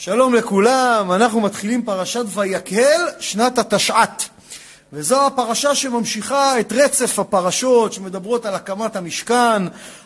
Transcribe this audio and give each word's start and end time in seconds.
שלום 0.00 0.34
לכולם, 0.34 1.12
אנחנו 1.12 1.40
מתחילים 1.40 1.82
פרשת 1.82 2.24
ויקהל, 2.34 3.00
שנת 3.20 3.58
התשע"ט. 3.58 4.22
וזו 4.92 5.26
הפרשה 5.26 5.74
שממשיכה 5.74 6.60
את 6.60 6.72
רצף 6.72 7.18
הפרשות 7.18 7.92
שמדברות 7.92 8.46
על 8.46 8.54
הקמת 8.54 8.96
המשכן. 8.96 9.62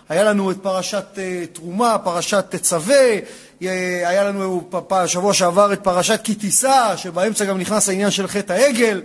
היה 0.09 0.25
לנו 0.25 0.51
את 0.51 0.57
פרשת 0.63 1.05
uh, 1.15 1.19
תרומה, 1.55 1.99
פרשת 1.99 2.45
תצווה, 2.49 3.19
היה 3.61 4.25
לנו 4.25 4.71
בשבוע 4.91 5.35
שעבר 5.35 5.73
את 5.73 5.81
פרשת 5.81 6.21
כי 6.25 6.35
תישא, 6.35 6.95
שבאמצע 6.97 7.45
גם 7.45 7.59
נכנס 7.59 7.89
העניין 7.89 8.11
של 8.11 8.27
חטא 8.27 8.53
העגל. 8.53 9.03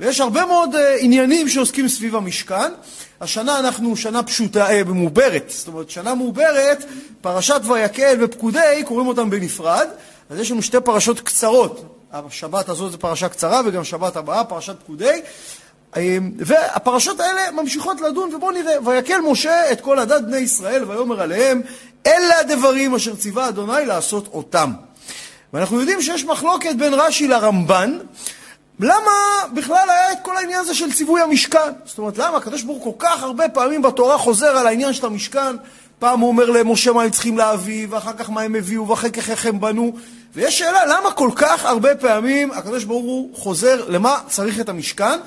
ויש 0.00 0.20
הרבה 0.20 0.46
מאוד 0.46 0.74
uh, 0.74 0.78
עניינים 0.98 1.48
שעוסקים 1.48 1.88
סביב 1.88 2.16
המשכן. 2.16 2.72
השנה 3.20 3.58
אנחנו 3.58 3.96
שנה 3.96 4.22
פשוטה, 4.22 4.68
uh, 4.68 4.84
מעוברת, 4.88 5.44
זאת 5.48 5.68
אומרת 5.68 5.90
שנה 5.90 6.14
מעוברת, 6.14 6.84
פרשת 7.20 7.60
ויקהל 7.64 8.24
ופקודי, 8.24 8.82
קוראים 8.84 9.08
אותם 9.08 9.30
בנפרד. 9.30 9.88
אז 10.30 10.38
יש 10.38 10.50
לנו 10.50 10.62
שתי 10.62 10.80
פרשות 10.80 11.20
קצרות. 11.20 11.98
השבת 12.12 12.68
הזאת 12.68 12.92
זו 12.92 12.98
פרשה 12.98 13.28
קצרה, 13.28 13.60
וגם 13.64 13.84
שבת 13.84 14.16
הבאה, 14.16 14.44
פרשת 14.44 14.76
פקודי. 14.82 15.20
אמ, 15.96 16.30
והפרשות 16.38 17.20
האלה 17.20 17.50
ממשיכות 17.50 18.00
לדון, 18.00 18.34
ובואו 18.34 18.50
נראה. 18.50 18.74
ויקל 18.84 19.20
משה 19.20 19.72
את 19.72 19.80
כל 19.80 19.98
הדת 19.98 20.22
בני 20.22 20.36
ישראל, 20.36 20.84
ויאמר 20.84 21.20
עליהם, 21.20 21.62
אלה 22.06 22.38
הדברים 22.40 22.94
אשר 22.94 23.16
ציווה 23.16 23.48
אדוני 23.48 23.86
לעשות 23.86 24.28
אותם. 24.32 24.72
ואנחנו 25.52 25.80
יודעים 25.80 26.02
שיש 26.02 26.24
מחלוקת 26.24 26.74
בין 26.78 26.94
רש"י 26.94 27.28
לרמב"ן, 27.28 27.98
למה 28.80 29.12
בכלל 29.54 29.90
היה 29.90 30.12
את 30.12 30.18
כל 30.22 30.36
העניין 30.36 30.60
הזה 30.60 30.74
של 30.74 30.92
ציווי 30.92 31.20
המשכן? 31.20 31.72
זאת 31.84 31.98
אומרת, 31.98 32.18
למה 32.18 32.36
הקדוש 32.36 32.62
ברוך 32.62 32.84
הוא 32.84 32.98
כל 32.98 33.06
כך 33.06 33.22
הרבה 33.22 33.48
פעמים 33.48 33.82
בתורה 33.82 34.18
חוזר 34.18 34.56
על 34.56 34.66
העניין 34.66 34.92
של 34.92 35.06
המשכן? 35.06 35.56
פעם 36.02 36.20
הוא 36.20 36.28
אומר 36.28 36.50
למשה 36.50 36.92
מה 36.92 37.02
הם 37.02 37.10
צריכים 37.10 37.38
להביא, 37.38 37.86
ואחר 37.90 38.12
כך 38.12 38.30
מה 38.30 38.40
הם 38.40 38.54
הביאו, 38.54 38.88
ואחר 38.88 39.08
כך 39.08 39.30
איך 39.30 39.46
הם 39.46 39.60
בנו. 39.60 39.92
ויש 40.34 40.58
שאלה, 40.58 40.86
למה 40.86 41.12
כל 41.12 41.30
כך 41.36 41.64
הרבה 41.64 41.94
פעמים 41.94 42.50
הקדוש 42.50 42.84
ברוך 42.84 43.04
הוא 43.04 43.36
חוזר 43.36 43.84
למה 43.88 44.18
צריך 44.28 44.60
את 44.60 44.68
המשכן? 44.68 45.18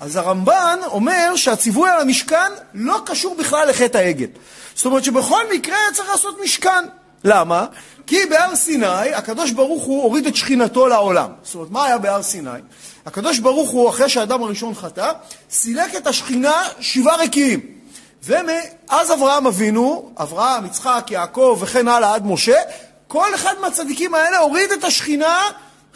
אז 0.00 0.16
הרמב"ן 0.16 0.78
אומר 0.86 1.36
שהציווי 1.36 1.90
על 1.90 2.00
המשכן 2.00 2.52
לא 2.74 3.00
קשור 3.06 3.36
בכלל 3.38 3.68
לחטא 3.68 3.98
העגל. 3.98 4.26
זאת 4.74 4.86
אומרת 4.86 5.04
שבכל 5.04 5.42
מקרה 5.54 5.76
צריך 5.94 6.08
לעשות 6.08 6.38
משכן. 6.44 6.84
למה? 7.24 7.66
כי 8.06 8.26
בהר 8.30 8.56
סיני 8.56 9.14
הקדוש 9.14 9.50
ברוך 9.50 9.84
הוא 9.84 10.02
הוריד 10.02 10.26
את 10.26 10.36
שכינתו 10.36 10.86
לעולם. 10.86 11.28
זאת 11.42 11.54
אומרת, 11.54 11.70
מה 11.70 11.84
היה 11.84 11.98
בהר 11.98 12.22
סיני? 12.22 12.50
הקדוש 13.06 13.38
ברוך 13.38 13.70
הוא, 13.70 13.88
אחרי 13.88 14.08
שהאדם 14.08 14.42
הראשון 14.42 14.74
חטא, 14.74 15.12
סילק 15.50 15.96
את 15.96 16.06
השכינה 16.06 16.62
שבעה 16.80 17.16
רקיעים. 17.16 17.79
ומאז 18.24 19.12
אברהם 19.12 19.46
אבינו, 19.46 20.12
אברהם, 20.18 20.66
יצחק, 20.66 21.06
יעקב 21.10 21.58
וכן 21.60 21.88
הלאה 21.88 22.14
עד 22.14 22.26
משה, 22.26 22.56
כל 23.08 23.34
אחד 23.34 23.54
מהצדיקים 23.60 24.14
האלה 24.14 24.38
הוריד 24.38 24.72
את 24.72 24.84
השכינה 24.84 25.40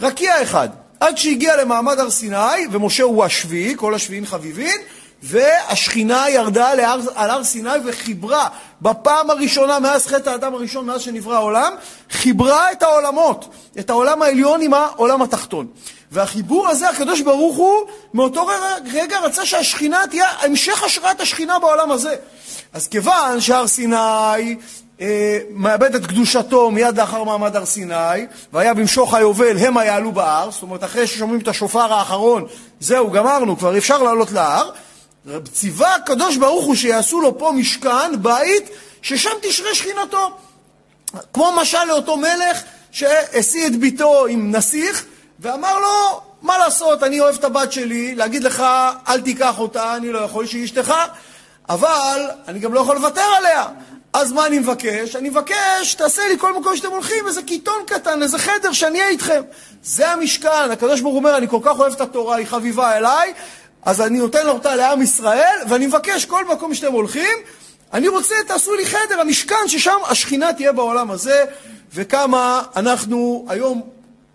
רקיע 0.01 0.43
אחד. 0.43 0.69
עד 1.01 1.19
שהגיע 1.19 1.57
למעמד 1.57 1.99
הר 1.99 2.11
סיני, 2.11 2.67
ומשה 2.73 3.03
הוא 3.03 3.25
השביעי, 3.25 3.75
כל 3.77 3.95
השביעין 3.95 4.27
חביבין, 4.27 4.81
והשכינה 5.27 6.31
ירדה 6.31 6.71
על 7.15 7.31
הר 7.31 7.45
סיני 7.45 7.71
וחיברה 7.85 8.49
בפעם 8.83 9.31
הראשונה 9.31 9.79
מאז 9.79 10.07
חטא 10.07 10.31
האדם 10.31 10.55
הראשון, 10.55 10.87
מאז 10.87 11.01
שנברא 11.01 11.35
העולם, 11.35 11.73
חיברה 12.11 12.73
את 12.73 12.83
העולמות, 12.83 13.49
את 13.79 13.91
העולם 13.91 14.23
העליון 14.23 14.63
עם 14.63 14.75
העולם 14.75 15.23
התחתון. 15.23 15.67
והחיבור 16.13 16.69
הזה, 16.69 16.89
הקדוש 16.89 17.21
ברוך 17.21 17.57
הוא, 17.57 17.87
מאותו 18.15 18.47
רגע 18.93 19.19
רצה 19.21 19.47
שהשכינה 19.47 20.03
תהיה 20.11 20.27
המשך 20.41 20.83
השראת 20.83 21.21
השכינה 21.21 21.59
בעולם 21.59 21.91
הזה. 21.91 22.15
אז 22.73 22.89
כיוון 22.89 23.41
שהר 23.41 23.67
סיני 23.67 24.57
אה, 25.01 25.39
מאבד 25.51 25.95
את 25.95 26.07
קדושתו 26.07 26.71
מיד 26.71 27.01
לאחר 27.01 27.25
מעמד 27.25 27.57
הר 27.57 27.65
סיני, 27.65 28.27
והיה 28.53 28.75
במשוך 28.75 29.15
היובל 29.15 29.59
המה 29.59 29.85
יעלו 29.85 30.13
בהר, 30.13 30.51
זאת 30.51 30.63
אומרת 30.63 30.85
אחרי 30.85 31.07
ששומעים 31.07 31.41
את 31.41 31.49
השופר 31.49 31.93
האחרון, 31.93 32.45
זהו, 32.81 33.11
גמרנו, 33.11 33.59
כבר 33.59 33.79
אפשר 33.79 34.03
לעלות 34.03 34.33
להר. 34.33 34.71
ציווה 35.53 35.95
הקדוש 35.95 36.37
ברוך 36.37 36.65
הוא 36.65 36.75
שיעשו 36.75 37.21
לו 37.21 37.39
פה 37.39 37.53
משכן, 37.55 38.23
בית, 38.23 38.69
ששם 39.03 39.31
תשרה 39.43 39.75
שכינתו. 39.75 40.31
כמו 41.33 41.53
משל 41.57 41.85
לאותו 41.85 42.17
מלך 42.17 42.63
שהשיא 42.91 43.67
את 43.67 43.77
ביתו 43.77 44.27
עם 44.27 44.51
נסיך, 44.51 45.05
ואמר 45.41 45.79
לו, 45.79 46.21
מה 46.43 46.59
לעשות, 46.59 47.03
אני 47.03 47.21
אוהב 47.21 47.35
את 47.35 47.45
הבת 47.45 47.73
שלי, 47.73 48.15
להגיד 48.15 48.45
לך, 48.45 48.65
אל 49.09 49.21
תיקח 49.21 49.59
אותה, 49.59 49.97
אני 49.97 50.13
לא 50.13 50.19
יכול 50.19 50.47
שהיא 50.47 50.65
אשתך, 50.65 50.95
אבל 51.69 52.31
אני 52.49 52.59
גם 52.59 52.75
לא 52.75 52.81
יכול 52.81 52.97
לוותר 52.97 53.35
עליה. 53.39 53.65
אז 54.13 54.33
מה 54.33 54.47
אני 54.47 54.59
מבקש? 54.59 55.17
אני 55.17 55.29
מבקש, 55.29 55.95
תעשה 55.95 56.23
לי 56.29 56.39
כל 56.39 56.59
מקום 56.61 56.77
שאתם 56.77 56.91
הולכים, 56.91 57.27
איזה 57.27 57.43
קיטון 57.43 57.83
קטן, 57.87 58.23
איזה 58.23 58.39
חדר, 58.39 58.73
שאני 58.73 58.99
אהיה 58.99 59.11
איתכם. 59.11 59.43
זה 59.83 60.11
המשכן, 60.11 60.71
הקדוש 60.73 61.01
ברוך 61.01 61.13
הוא 61.13 61.19
אומר, 61.19 61.37
אני 61.37 61.49
כל 61.49 61.59
כך 61.63 61.79
אוהב 61.79 61.93
את 61.93 62.01
התורה, 62.01 62.37
היא 62.37 62.47
חביבה 62.47 62.97
אליי, 62.97 63.35
אז 63.85 64.01
אני 64.01 64.19
נותן 64.19 64.49
אותה 64.49 64.75
לעם 64.75 65.03
ישראל, 65.03 65.59
ואני 65.69 65.87
מבקש, 65.87 66.25
כל 66.25 66.45
מקום 66.45 66.75
שאתם 66.75 66.93
הולכים, 66.93 67.39
אני 67.93 68.09
רוצה, 68.09 68.35
תעשו 68.47 68.75
לי 68.75 68.87
חדר, 68.87 69.21
המשכן, 69.21 69.69
ששם 69.69 69.97
השכינה 70.07 70.53
תהיה 70.53 70.73
בעולם 70.73 71.11
הזה, 71.11 71.45
וכמה 71.95 72.63
אנחנו 72.77 73.47
היום 73.49 73.83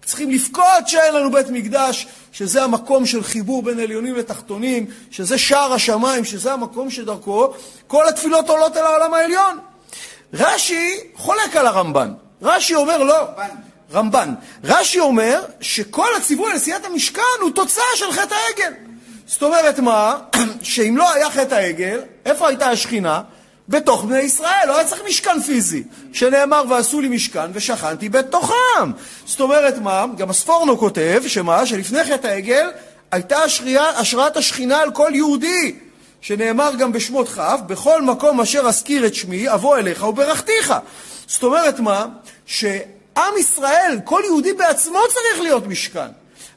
צריכים 0.06 0.32
לבכות 0.32 0.88
שאין 0.88 1.14
לנו 1.14 1.32
בית 1.32 1.50
מקדש, 1.50 2.08
שזה 2.32 2.64
המקום 2.64 3.06
של 3.06 3.24
חיבור 3.24 3.64
בין 3.64 3.80
עליונים 3.80 4.16
לתחתונים, 4.16 4.86
שזה 5.12 5.38
שער 5.38 5.74
השמיים, 5.74 6.26
שזה 6.26 6.54
המקום 6.54 6.90
שדרכו 6.90 7.54
כל 7.88 8.08
התפילות 8.08 8.50
עולות 8.50 8.78
אל 8.78 8.86
העולם 8.86 9.14
העליון. 9.14 9.58
רש"י 10.34 11.00
חולק 11.16 11.56
על 11.56 11.68
הרמב"ן. 11.68 12.14
רש"י 12.42 12.76
אומר 12.76 13.04
לא. 13.04 13.20
רמב"ן. 13.20 13.50
רמב"ן. 13.94 14.34
רש"י 14.64 15.00
אומר 15.00 15.44
שכל 15.62 16.16
הציווי 16.18 16.52
על 16.52 16.58
נשיאת 16.58 16.86
המשכן 16.86 17.22
הוא 17.42 17.52
תוצאה 17.52 17.84
של 17.96 18.12
חטא 18.12 18.36
העגל. 18.36 18.89
זאת 19.29 19.44
אומרת 19.44 19.79
מה? 19.79 20.17
שאם 20.62 20.97
לא 20.97 21.13
היה 21.13 21.31
חטא 21.31 21.56
העגל, 21.56 22.00
איפה 22.25 22.47
הייתה 22.47 22.69
השכינה? 22.69 23.22
בתוך 23.69 24.03
בני 24.03 24.19
ישראל, 24.19 24.67
לא 24.67 24.78
היה 24.78 24.88
צריך 24.88 25.01
משכן 25.07 25.41
פיזי, 25.41 25.84
שנאמר 26.13 26.63
ועשו 26.69 27.01
לי 27.01 27.07
משכן 27.07 27.51
ושכנתי 27.53 28.09
בתוכם. 28.09 28.91
זאת 29.25 29.40
אומרת 29.40 29.78
מה? 29.78 30.06
גם 30.17 30.29
הספורנו 30.29 30.78
כותב, 30.78 31.23
שמה? 31.28 31.66
שלפני 31.66 32.03
חטא 32.03 32.28
העגל 32.28 32.69
הייתה 33.12 33.38
השראת 33.95 34.38
השכינה 34.38 34.79
על 34.79 34.91
כל 34.91 35.12
יהודי. 35.13 35.75
שנאמר 36.22 36.72
גם 36.79 36.91
בשמות 36.91 37.29
כ', 37.29 37.40
בכל 37.67 38.01
מקום 38.01 38.41
אשר 38.41 38.59
אזכיר 38.59 39.06
את 39.06 39.16
שמי, 39.16 39.53
אבוא 39.53 39.78
אליך 39.78 40.03
וברכתיך. 40.03 40.73
זאת 41.28 41.44
אומרת 41.44 41.79
מה? 41.79 42.06
שעם 42.46 43.34
ישראל, 43.40 44.00
כל 44.03 44.22
יהודי 44.25 44.53
בעצמו 44.53 45.00
צריך 45.13 45.41
להיות 45.41 45.67
משכן. 45.67 46.09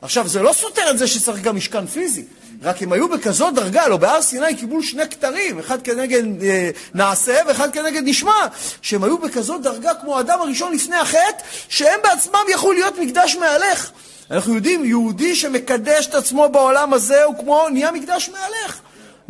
עכשיו, 0.02 0.28
זה 0.28 0.42
לא 0.42 0.52
סותר 0.52 0.90
את 0.90 0.98
זה 0.98 1.06
שצריך 1.06 1.42
גם 1.42 1.56
משכן 1.56 1.86
פיזי, 1.86 2.24
רק 2.62 2.82
הם 2.82 2.92
היו 2.92 3.08
בכזאת 3.08 3.54
דרגה, 3.54 3.88
לא 3.88 3.96
בהר 3.96 4.22
סיני 4.22 4.56
קיבלו 4.56 4.82
שני 4.82 5.08
כתרים, 5.08 5.58
אחד 5.58 5.82
כנגד 5.82 6.42
אה, 6.42 6.70
נעשה 6.94 7.40
ואחד 7.46 7.72
כנגד 7.72 8.02
נשמע, 8.04 8.46
שהם 8.82 9.04
היו 9.04 9.18
בכזאת 9.18 9.62
דרגה 9.62 9.94
כמו 9.94 10.18
האדם 10.18 10.40
הראשון 10.40 10.72
לפני 10.72 10.96
החטא, 10.96 11.42
שהם 11.68 12.00
בעצמם 12.02 12.44
יכלו 12.52 12.72
להיות 12.72 12.98
מקדש 12.98 13.36
מהלך. 13.36 13.90
אנחנו 14.30 14.54
יודעים, 14.54 14.84
יהודי 14.84 15.34
שמקדש 15.34 16.06
את 16.06 16.14
עצמו 16.14 16.48
בעולם 16.48 16.92
הזה 16.92 17.24
הוא 17.24 17.34
כמו 17.38 17.68
נהיה 17.68 17.90
מקדש 17.90 18.30
מהלך. 18.30 18.78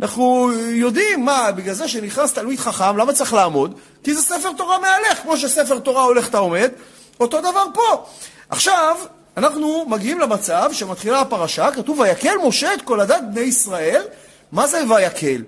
אנחנו 0.01 0.51
יודעים, 0.69 1.25
מה, 1.25 1.51
בגלל 1.51 1.73
זה 1.73 1.87
שנכנס 1.87 2.33
תלמיד 2.33 2.59
חכם, 2.59 2.97
למה 2.97 3.13
צריך 3.13 3.33
לעמוד? 3.33 3.73
כי 4.03 4.13
זה 4.13 4.21
ספר 4.21 4.51
תורה 4.57 4.79
מהלך, 4.79 5.21
כמו 5.21 5.37
שספר 5.37 5.79
תורה 5.79 6.03
הולך 6.03 6.29
אתה 6.29 6.37
עומד, 6.37 6.71
אותו 7.19 7.39
דבר 7.39 7.65
פה. 7.73 8.05
עכשיו, 8.49 8.97
אנחנו 9.37 9.85
מגיעים 9.87 10.19
למצב 10.19 10.69
שמתחילה 10.73 11.19
הפרשה, 11.19 11.71
כתוב 11.71 11.99
ויקל 11.99 12.35
משה 12.47 12.73
את 12.73 12.81
כל 12.81 12.99
הדת 12.99 13.21
בני 13.31 13.41
ישראל. 13.41 14.01
מה 14.51 14.67
זה 14.67 14.81
ויקל? 14.89 15.41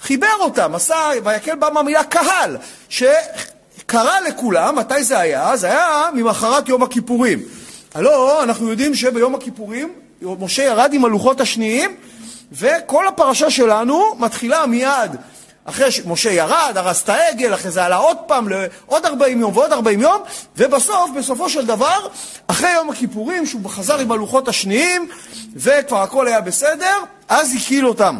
חיבר 0.00 0.36
אותם, 0.40 0.74
עשה, 0.74 0.96
ויקל 1.24 1.54
בא 1.54 1.68
מהמילה 1.72 2.04
קהל, 2.04 2.56
שקרא 2.88 4.20
לכולם, 4.28 4.76
מתי 4.76 5.04
זה 5.04 5.18
היה? 5.18 5.56
זה 5.56 5.66
היה 5.66 6.08
ממחרת 6.14 6.68
יום 6.68 6.82
הכיפורים. 6.82 7.42
הלא, 7.94 8.42
אנחנו 8.42 8.68
יודעים 8.70 8.94
שביום 8.94 9.34
הכיפורים 9.34 9.92
משה 10.22 10.62
ירד 10.62 10.90
עם 10.92 11.04
הלוחות 11.04 11.40
השניים, 11.40 11.96
וכל 12.52 13.08
הפרשה 13.08 13.50
שלנו 13.50 14.04
מתחילה 14.18 14.66
מיד 14.66 15.16
אחרי 15.66 15.90
שמשה 15.90 16.30
ירד, 16.32 16.72
הרס 16.76 17.02
את 17.02 17.08
העגל, 17.08 17.54
אחרי 17.54 17.70
זה 17.70 17.84
עלה 17.84 17.96
עוד 17.96 18.16
פעם 18.26 18.48
לעוד 18.48 19.06
40 19.06 19.40
יום 19.40 19.56
ועוד 19.56 19.72
40 19.72 20.00
יום, 20.00 20.22
ובסוף, 20.56 21.10
בסופו 21.18 21.50
של 21.50 21.66
דבר, 21.66 22.08
אחרי 22.46 22.70
יום 22.70 22.90
הכיפורים, 22.90 23.46
שהוא 23.46 23.70
חזר 23.70 23.98
עם 23.98 24.12
הלוחות 24.12 24.48
השניים, 24.48 25.08
וכבר 25.56 26.02
הכל 26.02 26.26
היה 26.26 26.40
בסדר, 26.40 26.94
אז 27.28 27.54
הקיל 27.56 27.86
אותם. 27.86 28.18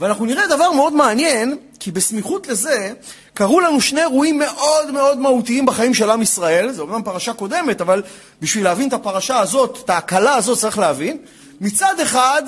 ואנחנו 0.00 0.26
נראה 0.26 0.46
דבר 0.46 0.72
מאוד 0.72 0.92
מעניין, 0.92 1.56
כי 1.80 1.90
בסמיכות 1.90 2.46
לזה, 2.46 2.92
קרו 3.34 3.60
לנו 3.60 3.80
שני 3.80 4.00
אירועים 4.00 4.38
מאוד 4.38 4.90
מאוד 4.90 5.18
מהותיים 5.18 5.66
בחיים 5.66 5.94
של 5.94 6.10
עם 6.10 6.22
ישראל, 6.22 6.72
זו 6.72 6.82
אומנם 6.82 7.02
פרשה 7.02 7.32
קודמת, 7.32 7.80
אבל 7.80 8.02
בשביל 8.40 8.64
להבין 8.64 8.88
את 8.88 8.92
הפרשה 8.92 9.38
הזאת, 9.38 9.78
את 9.84 9.90
ההקלה 9.90 10.34
הזאת 10.34 10.58
צריך 10.58 10.78
להבין. 10.78 11.16
מצד 11.60 12.00
אחד, 12.00 12.42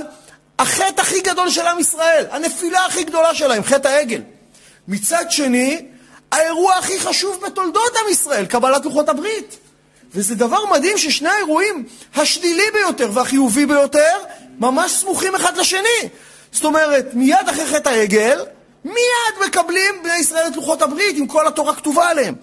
החטא 0.61 1.01
הכי 1.01 1.21
גדול 1.21 1.51
של 1.51 1.67
עם 1.67 1.79
ישראל, 1.79 2.25
הנפילה 2.31 2.87
הכי 2.87 3.05
גדולה 3.05 3.35
שלהם, 3.35 3.63
חטא 3.63 3.89
העגל. 3.89 4.21
מצד 4.89 5.25
שני, 5.31 5.87
האירוע 6.33 6.75
הכי 6.75 7.01
חשוב 7.01 7.41
בתולדות 7.47 7.97
עם 8.05 8.13
ישראל, 8.13 8.47
קבלת 8.47 8.85
לוחות 8.85 9.09
הברית. 9.09 9.57
וזה 10.15 10.35
דבר 10.35 10.67
מדהים 10.73 10.99
ששני 10.99 11.29
האירועים 11.29 11.85
השלילי 12.15 12.63
ביותר 12.73 13.11
והחיובי 13.15 13.67
ביותר 13.67 14.19
ממש 14.59 14.93
סמוכים 14.93 15.35
אחד 15.35 15.57
לשני. 15.57 16.09
זאת 16.53 16.65
אומרת, 16.65 17.15
מיד 17.15 17.49
אחרי 17.51 17.67
חטא 17.67 17.89
העגל, 17.89 18.45
מיד 18.85 19.47
מקבלים 19.47 19.95
בני 20.03 20.17
ישראל 20.17 20.47
את 20.47 20.57
לוחות 20.57 20.83
הברית 20.83 21.17
עם 21.17 21.27
כל 21.27 21.47
התורה 21.47 21.75
כתובה 21.75 22.09
עליהם. 22.09 22.35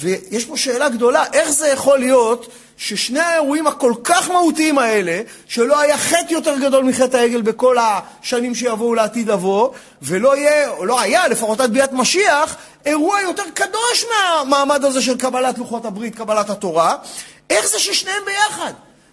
ויש 0.00 0.44
פה 0.44 0.56
שאלה 0.56 0.88
גדולה, 0.88 1.24
איך 1.32 1.50
זה 1.50 1.68
יכול 1.68 1.98
להיות 1.98 2.50
ששני 2.76 3.20
האירועים 3.20 3.66
הכל 3.66 3.92
כך 4.04 4.30
מהותיים 4.30 4.78
האלה, 4.78 5.20
שלא 5.48 5.80
היה 5.80 5.98
חטא 5.98 6.32
יותר 6.32 6.58
גדול 6.58 6.84
מחטא 6.84 7.16
העגל 7.16 7.42
בכל 7.42 7.76
השנים 7.80 8.54
שיבואו 8.54 8.94
לעתיד 8.94 9.28
לבוא, 9.28 9.70
ולא 10.02 10.36
יהיה, 10.36 10.70
או 10.70 10.84
לא 10.84 11.00
היה, 11.00 11.28
לפחות 11.28 11.60
עד 11.60 11.72
ביאת 11.72 11.92
משיח, 11.92 12.56
אירוע 12.86 13.20
יותר 13.20 13.42
קדוש 13.54 14.04
מהמעמד 14.10 14.84
הזה 14.84 15.02
של 15.02 15.18
קבלת 15.18 15.58
לוחות 15.58 15.84
הברית, 15.84 16.14
קבלת 16.14 16.50
התורה, 16.50 16.96
איך 17.50 17.66
זה 17.66 17.78
ששניהם 17.78 18.22
ביחד? 18.24 18.72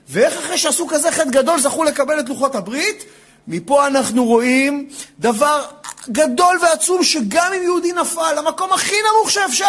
ואיך 0.09 0.37
אחרי 0.37 0.57
שעשו 0.57 0.87
כזה 0.87 1.11
חטא 1.11 1.29
גדול 1.29 1.59
זכו 1.59 1.83
לקבל 1.83 2.19
את 2.19 2.29
לוחות 2.29 2.55
הברית? 2.55 3.03
מפה 3.47 3.87
אנחנו 3.87 4.25
רואים 4.25 4.89
דבר 5.19 5.65
גדול 6.09 6.59
ועצום 6.61 7.03
שגם 7.03 7.53
אם 7.53 7.63
יהודי 7.63 7.91
נפל 7.91 8.33
למקום 8.37 8.73
הכי 8.73 8.95
נמוך 9.11 9.31
שאפשר, 9.31 9.65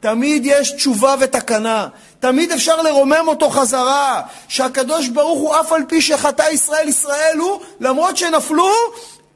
תמיד 0.00 0.42
יש 0.46 0.70
תשובה 0.70 1.14
ותקנה, 1.20 1.88
תמיד 2.20 2.52
אפשר 2.52 2.82
לרומם 2.82 3.24
אותו 3.26 3.50
חזרה, 3.50 4.22
שהקדוש 4.48 5.08
ברוך 5.08 5.40
הוא 5.40 5.60
אף 5.60 5.72
על 5.72 5.82
פי 5.88 6.02
שחטא 6.02 6.42
ישראל 6.52 6.88
ישראל 6.88 7.38
הוא, 7.38 7.60
למרות 7.80 8.16
שנפלו, 8.16 8.70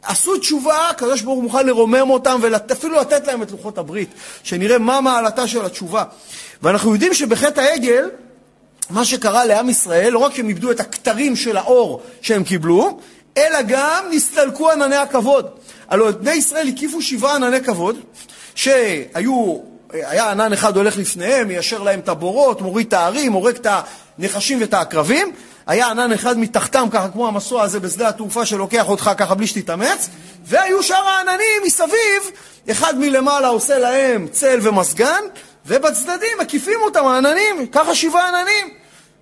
עשו 0.03 0.39
תשובה, 0.39 0.89
הקדוש 0.91 1.23
ברוך 1.23 1.37
הוא 1.37 1.43
מוכן 1.43 1.67
לרומם 1.67 2.11
אותם 2.11 2.39
ואפילו 2.43 3.01
לתת 3.01 3.27
להם 3.27 3.43
את 3.43 3.51
לוחות 3.51 3.79
הברית, 3.79 4.09
שנראה 4.43 4.79
מה 4.79 5.01
מעלתה 5.01 5.49
של 5.49 5.65
התשובה. 5.65 6.05
ואנחנו 6.63 6.93
יודעים 6.93 7.15
שבחטא 7.15 7.61
העגל, 7.61 8.11
מה 8.91 9.05
שקרה 9.05 9.45
לעם 9.45 9.69
ישראל, 9.69 10.13
לא 10.13 10.19
רק 10.19 10.35
שהם 10.35 10.49
איבדו 10.49 10.71
את 10.71 10.81
הכתרים 10.81 11.37
של 11.37 11.57
האור 11.57 12.03
שהם 12.21 12.45
קיבלו, 12.45 12.99
אלא 13.37 13.63
גם 13.69 14.05
נסתלקו 14.11 14.71
ענני 14.71 14.97
הכבוד. 14.97 15.47
הלוא 15.89 16.09
את 16.09 16.21
בני 16.21 16.33
ישראל 16.33 16.69
הקיפו 16.69 17.03
שבעה 17.03 17.35
ענני 17.35 17.65
כבוד, 17.65 17.97
שהיו, 18.55 19.57
היה 19.95 20.31
ענן 20.31 20.53
אחד 20.53 20.77
הולך 20.77 20.99
לפניהם, 20.99 21.49
מיישר 21.49 21.83
להם 21.83 22.01
את 22.01 22.09
הבורות, 22.09 22.61
מוריד 22.61 22.87
את 22.87 22.93
הערים, 22.93 23.33
הורג 23.33 23.55
את 23.55 23.67
הנחשים 24.19 24.61
ואת 24.61 24.75
העקרבים. 24.75 25.33
היה 25.67 25.91
ענן 25.91 26.13
אחד 26.13 26.39
מתחתם, 26.39 26.87
ככה 26.91 27.09
כמו 27.09 27.29
המסוע 27.29 27.63
הזה 27.63 27.81
בשדה 27.81 28.09
התעופה 28.09 28.47
שלוקח 28.47 28.89
אותך 28.89 29.11
ככה 29.17 29.35
בלי 29.35 29.47
שתתאמץ, 29.47 30.09
והיו 30.45 30.83
שאר 30.83 31.09
העננים 31.09 31.63
מסביב, 31.67 32.31
אחד 32.71 32.99
מלמעלה 32.99 33.49
עושה 33.49 33.79
להם 33.79 34.29
צל 34.29 34.59
ומסגן, 34.63 35.23
ובצדדים 35.67 36.39
מקיפים 36.41 36.79
אותם 36.83 37.07
העננים, 37.07 37.67
ככה 37.73 37.95
שבעה 37.95 38.29
עננים. 38.29 38.75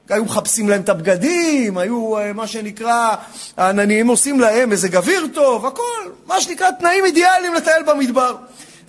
היו 0.09 0.25
מחפשים 0.25 0.69
להם 0.69 0.81
את 0.81 0.89
הבגדים, 0.89 1.79
היו 1.79 2.19
אה, 2.19 2.33
מה 2.33 2.47
שנקרא, 2.47 3.15
העננים 3.57 4.09
עושים 4.09 4.41
להם 4.41 4.73
איזה 4.73 4.89
גביר 4.89 5.27
טוב, 5.35 5.67
הכל, 5.67 6.11
מה 6.27 6.41
שנקרא 6.41 6.71
תנאים 6.71 7.05
אידיאליים 7.05 7.55
לטייל 7.55 7.83
במדבר. 7.83 8.37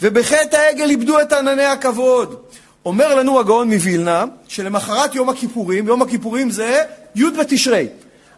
ובחטא 0.04 0.56
העגל 0.56 0.90
איבדו 0.90 1.20
את 1.22 1.34
ענני 1.34 1.66
הכבוד. 1.66 2.36
אומר 2.86 3.16
לנו 3.16 3.40
הגאון 3.40 3.74
מווילנה, 3.74 4.26
שלמחרת 4.48 5.16
יום 5.16 5.30
הכיפורים, 5.30 5.88
יום 5.88 6.02
הכיפורים 6.02 6.50
זה 6.50 6.84
י' 7.16 7.26
בתשרי. 7.40 7.88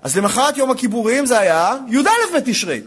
אז 0.02 0.18
למחרת 0.18 0.58
יום 0.58 0.72
הכיפורים 0.72 1.26
זה 1.26 1.40
היה 1.40 1.76
י"א 1.88 2.38
בתשרי. 2.38 2.82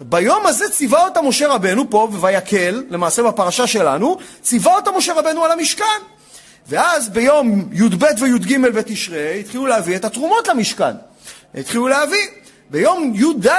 ביום 0.00 0.46
הזה 0.46 0.68
ציווה 0.70 1.04
אותה 1.04 1.22
משה 1.22 1.48
רבנו 1.48 1.90
פה, 1.90 2.08
בויקל, 2.12 2.82
למעשה 2.90 3.22
בפרשה 3.22 3.66
שלנו, 3.66 4.18
ציווה 4.42 4.76
אותה 4.76 4.90
משה 4.90 5.14
רבנו 5.14 5.44
על 5.44 5.52
המשכן. 5.52 6.00
ואז 6.68 7.08
ביום 7.08 7.68
י"ב 7.72 8.04
וי"ג 8.18 8.58
בתשרי 8.74 9.40
התחילו 9.40 9.66
להביא 9.66 9.96
את 9.96 10.04
התרומות 10.04 10.48
למשכן. 10.48 10.94
התחילו 11.54 11.88
להביא. 11.88 12.26
ביום 12.70 13.12
י"ד 13.14 13.50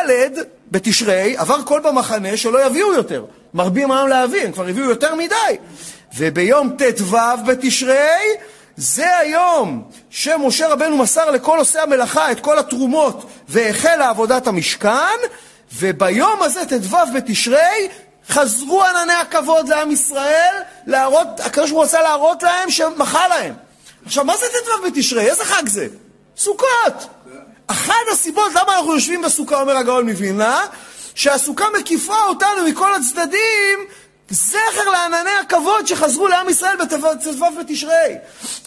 בתשרי 0.72 1.38
עבר 1.38 1.64
כל 1.66 1.82
במחנה 1.84 2.38
שלא 2.38 2.66
יביאו 2.66 2.94
יותר. 2.94 3.26
מרבים 3.58 3.92
העם 3.92 4.08
להביא, 4.08 4.44
הם 4.44 4.52
כבר 4.52 4.68
הביאו 4.68 4.90
יותר 4.90 5.16
מדי. 5.16 5.58
וביום 6.18 6.70
ט"ו 6.78 7.18
בתשרי 7.46 8.20
זה 8.78 9.18
היום 9.18 9.84
שמשה 10.10 10.68
רבנו 10.68 10.98
מסר 10.98 11.32
לכל 11.32 11.58
עושי 11.58 11.80
המלאכה 11.80 12.32
את 12.32 12.40
כל 12.40 12.60
התרומות 12.60 13.30
והחלה 13.48 14.10
עבודת 14.10 14.48
המשכן, 14.48 15.18
וביום 15.76 16.44
הזה, 16.44 16.66
ט"ו 16.66 16.98
בתשרי, 17.16 17.88
חזרו 18.30 18.84
ענני 18.84 19.14
הכבוד 19.14 19.70
לעם 19.70 19.92
ישראל, 19.92 20.56
להראות, 20.88 21.28
הקדוש 21.40 21.70
ברוך 21.70 21.82
הוא 21.82 21.84
רצה 21.84 22.02
להראות 22.02 22.44
להם 22.44 22.72
שמחה 22.72 23.28
להם. 23.28 23.54
עכשיו, 24.06 24.26
מה 24.26 24.38
זה 24.38 24.46
ט"ו 24.46 24.88
בתשרי? 24.88 25.30
איזה 25.30 25.46
חג 25.46 25.68
זה? 25.68 25.88
סוכות. 26.38 27.08
אחת 27.68 27.94
הסיבות 28.12 28.52
למה 28.52 28.78
אנחנו 28.78 28.94
יושבים 28.94 29.22
בסוכה, 29.22 29.62
אומר 29.62 29.78
הגאון 29.78 30.10
מווילנה, 30.10 30.66
שהסוכה 31.18 31.66
מקיפה 31.80 32.24
אותנו 32.28 32.68
מכל 32.68 32.96
הצדדים, 32.96 33.80
זכר 34.30 34.90
לענני 34.92 35.30
הכבוד 35.42 35.88
שחזרו 35.88 36.28
לעם 36.28 36.50
ישראל 36.50 36.76
בט"ו 36.76 37.46
בתשרי. 37.60 38.16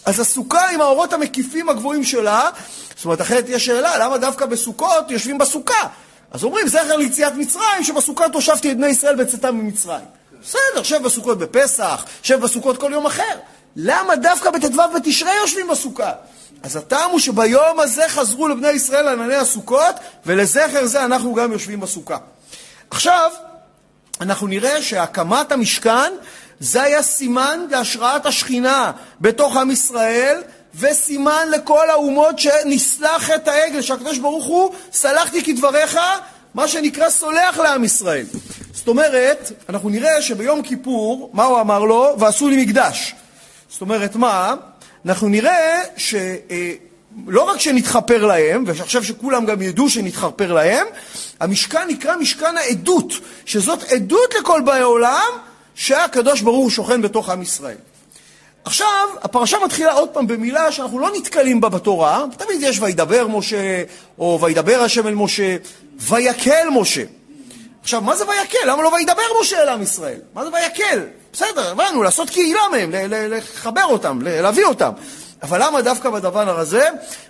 אז 0.05 0.19
הסוכה 0.19 0.69
עם 0.69 0.81
האורות 0.81 1.13
המקיפים 1.13 1.69
הגבוהים 1.69 2.03
שלה, 2.03 2.49
זאת 2.95 3.05
אומרת, 3.05 3.21
אחרת 3.21 3.45
יש 3.47 3.65
שאלה, 3.65 3.97
למה 3.97 4.17
דווקא 4.17 4.45
בסוכות 4.45 5.11
יושבים 5.11 5.37
בסוכה? 5.37 5.87
אז 6.31 6.43
אומרים, 6.43 6.67
זכר 6.67 6.95
ליציאת 6.95 7.33
מצרים, 7.35 7.83
שבסוכה 7.83 8.29
תושבתי 8.29 8.71
את 8.71 8.77
בני 8.77 8.87
ישראל 8.87 9.15
בצאתם 9.15 9.55
ממצרים. 9.55 10.05
בסדר, 10.43 10.83
שב 10.83 11.03
בסוכות 11.03 11.37
בפסח, 11.37 12.05
שב 12.23 12.39
בסוכות 12.39 12.77
כל 12.77 12.91
יום 12.93 13.05
אחר. 13.05 13.37
למה 13.75 14.15
דווקא 14.15 14.49
בט"ו 14.49 14.93
בתשרי 14.95 15.35
יושבים 15.41 15.67
בסוכה? 15.67 16.11
אז 16.63 16.75
הטעם 16.75 17.11
הוא 17.11 17.19
שביום 17.19 17.79
הזה 17.79 18.03
חזרו 18.07 18.47
לבני 18.47 18.69
ישראל 18.69 19.07
ענני 19.07 19.35
הסוכות, 19.35 19.95
ולזכר 20.25 20.85
זה 20.85 21.05
אנחנו 21.05 21.33
גם 21.33 21.51
יושבים 21.51 21.79
בסוכה. 21.79 22.17
עכשיו, 22.91 23.31
אנחנו 24.21 24.47
נראה 24.47 24.81
שהקמת 24.81 25.51
המשכן 25.51 26.13
זה 26.59 26.81
היה 26.81 27.01
סימן 27.01 27.65
להשראת 27.69 28.25
השכינה 28.25 28.91
בתוך 29.21 29.55
עם 29.55 29.71
ישראל, 29.71 30.41
וסימן 30.75 31.47
לכל 31.51 31.89
האומות 31.89 32.39
שנסלח 32.39 33.31
את 33.31 33.47
העגל, 33.47 33.81
שהקדוש 33.81 34.17
ברוך 34.17 34.45
הוא, 34.45 34.73
סלחתי 34.93 35.43
כדבריך, 35.43 35.99
מה 36.53 36.67
שנקרא 36.67 37.09
סולח 37.09 37.57
לעם 37.57 37.83
ישראל. 37.83 38.25
זאת 38.73 38.87
אומרת, 38.87 39.51
אנחנו 39.69 39.89
נראה 39.89 40.21
שביום 40.21 40.61
כיפור, 40.61 41.29
מה 41.33 41.43
הוא 41.43 41.59
אמר 41.59 41.79
לו? 41.79 42.15
ועשו 42.19 42.49
לי 42.49 42.65
מקדש. 42.65 43.15
זאת 43.69 43.81
אומרת, 43.81 44.15
מה? 44.15 44.55
אנחנו 45.05 45.29
נראה 45.29 45.81
ש... 45.97 46.15
לא 47.27 47.41
רק 47.41 47.59
שנתחפר 47.59 48.25
להם, 48.25 48.63
ועכשיו 48.67 49.03
שכולם 49.03 49.45
גם 49.45 49.61
ידעו 49.61 49.89
שנתחפר 49.89 50.53
להם, 50.53 50.87
המשכן 51.39 51.87
נקרא 51.87 52.15
משכן 52.15 52.57
העדות, 52.57 53.13
שזאת 53.45 53.83
עדות 53.83 54.33
לכל 54.39 54.61
באי 54.65 54.81
עולם 54.81 55.29
שהקדוש 55.75 56.41
ברוך 56.41 56.57
הוא 56.57 56.69
שוכן 56.69 57.01
בתוך 57.01 57.29
עם 57.29 57.41
ישראל. 57.41 57.77
עכשיו, 58.65 59.07
הפרשה 59.21 59.57
מתחילה 59.65 59.91
עוד 59.91 60.09
פעם 60.09 60.27
במילה 60.27 60.71
שאנחנו 60.71 60.99
לא 60.99 61.11
נתקלים 61.15 61.61
בה 61.61 61.69
בתורה, 61.69 62.25
תמיד 62.37 62.61
יש 62.61 62.79
וידבר 62.81 63.27
משה, 63.27 63.83
או 64.19 64.39
וידבר 64.41 64.81
השם 64.81 65.07
אל 65.07 65.13
משה, 65.15 65.57
ויקל 65.97 66.67
משה. 66.71 67.03
עכשיו, 67.81 68.01
מה 68.01 68.15
זה 68.15 68.23
ויקל? 68.27 68.57
למה 68.67 68.83
לא 68.83 68.87
וידבר 68.87 69.21
משה 69.41 69.63
אל 69.63 69.69
עם 69.69 69.81
ישראל? 69.81 70.19
מה 70.33 70.43
זה 70.45 70.49
ויקל? 70.53 70.99
בסדר, 71.33 71.71
הבנו, 71.71 72.03
לעשות 72.03 72.29
קהילה 72.29 72.61
מהם, 72.71 72.89
לחבר 73.09 73.83
אותם, 73.83 74.19
להביא 74.21 74.65
אותם. 74.65 74.91
אבל 75.43 75.63
למה 75.63 75.81
דווקא 75.81 76.09
בדבר 76.09 76.59
הזה? 76.59 76.89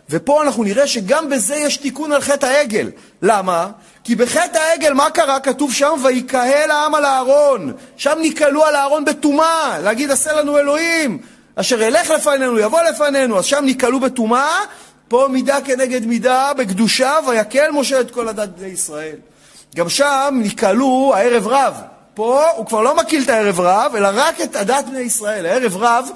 ופה 0.09 0.43
אנחנו 0.43 0.63
נראה 0.63 0.87
שגם 0.87 1.29
בזה 1.29 1.55
יש 1.55 1.77
תיקון 1.77 2.11
על 2.11 2.21
חטא 2.21 2.45
העגל. 2.45 2.89
למה? 3.21 3.67
כי 4.03 4.15
בחטא 4.15 4.57
העגל, 4.57 4.93
מה 4.93 5.09
קרה? 5.09 5.39
כתוב 5.39 5.73
שם, 5.73 5.93
ויקהל 6.03 6.71
העם 6.71 6.95
על 6.95 7.05
הארון. 7.05 7.73
שם 7.97 8.17
ניקהלו 8.21 8.65
על 8.65 8.75
הארון 8.75 9.05
בטומאה, 9.05 9.79
להגיד, 9.79 10.11
עשה 10.11 10.33
לנו 10.33 10.57
אלוהים, 10.57 11.17
אשר 11.55 11.81
ילך 11.81 12.09
לפנינו, 12.09 12.59
יבוא 12.59 12.81
לפנינו. 12.81 13.39
אז 13.39 13.45
שם 13.45 13.65
ניקהלו 13.65 13.99
בטומאה, 13.99 14.59
פה 15.07 15.27
מידה 15.31 15.61
כנגד 15.61 16.05
מידה, 16.05 16.51
בקדושה, 16.57 17.17
ויקל 17.27 17.71
משה 17.71 18.01
את 18.01 18.11
כל 18.11 18.27
הדת 18.27 18.49
בני 18.49 18.67
ישראל. 18.67 19.15
גם 19.75 19.89
שם 19.89 20.39
ניקהלו 20.41 21.13
הערב 21.15 21.47
רב. 21.47 21.81
פה 22.13 22.49
הוא 22.55 22.65
כבר 22.65 22.81
לא 22.81 22.95
מקיל 22.95 23.23
את 23.23 23.29
הערב 23.29 23.59
רב, 23.59 23.95
אלא 23.95 24.09
רק 24.13 24.41
את 24.41 24.55
הדת 24.55 24.85
בני 24.85 24.99
ישראל. 24.99 25.45
הערב 25.45 25.77
רב 25.77 26.09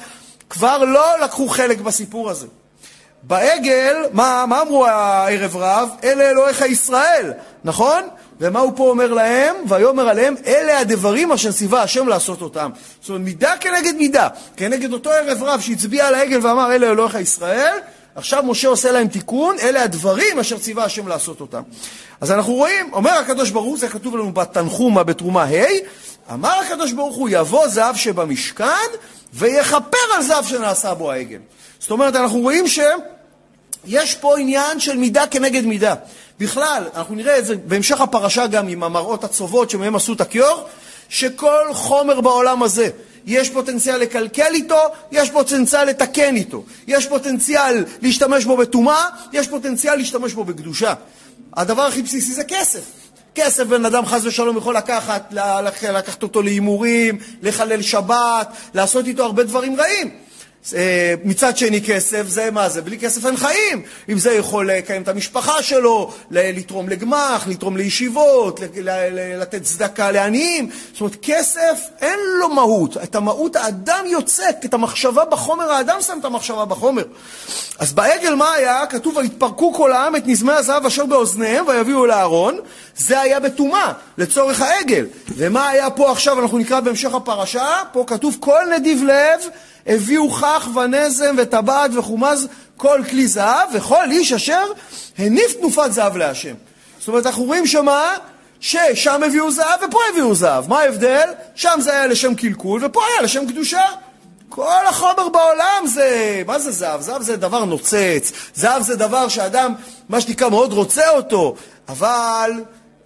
כבר 0.49 0.77
לא 0.77 1.19
לקחו 1.23 1.47
חלק 1.47 1.79
בסיפור 1.79 2.29
הזה. 2.29 2.47
בעגל, 3.23 3.95
מה, 4.11 4.45
מה 4.47 4.61
אמרו 4.61 4.85
הערב 4.85 5.55
רב? 5.55 5.89
אלה 6.03 6.29
אלוהיך 6.29 6.61
ישראל, 6.61 7.33
נכון? 7.63 8.03
ומה 8.39 8.59
הוא 8.59 8.73
פה 8.75 8.89
אומר 8.89 9.13
להם? 9.13 9.55
ויאמר 9.67 10.09
עליהם, 10.09 10.35
אלה 10.45 10.79
הדברים 10.79 11.31
אשר 11.31 11.51
ציווה 11.51 11.81
השם 11.81 12.07
לעשות 12.07 12.41
אותם. 12.41 12.69
זאת 13.01 13.09
אומרת, 13.09 13.21
מידה 13.21 13.53
כנגד 13.59 13.95
מידה, 13.95 14.27
כנגד 14.57 14.93
אותו 14.93 15.11
ערב 15.11 15.43
רב 15.43 15.61
שהצביע 15.61 16.07
על 16.07 16.15
העגל 16.15 16.47
ואמר, 16.47 16.75
אלה 16.75 16.87
אלוהיך 16.87 17.15
ישראל, 17.15 17.73
עכשיו 18.15 18.43
משה 18.43 18.67
עושה 18.67 18.91
להם 18.91 19.07
תיקון, 19.07 19.55
אלה 19.59 19.83
הדברים 19.83 20.39
אשר 20.39 20.57
ציווה 20.57 20.83
השם 20.83 21.07
לעשות 21.07 21.41
אותם. 21.41 21.61
אז 22.21 22.31
אנחנו 22.31 22.53
רואים, 22.53 22.93
אומר 22.93 23.11
הקדוש 23.11 23.49
ברוך 23.49 23.65
הוא, 23.65 23.77
זה 23.77 23.87
כתוב 23.87 24.17
לנו 24.17 24.33
בתנחומה 24.33 25.03
בתרומה 25.03 25.43
ה', 25.43 25.65
אמר 26.33 26.59
הקדוש 26.65 26.91
ברוך 26.91 27.15
הוא, 27.15 27.29
יבוא 27.31 27.67
זהב 27.67 27.95
שבמשכן 27.95 28.89
ויכפר 29.33 29.97
על 30.15 30.23
זהב 30.23 30.45
שנעשה 30.45 30.93
בו 30.93 31.11
העגל. 31.11 31.39
זאת 31.79 31.91
אומרת, 31.91 32.15
אנחנו 32.15 32.39
רואים 32.39 32.65
שיש 32.67 34.15
פה 34.15 34.37
עניין 34.37 34.79
של 34.79 34.97
מידה 34.97 35.27
כנגד 35.27 35.65
מידה. 35.65 35.95
בכלל, 36.39 36.83
אנחנו 36.95 37.15
נראה 37.15 37.39
את 37.39 37.45
זה 37.45 37.55
בהמשך 37.55 38.01
הפרשה 38.01 38.47
גם 38.47 38.67
עם 38.67 38.83
המראות 38.83 39.23
הצובות 39.23 39.69
שמהם 39.69 39.95
עשו 39.95 40.13
את 40.13 40.21
הכיור, 40.21 40.67
שכל 41.09 41.73
חומר 41.73 42.21
בעולם 42.21 42.63
הזה, 42.63 42.89
יש 43.25 43.49
פוטנציאל 43.49 43.97
לקלקל 43.97 44.53
איתו, 44.53 44.79
יש 45.11 45.31
פוטנציאל 45.31 45.85
לתקן 45.85 46.35
איתו. 46.35 46.63
יש 46.87 47.07
פוטנציאל 47.07 47.85
להשתמש 48.01 48.45
בו 48.45 48.57
בטומאה, 48.57 49.05
יש 49.33 49.47
פוטנציאל 49.47 49.95
להשתמש 49.95 50.33
בו 50.33 50.43
בקדושה. 50.43 50.93
הדבר 51.53 51.81
הכי 51.81 52.01
בסיסי 52.01 52.33
זה 52.33 52.43
כסף. 52.43 53.04
כסף 53.35 53.63
בן 53.63 53.85
אדם 53.85 54.05
חס 54.05 54.25
ושלום 54.25 54.57
יכול 54.57 54.77
לקחת, 54.77 55.33
לקחת 55.93 56.23
אותו 56.23 56.41
להימורים, 56.41 57.17
לחלל 57.41 57.81
שבת, 57.81 58.47
לעשות 58.73 59.07
איתו 59.07 59.23
הרבה 59.23 59.43
דברים 59.43 59.79
רעים. 59.79 60.24
אה, 60.73 61.13
מצד 61.23 61.57
שני 61.57 61.81
כסף, 61.81 62.23
זה 62.27 62.51
מה 62.51 62.69
זה? 62.69 62.81
בלי 62.81 62.99
כסף 62.99 63.25
אין 63.25 63.37
חיים. 63.37 63.81
עם 64.07 64.17
זה 64.17 64.33
יכול 64.33 64.71
לקיים 64.71 65.01
את 65.01 65.07
המשפחה 65.07 65.63
שלו, 65.63 66.13
לתרום 66.31 66.89
לגמ"ח, 66.89 67.47
לתרום 67.47 67.77
לישיבות, 67.77 68.59
לתת 69.37 69.63
צדקה 69.63 70.11
לעניים. 70.11 70.69
זאת 70.91 71.01
אומרת, 71.01 71.15
כסף 71.21 71.79
אין 72.01 72.19
לו 72.39 72.49
מהות. 72.49 72.97
את 72.97 73.15
המהות 73.15 73.55
האדם 73.55 74.05
יוצק, 74.07 74.55
את 74.65 74.73
המחשבה 74.73 75.25
בחומר, 75.25 75.71
האדם 75.71 75.97
שם 76.01 76.17
את 76.19 76.25
המחשבה 76.25 76.65
בחומר. 76.65 77.03
אז 77.79 77.93
בעגל 77.93 78.35
מה 78.35 78.53
היה? 78.53 78.85
כתוב, 78.85 79.17
ויתפרקו 79.17 79.73
כל 79.73 79.91
העם 79.91 80.15
את 80.15 80.23
נזמי 80.25 80.53
הזהב 80.53 80.85
אשר 80.85 81.05
באוזניהם 81.05 81.67
ויביאו 81.67 82.05
אל 82.05 82.11
הארון. 82.11 82.59
זה 82.97 83.19
היה 83.19 83.39
בטומאה, 83.39 83.93
לצורך 84.17 84.61
העגל. 84.61 85.05
ומה 85.37 85.69
היה 85.69 85.89
פה 85.89 86.11
עכשיו, 86.11 86.39
אנחנו 86.39 86.57
נקרא 86.57 86.79
בהמשך 86.79 87.13
הפרשה, 87.13 87.81
פה 87.91 88.03
כתוב 88.07 88.37
כל 88.39 88.61
נדיב 88.75 89.03
לב 89.03 89.41
הביאו 89.87 90.31
כך 90.31 90.67
ונזם 90.75 91.35
וטבעת 91.37 91.91
וחומז 91.93 92.47
כל 92.77 93.01
כלי 93.09 93.27
זהב, 93.27 93.69
וכל 93.73 94.11
איש 94.11 94.33
אשר 94.33 94.63
הניף 95.17 95.53
תנופת 95.53 95.91
זהב 95.91 96.17
להשם. 96.17 96.53
זאת 96.99 97.07
אומרת, 97.07 97.25
אנחנו 97.25 97.43
רואים 97.43 97.67
שמה? 97.67 98.13
ששם 98.59 99.23
הביאו 99.23 99.51
זהב 99.51 99.79
ופה 99.87 99.99
הביאו 100.11 100.35
זהב. 100.35 100.69
מה 100.69 100.79
ההבדל? 100.79 101.29
שם 101.55 101.79
זה 101.79 101.91
היה 101.91 102.07
לשם 102.07 102.35
קלקול 102.35 102.85
ופה 102.85 103.01
היה 103.05 103.21
לשם 103.21 103.47
קדושה. 103.47 103.85
כל 104.49 104.85
החומר 104.89 105.29
בעולם 105.29 105.87
זה, 105.87 106.41
מה 106.45 106.59
זה 106.59 106.71
זהב? 106.71 107.01
זהב 107.01 107.21
זה 107.21 107.37
דבר 107.37 107.65
נוצץ, 107.65 108.31
זהב 108.55 108.81
זה 108.81 108.95
דבר 108.95 109.27
שאדם, 109.27 109.73
מה 110.09 110.21
שנקרא, 110.21 110.49
מאוד 110.49 110.73
רוצה 110.73 111.09
אותו, 111.09 111.55
אבל 111.87 112.51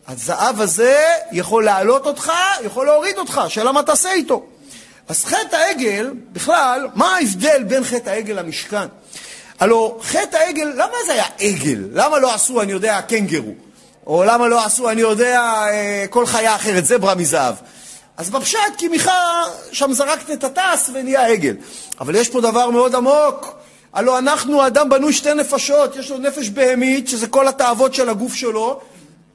הזהב 0.08 0.62
הזה 0.62 1.04
יכול 1.32 1.66
להעלות 1.66 2.06
אותך, 2.06 2.32
יכול 2.66 2.86
להוריד 2.86 3.18
אותך, 3.18 3.42
שאלה 3.48 3.72
מה 3.72 3.84
תעשה 3.84 4.12
איתו. 4.12 4.46
אז 5.10 5.26
חטא 5.26 5.56
העגל, 5.56 6.14
בכלל, 6.32 6.88
מה 6.96 7.16
ההבדל 7.16 7.64
בין 7.64 7.84
חטא 7.84 8.10
העגל 8.10 8.34
למשכן? 8.34 8.88
הלו, 9.60 10.00
חטא 10.02 10.38
העגל, 10.38 10.72
למה 10.76 10.94
זה 11.06 11.14
היה 11.14 11.26
עגל? 11.40 11.84
למה 11.94 12.20
לא 12.20 12.34
עשו, 12.34 12.62
אני 12.62 12.72
יודע, 12.72 13.02
קנגרו? 13.02 13.54
או 14.08 14.24
למה 14.24 14.48
לא 14.48 14.66
עשו, 14.66 14.90
אני 14.90 15.02
יודע, 15.02 15.40
אה, 15.42 16.06
כל 16.10 16.26
חיה 16.26 16.56
אחרת, 16.56 16.86
זברה 16.86 17.16
מזהב? 17.16 17.56
אז 18.18 18.30
בפשט, 18.30 18.60
כי 18.78 18.88
מיכה, 18.88 19.44
שם 19.72 19.94
זרקת 19.94 20.32
את 20.32 20.44
הטס 20.44 20.90
ונהיה 20.94 21.28
עגל. 21.28 21.56
אבל 22.00 22.16
יש 22.16 22.30
פה 22.30 22.42
דבר 22.42 22.70
מאוד 22.70 22.96
עמוק. 22.96 23.56
הלו 23.94 24.18
אנחנו, 24.18 24.62
האדם 24.62 24.90
בנוי 24.90 25.14
שתי 25.14 25.34
נפשות, 25.34 25.96
יש 25.96 26.12
לו 26.12 26.18
נפש 26.18 26.50
בהמית, 26.50 27.08
שזה 27.08 27.28
כל 27.28 27.48
התאוות 27.48 27.94
של 27.94 28.10
הגוף 28.10 28.34
שלו, 28.34 28.80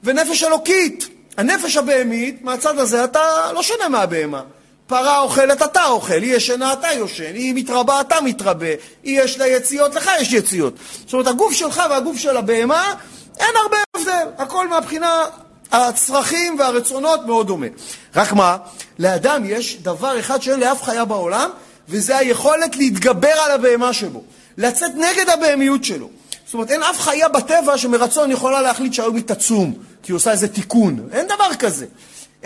ונפש 0.03 0.43
אלוקית. 0.43 1.07
הנפש 1.37 1.77
הבהמית, 1.77 2.41
מהצד 2.41 2.79
הזה, 2.79 3.03
אתה 3.03 3.51
לא 3.53 3.63
שונה 3.63 3.89
מהבהמה. 3.89 4.41
פרה 4.87 5.19
אוכלת, 5.19 5.61
אתה 5.61 5.85
אוכל, 5.85 6.13
היא 6.13 6.35
ישנה, 6.35 6.73
אתה 6.73 6.87
יושן, 6.91 7.35
היא 7.35 7.53
מתרבה, 7.55 8.01
אתה 8.01 8.21
מתרבה, 8.21 8.67
היא 9.03 9.21
יש 9.21 9.37
לה 9.37 9.47
יציאות, 9.47 9.95
לך 9.95 10.11
יש 10.21 10.33
יציאות. 10.33 10.73
זאת 11.05 11.13
אומרת, 11.13 11.27
הגוף 11.27 11.53
שלך 11.53 11.81
והגוף 11.89 12.17
של 12.17 12.37
הבהמה, 12.37 12.93
אין 13.39 13.49
הרבה 13.63 13.77
הבדל, 13.97 14.27
הכל 14.37 14.67
מהבחינה, 14.67 15.25
הצרכים 15.71 16.59
והרצונות 16.59 17.25
מאוד 17.25 17.47
דומה. 17.47 17.67
רק 18.15 18.33
מה, 18.33 18.57
לאדם 18.99 19.43
יש 19.45 19.77
דבר 19.81 20.19
אחד 20.19 20.41
שאין 20.41 20.59
לאף 20.59 20.83
חיה 20.83 21.05
בעולם, 21.05 21.49
וזה 21.89 22.17
היכולת 22.17 22.75
להתגבר 22.75 23.33
על 23.45 23.51
הבהמה 23.51 23.93
שבו, 23.93 24.23
לצאת 24.57 24.91
נגד 24.95 25.29
הבהמיות 25.29 25.83
שלו. 25.83 26.09
זאת 26.45 26.53
אומרת, 26.53 26.71
אין 26.71 26.83
אף 26.83 26.99
חיה 26.99 27.29
בטבע 27.29 27.77
שמרצון 27.77 28.31
יכולה 28.31 28.61
להחליט 28.61 28.93
שהיום 28.93 29.15
היא 29.15 29.23
תצום, 29.23 29.73
כי 30.03 30.11
היא 30.11 30.15
עושה 30.15 30.31
איזה 30.31 30.47
תיקון. 30.47 31.07
אין 31.11 31.25
דבר 31.25 31.55
כזה. 31.59 31.85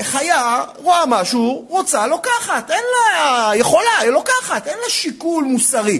חיה 0.01 0.63
רואה 0.77 1.05
משהו, 1.07 1.65
רוצה, 1.69 2.07
לוקחת, 2.07 2.71
אין 2.71 2.83
לה, 2.93 3.51
יכולה, 3.55 3.97
היא 4.01 4.09
לוקחת, 4.09 4.67
אין 4.67 4.77
לה 4.83 4.89
שיקול 4.89 5.43
מוסרי. 5.43 5.99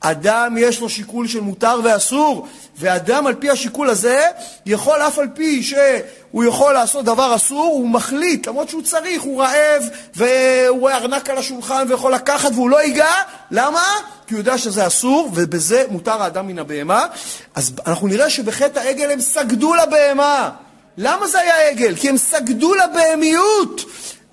אדם 0.00 0.56
יש 0.58 0.80
לו 0.80 0.88
שיקול 0.88 1.28
של 1.28 1.40
מותר 1.40 1.80
ואסור, 1.84 2.48
ואדם 2.78 3.26
על 3.26 3.34
פי 3.34 3.50
השיקול 3.50 3.90
הזה 3.90 4.26
יכול 4.66 5.02
אף 5.02 5.18
על 5.18 5.28
פי 5.34 5.62
שהוא 5.62 6.44
יכול 6.44 6.74
לעשות 6.74 7.04
דבר 7.04 7.34
אסור, 7.36 7.64
הוא 7.64 7.88
מחליט, 7.88 8.48
למרות 8.48 8.68
שהוא 8.68 8.82
צריך, 8.82 9.22
הוא 9.22 9.42
רעב, 9.42 9.82
והוא 10.14 10.80
רואה 10.80 10.96
ארנק 10.96 11.30
על 11.30 11.38
השולחן 11.38 11.86
ויכול 11.88 12.14
לקחת 12.14 12.50
והוא 12.54 12.70
לא 12.70 12.82
ייגע, 12.82 13.12
למה? 13.50 13.84
כי 14.26 14.34
הוא 14.34 14.40
יודע 14.40 14.58
שזה 14.58 14.86
אסור, 14.86 15.30
ובזה 15.34 15.84
מותר 15.90 16.22
האדם 16.22 16.46
מן 16.46 16.58
הבהמה. 16.58 17.06
אז 17.54 17.72
אנחנו 17.86 18.06
נראה 18.08 18.30
שבחטא 18.30 18.78
העגל 18.78 19.10
הם 19.10 19.20
סגדו 19.20 19.74
לבהמה. 19.74 20.50
למה 20.98 21.26
זה 21.26 21.40
היה 21.40 21.68
עגל? 21.68 21.94
כי 21.96 22.08
הם 22.08 22.16
סגדו 22.16 22.74
לבהמיות. 22.74 23.84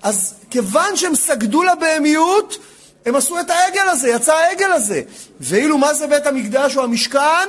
אז 0.02 0.34
כיוון 0.50 0.96
שהם 0.96 1.14
סגדו 1.14 1.62
לבהמיות, 1.62 2.58
הם 3.06 3.16
עשו 3.16 3.40
את 3.40 3.50
העגל 3.50 3.88
הזה, 3.88 4.08
יצא 4.08 4.34
העגל 4.34 4.72
הזה. 4.72 5.02
ואילו 5.40 5.78
מה 5.78 5.94
זה 5.94 6.06
בית 6.06 6.26
המקדש 6.26 6.76
או 6.76 6.84
המשכן? 6.84 7.48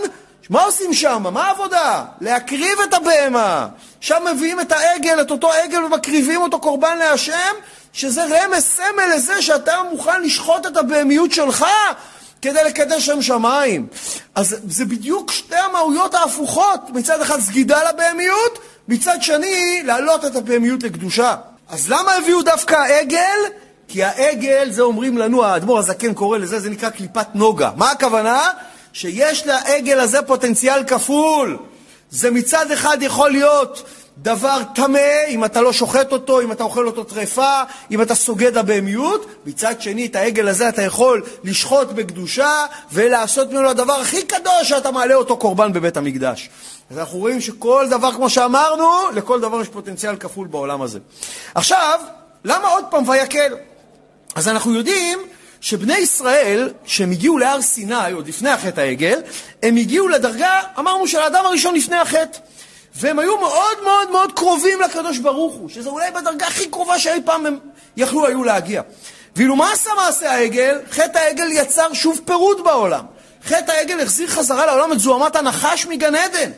מה 0.50 0.64
עושים 0.64 0.94
שם? 0.94 1.24
מה 1.34 1.48
העבודה? 1.48 2.04
להקריב 2.22 2.80
את 2.90 2.94
הבהמה. 2.94 3.68
שם 4.00 4.24
מביאים 4.34 4.60
את 4.60 4.72
העגל, 4.72 5.22
את 5.22 5.32
אותו 5.32 5.52
עגל, 5.52 5.84
ומקריבים 5.84 6.42
אותו 6.42 6.60
קורבן 6.60 6.98
להשם, 6.98 7.56
שזה 7.94 8.24
רמז, 8.24 8.64
סמל 8.64 9.16
לזה 9.16 9.42
שאתה 9.42 9.76
מוכן 9.92 10.22
לשחוט 10.22 10.66
את 10.66 10.78
הבהמיות 10.78 11.32
שלך 11.32 11.66
כדי 12.42 12.64
לקדש 12.64 13.06
שם 13.06 13.22
שמיים. 13.22 13.88
אז 14.36 14.56
זה 14.68 14.86
בדיוק 14.86 15.32
שתי 15.32 15.56
המהויות 15.56 16.14
ההפוכות. 16.14 16.90
מצד 16.90 17.22
אחד 17.22 17.40
סגידה 17.40 17.90
לבהמיות, 17.90 18.60
מצד 18.88 19.18
שני, 19.22 19.82
להעלות 19.86 20.26
את 20.26 20.36
הפעמיות 20.36 20.84
לקדושה. 20.84 21.36
אז 21.70 21.90
למה 21.90 22.16
הביאו 22.16 22.42
דווקא 22.42 22.76
עגל? 22.76 23.40
כי 23.88 24.04
העגל, 24.04 24.72
זה 24.72 24.82
אומרים 24.82 25.18
לנו, 25.18 25.44
האדמו"ר 25.44 25.80
הזקן 25.80 26.14
קורא 26.14 26.38
לזה, 26.38 26.60
זה 26.60 26.70
נקרא 26.70 26.90
קליפת 26.90 27.28
נוגה. 27.34 27.72
מה 27.76 27.92
הכוונה? 27.92 28.50
שיש 28.94 29.48
לעגל 29.48 30.00
הזה 30.00 30.22
פוטנציאל 30.22 30.84
כפול. 30.84 31.58
זה 32.10 32.32
מצד 32.32 32.72
אחד 32.72 32.98
יכול 33.02 33.32
להיות 33.32 33.84
דבר 34.18 34.58
טמא, 34.76 35.00
אם 35.28 35.46
אתה 35.46 35.62
לא 35.62 35.74
שוחט 35.74 36.12
אותו, 36.12 36.42
אם 36.42 36.52
אתה 36.52 36.64
אוכל 36.64 36.88
אותו 36.88 37.04
טרפה, 37.04 37.62
אם 37.92 38.02
אתה 38.02 38.16
סוגד 38.16 38.58
הבהמיות. 38.58 39.26
מצד 39.46 39.82
שני, 39.82 40.06
את 40.06 40.16
העגל 40.16 40.48
הזה 40.48 40.70
אתה 40.70 40.82
יכול 40.82 41.24
לשחוט 41.44 41.88
בקדושה 41.88 42.66
ולעשות 42.92 43.52
ממנו 43.52 43.70
הדבר 43.70 43.94
הכי 43.94 44.24
קדוש 44.24 44.70
שאתה 44.70 44.92
מעלה 44.92 45.16
אותו 45.16 45.38
קורבן 45.38 45.74
בבית 45.74 45.98
המקדש. 45.98 46.50
אז 46.92 46.98
אנחנו 47.00 47.20
רואים 47.20 47.42
שכל 47.42 47.88
דבר, 47.90 48.12
כמו 48.12 48.30
שאמרנו, 48.30 49.12
לכל 49.14 49.40
דבר 49.42 49.62
יש 49.62 49.68
פוטנציאל 49.68 50.16
כפול 50.16 50.48
בעולם 50.48 50.82
הזה. 50.82 51.00
עכשיו, 51.56 52.00
למה 52.46 52.68
עוד 52.68 52.86
פעם 52.90 53.10
ויקל? 53.10 53.56
אז 54.36 54.48
אנחנו 54.48 54.76
יודעים 54.76 55.20
שבני 55.62 55.98
ישראל, 55.98 56.74
כשהם 56.86 57.12
הגיעו 57.12 57.38
להר 57.38 57.62
סיני, 57.62 58.12
עוד 58.12 58.28
לפני 58.28 58.50
החטא 58.50 58.82
העגל, 58.82 59.22
הם 59.64 59.78
הגיעו 59.78 60.08
לדרגה, 60.08 60.62
אמרנו, 60.80 61.08
של 61.08 61.20
האדם 61.20 61.46
הראשון 61.46 61.76
לפני 61.76 61.96
החטא. 61.96 62.40
והם 62.96 63.20
היו 63.20 63.40
מאוד 63.40 63.84
מאוד 63.84 64.12
מאוד 64.12 64.32
קרובים 64.32 64.82
לקדוש 64.82 65.18
ברוך 65.18 65.56
הוא, 65.56 65.70
שזה 65.70 65.90
אולי 65.90 66.12
בדרגה 66.12 66.48
הכי 66.48 66.70
קרובה 66.70 67.00
שאי 67.00 67.22
פעם 67.26 67.46
הם 67.46 67.60
יכלו 67.98 68.28
היו 68.28 68.44
להגיע. 68.44 68.82
ואילו 69.36 69.56
מה 69.56 69.72
עשה 69.72 69.90
מעשה 69.98 70.32
העגל? 70.32 70.80
חטא 70.92 71.18
העגל 71.18 71.48
יצר 71.52 71.94
שוב 71.94 72.22
פירוד 72.26 72.64
בעולם. 72.64 73.06
חטא 73.46 73.72
העגל 73.72 74.00
החזיר 74.00 74.28
חזרה 74.28 74.66
לעולם 74.66 74.92
את 74.92 75.00
זוהמת 75.00 75.36
הנחש 75.36 75.86
מגן 75.86 76.16
עדן. 76.16 76.52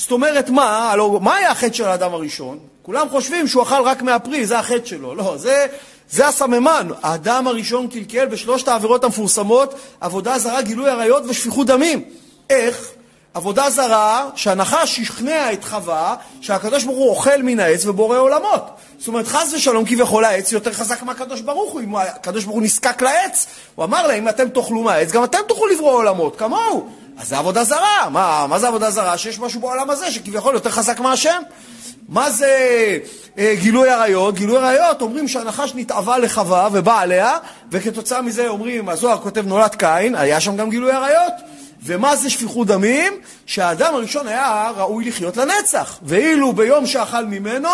זאת 0.00 0.12
אומרת, 0.12 0.50
מה? 0.50 0.90
הלוא, 0.92 1.20
מה 1.20 1.36
היה 1.36 1.50
החטא 1.50 1.72
של 1.72 1.84
האדם 1.84 2.14
הראשון? 2.14 2.58
כולם 2.82 3.08
חושבים 3.08 3.48
שהוא 3.48 3.62
אכל 3.62 3.82
רק 3.84 4.02
מהפרי, 4.02 4.46
זה 4.46 4.58
החטא 4.58 4.86
שלו. 4.86 5.14
לא, 5.14 5.36
זה, 5.36 5.66
זה 6.10 6.28
הסממן. 6.28 6.88
האדם 7.02 7.46
הראשון 7.46 7.88
קלקל 7.88 8.26
בשלושת 8.26 8.68
העבירות 8.68 9.04
המפורסמות, 9.04 9.74
עבודה 10.00 10.38
זרה, 10.38 10.62
גילוי 10.62 10.90
עריות 10.90 11.22
ושפיכות 11.28 11.66
דמים. 11.66 12.02
איך? 12.50 12.90
עבודה 13.34 13.70
זרה 13.70 14.30
שהנחש 14.34 14.96
שכנע 14.96 15.52
את 15.52 15.64
חווה 15.64 16.16
שהקדוש 16.40 16.84
ברוך 16.84 16.98
הוא 16.98 17.10
אוכל 17.10 17.42
מן 17.42 17.60
העץ 17.60 17.86
ובורא 17.86 18.18
עולמות. 18.18 18.70
זאת 18.98 19.08
אומרת, 19.08 19.26
חס 19.26 19.52
ושלום 19.52 19.84
כביכול 19.84 20.24
העץ 20.24 20.52
יותר 20.52 20.72
חזק 20.72 21.02
מהקדוש 21.02 21.40
ברוך 21.40 21.72
הוא. 21.72 21.80
אם 21.80 21.96
הקדוש 21.96 22.44
ברוך 22.44 22.56
הוא 22.56 22.62
נזקק 22.62 23.02
לעץ, 23.02 23.46
הוא 23.74 23.84
אמר 23.84 24.06
להם, 24.06 24.22
אם 24.22 24.28
אתם 24.28 24.48
תאכלו 24.48 24.82
מהעץ, 24.82 25.12
גם 25.12 25.24
אתם 25.24 25.38
תוכלו 25.48 25.66
לברוא 25.66 25.92
עולמות, 25.92 26.36
כמוהו. 26.36 26.88
אז 27.20 27.28
זה 27.28 27.38
עבודה 27.38 27.64
זרה. 27.64 28.08
מה, 28.10 28.46
מה 28.48 28.58
זה 28.58 28.68
עבודה 28.68 28.90
זרה? 28.90 29.18
שיש 29.18 29.38
משהו 29.38 29.60
בעולם 29.60 29.90
הזה 29.90 30.10
שכביכול 30.10 30.54
יותר 30.54 30.70
חזק 30.70 31.00
מהשם. 31.00 31.42
מה 32.08 32.30
זה 32.30 32.48
אה, 33.38 33.54
גילוי 33.60 33.90
עריות? 33.90 34.34
גילוי 34.34 34.56
עריות 34.58 35.02
אומרים 35.02 35.28
שהנחש 35.28 35.72
נתאווה 35.74 36.18
לחווה 36.18 36.68
ובא 36.72 37.00
עליה, 37.00 37.38
וכתוצאה 37.70 38.22
מזה 38.22 38.48
אומרים, 38.48 38.88
הזוהר 38.88 39.18
כותב 39.18 39.46
נולד 39.46 39.74
קין, 39.74 40.14
היה 40.14 40.40
שם 40.40 40.56
גם 40.56 40.70
גילוי 40.70 40.92
עריות. 40.92 41.32
ומה 41.82 42.16
זה 42.16 42.30
שפיכות 42.30 42.66
דמים? 42.66 43.12
שהאדם 43.46 43.94
הראשון 43.94 44.28
היה 44.28 44.70
ראוי 44.76 45.04
לחיות 45.04 45.36
לנצח. 45.36 45.98
ואילו 46.02 46.52
ביום 46.52 46.86
שאכל 46.86 47.24
ממנו, 47.24 47.68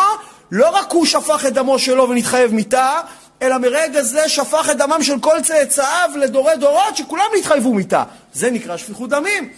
לא 0.51 0.71
רק 0.71 0.93
הוא 0.93 1.07
שפך 1.07 1.47
את 1.47 1.53
דמו 1.53 1.79
שלו 1.79 2.09
ונתחייב 2.09 2.55
מיתה, 2.55 3.01
אלא 3.43 3.59
מרגע 3.59 4.03
זה 4.03 4.29
שפך 4.29 4.69
את 4.71 4.77
דמם 4.77 5.03
של 5.03 5.19
כל 5.21 5.37
צאצאיו 5.43 6.11
לדורי 6.17 6.57
דורות, 6.57 6.97
שכולם 6.97 7.25
נתחייבו 7.39 7.75
מיתה. 7.75 8.03
זה 8.33 8.51
נקרא 8.51 8.77
שפיכות 8.77 9.11
דמים. 9.11 9.49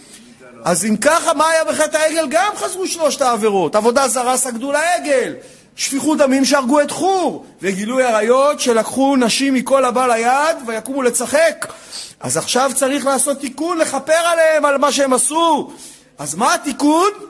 אז 0.65 0.85
אם 0.85 0.97
ככה, 0.97 1.33
מה 1.33 1.49
היה 1.49 1.63
בחטא 1.63 1.97
העגל? 1.97 2.27
גם 2.29 2.51
חזרו 2.55 2.87
שלושת 2.87 3.21
העבירות. 3.21 3.75
עבודה 3.75 4.07
זרה 4.07 4.37
סגדו 4.37 4.71
לעגל, 4.71 5.33
שפיכות 5.75 6.17
דמים 6.17 6.45
שהרגו 6.45 6.81
את 6.81 6.91
חור, 6.91 7.45
וגילוי 7.61 8.03
עריות 8.03 8.59
שלקחו 8.59 9.15
נשים 9.15 9.53
מכל 9.53 9.85
הבא 9.85 10.07
ליד 10.07 10.57
ויקומו 10.65 11.01
לצחק. 11.01 11.67
אז 12.19 12.37
עכשיו 12.37 12.71
צריך 12.75 13.05
לעשות 13.05 13.39
תיקון, 13.39 13.77
לכפר 13.77 14.13
עליהם 14.13 14.65
על 14.65 14.77
מה 14.77 14.91
שהם 14.91 15.13
עשו. 15.13 15.71
אז 16.17 16.35
מה 16.35 16.53
התיקון? 16.53 17.28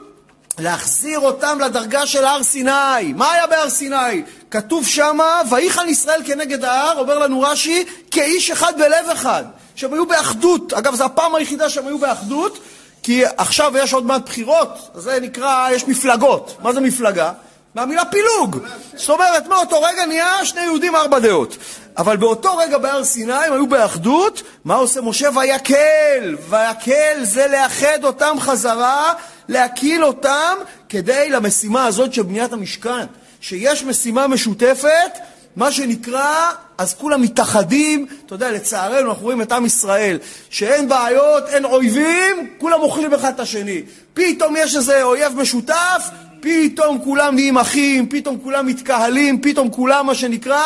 להחזיר 0.60 1.18
אותם 1.18 1.58
לדרגה 1.60 2.06
של 2.06 2.24
הר 2.24 2.42
סיני. 2.42 3.12
מה 3.14 3.32
היה 3.32 3.46
בהר 3.46 3.70
סיני? 3.70 4.22
כתוב 4.50 4.86
שמה, 4.86 5.42
ויחן 5.50 5.88
ישראל 5.88 6.22
כנגד 6.24 6.64
ההר, 6.64 6.98
אומר 6.98 7.18
לנו 7.18 7.40
רש"י, 7.40 7.84
כאיש 8.10 8.50
אחד 8.50 8.72
בלב 8.78 9.08
אחד. 9.12 9.44
שהם 9.74 9.92
היו 9.92 10.06
באחדות. 10.06 10.72
אגב, 10.72 10.94
זו 10.94 11.04
הפעם 11.04 11.34
היחידה 11.34 11.68
שהם 11.68 11.86
היו 11.86 11.98
באחדות, 11.98 12.58
כי 13.02 13.22
עכשיו 13.36 13.72
יש 13.78 13.92
עוד 13.92 14.06
מעט 14.06 14.22
בחירות, 14.26 14.90
זה 14.94 15.18
נקרא, 15.22 15.70
יש 15.70 15.88
מפלגות. 15.88 16.56
מה 16.62 16.72
זה 16.72 16.80
מפלגה? 16.80 17.32
מהמילה 17.74 18.04
פילוג. 18.04 18.58
זאת 18.96 19.10
אומרת, 19.10 19.46
מאותו 19.46 19.82
רגע 19.82 20.06
נהיה 20.06 20.44
שני 20.44 20.62
יהודים 20.62 20.96
ארבע 20.96 21.18
דעות. 21.18 21.56
אבל 21.96 22.16
באותו 22.16 22.56
רגע 22.56 22.78
בהר 22.78 23.04
סיני 23.04 23.32
הם 23.32 23.52
היו 23.52 23.66
באחדות, 23.66 24.42
מה 24.64 24.74
עושה 24.74 25.00
משה? 25.00 25.28
ויקל. 25.36 26.36
ויקל 26.48 27.18
זה 27.22 27.46
לאחד 27.46 28.04
אותם 28.04 28.36
חזרה, 28.40 29.12
להקיל 29.48 30.04
אותם 30.04 30.54
כדי 30.88 31.30
למשימה 31.30 31.86
הזאת 31.86 32.14
של 32.14 32.22
בניית 32.22 32.52
המשכן. 32.52 33.06
שיש 33.40 33.84
משימה 33.84 34.26
משותפת, 34.26 35.18
מה 35.56 35.72
שנקרא, 35.72 36.50
אז 36.78 36.94
כולם 36.94 37.22
מתאחדים, 37.22 38.06
אתה 38.26 38.34
יודע, 38.34 38.50
לצערנו 38.50 39.10
אנחנו 39.10 39.22
רואים 39.22 39.42
את 39.42 39.52
עם 39.52 39.66
ישראל, 39.66 40.18
שאין 40.50 40.88
בעיות, 40.88 41.48
אין 41.48 41.64
אויבים, 41.64 42.50
כולם 42.58 42.80
אוכלים 42.80 43.14
אחד 43.14 43.32
את 43.34 43.40
השני. 43.40 43.82
פתאום 44.14 44.54
יש 44.58 44.76
איזה 44.76 45.02
אויב 45.02 45.36
משותף, 45.36 46.02
פתאום 46.40 46.98
כולם 47.04 47.34
נהיים 47.34 47.58
אחים, 47.58 48.08
פתאום 48.08 48.38
כולם 48.42 48.66
מתקהלים, 48.66 49.40
פתאום 49.40 49.70
כולם, 49.70 50.06
מה 50.06 50.14
שנקרא, 50.14 50.62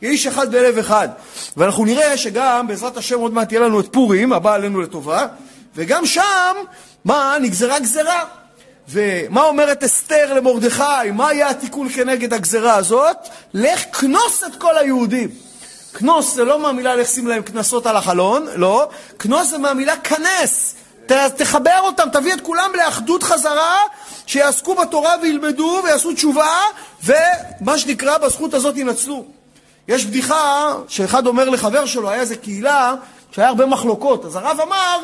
כאיש 0.00 0.26
אחד 0.26 0.50
בלב 0.50 0.78
אחד. 0.78 1.08
ואנחנו 1.56 1.84
נראה 1.84 2.16
שגם, 2.16 2.66
בעזרת 2.66 2.96
השם, 2.96 3.20
עוד 3.20 3.32
מעט 3.32 3.52
יהיה 3.52 3.62
לנו 3.62 3.80
את 3.80 3.88
פורים, 3.92 4.32
הבא 4.32 4.54
עלינו 4.54 4.80
לטובה, 4.80 5.26
וגם 5.76 6.06
שם, 6.06 6.56
מה? 7.04 7.36
נגזרה 7.40 7.78
גזרה. 7.78 8.24
ומה 8.88 9.42
אומרת 9.42 9.84
אסתר 9.84 10.34
למרדכי? 10.34 11.10
מה 11.12 11.32
יהיה 11.32 11.50
התיקון 11.50 11.88
כנגד 11.88 12.34
הגזרה 12.34 12.74
הזאת? 12.74 13.16
לך 13.54 13.84
כנוס 14.00 14.44
את 14.44 14.56
כל 14.58 14.78
היהודים. 14.78 15.28
כנוס 15.94 16.34
זה 16.34 16.44
לא 16.44 16.58
מהמילה 16.58 16.96
לשים 16.96 17.26
להם 17.26 17.42
קנסות 17.42 17.86
על 17.86 17.96
החלון, 17.96 18.46
לא. 18.56 18.88
כנוס 19.18 19.50
זה 19.50 19.58
מהמילה 19.58 19.96
כנס. 19.96 20.74
תחבר 21.36 21.78
אותם, 21.80 22.08
תביא 22.12 22.34
את 22.34 22.40
כולם 22.40 22.70
לאחדות 22.74 23.22
חזרה, 23.22 23.76
שיעסקו 24.26 24.74
בתורה 24.74 25.14
וילמדו 25.22 25.80
ויעשו 25.84 26.12
תשובה, 26.12 26.56
ומה 27.04 27.78
שנקרא, 27.78 28.18
בזכות 28.18 28.54
הזאת 28.54 28.76
ינצלו. 28.76 29.24
יש 29.88 30.06
בדיחה 30.06 30.74
שאחד 30.88 31.26
אומר 31.26 31.48
לחבר 31.48 31.86
שלו, 31.86 32.10
היה 32.10 32.20
איזה 32.20 32.36
קהילה 32.36 32.94
שהיה 33.32 33.48
הרבה 33.48 33.66
מחלוקות, 33.66 34.24
אז 34.24 34.36
הרב 34.36 34.60
אמר, 34.60 34.98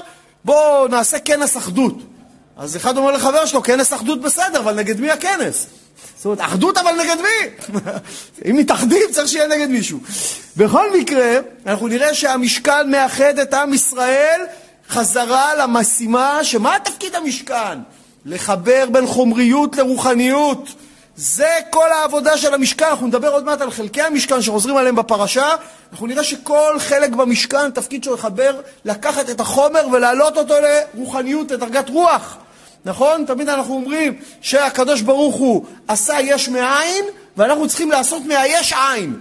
בואו 0.45 0.89
נעשה 0.89 1.19
כנס 1.19 1.57
אחדות. 1.57 1.95
אז 2.57 2.77
אחד 2.77 2.97
אומר 2.97 3.11
לחבר 3.11 3.47
שלו, 3.47 3.63
כנס 3.63 3.93
אחדות 3.93 4.21
בסדר, 4.21 4.59
אבל 4.59 4.75
נגד 4.75 5.01
מי 5.01 5.11
הכנס? 5.11 5.67
זאת 6.17 6.25
אומרת, 6.25 6.41
אחדות 6.41 6.79
אבל 6.79 6.93
נגד 7.03 7.17
מי? 7.21 7.79
אם 8.51 8.57
מתאחדים 8.57 9.03
צריך 9.13 9.29
שיהיה 9.29 9.47
נגד 9.47 9.69
מישהו. 9.69 9.99
בכל 10.57 10.99
מקרה, 10.99 11.39
אנחנו 11.67 11.89
נראה 11.89 12.15
שהמשכן 12.15 12.91
מאחד 12.91 13.39
את 13.39 13.55
עם 13.55 13.75
ישראל 13.75 14.41
חזרה 14.89 15.55
למשימה, 15.55 16.45
שמה 16.45 16.77
תפקיד 16.85 17.15
המשכן? 17.15 17.79
לחבר 18.27 18.87
בין 18.93 19.07
חומריות 19.07 19.77
לרוחניות. 19.77 20.69
זה 21.17 21.59
כל 21.71 21.93
העבודה 21.93 22.37
של 22.37 22.55
המשכן. 22.55 22.85
אנחנו 22.85 23.07
נדבר 23.07 23.29
עוד 23.29 23.45
מעט 23.45 23.61
על 23.61 23.71
חלקי 23.71 24.03
המשכן 24.03 24.43
שחוזרים 24.43 24.77
עליהם 24.77 24.97
בפרשה. 24.97 25.55
אנחנו 25.93 26.07
נראה 26.07 26.25
שכל 26.25 26.77
חלק 26.79 27.11
במשכן, 27.11 27.71
תפקיד 27.71 28.05
שלו 28.05 28.15
לחבר, 28.15 28.61
לקחת 28.85 29.31
את 29.31 29.41
החומר 29.41 29.89
ולהעלות 29.93 30.37
אותו 30.37 30.55
לרוחניות, 30.95 31.51
לדרגת 31.51 31.89
רוח. 31.89 32.37
נכון? 32.85 33.25
תמיד 33.27 33.49
אנחנו 33.49 33.75
אומרים 33.75 34.15
שהקדוש 34.41 35.01
ברוך 35.01 35.37
הוא 35.37 35.65
עשה 35.89 36.15
יש 36.21 36.49
מאין, 36.49 37.05
ואנחנו 37.37 37.69
צריכים 37.69 37.91
לעשות 37.91 38.23
מהיש 38.27 38.73
עין. 38.73 39.19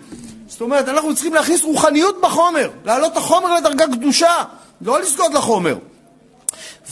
זאת 0.47 0.62
אומרת, 0.62 0.89
אנחנו 0.89 1.13
צריכים 1.13 1.34
להכניס 1.34 1.63
רוחניות 1.63 2.21
בחומר, 2.21 2.69
להעלות 2.86 3.12
את 3.12 3.17
החומר 3.17 3.56
לדרגה 3.56 3.86
קדושה, 3.86 4.43
לא 4.86 5.02
לסגוד 5.02 5.34
לחומר. 5.34 5.76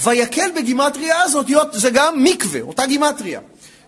ויקל 0.03 0.51
בגימטריה 0.55 1.21
הזאת, 1.21 1.45
זה 1.71 1.89
גם 1.89 2.23
מקווה, 2.23 2.61
אותה 2.61 2.85
גימטריה. 2.85 3.39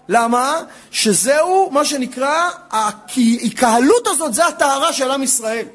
למה? 0.10 0.62
שזהו 0.92 1.70
מה 1.72 1.86
שנקרא, 1.86 2.50
ההיקהלות 2.72 4.08
הזאת 4.08 4.34
זה 4.34 4.46
הטהרה 4.46 4.94
של 4.94 5.12
עם 5.12 5.24
ישראל. 5.24 5.66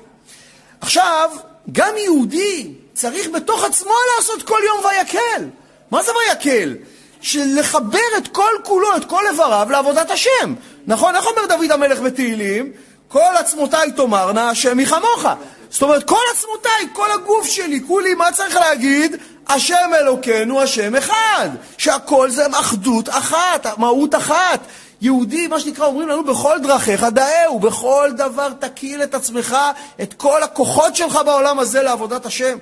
עכשיו, 0.81 1.31
גם 1.73 1.97
יהודי 1.97 2.73
צריך 2.95 3.29
בתוך 3.29 3.64
עצמו 3.64 3.93
לעשות 4.17 4.43
כל 4.43 4.61
יום 4.67 4.85
ויקל. 4.85 5.45
מה 5.91 6.03
זה 6.03 6.12
ויקל? 6.12 6.75
של 7.21 7.59
לחבר 7.59 7.99
את 8.19 8.29
כל 8.29 8.53
כולו, 8.62 8.97
את 8.97 9.05
כל 9.05 9.27
איבריו, 9.31 9.67
לעבודת 9.71 10.11
השם. 10.11 10.55
נכון? 10.87 11.17
איך 11.17 11.27
אומר 11.27 11.47
דוד 11.49 11.71
המלך 11.71 12.01
בתהילים? 12.01 12.73
כל 13.09 13.37
עצמותיי 13.38 13.93
תאמרנה, 13.93 14.51
השם 14.51 14.77
מחמוך. 14.77 15.27
זאת 15.71 15.83
אומרת, 15.83 16.05
כל 16.05 16.21
עצמותיי, 16.35 16.89
כל 16.93 17.13
הגוף 17.13 17.47
שלי, 17.47 17.81
כולי, 17.87 18.15
מה 18.15 18.33
צריך 18.33 18.57
להגיד? 18.57 19.17
השם 19.49 19.91
אלוקינו, 20.01 20.61
השם 20.61 20.97
אחד. 20.97 21.49
שהכל 21.79 22.31
זה 22.31 22.47
אחדות 22.53 23.09
אחת, 23.09 23.67
מהות 23.79 24.15
אחת. 24.15 24.61
יהודי, 25.01 25.47
מה 25.47 25.61
שנקרא, 25.61 25.87
אומרים 25.87 26.09
לנו, 26.09 26.25
בכל 26.25 26.59
דרכיך 26.63 27.03
דאהו, 27.03 27.61
בכל 27.61 28.11
דבר 28.17 28.53
תקיל 28.59 29.03
את 29.03 29.15
עצמך, 29.15 29.57
את 30.03 30.15
כל 30.15 30.43
הכוחות 30.43 30.97
שלך 30.97 31.19
בעולם 31.27 31.59
הזה 31.59 31.83
לעבודת 31.83 32.27
השם. 32.27 32.59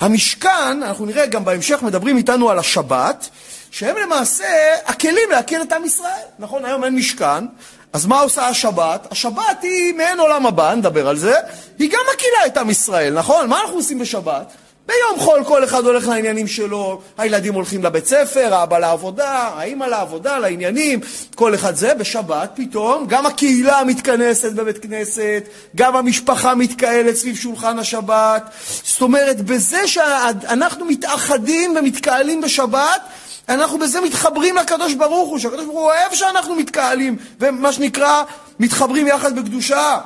המשכן, 0.00 0.82
אנחנו 0.82 1.06
נראה 1.06 1.26
גם 1.26 1.44
בהמשך, 1.44 1.82
מדברים 1.82 2.16
איתנו 2.16 2.50
על 2.50 2.58
השבת, 2.58 3.28
שהם 3.70 3.96
למעשה 3.96 4.74
הכלים 4.86 5.30
להכיר 5.30 5.62
את 5.62 5.72
עם 5.72 5.84
ישראל. 5.84 6.26
נכון, 6.38 6.64
היום 6.64 6.84
אין 6.84 6.94
משכן, 6.94 7.44
אז 7.92 8.06
מה 8.06 8.20
עושה 8.20 8.48
השבת? 8.48 9.06
השבת 9.10 9.62
היא 9.62 9.94
מעין 9.94 10.20
עולם 10.20 10.46
הבא, 10.46 10.74
נדבר 10.74 11.08
על 11.08 11.16
זה, 11.16 11.34
היא 11.78 11.90
גם 11.90 12.00
מכילה 12.14 12.46
את 12.46 12.56
עם 12.56 12.70
ישראל, 12.70 13.14
נכון? 13.14 13.48
מה 13.48 13.60
אנחנו 13.60 13.76
עושים 13.76 13.98
בשבת? 13.98 14.52
ביום 14.88 15.20
חול 15.20 15.44
כל 15.44 15.64
אחד 15.64 15.84
הולך 15.84 16.08
לעניינים 16.08 16.46
שלו, 16.46 17.00
הילדים 17.18 17.54
הולכים 17.54 17.84
לבית 17.84 18.06
ספר, 18.06 18.54
האבא 18.54 18.78
לעבודה, 18.78 19.30
האמא 19.30 19.84
לעבודה, 19.84 20.38
לעניינים, 20.38 21.00
כל 21.34 21.54
אחד 21.54 21.74
זה. 21.74 21.94
בשבת 21.94 22.50
פתאום 22.54 23.06
גם 23.08 23.26
הקהילה 23.26 23.84
מתכנסת 23.84 24.52
בבית 24.52 24.78
כנסת, 24.78 25.42
גם 25.76 25.96
המשפחה 25.96 26.54
מתקהלת 26.54 27.14
סביב 27.14 27.36
שולחן 27.36 27.78
השבת. 27.78 28.50
זאת 28.84 29.02
אומרת, 29.02 29.40
בזה 29.40 29.88
שאנחנו 29.88 30.84
מתאחדים 30.84 31.76
ומתקהלים 31.76 32.40
בשבת, 32.40 33.00
אנחנו 33.48 33.78
בזה 33.78 34.00
מתחברים 34.00 34.56
לקדוש 34.56 34.94
ברוך 34.94 35.28
הוא, 35.28 35.38
שהקדוש 35.38 35.64
ברוך 35.64 35.78
הוא 35.78 35.84
אוהב 35.84 36.14
שאנחנו 36.14 36.54
מתקהלים, 36.54 37.16
ומה 37.40 37.72
שנקרא, 37.72 38.22
מתחברים 38.58 39.06
יחד 39.06 39.36
בקדושה. 39.38 39.98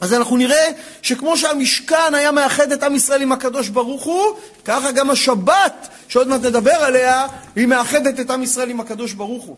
אז 0.00 0.14
אנחנו 0.14 0.36
נראה 0.36 0.68
שכמו 1.02 1.36
שהמשכן 1.36 2.14
היה 2.14 2.30
מאחד 2.30 2.72
את 2.72 2.82
עם 2.82 2.94
ישראל 2.94 3.22
עם 3.22 3.32
הקדוש 3.32 3.68
ברוך 3.68 4.04
הוא, 4.04 4.24
ככה 4.64 4.92
גם 4.92 5.10
השבת, 5.10 5.88
שעוד 6.08 6.28
מעט 6.28 6.44
נדבר 6.44 6.74
עליה, 6.74 7.26
היא 7.56 7.66
מאחדת 7.66 8.20
את 8.20 8.30
עם 8.30 8.42
ישראל 8.42 8.70
עם 8.70 8.80
הקדוש 8.80 9.12
ברוך 9.12 9.44
הוא. 9.44 9.56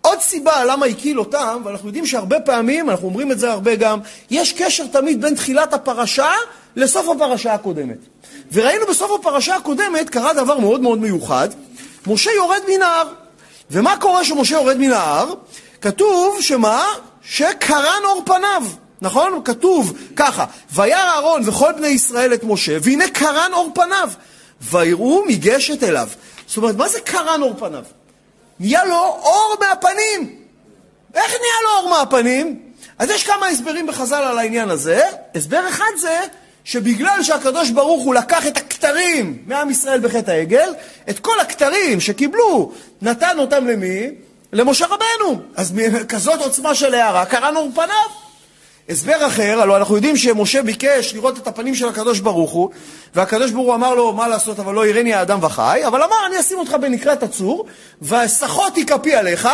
עוד 0.00 0.20
סיבה 0.20 0.64
למה 0.64 0.86
הקיל 0.86 1.18
אותם, 1.18 1.62
ואנחנו 1.64 1.88
יודעים 1.88 2.06
שהרבה 2.06 2.40
פעמים, 2.40 2.90
אנחנו 2.90 3.08
אומרים 3.08 3.32
את 3.32 3.38
זה 3.38 3.50
הרבה 3.50 3.74
גם, 3.74 3.98
יש 4.30 4.52
קשר 4.52 4.86
תמיד 4.86 5.22
בין 5.22 5.34
תחילת 5.34 5.72
הפרשה 5.72 6.30
לסוף 6.76 7.08
הפרשה 7.08 7.54
הקודמת. 7.54 7.98
וראינו 8.52 8.86
בסוף 8.86 9.20
הפרשה 9.20 9.56
הקודמת, 9.56 10.10
קרה 10.10 10.34
דבר 10.34 10.58
מאוד 10.58 10.80
מאוד 10.80 10.98
מיוחד, 10.98 11.48
משה 12.06 12.30
יורד 12.30 12.62
מן 12.68 12.82
ההר. 12.82 13.08
ומה 13.70 13.96
קורה 14.00 14.22
כשמשה 14.22 14.54
יורד 14.54 14.76
מן 14.76 14.92
ההר? 14.92 15.34
כתוב 15.80 16.40
שמה? 16.40 16.84
שקרן 17.22 18.02
אור 18.04 18.22
פניו. 18.26 18.62
נכון? 19.00 19.40
כתוב 19.44 19.92
ככה, 20.16 20.44
וירא 20.72 20.98
אהרון 20.98 21.48
וכל 21.48 21.72
בני 21.76 21.88
ישראל 21.88 22.34
את 22.34 22.44
משה, 22.44 22.76
והנה 22.82 23.08
קרן 23.08 23.50
אור 23.52 23.70
פניו, 23.74 24.10
ויראו 24.60 25.24
מגשת 25.28 25.82
אליו. 25.82 26.08
זאת 26.46 26.56
אומרת, 26.56 26.76
מה 26.76 26.88
זה 26.88 27.00
קרן 27.00 27.42
אור 27.42 27.54
פניו? 27.58 27.84
נהיה 28.60 28.84
לו 28.84 28.96
אור 28.96 29.54
מהפנים. 29.60 30.36
איך 31.14 31.30
נהיה 31.30 31.62
לו 31.62 31.70
אור 31.70 31.90
מהפנים? 31.90 32.62
אז 32.98 33.10
יש 33.10 33.24
כמה 33.24 33.46
הסברים 33.46 33.86
בחז"ל 33.86 34.14
על 34.14 34.38
העניין 34.38 34.70
הזה. 34.70 35.02
הסבר 35.34 35.68
אחד 35.68 35.90
זה 35.96 36.20
שבגלל 36.64 37.22
שהקדוש 37.22 37.70
ברוך 37.70 38.04
הוא 38.04 38.14
לקח 38.14 38.46
את 38.46 38.56
הכתרים 38.56 39.38
מעם 39.46 39.70
ישראל 39.70 40.00
בחטא 40.00 40.30
העגל, 40.30 40.74
את 41.10 41.18
כל 41.18 41.40
הכתרים 41.40 42.00
שקיבלו, 42.00 42.72
נתן 43.02 43.38
אותם 43.38 43.66
למי? 43.66 44.10
למשה 44.52 44.86
רבנו. 44.86 45.40
אז 45.56 45.72
כזאת 46.08 46.40
עוצמה 46.40 46.74
של 46.74 46.94
הערה, 46.94 47.24
קראנו 47.26 47.70
פניו. 47.74 48.24
הסבר 48.88 49.26
אחר, 49.26 49.60
הלוא 49.60 49.76
אנחנו 49.76 49.94
יודעים 49.94 50.16
שמשה 50.16 50.62
ביקש 50.62 51.14
לראות 51.14 51.38
את 51.38 51.46
הפנים 51.46 51.74
של 51.74 51.88
הקדוש 51.88 52.20
ברוך 52.20 52.50
הוא, 52.50 52.70
והקדוש 53.14 53.50
ברוך 53.50 53.66
הוא 53.66 53.74
אמר 53.74 53.94
לו, 53.94 54.12
מה 54.12 54.28
לעשות, 54.28 54.58
אבל 54.58 54.74
לא 54.74 54.86
יראני 54.86 55.14
האדם 55.14 55.38
וחי, 55.42 55.80
אבל 55.86 56.02
אמר, 56.02 56.26
אני 56.26 56.40
אשים 56.40 56.58
אותך 56.58 56.76
בנקרת 56.80 57.22
הצור, 57.22 57.66
והסחותי 58.02 58.86
כפי 58.86 59.14
עליך, 59.14 59.48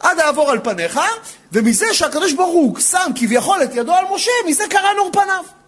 עד 0.00 0.20
אעבור 0.20 0.50
על 0.50 0.58
פניך, 0.58 1.00
ומזה 1.52 1.94
שהקדוש 1.94 2.32
ברוך 2.32 2.52
הוא 2.52 2.78
שם 2.80 3.10
כביכול 3.14 3.62
את 3.62 3.74
ידו 3.74 3.94
על 3.94 4.04
משה, 4.14 4.30
מזה 4.46 4.64
קרא 4.70 4.92
נור 4.96 5.10
פניו. 5.12 5.59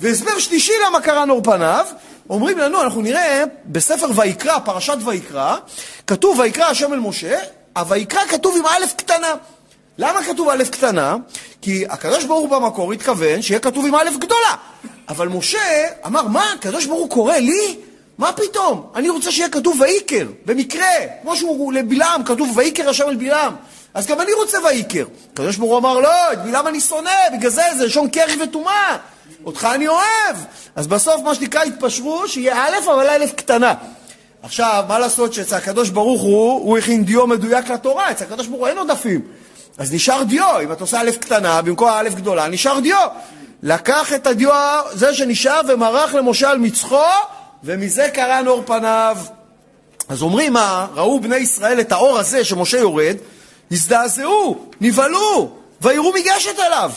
והסבר 0.00 0.38
שלישי 0.38 0.72
למה 0.86 1.00
קרא 1.00 1.24
נור 1.24 1.42
פניו, 1.42 1.86
אומרים 2.30 2.58
לנו, 2.58 2.82
אנחנו 2.82 3.02
נראה 3.02 3.44
בספר 3.66 4.06
ויקרא, 4.16 4.58
פרשת 4.58 4.96
ויקרא, 5.04 5.56
כתוב 6.06 6.38
ויקרא 6.38 6.64
השם 6.64 6.92
אל 6.92 6.98
משה, 6.98 7.38
הויקרא 7.76 8.20
כתוב 8.28 8.56
עם 8.58 8.66
א' 8.66 8.86
קטנה. 8.96 9.34
למה 9.98 10.24
כתוב 10.24 10.48
א' 10.48 10.64
קטנה? 10.70 11.16
כי 11.62 11.84
הקדוש 11.88 12.24
ברוך 12.24 12.40
הוא 12.40 12.60
במקור 12.60 12.92
התכוון 12.92 13.42
שיהיה 13.42 13.60
כתוב 13.60 13.86
עם 13.86 13.94
א' 13.94 14.10
גדולה. 14.18 14.54
אבל 15.08 15.28
משה 15.28 15.86
אמר, 16.06 16.22
מה, 16.22 16.52
הקדוש 16.52 16.86
ברוך 16.86 17.00
הוא 17.00 17.10
קורא 17.10 17.36
לי? 17.36 17.76
מה 18.18 18.32
פתאום? 18.32 18.90
אני 18.94 19.08
רוצה 19.08 19.32
שיהיה 19.32 19.48
כתוב 19.48 19.80
ויקר, 19.80 20.26
במקרה, 20.44 20.92
כמו 21.22 21.36
שהוא 21.36 21.72
לבלעם, 21.72 22.24
כתוב 22.24 22.56
ויקר 22.56 22.88
השם 22.88 23.08
אל 23.08 23.16
בלעם. 23.16 23.54
אז 23.94 24.06
גם 24.06 24.20
אני 24.20 24.32
רוצה 24.32 24.58
ויקר. 24.64 25.04
הקדוש 25.32 25.56
ברוך 25.56 25.70
הוא 25.70 25.78
אמר, 25.78 26.00
לא, 26.00 26.32
את 26.32 26.42
בלעם 26.42 26.66
אני 26.66 26.80
שונא, 26.80 27.10
בגלל 27.32 27.50
זה 27.50 27.62
זה 27.78 27.86
לשון 27.86 28.08
קרי 28.10 28.42
וטומאה. 28.42 28.96
אותך 29.44 29.68
אני 29.74 29.88
אוהב. 29.88 30.36
אז 30.76 30.86
בסוף 30.86 31.22
מה 31.22 31.34
שנקרא 31.34 31.62
התפשרו, 31.62 32.28
שיהיה 32.28 32.64
א', 32.64 32.90
אבל 32.90 33.08
א' 33.08 33.26
קטנה. 33.36 33.74
עכשיו, 34.42 34.84
מה 34.88 34.98
לעשות 34.98 35.32
שאצל 35.32 35.56
הקדוש 35.56 35.90
ברוך 35.90 36.22
הוא, 36.22 36.52
הוא 36.52 36.78
הכין 36.78 37.04
דיו 37.04 37.26
מדויק 37.26 37.70
לתורה, 37.70 38.10
אצל 38.10 38.24
הקדוש 38.24 38.46
ברוך 38.46 38.60
הוא 38.60 38.68
אין 38.68 38.78
עודפים. 38.78 39.20
אז 39.78 39.94
נשאר 39.94 40.22
דיו, 40.22 40.60
אם 40.64 40.72
אתה 40.72 40.84
עושה 40.84 41.00
א' 41.00 41.10
קטנה, 41.20 41.62
במקום 41.62 41.88
א' 41.88 42.08
גדולה, 42.14 42.48
נשאר 42.48 42.80
דיו. 42.80 43.06
לקח 43.62 44.12
את 44.12 44.26
הדיו, 44.26 44.80
זה 44.92 45.14
שנשאר, 45.14 45.60
ומרח 45.68 46.14
למשה 46.14 46.50
על 46.50 46.58
מצחו, 46.58 47.04
ומזה 47.64 48.08
קרא 48.12 48.40
נור 48.40 48.62
פניו. 48.66 49.18
אז 50.08 50.22
אומרים 50.22 50.52
מה, 50.52 50.86
ראו 50.94 51.20
בני 51.20 51.36
ישראל 51.36 51.80
את 51.80 51.92
האור 51.92 52.18
הזה 52.18 52.44
שמשה 52.44 52.78
יורד, 52.78 53.16
הזדעזעו, 53.70 54.64
נבהלו, 54.80 55.50
ויראו 55.80 56.12
מגשת 56.12 56.58
אליו. 56.58 56.92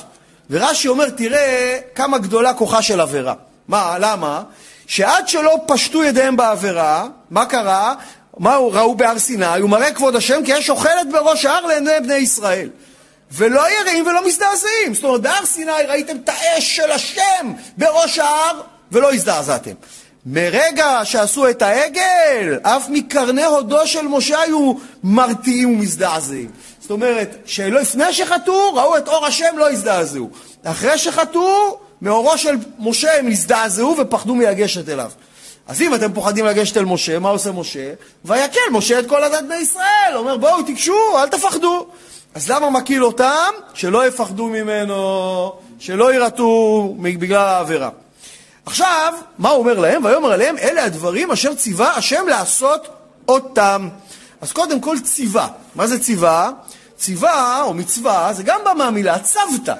ורש"י 0.49 0.87
אומר, 0.87 1.09
תראה 1.09 1.79
כמה 1.95 2.17
גדולה 2.17 2.53
כוחה 2.53 2.81
של 2.81 3.01
עבירה. 3.01 3.33
מה, 3.67 3.95
למה? 3.99 4.43
שעד 4.87 5.27
שלא 5.27 5.57
פשטו 5.67 6.03
ידיהם 6.03 6.35
בעבירה, 6.35 7.07
מה 7.29 7.45
קרה? 7.45 7.95
מה 8.37 8.55
ראו 8.57 8.95
בהר 8.95 9.19
סיני? 9.19 9.45
הוא 9.45 9.69
מראה 9.69 9.91
כבוד 9.91 10.15
השם 10.15 10.45
כי 10.45 10.51
יש 10.51 10.69
אוכלת 10.69 11.09
בראש 11.11 11.45
ההר 11.45 11.65
לעיני 11.65 11.91
בני 12.03 12.15
ישראל. 12.15 12.69
ולא 13.31 13.61
יראים 13.79 14.07
ולא 14.07 14.27
מזדעזעים. 14.27 14.93
זאת 14.93 15.03
אומרת, 15.03 15.21
בהר 15.21 15.45
סיני 15.45 15.71
ראיתם 15.87 16.17
את 16.23 16.29
האש 16.29 16.75
של 16.75 16.91
השם 16.91 17.53
בראש 17.77 18.19
ההר 18.19 18.61
ולא 18.91 19.13
הזדעזעתם. 19.13 19.71
מרגע 20.25 20.99
שעשו 21.03 21.49
את 21.49 21.61
העגל, 21.61 22.59
אף 22.61 22.89
מקרני 22.89 23.43
הודו 23.43 23.87
של 23.87 24.07
משה 24.07 24.41
היו 24.41 24.73
מרתיעים 25.03 25.69
ומזדעזעים. 25.69 26.51
זאת 26.83 26.91
אומרת, 26.91 27.37
שלפני 27.45 28.13
שחטאו, 28.13 28.73
ראו 28.73 28.97
את 28.97 29.07
אור 29.07 29.25
השם, 29.25 29.57
לא 29.57 29.71
הזדעזעו. 29.71 30.29
אחרי 30.63 30.97
שחטאו, 30.97 31.77
מאורו 32.01 32.37
של 32.37 32.55
משה 32.79 33.19
הם 33.19 33.27
הזדעזעו 33.27 33.95
ופחדו 33.99 34.35
מלגשת 34.35 34.89
אליו. 34.89 35.11
אז 35.67 35.81
אם 35.81 35.95
אתם 35.95 36.13
פוחדים 36.13 36.45
לגשת 36.45 36.77
אל 36.77 36.85
משה, 36.85 37.19
מה 37.19 37.29
עושה 37.29 37.51
משה? 37.51 37.93
ויקל 38.25 38.59
משה 38.71 38.99
את 38.99 39.09
כל 39.09 39.23
הדת 39.23 39.43
בני 39.43 39.55
ישראל. 39.55 40.13
אומר, 40.15 40.37
בואו, 40.37 40.63
תיגשו, 40.63 41.19
אל 41.19 41.27
תפחדו. 41.27 41.87
אז 42.35 42.51
למה 42.51 42.69
מקיל 42.69 43.03
אותם? 43.03 43.51
שלא 43.73 44.07
יפחדו 44.07 44.47
ממנו, 44.47 45.53
שלא 45.79 46.13
יירתעו 46.13 46.95
בגלל 47.01 47.45
העבירה. 47.45 47.89
עכשיו, 48.65 49.13
מה 49.37 49.49
הוא 49.49 49.59
אומר 49.59 49.79
להם? 49.79 50.05
ויאמר 50.05 50.31
עליהם, 50.31 50.57
אלה 50.57 50.83
הדברים 50.83 51.31
אשר 51.31 51.55
ציווה 51.55 51.95
השם 51.95 52.27
לעשות 52.27 52.87
אותם. 53.27 53.89
אז 54.43 54.51
קודם 54.51 54.79
כל 54.79 54.97
ציווה. 55.03 55.47
מה 55.75 55.87
זה 55.87 55.99
ציווה? 55.99 56.51
ציווה 56.97 57.61
או 57.61 57.73
מצווה 57.73 58.33
זה 58.33 58.43
גם 58.43 58.59
בא 58.63 58.73
מהמילה 58.77 59.19
צוותא. 59.19 59.73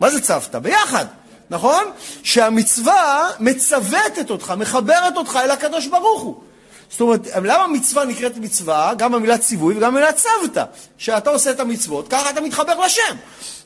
מה 0.00 0.10
זה 0.10 0.20
צוותא? 0.20 0.58
ביחד. 0.58 1.04
נכון? 1.50 1.84
שהמצווה 2.22 3.28
מצוותת 3.40 4.30
אותך, 4.30 4.54
מחברת 4.56 5.16
אותך 5.16 5.38
אל 5.44 5.50
הקדוש 5.50 5.86
ברוך 5.86 6.22
הוא. 6.22 6.40
זאת 6.90 7.00
אומרת, 7.00 7.20
למה 7.42 7.66
מצווה 7.66 8.04
נקראת 8.04 8.36
מצווה? 8.36 8.92
גם 8.94 9.12
במילה 9.12 9.38
ציווי 9.38 9.76
וגם 9.76 9.92
במילה 9.92 10.12
צוותא. 10.12 10.64
שאתה 10.98 11.30
עושה 11.30 11.50
את 11.50 11.60
המצוות, 11.60 12.08
ככה 12.08 12.30
אתה 12.30 12.40
מתחבר 12.40 12.80
לשם. 12.80 13.16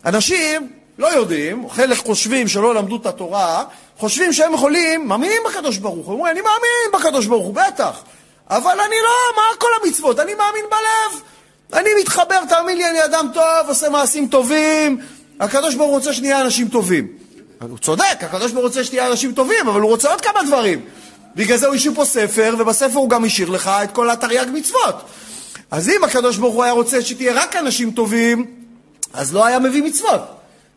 אנשים 0.05 0.73
לא 0.99 1.07
יודעים, 1.07 1.71
חלק 1.71 1.99
חושבים 1.99 2.49
שלא 2.49 2.75
למדו 2.75 2.97
את 2.97 3.07
התורה, 3.07 3.65
חושבים 3.99 4.33
שהם 4.33 4.55
יכולים, 4.55 5.09
מאמינים 5.09 5.43
בקדוש 5.49 5.79
ברוך 5.79 6.07
הוא. 6.07 6.15
אומרים, 6.15 6.33
אני 6.35 6.41
מאמין 6.41 7.01
בקדוש 7.01 7.27
ברוך 7.27 7.47
הוא, 7.47 7.55
בטח. 7.55 8.03
אבל 8.57 8.81
אני 8.87 8.97
לא, 9.05 9.37
מה 9.37 9.43
כל 9.59 9.69
המצוות? 9.83 10.21
אני 10.21 10.35
מאמין 10.35 10.65
בלב. 10.71 11.21
אני 11.73 11.91
מתחבר, 12.01 12.45
תאמין 12.49 12.77
לי, 12.77 12.91
אני 12.91 13.05
אדם 13.05 13.27
טוב, 13.35 13.69
עושה 13.69 13.89
מעשים 13.89 14.29
טובים. 14.29 15.01
הקדוש 15.41 15.75
ברוך 15.75 15.89
הוא 15.89 15.97
רוצה 15.97 16.13
שנהיה 16.13 16.41
אנשים 16.41 16.69
טובים. 16.69 17.09
הוא 17.61 17.79
צודק, 17.79 18.17
הקדוש 18.21 18.53
ברוך 18.53 18.63
הוא 18.63 18.69
רוצה 18.69 18.85
שתהיה 18.85 19.07
אנשים 19.07 19.33
טובים, 19.33 19.69
אבל 19.69 19.81
הוא 19.81 19.91
רוצה 19.91 20.11
עוד 20.11 20.21
כמה 20.21 20.43
דברים. 20.43 20.81
בגלל 21.35 21.57
זה 21.57 21.67
הוא 21.67 21.75
השאיר 21.75 21.95
פה 21.95 22.05
ספר, 22.05 22.55
ובספר 22.59 22.99
הוא 22.99 23.09
גם 23.09 23.25
השאיר 23.25 23.51
לך 23.51 23.71
את 23.85 23.93
כל 23.93 24.11
התרי"ג 24.11 24.47
מצוות. 24.53 24.95
אז 25.71 25.89
אם 25.89 26.05
הקדוש 26.05 26.37
ברוך 26.37 26.55
הוא 26.55 26.65
היה 26.65 26.73
רוצה 26.73 27.03
שתהיה 27.03 27.33
רק 27.33 27.57
אנשים 27.57 27.91
טובים, 27.91 28.47
אז 29.13 29.35
לא 29.35 29.47
היה 29.47 29.59
מביא 29.59 29.83
מצוות. 29.83 30.21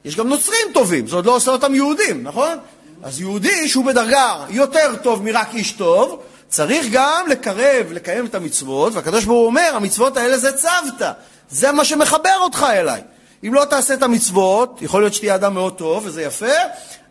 יש 0.06 0.16
גם 0.16 0.28
נוצרים 0.28 0.68
טובים, 0.74 1.08
זה 1.08 1.16
עוד 1.16 1.26
לא 1.26 1.36
עושה 1.36 1.52
אותם 1.52 1.76
יהודים, 1.76 2.24
נכון? 2.24 2.58
אז 3.04 3.20
יהודי 3.20 3.70
שהוא 3.70 3.86
בדרגה 3.86 4.46
יותר 4.50 4.96
טוב 5.04 5.24
מרק 5.24 5.48
איש 5.54 5.72
טוב, 5.72 6.22
צריך 6.56 6.88
גם 6.92 7.26
לקרב, 7.30 7.92
לקיים 7.92 8.26
את 8.26 8.36
המצוות, 8.36 8.94
והקדוש 8.94 9.26
ברוך 9.26 9.40
הוא 9.40 9.46
אומר, 9.46 9.72
המצוות 9.74 10.18
האלה 10.18 10.38
זה 10.38 10.52
צוותא, 10.52 11.12
זה 11.50 11.72
מה 11.72 11.86
שמחבר 11.86 12.38
אותך 12.40 12.66
אליי. 12.70 13.02
אם 13.48 13.54
לא 13.54 13.66
תעשה 13.66 13.94
את 13.94 14.04
המצוות, 14.04 14.78
יכול 14.82 15.02
להיות 15.02 15.14
שתהיה 15.14 15.36
אדם 15.36 15.54
מאוד 15.54 15.74
טוב, 15.78 16.06
וזה 16.06 16.22
יפה, 16.22 16.56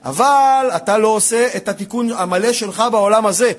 אבל 0.05 0.71
אתה 0.77 0.99
לא 0.99 1.09
עושה 1.09 1.49
את 1.57 1.69
התיקון 1.69 2.13
המלא 2.13 2.53
שלך 2.53 2.85
בעולם 2.93 3.27
הזה. 3.27 3.53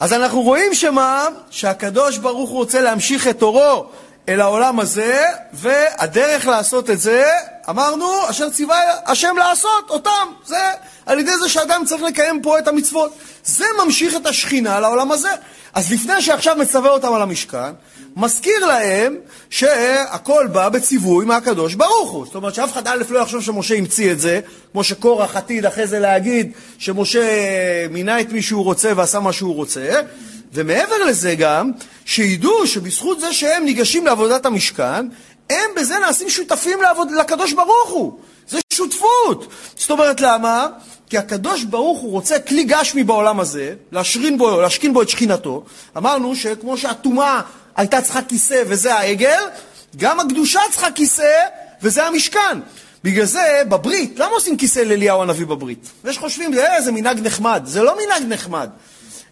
אז 0.00 0.12
אנחנו 0.12 0.40
רואים 0.40 0.74
שמה? 0.74 1.28
שהקדוש 1.50 2.18
ברוך 2.18 2.50
הוא 2.50 2.58
רוצה 2.58 2.80
להמשיך 2.80 3.28
את 3.28 3.42
אורו 3.42 3.86
אל 4.28 4.40
העולם 4.40 4.80
הזה, 4.80 5.24
והדרך 5.52 6.46
לעשות 6.46 6.90
את 6.90 7.00
זה, 7.00 7.24
אמרנו, 7.68 8.30
אשר 8.30 8.50
ציווה 8.50 8.76
השם 9.06 9.36
לעשות 9.38 9.90
אותם. 9.90 10.28
זה 10.44 10.70
על 11.06 11.18
ידי 11.18 11.36
זה 11.42 11.48
שאדם 11.48 11.82
צריך 11.86 12.02
לקיים 12.02 12.42
פה 12.42 12.58
את 12.58 12.68
המצוות. 12.68 13.18
זה 13.44 13.64
ממשיך 13.84 14.16
את 14.16 14.26
השכינה 14.26 14.80
לעולם 14.80 15.12
הזה. 15.12 15.30
אז 15.74 15.92
לפני 15.92 16.22
שעכשיו 16.22 16.56
מצווה 16.56 16.90
אותם 16.90 17.14
על 17.14 17.22
המשכן, 17.22 17.72
מזכיר 18.16 18.66
להם 18.66 19.16
שהכל 19.50 20.46
בא 20.52 20.68
בציווי 20.68 21.24
מהקדוש 21.24 21.74
ברוך 21.74 22.10
הוא. 22.10 22.26
זאת 22.26 22.34
אומרת 22.34 22.54
שאף 22.54 22.72
אחד 22.72 22.86
א' 22.86 23.02
לא 23.10 23.18
יחשוב 23.18 23.42
שמשה 23.42 23.74
המציא 23.74 24.12
את 24.12 24.20
זה, 24.20 24.40
כמו 24.72 24.84
שקורח 24.84 25.36
עתיד 25.36 25.66
אחרי 25.66 25.86
זה 25.86 25.98
להגיד 25.98 26.52
שמשה 26.78 27.26
מינה 27.90 28.20
את 28.20 28.32
מי 28.32 28.42
שהוא 28.42 28.64
רוצה 28.64 28.92
ועשה 28.96 29.20
מה 29.20 29.32
שהוא 29.32 29.54
רוצה, 29.54 30.00
ומעבר 30.52 31.04
לזה 31.04 31.34
גם, 31.34 31.70
שידעו 32.04 32.66
שבזכות 32.66 33.20
זה 33.20 33.32
שהם 33.32 33.64
ניגשים 33.64 34.06
לעבודת 34.06 34.46
המשכן, 34.46 35.06
הם 35.50 35.70
בזה 35.76 35.98
נעשים 35.98 36.30
שותפים 36.30 36.82
לעבוד, 36.82 37.10
לקדוש 37.10 37.52
ברוך 37.52 37.90
הוא. 37.90 38.18
זה 38.48 38.58
שותפות. 38.72 39.46
זאת 39.76 39.90
אומרת, 39.90 40.20
למה? 40.20 40.66
כי 41.10 41.18
הקדוש 41.18 41.64
ברוך 41.64 42.00
הוא 42.00 42.10
רוצה 42.10 42.38
כלי 42.38 42.64
גשמי 42.64 43.04
בעולם 43.04 43.40
הזה, 43.40 43.74
להשכין 43.92 44.38
בו, 44.38 44.60
להשכין 44.60 44.92
בו 44.92 45.02
את 45.02 45.08
שכינתו. 45.08 45.64
אמרנו 45.96 46.36
שכמו 46.36 46.78
שהטומאה 46.78 47.40
הייתה 47.76 48.02
צריכה 48.02 48.22
כיסא 48.22 48.62
וזה 48.66 48.94
העגל, 48.94 49.42
גם 49.96 50.20
הקדושה 50.20 50.60
צריכה 50.70 50.90
כיסא 50.90 51.40
וזה 51.82 52.06
המשכן. 52.06 52.58
בגלל 53.04 53.24
זה, 53.24 53.62
בברית, 53.68 54.18
למה 54.18 54.30
עושים 54.30 54.56
כיסא 54.56 54.78
לאליהו 54.78 55.22
הנביא 55.22 55.46
בברית? 55.46 55.88
ויש 56.04 56.18
חושבים, 56.18 56.54
זה, 56.54 56.68
זה 56.84 56.92
מנהג 56.92 57.20
נחמד. 57.20 57.62
זה 57.64 57.82
לא 57.82 57.96
מנהג 58.04 58.32
נחמד. 58.32 58.70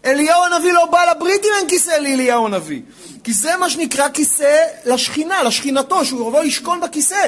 אליהו 0.05 0.43
הנביא 0.43 0.73
לא 0.73 0.85
בא 0.85 1.11
לברית 1.11 1.45
אם 1.45 1.49
אין 1.59 1.69
כיסא 1.69 1.91
לאליהו 1.91 2.45
הנביא. 2.45 2.81
כי 3.23 3.33
זה 3.33 3.57
מה 3.57 3.69
שנקרא 3.69 4.09
כיסא 4.09 4.63
לשכינה, 4.85 5.43
לשכינתו, 5.43 6.05
שהוא 6.05 6.27
יבוא 6.27 6.43
לשכון 6.43 6.79
בכיסא. 6.79 7.27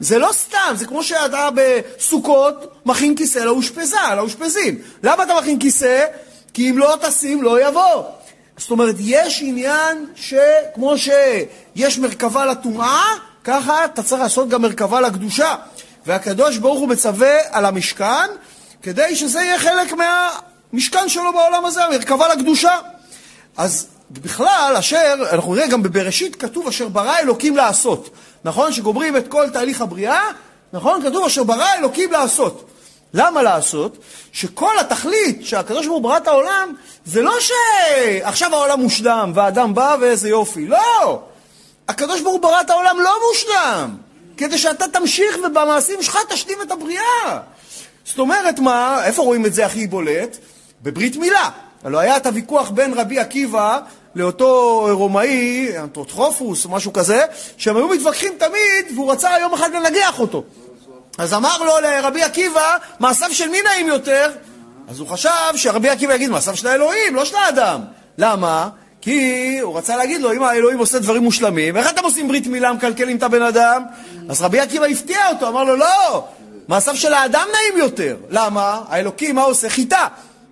זה 0.00 0.18
לא 0.18 0.30
סתם, 0.32 0.74
זה 0.74 0.86
כמו 0.86 1.02
שאתה 1.02 1.48
בסוכות 1.54 2.80
מכין 2.86 3.16
כיסא 3.16 3.38
לאושפזה, 3.38 3.96
לאושפזים. 4.16 4.78
למה 5.02 5.22
אתה 5.22 5.32
מכין 5.40 5.58
כיסא? 5.58 6.04
כי 6.54 6.70
אם 6.70 6.78
לא 6.78 6.94
תשים, 7.00 7.42
לא 7.42 7.68
יבוא. 7.68 8.02
זאת 8.56 8.70
אומרת, 8.70 8.94
יש 8.98 9.42
עניין 9.42 10.06
שכמו 10.14 10.94
שיש 10.98 11.98
מרכבה 11.98 12.46
לטומאה, 12.46 13.04
ככה 13.44 13.84
אתה 13.84 14.02
צריך 14.02 14.22
לעשות 14.22 14.48
גם 14.48 14.62
מרכבה 14.62 15.00
לקדושה. 15.00 15.54
והקדוש 16.06 16.58
ברוך 16.58 16.78
הוא 16.78 16.88
מצווה 16.88 17.38
על 17.50 17.64
המשכן, 17.64 18.26
כדי 18.82 19.16
שזה 19.16 19.40
יהיה 19.40 19.58
חלק 19.58 19.92
מהמשכן 20.76 21.08
שלו 21.08 21.32
בעולם 21.32 21.64
הזה, 21.64 21.84
המרכבה 21.84 22.34
לקדושה. 22.34 22.78
אז 23.56 23.86
בכלל, 24.10 24.74
אשר, 24.78 25.14
אנחנו 25.32 25.54
נראה 25.54 25.66
גם 25.66 25.82
בבראשית 25.82 26.36
כתוב 26.36 26.68
אשר 26.68 26.88
ברא 26.88 27.18
אלוקים 27.18 27.56
לעשות. 27.56 28.10
נכון? 28.44 28.72
שגומרים 28.72 29.16
את 29.16 29.28
כל 29.28 29.50
תהליך 29.50 29.80
הבריאה, 29.80 30.22
נכון? 30.72 31.02
כתוב 31.02 31.24
אשר 31.24 31.44
ברא 31.44 31.66
אלוקים 31.78 32.12
לעשות. 32.12 32.70
למה 33.14 33.42
לעשות? 33.42 33.98
שכל 34.32 34.78
התכלית 34.78 35.46
שהקדוש 35.46 35.86
ברוך 35.86 35.96
הוא 35.96 36.02
ברא 36.02 36.16
את 36.16 36.28
העולם, 36.28 36.74
זה 37.04 37.22
לא 37.22 37.34
שעכשיו 37.40 38.54
העולם 38.54 38.80
מושלם 38.80 39.32
והאדם 39.34 39.74
בא 39.74 39.96
ואיזה 40.00 40.28
יופי. 40.28 40.66
לא! 40.66 41.22
הקדוש 41.88 42.20
ברוך 42.20 42.34
הוא 42.34 42.42
ברא 42.42 42.60
את 42.60 42.70
העולם 42.70 43.00
לא 43.00 43.16
מושלם, 43.28 43.96
כדי 44.36 44.58
שאתה 44.58 44.88
תמשיך 44.88 45.38
ובמעשים 45.44 46.02
שלך 46.02 46.18
תשלים 46.28 46.58
את 46.62 46.70
הבריאה. 46.70 47.40
זאת 48.04 48.18
אומרת, 48.18 48.58
מה, 48.58 49.04
איפה 49.04 49.22
רואים 49.22 49.46
את 49.46 49.54
זה 49.54 49.66
הכי 49.66 49.86
בולט? 49.86 50.36
בברית 50.82 51.16
מילה. 51.16 51.50
הלוא 51.84 52.00
היה 52.00 52.16
את 52.16 52.26
הוויכוח 52.26 52.70
בין 52.70 52.94
רבי 52.94 53.18
עקיבא 53.18 53.78
לאותו 54.14 54.80
רומאי, 54.92 55.68
אנטרוטרופוס 55.78 56.64
או 56.64 56.70
משהו 56.70 56.92
כזה, 56.92 57.20
שהם 57.56 57.76
היו 57.76 57.88
מתווכחים 57.88 58.32
תמיד, 58.38 58.94
והוא 58.94 59.12
רצה 59.12 59.30
יום 59.40 59.54
אחד 59.54 59.70
לנגח 59.74 60.20
אותו. 60.20 60.44
אז 61.18 61.34
אמר 61.34 61.58
לו 61.58 61.72
לרבי 61.82 62.22
עקיבא, 62.22 62.76
מעשיו 63.00 63.28
של 63.32 63.48
מי 63.48 63.58
נעים 63.62 63.88
יותר? 63.88 64.30
אז 64.88 65.00
הוא 65.00 65.08
חשב 65.08 65.30
שרבי 65.54 65.88
עקיבא 65.88 66.14
יגיד 66.14 66.30
מעשיו 66.30 66.56
של 66.56 66.66
האלוהים, 66.66 67.14
לא 67.14 67.24
של 67.24 67.36
האדם. 67.36 67.80
למה? 68.18 68.68
כי 69.00 69.58
הוא 69.62 69.78
רצה 69.78 69.96
להגיד 69.96 70.20
לו, 70.20 70.32
אם 70.32 70.42
האלוהים 70.42 70.78
עושה 70.78 70.98
דברים 70.98 71.22
מושלמים, 71.22 71.76
איך 71.76 71.90
אתם 71.90 72.04
עושים 72.04 72.28
ברית 72.28 72.46
מילה, 72.46 72.72
מקלקלים 72.72 73.16
את 73.16 73.22
הבן 73.22 73.42
אדם? 73.42 73.82
אז 74.28 74.42
רבי 74.42 74.60
עקיבא 74.60 74.86
הפתיע 74.86 75.28
אותו, 75.28 75.48
אמר 75.48 75.64
לו, 75.64 75.76
לא, 75.76 76.24
מעשיו 76.68 76.96
של 76.96 77.12
האדם 77.12 77.46
נעים 77.52 77.78
יותר. 77.78 78.16
למה? 78.30 78.80
האלוקים, 78.88 79.34
מה 79.34 79.42
עושה? 79.42 79.68
חיטה. 79.68 80.06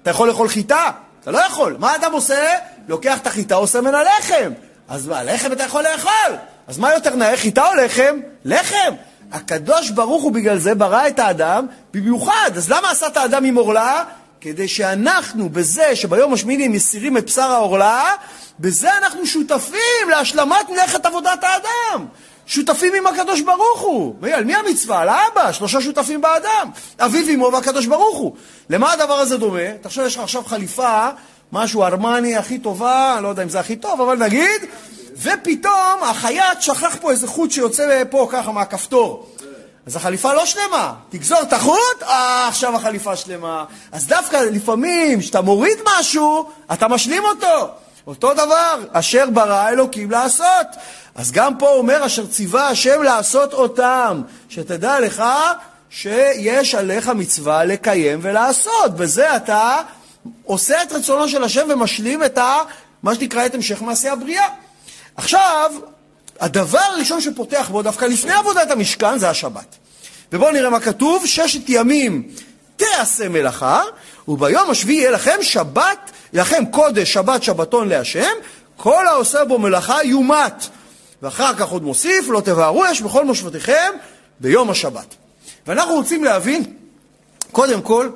אתה 0.04 0.10
יכול 0.10 0.28
לאכול 0.28 0.48
חיטה? 0.48 0.90
אתה 1.20 1.30
לא 1.30 1.38
יכול. 1.38 1.76
מה 1.78 1.90
האדם 1.90 2.12
עושה? 2.12 2.52
לוקח 2.88 3.18
את 3.18 3.26
החיטה, 3.26 3.54
עושה 3.54 3.80
ממנה 3.80 4.02
לחם. 4.02 4.52
אז 4.88 5.06
מה, 5.06 5.22
לחם 5.22 5.52
אתה 5.52 5.62
יכול 5.62 5.82
לאכול. 5.82 6.36
אז 6.68 6.78
מה 6.78 6.94
יותר 6.94 7.14
נאה, 7.14 7.36
חיטה 7.36 7.66
או 7.68 7.74
לחם? 7.74 8.20
לחם. 8.44 8.94
הקדוש 9.32 9.90
ברוך 9.90 10.22
הוא 10.22 10.32
בגלל 10.32 10.58
זה 10.58 10.74
ברא 10.74 11.08
את 11.08 11.18
האדם 11.18 11.66
במיוחד. 11.94 12.50
אז 12.56 12.70
למה 12.70 12.90
עשה 12.90 13.06
את 13.06 13.16
האדם 13.16 13.44
עם 13.44 13.56
עורלה? 13.56 14.04
כדי 14.40 14.68
שאנחנו, 14.68 15.48
בזה 15.48 15.96
שביום 15.96 16.32
השמיני 16.32 16.68
מסירים 16.68 17.16
את 17.16 17.26
בשר 17.26 17.50
העורלה, 17.50 18.04
בזה 18.60 18.98
אנחנו 18.98 19.26
שותפים 19.26 20.08
להשלמת 20.10 20.70
מלאכת 20.70 21.06
עבודת 21.06 21.44
האדם. 21.44 22.06
שותפים 22.46 22.94
עם 22.94 23.06
הקדוש 23.06 23.40
ברוך 23.40 23.80
הוא. 23.80 24.14
על 24.32 24.44
מי 24.44 24.54
המצווה? 24.54 25.00
על 25.00 25.08
האבא, 25.08 25.52
שלושה 25.52 25.80
שותפים 25.80 26.20
באדם. 26.20 26.70
אביו, 26.98 27.34
אמו 27.34 27.52
והקדוש 27.52 27.86
ברוך 27.86 28.18
הוא. 28.18 28.36
למה 28.70 28.92
הדבר 28.92 29.14
הזה 29.14 29.36
דומה? 29.36 29.78
תחשוב, 29.80 30.04
יש 30.06 30.16
לך 30.16 30.22
עכשיו 30.22 30.44
חליפה, 30.44 31.08
משהו 31.52 31.82
ארמני 31.82 32.36
הכי 32.36 32.58
טובה, 32.58 33.14
אני 33.14 33.22
לא 33.22 33.28
יודע 33.28 33.42
אם 33.42 33.48
זה 33.48 33.60
הכי 33.60 33.76
טוב, 33.76 34.00
אבל 34.00 34.16
נגיד, 34.16 34.62
ופתאום 35.22 36.02
החייט 36.02 36.60
שכח 36.60 36.96
פה 37.00 37.10
איזה 37.10 37.26
חוט 37.26 37.50
שיוצא 37.50 38.02
פה 38.10 38.28
ככה 38.30 38.52
מהכפתור. 38.52 39.26
אז 39.86 39.96
החליפה 39.96 40.32
לא 40.32 40.46
שלמה. 40.46 40.94
תגזור 41.08 41.42
את 41.42 41.52
החוט, 41.52 42.02
אה, 42.02 42.48
עכשיו 42.48 42.76
החליפה 42.76 43.16
שלמה. 43.16 43.64
אז 43.92 44.06
דווקא 44.06 44.36
לפעמים, 44.36 45.20
כשאתה 45.20 45.40
מוריד 45.40 45.78
משהו, 45.98 46.50
אתה 46.72 46.88
משלים 46.88 47.22
אותו. 47.24 47.68
אותו 48.06 48.34
דבר, 48.34 48.84
אשר 48.92 49.30
ברא 49.30 49.68
אלוקים 49.68 50.10
לעשות. 50.10 50.66
אז 51.14 51.32
גם 51.32 51.58
פה 51.58 51.68
אומר, 51.68 52.06
אשר 52.06 52.26
ציווה 52.26 52.68
השם 52.68 53.02
לעשות 53.02 53.52
אותם. 53.52 54.22
שתדע 54.48 55.00
לך 55.00 55.24
שיש 55.90 56.74
עליך 56.74 57.08
מצווה 57.08 57.64
לקיים 57.64 58.18
ולעשות. 58.22 58.96
בזה 58.96 59.36
אתה 59.36 59.76
עושה 60.44 60.82
את 60.82 60.92
רצונו 60.92 61.28
של 61.28 61.44
השם 61.44 61.66
ומשלים 61.70 62.24
את 62.24 62.38
ה... 62.38 62.56
מה 63.02 63.14
שנקרא 63.14 63.46
את 63.46 63.54
המשך 63.54 63.82
מעשה 63.82 64.12
הבריאה. 64.12 64.46
עכשיו, 65.16 65.72
הדבר 66.40 66.78
הראשון 66.78 67.20
שפותח 67.20 67.68
בו, 67.72 67.82
דווקא 67.82 68.04
לפני 68.04 68.32
עבודת 68.32 68.70
המשכן, 68.70 69.18
זה 69.18 69.30
השבת. 69.30 69.76
ובואו 70.32 70.50
נראה 70.52 70.70
מה 70.70 70.80
כתוב, 70.80 71.26
ששת 71.26 71.68
ימים 71.68 72.28
תעשה 72.76 73.28
מלאכה, 73.28 73.82
וביום 74.28 74.70
השביעי 74.70 74.98
יהיה 74.98 75.10
לכם 75.10 75.36
שבת, 75.42 76.10
לכם 76.32 76.64
קודש, 76.70 77.12
שבת, 77.12 77.42
שבתון 77.42 77.88
להשם, 77.88 78.32
כל 78.76 79.06
העושה 79.06 79.44
בו 79.44 79.58
מלאכה 79.58 80.04
יומת. 80.04 80.66
ואחר 81.22 81.54
כך 81.54 81.68
עוד 81.68 81.82
מוסיף, 81.82 82.28
לא 82.28 82.40
תבערו 82.40 82.84
אש 82.90 83.00
בכל 83.00 83.24
מושבותיכם 83.24 83.92
ביום 84.40 84.70
השבת. 84.70 85.14
ואנחנו 85.66 85.94
רוצים 85.94 86.24
להבין, 86.24 86.62
קודם 87.52 87.82
כל, 87.82 88.08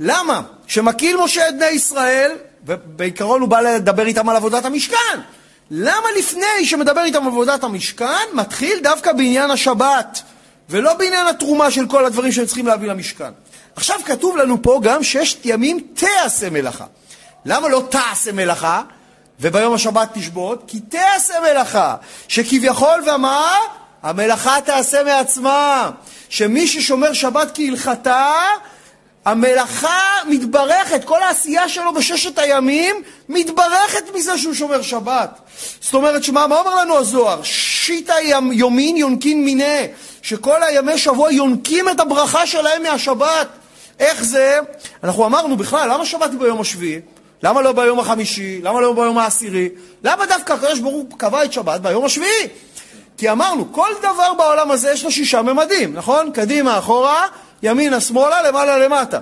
למה 0.00 0.42
שמקהיל 0.66 1.16
משה 1.16 1.48
את 1.48 1.54
בני 1.54 1.66
ישראל, 1.66 2.32
ובעיקרון 2.66 3.40
הוא 3.40 3.48
בא 3.48 3.60
לדבר 3.60 4.06
איתם 4.06 4.28
על 4.28 4.36
עבודת 4.36 4.64
המשכן, 4.64 5.20
למה 5.70 6.06
לפני 6.18 6.64
שמדבר 6.64 7.04
איתם 7.04 7.22
על 7.22 7.28
עבודת 7.28 7.64
המשכן, 7.64 8.26
מתחיל 8.32 8.78
דווקא 8.82 9.12
בעניין 9.12 9.50
השבת, 9.50 10.22
ולא 10.70 10.94
בעניין 10.94 11.26
התרומה 11.26 11.70
של 11.70 11.86
כל 11.86 12.04
הדברים 12.04 12.32
שהם 12.32 12.46
צריכים 12.46 12.66
להביא 12.66 12.88
למשכן? 12.88 13.30
עכשיו 13.76 14.00
כתוב 14.04 14.36
לנו 14.36 14.62
פה 14.62 14.80
גם 14.82 15.02
ששת 15.02 15.38
ימים 15.44 15.86
תעשה 15.94 16.50
מלאכה. 16.50 16.84
למה 17.44 17.68
לא 17.68 17.82
תעשה 17.90 18.32
מלאכה, 18.32 18.82
וביום 19.40 19.74
השבת 19.74 20.08
תשבות? 20.12 20.64
כי 20.66 20.80
תעשה 20.80 21.34
מלאכה, 21.40 21.96
שכביכול 22.28 23.02
ומה? 23.06 23.56
המלאכה 24.02 24.56
תעשה 24.64 25.04
מעצמה. 25.04 25.90
שמי 26.28 26.66
ששומר 26.66 27.12
שבת 27.12 27.50
כהלכתה, 27.54 28.32
המלאכה 29.24 30.00
מתברכת, 30.28 31.04
כל 31.04 31.22
העשייה 31.22 31.68
שלו 31.68 31.94
בששת 31.94 32.38
הימים 32.38 32.96
מתברכת 33.28 34.04
מזה 34.14 34.38
שהוא 34.38 34.54
שומר 34.54 34.82
שבת. 34.82 35.38
זאת 35.80 35.94
אומרת, 35.94 36.24
שמה, 36.24 36.46
מה 36.46 36.58
אומר 36.58 36.74
לנו 36.74 36.98
הזוהר? 36.98 37.42
שיטה 37.42 38.14
יומין 38.52 38.96
יונקין 38.96 39.44
מיניה, 39.44 39.86
שכל 40.22 40.62
הימי 40.62 40.98
שבוע 40.98 41.32
יונקים 41.32 41.88
את 41.88 42.00
הברכה 42.00 42.46
שלהם 42.46 42.82
מהשבת. 42.82 43.48
איך 44.00 44.24
זה? 44.24 44.58
אנחנו 45.04 45.26
אמרנו 45.26 45.56
בכלל, 45.56 45.92
למה 45.92 46.06
שבת 46.06 46.30
היא 46.30 46.38
ביום 46.38 46.60
השביעי? 46.60 47.00
למה 47.42 47.62
לא 47.62 47.72
ביום 47.72 48.00
החמישי? 48.00 48.60
למה 48.62 48.80
לא 48.80 48.92
ביום 48.92 49.18
העשירי? 49.18 49.68
למה 50.04 50.26
דווקא 50.26 50.52
הקדוש 50.52 50.78
ברוך 50.78 50.94
הוא 50.94 51.06
קבע 51.18 51.44
את 51.44 51.52
שבת 51.52 51.80
ביום 51.80 52.04
השביעי? 52.04 52.48
כי 53.16 53.30
אמרנו, 53.30 53.72
כל 53.72 53.90
דבר 53.98 54.34
בעולם 54.34 54.70
הזה 54.70 54.90
יש 54.90 55.04
לו 55.04 55.10
שישה 55.10 55.42
ממדים, 55.42 55.94
נכון? 55.94 56.30
קדימה, 56.32 56.78
אחורה, 56.78 57.26
ימינה, 57.62 58.00
שמאלה, 58.00 58.42
למעלה, 58.42 58.78
למטה. 58.78 59.20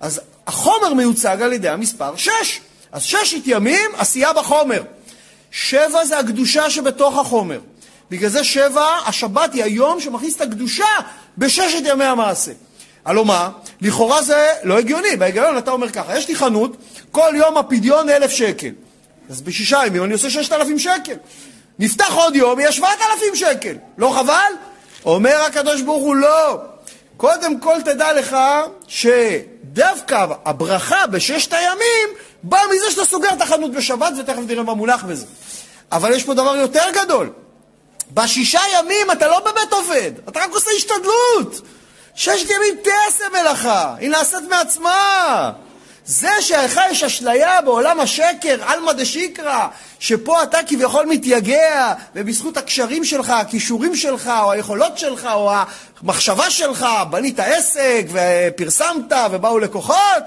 אז 0.00 0.20
החומר 0.46 0.94
מיוצג 0.94 1.42
על 1.42 1.52
ידי 1.52 1.68
המספר 1.68 2.16
שש. 2.16 2.60
אז 2.92 3.02
ששת 3.02 3.42
ימים, 3.46 3.90
עשייה 3.96 4.32
בחומר. 4.32 4.82
שבע 5.50 6.04
זה 6.04 6.18
הקדושה 6.18 6.70
שבתוך 6.70 7.18
החומר. 7.18 7.60
בגלל 8.10 8.30
זה 8.30 8.44
שבע, 8.44 8.86
השבת 9.06 9.54
היא 9.54 9.64
היום 9.64 10.00
שמכניס 10.00 10.36
את 10.36 10.40
הקדושה 10.40 10.84
בששת 11.38 11.82
ימי 11.84 12.04
המעשה. 12.04 12.52
הלוא 13.08 13.26
מה? 13.26 13.50
לכאורה 13.80 14.22
זה 14.22 14.48
לא 14.62 14.78
הגיוני. 14.78 15.16
בהיגיון 15.16 15.58
אתה 15.58 15.70
אומר 15.70 15.90
ככה, 15.90 16.18
יש 16.18 16.28
לי 16.28 16.36
חנות, 16.36 16.76
כל 17.12 17.32
יום 17.34 17.56
הפדיון 17.56 18.08
אלף 18.08 18.30
שקל. 18.30 18.70
אז 19.30 19.40
בשישה 19.40 19.80
ימים 19.86 20.04
אני 20.04 20.12
עושה 20.12 20.30
ששת 20.30 20.52
אלפים 20.52 20.78
שקל. 20.78 21.14
נפתח 21.78 22.12
עוד 22.14 22.36
יום, 22.36 22.60
יהיה 22.60 22.72
שבעת 22.72 22.98
אלפים 23.12 23.36
שקל. 23.36 23.76
לא 23.98 24.12
חבל? 24.16 24.52
אומר 25.04 25.42
הקדוש 25.46 25.82
ברוך 25.82 26.02
הוא, 26.02 26.16
לא. 26.16 26.58
קודם 27.16 27.60
כל 27.60 27.76
תדע 27.84 28.12
לך 28.12 28.36
שדווקא 28.88 30.26
הברכה 30.44 31.06
בששת 31.06 31.52
הימים 31.52 32.08
באה 32.42 32.62
מזה 32.74 32.90
שאתה 32.90 33.04
סוגר 33.04 33.32
את 33.32 33.42
החנות 33.42 33.72
בשבת, 33.72 34.12
ותכף 34.18 34.42
נראה 34.46 34.62
מה 34.62 34.74
מונח 34.74 35.04
בזה. 35.04 35.26
אבל 35.92 36.12
יש 36.12 36.24
פה 36.24 36.34
דבר 36.34 36.56
יותר 36.56 36.84
גדול. 36.94 37.30
בשישה 38.14 38.60
ימים 38.78 39.10
אתה 39.12 39.28
לא 39.28 39.40
באמת 39.40 39.72
עובד, 39.72 40.10
אתה 40.28 40.40
רק 40.40 40.50
עושה 40.50 40.70
השתדלות. 40.76 41.60
ששת 42.18 42.50
ימים 42.50 42.74
תעשה 42.82 43.24
מלאכה, 43.32 43.94
היא 43.98 44.10
נעשית 44.10 44.38
מעצמה. 44.48 45.52
זה 46.04 46.30
שלך 46.40 46.80
יש 46.90 47.02
אשליה 47.02 47.60
בעולם 47.60 48.00
השקר, 48.00 48.56
עלמא 48.66 48.92
דשיקרא, 48.92 49.66
שפה 49.98 50.42
אתה 50.42 50.58
כביכול 50.66 51.06
מתייגע, 51.06 51.94
ובזכות 52.14 52.56
הקשרים 52.56 53.04
שלך, 53.04 53.30
הכישורים 53.30 53.96
שלך, 53.96 54.30
או 54.42 54.52
היכולות 54.52 54.98
שלך, 54.98 55.28
או 55.34 55.52
המחשבה 56.02 56.50
שלך, 56.50 56.86
בנית 57.10 57.40
עסק, 57.40 58.06
ופרסמת, 58.12 59.12
ובאו 59.30 59.58
לקוחות, 59.58 60.22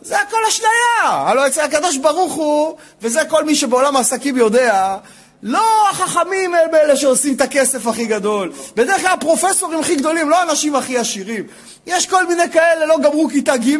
זה 0.00 0.20
הכל 0.20 0.46
אשליה. 0.48 0.70
הלוא 1.02 1.46
אצל 1.46 1.60
הקדוש 1.60 1.96
ברוך 1.96 2.32
הוא, 2.32 2.76
וזה 3.02 3.24
כל 3.28 3.44
מי 3.44 3.54
שבעולם 3.54 3.96
העסקים 3.96 4.36
יודע, 4.36 4.96
לא 5.42 5.90
החכמים 5.90 6.54
הם 6.54 6.74
אלה 6.74 6.96
שעושים 6.96 7.34
את 7.34 7.40
הכסף 7.40 7.86
הכי 7.86 8.06
גדול. 8.06 8.52
בדרך 8.76 9.00
כלל 9.00 9.10
הפרופסורים 9.10 9.80
הכי 9.80 9.96
גדולים, 9.96 10.30
לא 10.30 10.40
האנשים 10.40 10.74
הכי 10.74 10.98
עשירים. 10.98 11.46
יש 11.86 12.06
כל 12.06 12.26
מיני 12.26 12.50
כאלה, 12.52 12.86
לא 12.86 12.98
גמרו 12.98 13.28
כיתה 13.28 13.56
ג' 13.56 13.76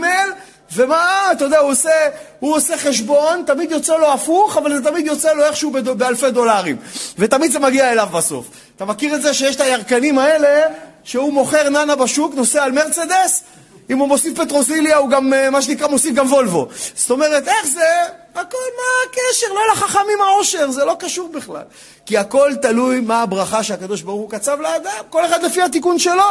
ומה, 0.73 1.33
אתה 1.33 1.45
יודע, 1.45 1.59
הוא 1.59 1.71
עושה, 1.71 1.91
הוא 2.41 2.57
עושה 2.57 2.77
חשבון, 2.77 3.43
תמיד 3.47 3.71
יוצא 3.71 3.97
לו 3.97 4.13
הפוך, 4.13 4.57
אבל 4.57 4.75
זה 4.77 4.85
תמיד 4.85 5.07
יוצא 5.07 5.33
לו 5.33 5.45
איכשהו 5.45 5.71
באלפי 5.71 6.31
דולרים. 6.31 6.77
ותמיד 7.19 7.53
זה 7.53 7.59
מגיע 7.59 7.93
אליו 7.93 8.09
בסוף. 8.13 8.47
אתה 8.77 8.85
מכיר 8.85 9.15
את 9.15 9.23
זה 9.23 9.35
שיש 9.35 9.57
את 9.57 9.61
הירקנים 9.61 10.19
האלה, 10.19 10.61
שהוא 11.05 11.33
מוכר 11.33 11.69
ננה 11.69 11.97
בשוק, 11.97 12.35
נוסע 12.35 12.65
על 12.65 12.73
מרצדס, 12.73 13.43
אם 13.91 13.99
הוא 13.99 14.09
מוסיף 14.09 14.41
פטרוזיליה, 14.41 14.97
הוא 14.97 15.11
גם, 15.11 15.35
אה, 15.35 15.51
מה 15.51 15.63
שנקרא, 15.63 15.89
מוסיף 15.89 16.15
גם 16.15 16.27
וולבו. 16.27 16.69
זאת 16.95 17.11
אומרת, 17.11 17.49
איך 17.49 17.67
זה? 17.67 17.89
הכל, 18.35 18.57
מה 18.77 19.11
הקשר? 19.11 19.47
לא 19.55 19.61
לחכמים 19.73 20.21
העושר, 20.21 20.71
זה 20.71 20.85
לא 20.85 20.97
קשור 20.99 21.29
בכלל. 21.35 21.63
כי 22.07 22.19
הכל 22.19 22.53
תלוי 22.63 23.01
מה 23.01 23.23
הברכה 23.23 23.63
שהקדוש 23.63 24.03
ברוך 24.03 24.21
הוא 24.21 24.31
קצב 24.31 24.61
לאדם, 24.61 25.05
כל 25.11 25.27
אחד 25.27 25.43
לפי 25.43 25.63
התיקון 25.63 25.99
שלו. 25.99 26.23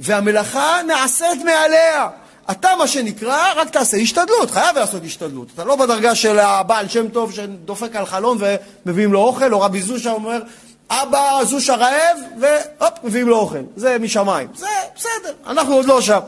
והמלאכה 0.00 0.80
נעשית 0.86 1.44
מעליה. 1.44 2.08
אתה, 2.50 2.68
מה 2.78 2.86
שנקרא, 2.86 3.52
רק 3.56 3.70
תעשה 3.70 3.96
השתדלות, 3.96 4.50
חייב 4.50 4.78
לעשות 4.78 5.02
השתדלות. 5.04 5.48
אתה 5.54 5.64
לא 5.64 5.76
בדרגה 5.76 6.14
של 6.14 6.38
הבעל 6.38 6.88
שם 6.88 7.08
טוב 7.08 7.32
שדופק 7.32 7.96
על 7.96 8.06
חלון 8.06 8.38
ומביאים 8.86 9.12
לו 9.12 9.20
אוכל, 9.20 9.52
או 9.52 9.60
רבי 9.60 9.82
זושה 9.82 10.12
אומר, 10.12 10.42
אבא 10.90 11.44
זושה 11.44 11.74
רעב, 11.74 12.18
והופ, 12.40 12.94
מביאים 13.04 13.28
לו 13.28 13.36
אוכל. 13.36 13.58
זה 13.76 13.96
משמיים. 13.98 14.48
זה 14.54 14.66
בסדר, 14.96 15.32
אנחנו 15.46 15.74
עוד 15.74 15.84
לא 15.84 16.00
שם. 16.00 16.20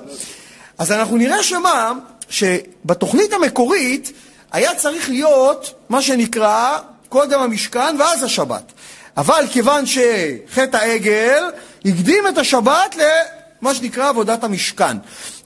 אז 0.79 0.93
אנחנו 0.93 1.17
נראה 1.17 1.43
שמה, 1.43 1.93
שבתוכנית 2.31 3.33
המקורית 3.33 4.13
היה 4.53 4.75
צריך 4.75 5.11
להיות 5.11 5.75
מה 5.89 6.03
שנקרא 6.03 6.79
קודם 7.09 7.41
המשכן 7.41 7.97
ואז 7.99 8.23
השבת. 8.23 8.73
אבל 9.17 9.45
כיוון 9.53 9.85
שחטא 9.87 10.77
העגל 10.77 11.45
הקדים 11.85 12.29
את 12.29 12.39
השבת 12.39 12.97
למה 12.97 13.75
שנקרא 13.75 14.09
עבודת 14.09 14.45
המשכן. 14.45 14.97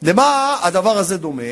למה 0.02 0.56
הדבר 0.62 0.98
הזה 0.98 1.16
דומה? 1.18 1.42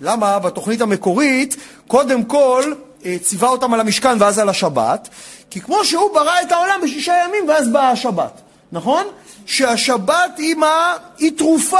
למה 0.00 0.38
בתוכנית 0.38 0.80
המקורית 0.80 1.56
קודם 1.88 2.24
כל 2.24 2.72
אה, 3.04 3.16
ציווה 3.22 3.48
אותם 3.48 3.74
על 3.74 3.80
המשכן 3.80 4.16
ואז 4.20 4.38
על 4.38 4.48
השבת? 4.48 5.08
כי 5.50 5.60
כמו 5.60 5.84
שהוא 5.84 6.14
ברא 6.14 6.40
את 6.42 6.52
העולם 6.52 6.80
בשישה 6.82 7.14
ימים 7.24 7.48
ואז 7.48 7.68
באה 7.68 7.90
השבת, 7.90 8.40
נכון? 8.72 9.06
שהשבת 9.46 10.38
היא 10.38 10.54
מה? 10.54 10.96
היא 11.18 11.32
תרופה 11.38 11.78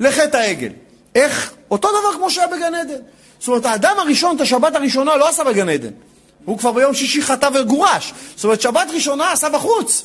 לחטא 0.00 0.36
העגל. 0.36 0.72
איך? 1.14 1.52
אותו 1.70 1.88
דבר 1.88 2.18
כמו 2.18 2.30
שהיה 2.30 2.46
בגן 2.46 2.74
עדן. 2.74 3.00
זאת 3.38 3.48
אומרת, 3.48 3.64
האדם 3.64 3.96
הראשון 3.98 4.36
את 4.36 4.40
השבת 4.40 4.74
הראשונה 4.74 5.16
לא 5.16 5.28
עשה 5.28 5.44
בגן 5.44 5.68
עדן. 5.68 5.90
הוא 6.44 6.58
כבר 6.58 6.72
ביום 6.72 6.94
שישי 6.94 7.22
חטא 7.22 7.48
וגורש. 7.54 8.12
זאת 8.36 8.44
אומרת, 8.44 8.60
שבת 8.60 8.86
ראשונה 8.94 9.32
עשה 9.32 9.48
בחוץ. 9.48 10.04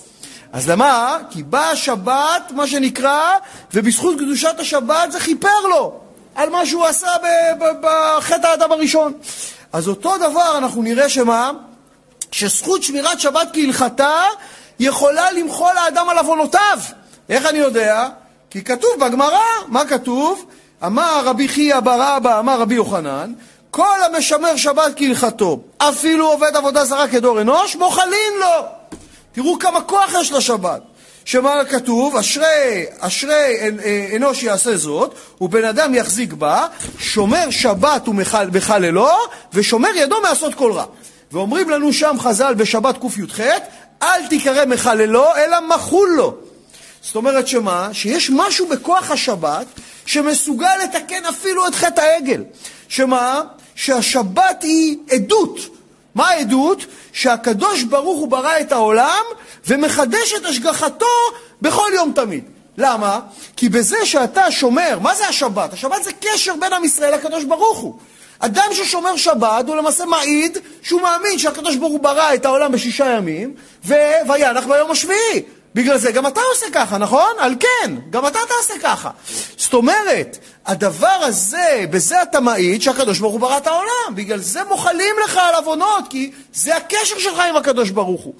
אז 0.53 0.69
למה? 0.69 1.17
כי 1.29 1.43
באה 1.43 1.69
השבת, 1.69 2.51
מה 2.51 2.67
שנקרא, 2.67 3.37
ובזכות 3.73 4.15
קדושת 4.15 4.59
השבת 4.59 5.11
זה 5.11 5.19
כיפר 5.19 5.61
לו 5.69 5.99
על 6.35 6.49
מה 6.49 6.65
שהוא 6.65 6.85
עשה 6.85 7.07
בחטא 7.81 8.47
האדם 8.47 8.71
הראשון. 8.71 9.13
אז 9.73 9.87
אותו 9.87 10.17
דבר 10.17 10.57
אנחנו 10.57 10.81
נראה 10.81 11.09
שמה? 11.09 11.51
שזכות 12.31 12.83
שמירת 12.83 13.19
שבת 13.19 13.47
כהלכתה 13.53 14.23
יכולה 14.79 15.31
למחול 15.31 15.77
האדם 15.77 16.09
על 16.09 16.17
עוונותיו. 16.17 16.79
איך 17.29 17.45
אני 17.45 17.59
יודע? 17.59 18.09
כי 18.51 18.63
כתוב 18.63 18.91
בגמרא, 18.99 19.39
מה 19.67 19.85
כתוב? 19.85 20.45
אמר 20.85 21.21
רבי 21.25 21.47
חייא 21.47 21.79
בר 21.79 22.17
אבא, 22.17 22.39
אמר 22.39 22.59
רבי 22.59 22.75
יוחנן, 22.75 23.33
כל 23.71 24.03
המשמר 24.05 24.55
שבת 24.55 24.91
כהלכתו, 24.95 25.59
אפילו 25.77 26.27
עובד 26.27 26.55
עבודה 26.55 26.85
זרה 26.85 27.07
כדור 27.07 27.41
אנוש, 27.41 27.75
מוחלין 27.75 28.33
לו. 28.39 28.65
תראו 29.31 29.59
כמה 29.59 29.81
כוח 29.81 30.13
יש 30.21 30.31
לשבת. 30.31 30.81
שמה 31.25 31.65
כתוב? 31.69 32.15
אשרי, 32.15 32.85
אשרי 32.99 33.33
אה, 33.33 34.15
אנוש 34.15 34.43
יעשה 34.43 34.77
זאת, 34.77 35.15
ובן 35.41 35.63
אדם 35.65 35.95
יחזיק 35.95 36.33
בה, 36.33 36.67
שומר 36.99 37.49
שבת 37.49 38.09
בחללו, 38.51 39.09
ושומר 39.53 39.89
ידו 39.95 40.21
מעשות 40.21 40.55
כל 40.55 40.71
רע. 40.71 40.85
ואומרים 41.31 41.69
לנו 41.69 41.93
שם 41.93 42.15
חז"ל 42.19 42.53
בשבת 42.53 42.97
קי"ח, 42.97 43.39
אל 44.03 44.27
תיקרא 44.29 44.65
מחללו, 44.65 45.25
אלא 45.35 45.57
מחול 45.75 46.09
לו. 46.17 46.50
זאת 47.01 47.15
אומרת 47.15 47.47
שמה? 47.47 47.89
שיש 47.93 48.29
משהו 48.29 48.67
בכוח 48.67 49.11
השבת 49.11 49.65
שמסוגל 50.05 50.75
לתקן 50.83 51.25
אפילו 51.25 51.67
את 51.67 51.75
חטא 51.75 52.01
העגל. 52.01 52.43
שמה? 52.87 53.41
שהשבת 53.75 54.63
היא 54.63 54.97
עדות. 55.11 55.59
מה 56.15 56.29
העדות? 56.29 56.85
שהקדוש 57.13 57.83
ברוך 57.83 58.19
הוא 58.19 58.27
ברא 58.27 58.59
את 58.59 58.71
העולם 58.71 59.23
ומחדש 59.67 60.33
את 60.37 60.45
השגחתו 60.45 61.05
בכל 61.61 61.89
יום 61.95 62.11
תמיד. 62.15 62.43
למה? 62.77 63.19
כי 63.55 63.69
בזה 63.69 64.05
שאתה 64.05 64.51
שומר, 64.51 64.99
מה 65.01 65.15
זה 65.15 65.27
השבת? 65.27 65.73
השבת 65.73 66.03
זה 66.03 66.11
קשר 66.19 66.55
בין 66.59 66.73
עם 66.73 66.83
ישראל 66.83 67.13
לקדוש 67.15 67.43
ברוך 67.43 67.79
הוא. 67.79 67.95
אדם 68.39 68.65
ששומר 68.73 69.17
שבת 69.17 69.67
הוא 69.67 69.75
למעשה 69.75 70.05
מעיד 70.05 70.57
שהוא 70.81 71.01
מאמין 71.01 71.39
שהקדוש 71.39 71.75
ברוך 71.75 71.91
הוא 71.91 71.99
ברא 71.99 72.33
את 72.33 72.45
העולם 72.45 72.71
בשישה 72.71 73.05
ימים 73.05 73.53
וינח 74.27 74.65
ביום 74.67 74.91
השביעי. 74.91 75.43
בגלל 75.75 75.97
זה 75.97 76.11
גם 76.11 76.27
אתה 76.27 76.41
עושה 76.53 76.65
ככה, 76.73 76.97
נכון? 76.97 77.31
על 77.39 77.55
כן, 77.59 77.95
גם 78.09 78.27
אתה 78.27 78.39
תעשה 78.47 78.73
ככה. 78.81 79.09
זאת 79.57 79.73
אומרת, 79.73 80.37
הדבר 80.65 81.07
הזה, 81.07 81.85
בזה 81.89 82.21
אתה 82.21 82.39
מעיד 82.39 82.81
שהקדוש 82.81 83.19
ברוך 83.19 83.33
הוא 83.33 83.41
ברא 83.41 83.57
את 83.57 83.67
העולם. 83.67 84.15
בגלל 84.15 84.39
זה 84.39 84.63
מוחלים 84.63 85.15
לך 85.25 85.37
על 85.37 85.55
עוונות, 85.55 86.03
כי 86.09 86.31
זה 86.53 86.75
הקשר 86.75 87.19
שלך 87.19 87.39
עם 87.39 87.55
הקדוש 87.55 87.89
ברוך 87.89 88.21
הוא. 88.21 88.33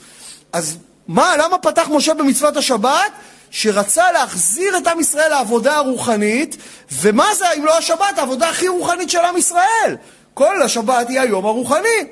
אז 0.54 0.78
מה, 1.08 1.38
למה 1.38 1.58
פתח 1.58 1.88
משה 1.90 2.14
במצוות 2.14 2.58
השבת? 2.58 3.12
שרצה 3.52 4.12
להחזיר 4.12 4.78
את 4.78 4.88
עם 4.88 5.00
ישראל 5.00 5.30
לעבודה 5.30 5.76
הרוחנית, 5.76 6.58
ומה 6.92 7.36
זה, 7.36 7.46
אם 7.58 7.66
לא 7.66 7.78
השבת, 7.78 8.18
העבודה 8.18 8.50
הכי 8.50 8.68
רוחנית 8.68 9.10
של 9.10 9.20
עם 9.20 9.38
ישראל. 9.38 9.96
כל 10.34 10.62
השבת 10.62 11.10
היא 11.10 11.20
היום 11.20 11.46
הרוחני. 11.46 12.06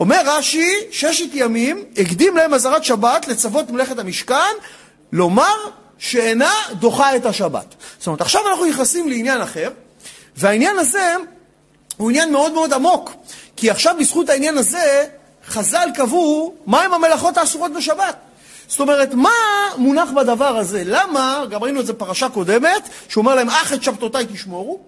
אומר 0.00 0.20
רש"י, 0.24 0.74
ששת 0.90 1.28
ימים 1.34 1.84
הקדים 1.96 2.36
להם 2.36 2.54
אזהרת 2.54 2.84
שבת 2.84 3.28
לצוות 3.28 3.70
מלאכת 3.70 3.98
המשכן, 3.98 4.54
לומר 5.12 5.54
שאינה 5.98 6.52
דוחה 6.72 7.16
את 7.16 7.26
השבת. 7.26 7.74
זאת 7.98 8.06
אומרת, 8.06 8.20
עכשיו 8.20 8.48
אנחנו 8.50 8.64
נכנסים 8.64 9.08
לעניין 9.08 9.40
אחר, 9.40 9.70
והעניין 10.36 10.78
הזה 10.78 11.14
הוא 11.96 12.10
עניין 12.10 12.32
מאוד 12.32 12.52
מאוד 12.52 12.72
עמוק, 12.72 13.12
כי 13.56 13.70
עכשיו 13.70 13.94
בזכות 13.98 14.28
העניין 14.28 14.58
הזה, 14.58 15.06
חז"ל 15.46 15.88
קבעו 15.94 16.54
מהם 16.66 16.94
המלאכות 16.94 17.36
האסורות 17.36 17.72
בשבת. 17.72 18.16
זאת 18.68 18.80
אומרת, 18.80 19.14
מה 19.14 19.30
מונח 19.76 20.10
בדבר 20.16 20.56
הזה? 20.56 20.82
למה, 20.86 21.44
גם 21.50 21.62
ראינו 21.62 21.80
את 21.80 21.86
זה 21.86 21.92
בפרשה 21.92 22.28
קודמת, 22.28 22.88
שהוא 23.08 23.22
אומר 23.22 23.34
להם, 23.34 23.48
אך 23.48 23.72
את 23.72 23.82
שבתותיי 23.82 24.26
תשמורו, 24.32 24.80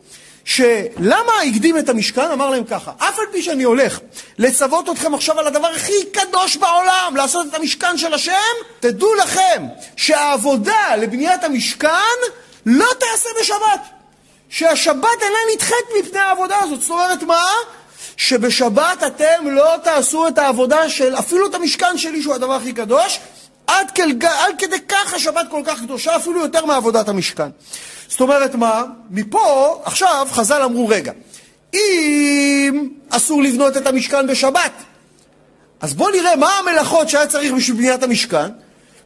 שלמה 0.45 1.33
הקדים 1.49 1.79
את 1.79 1.89
המשכן? 1.89 2.31
אמר 2.33 2.51
להם 2.51 2.65
ככה, 2.65 2.93
אף 2.99 3.19
על 3.19 3.25
פי 3.33 3.43
שאני 3.43 3.63
הולך 3.63 4.01
לצוות 4.39 4.89
אתכם 4.89 5.15
עכשיו 5.15 5.39
על 5.39 5.47
הדבר 5.47 5.69
הכי 5.69 6.05
קדוש 6.13 6.57
בעולם, 6.57 7.13
לעשות 7.17 7.47
את 7.51 7.55
המשכן 7.55 7.99
של 7.99 8.15
השם, 8.15 8.33
תדעו 8.81 9.15
לכם 9.15 9.63
שהעבודה 9.97 10.97
לבניית 10.97 11.45
המשכן 11.45 11.89
לא 12.67 12.87
תעשה 12.99 13.29
בשבת. 13.41 13.81
שהשבת 14.53 15.23
אינה 15.23 15.39
נדחית 15.55 15.87
מפני 15.99 16.19
העבודה 16.19 16.59
הזאת. 16.63 16.81
זאת 16.81 16.91
אומרת, 16.91 17.23
מה? 17.23 17.45
שבשבת 18.17 19.03
אתם 19.07 19.51
לא 19.51 19.75
תעשו 19.85 20.29
את 20.29 20.39
העבודה 20.39 20.89
של, 20.89 21.15
אפילו 21.15 21.47
את 21.47 21.55
המשכן 21.55 21.99
שלי, 21.99 22.23
שהוא 22.23 22.35
הדבר 22.35 22.55
הכי 22.55 22.73
קדוש, 22.73 23.21
עד, 23.67 23.91
כל, 23.97 24.27
עד 24.27 24.55
כדי 24.59 24.81
כך 24.89 25.15
השבת 25.15 25.47
כל 25.51 25.63
כך 25.65 25.79
קדושה, 25.81 26.17
אפילו 26.17 26.41
יותר 26.41 26.67
מעבודת 26.67 27.09
המשכן. 27.09 27.49
זאת 28.13 28.21
אומרת 28.21 28.55
מה? 28.55 28.85
מפה, 29.11 29.81
עכשיו 29.85 30.27
חז"ל 30.31 30.63
אמרו, 30.63 30.89
רגע, 30.89 31.13
אם 31.75 32.89
אסור 33.11 33.43
לבנות 33.43 33.77
את 33.77 33.87
המשכן 33.87 34.27
בשבת, 34.27 34.73
אז 35.81 35.95
בואו 35.95 36.11
נראה 36.11 36.37
מה 36.37 36.59
המלאכות 36.59 37.09
שהיה 37.09 37.27
צריך 37.27 37.53
בשביל 37.53 37.77
בניית 37.77 38.03
המשכן, 38.03 38.49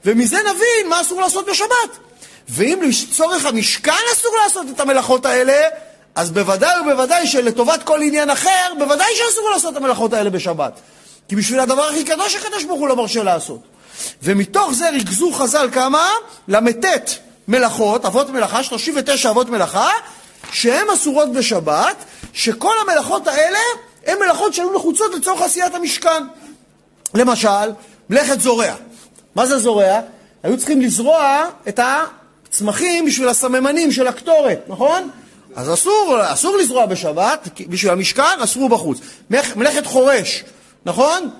ומזה 0.04 0.36
נבין 0.36 0.88
מה 0.88 1.00
אסור 1.00 1.20
לעשות 1.20 1.46
בשבת. 1.46 1.98
ואם 2.48 2.78
לצורך 2.88 3.46
המשכן 3.46 3.92
אסור 4.12 4.32
לעשות 4.44 4.66
את 4.74 4.80
המלאכות 4.80 5.26
האלה, 5.26 5.68
אז 6.14 6.30
בוודאי 6.30 6.80
ובוודאי 6.80 7.26
שלטובת 7.26 7.82
כל 7.82 8.02
עניין 8.02 8.30
אחר, 8.30 8.72
בוודאי 8.78 9.08
שאסור 9.14 9.50
לעשות 9.50 9.72
את 9.72 9.76
המלאכות 9.76 10.12
האלה 10.12 10.30
בשבת. 10.30 10.80
כי 11.28 11.36
בשביל 11.36 11.60
הדבר 11.60 11.82
הכי 11.82 12.04
קדוש 12.04 12.36
הקדוש 12.36 12.64
ברוך 12.64 12.80
הוא 12.80 12.88
לא 12.88 12.96
מרשה 12.96 13.22
לעשות. 13.22 13.60
ומתוך 14.22 14.72
זה 14.72 14.90
ריכזו 14.90 15.32
חז"ל 15.32 15.68
כמה? 15.72 16.10
ל"ט 16.48 16.86
מלאכות, 17.48 18.04
אבות 18.04 18.30
מלאכה, 18.30 18.62
39 18.62 19.30
אבות 19.30 19.50
מלאכה, 19.50 19.88
שהן 20.52 20.90
אסורות 20.94 21.32
בשבת, 21.32 21.96
שכל 22.32 22.72
המלאכות 22.82 23.26
האלה 23.26 23.58
הן 24.06 24.18
מלאכות 24.18 24.54
שהיו 24.54 24.72
נחוצות 24.72 25.14
לצורך 25.14 25.42
עשיית 25.42 25.74
המשכן. 25.74 26.24
למשל, 27.14 27.70
מלאכת 28.10 28.40
זורע. 28.40 28.74
מה 29.34 29.46
זה 29.46 29.58
זורע? 29.58 30.00
היו 30.42 30.58
צריכים 30.58 30.80
לזרוע 30.80 31.44
את 31.68 31.80
הצמחים 32.48 33.04
בשביל 33.04 33.28
הסממנים 33.28 33.92
של 33.92 34.06
הקטורת, 34.06 34.60
נכון? 34.68 35.10
אז 35.56 35.72
אסור, 35.72 36.18
אסור 36.22 36.56
לזרוע 36.56 36.86
בשבת, 36.86 37.48
בשביל 37.68 37.92
המשכן 37.92 38.40
אסרו 38.44 38.68
בחוץ. 38.68 38.98
מלאכת 39.56 39.86
חורש, 39.86 40.44
נכון? 40.84 41.30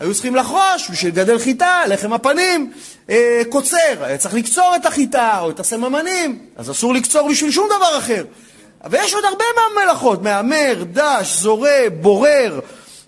היו 0.00 0.14
צריכים 0.14 0.36
לחרוש 0.36 0.90
בשביל 0.90 1.12
לגדל 1.12 1.38
חיטה, 1.38 1.82
לחם 1.88 2.12
הפנים, 2.12 2.72
אה, 3.10 3.42
קוצר, 3.48 3.76
היה 4.00 4.18
צריך 4.18 4.34
לקצור 4.34 4.72
את 4.76 4.86
החיטה 4.86 5.40
או 5.40 5.50
את 5.50 5.60
הסממנים, 5.60 6.38
אז 6.56 6.70
אסור 6.70 6.94
לקצור 6.94 7.28
בשביל 7.28 7.50
שום 7.50 7.66
דבר 7.66 7.98
אחר. 7.98 8.24
ויש 8.90 9.14
עוד 9.14 9.24
הרבה 9.24 9.44
מהמלאכות, 9.56 10.22
מהמר, 10.22 10.84
דש, 10.92 11.40
זורה, 11.40 11.80
בורר. 12.00 12.60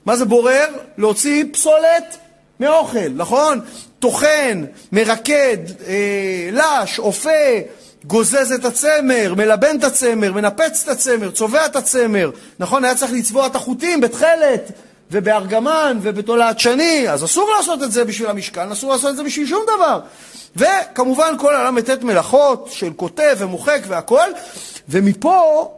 מה 0.06 0.16
זה 0.16 0.24
בורר? 0.24 0.66
להוציא 0.98 1.44
פסולת 1.52 2.16
מאוכל, 2.60 3.08
נכון? 3.14 3.60
טוחן, 3.98 4.64
מרקד, 4.92 5.56
אה, 5.86 6.50
לש, 6.52 6.98
אופה, 6.98 7.30
גוזז 8.04 8.52
את 8.52 8.64
הצמר, 8.64 9.34
מלבן 9.36 9.78
את 9.78 9.84
הצמר, 9.84 10.32
מנפץ 10.32 10.82
את 10.82 10.88
הצמר, 10.88 11.30
צובע 11.30 11.66
את 11.66 11.76
הצמר, 11.76 12.30
נכון? 12.58 12.84
היה 12.84 12.94
צריך 12.94 13.12
לצבוע 13.12 13.46
את 13.46 13.56
החוטים 13.56 14.00
בתכלת 14.00 14.72
ובארגמן 15.10 15.98
ובתולעת 16.02 16.60
שני, 16.60 17.10
אז 17.10 17.24
אסור 17.24 17.50
לעשות 17.56 17.82
את 17.82 17.92
זה 17.92 18.04
בשביל 18.04 18.28
המשכן, 18.28 18.72
אסור 18.72 18.92
לעשות 18.92 19.10
את 19.10 19.16
זה 19.16 19.22
בשביל 19.22 19.46
שום 19.46 19.62
דבר. 19.76 20.00
וכמובן 20.56 21.34
כל 21.38 21.54
הל"ט 21.54 22.02
מלאכות 22.02 22.68
של 22.72 22.92
כותב 22.96 23.36
ומוחק 23.38 23.80
והכול, 23.88 24.32
ומפה 24.88 25.68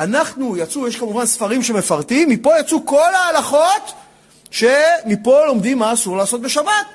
אנחנו 0.00 0.56
יצאו, 0.56 0.88
יש 0.88 0.96
כמובן 0.96 1.26
ספרים 1.26 1.62
שמפרטים, 1.62 2.28
מפה 2.28 2.58
יצאו 2.60 2.86
כל 2.86 3.14
ההלכות 3.14 3.92
שמפה 4.50 5.44
לומדים 5.46 5.78
מה 5.78 5.92
אסור 5.92 6.16
לעשות 6.16 6.40
בשבת. 6.40 6.86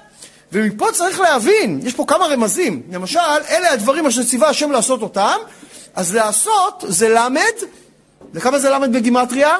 ומפה 0.51 0.91
צריך 0.91 1.19
להבין, 1.19 1.79
יש 1.83 1.93
פה 1.93 2.05
כמה 2.07 2.25
רמזים. 2.25 2.81
למשל, 2.91 3.19
אלה 3.49 3.71
הדברים 3.71 4.05
אשר 4.05 4.23
ציווה 4.23 4.49
השם 4.49 4.71
לעשות 4.71 5.01
אותם, 5.01 5.37
אז 5.95 6.15
לעשות 6.15 6.83
זה 6.87 7.09
למד, 7.09 7.53
וכמה 8.33 8.59
זה 8.59 8.69
למד 8.69 8.93
בגימטריה? 8.93 9.57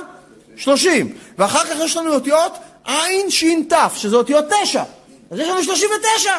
שלושים. 0.58 1.16
ואחר 1.38 1.64
כך 1.64 1.76
יש 1.80 1.98
לנו 1.98 2.14
אותיות 2.14 2.58
עין, 2.86 3.30
שין, 3.30 3.66
תף, 3.70 3.94
שזה 3.98 4.16
אותיות 4.16 4.46
תשע. 4.50 4.84
אז 5.32 5.40
יש 5.40 5.48
לנו 5.48 5.64
שלושים 5.64 5.90
ותשע. 5.96 6.34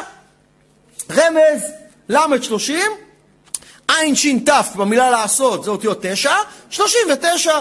רמז, 1.11 1.63
למד 2.09 2.43
שלושים, 2.43 2.91
עין, 3.87 4.15
שין, 4.15 4.39
תף 4.39 4.67
במילה 4.75 5.09
לעשות 5.09 5.63
זה 5.63 5.71
אותיות 5.71 5.97
תשע, 6.01 6.33
שלושים 6.69 7.01
ותשע. 7.13 7.59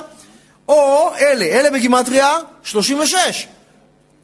או 0.69 1.11
אלה, 1.21 1.45
אלה 1.45 1.71
בגימטריה 1.71 2.39
שלושים 2.63 2.99
ושש. 2.99 3.47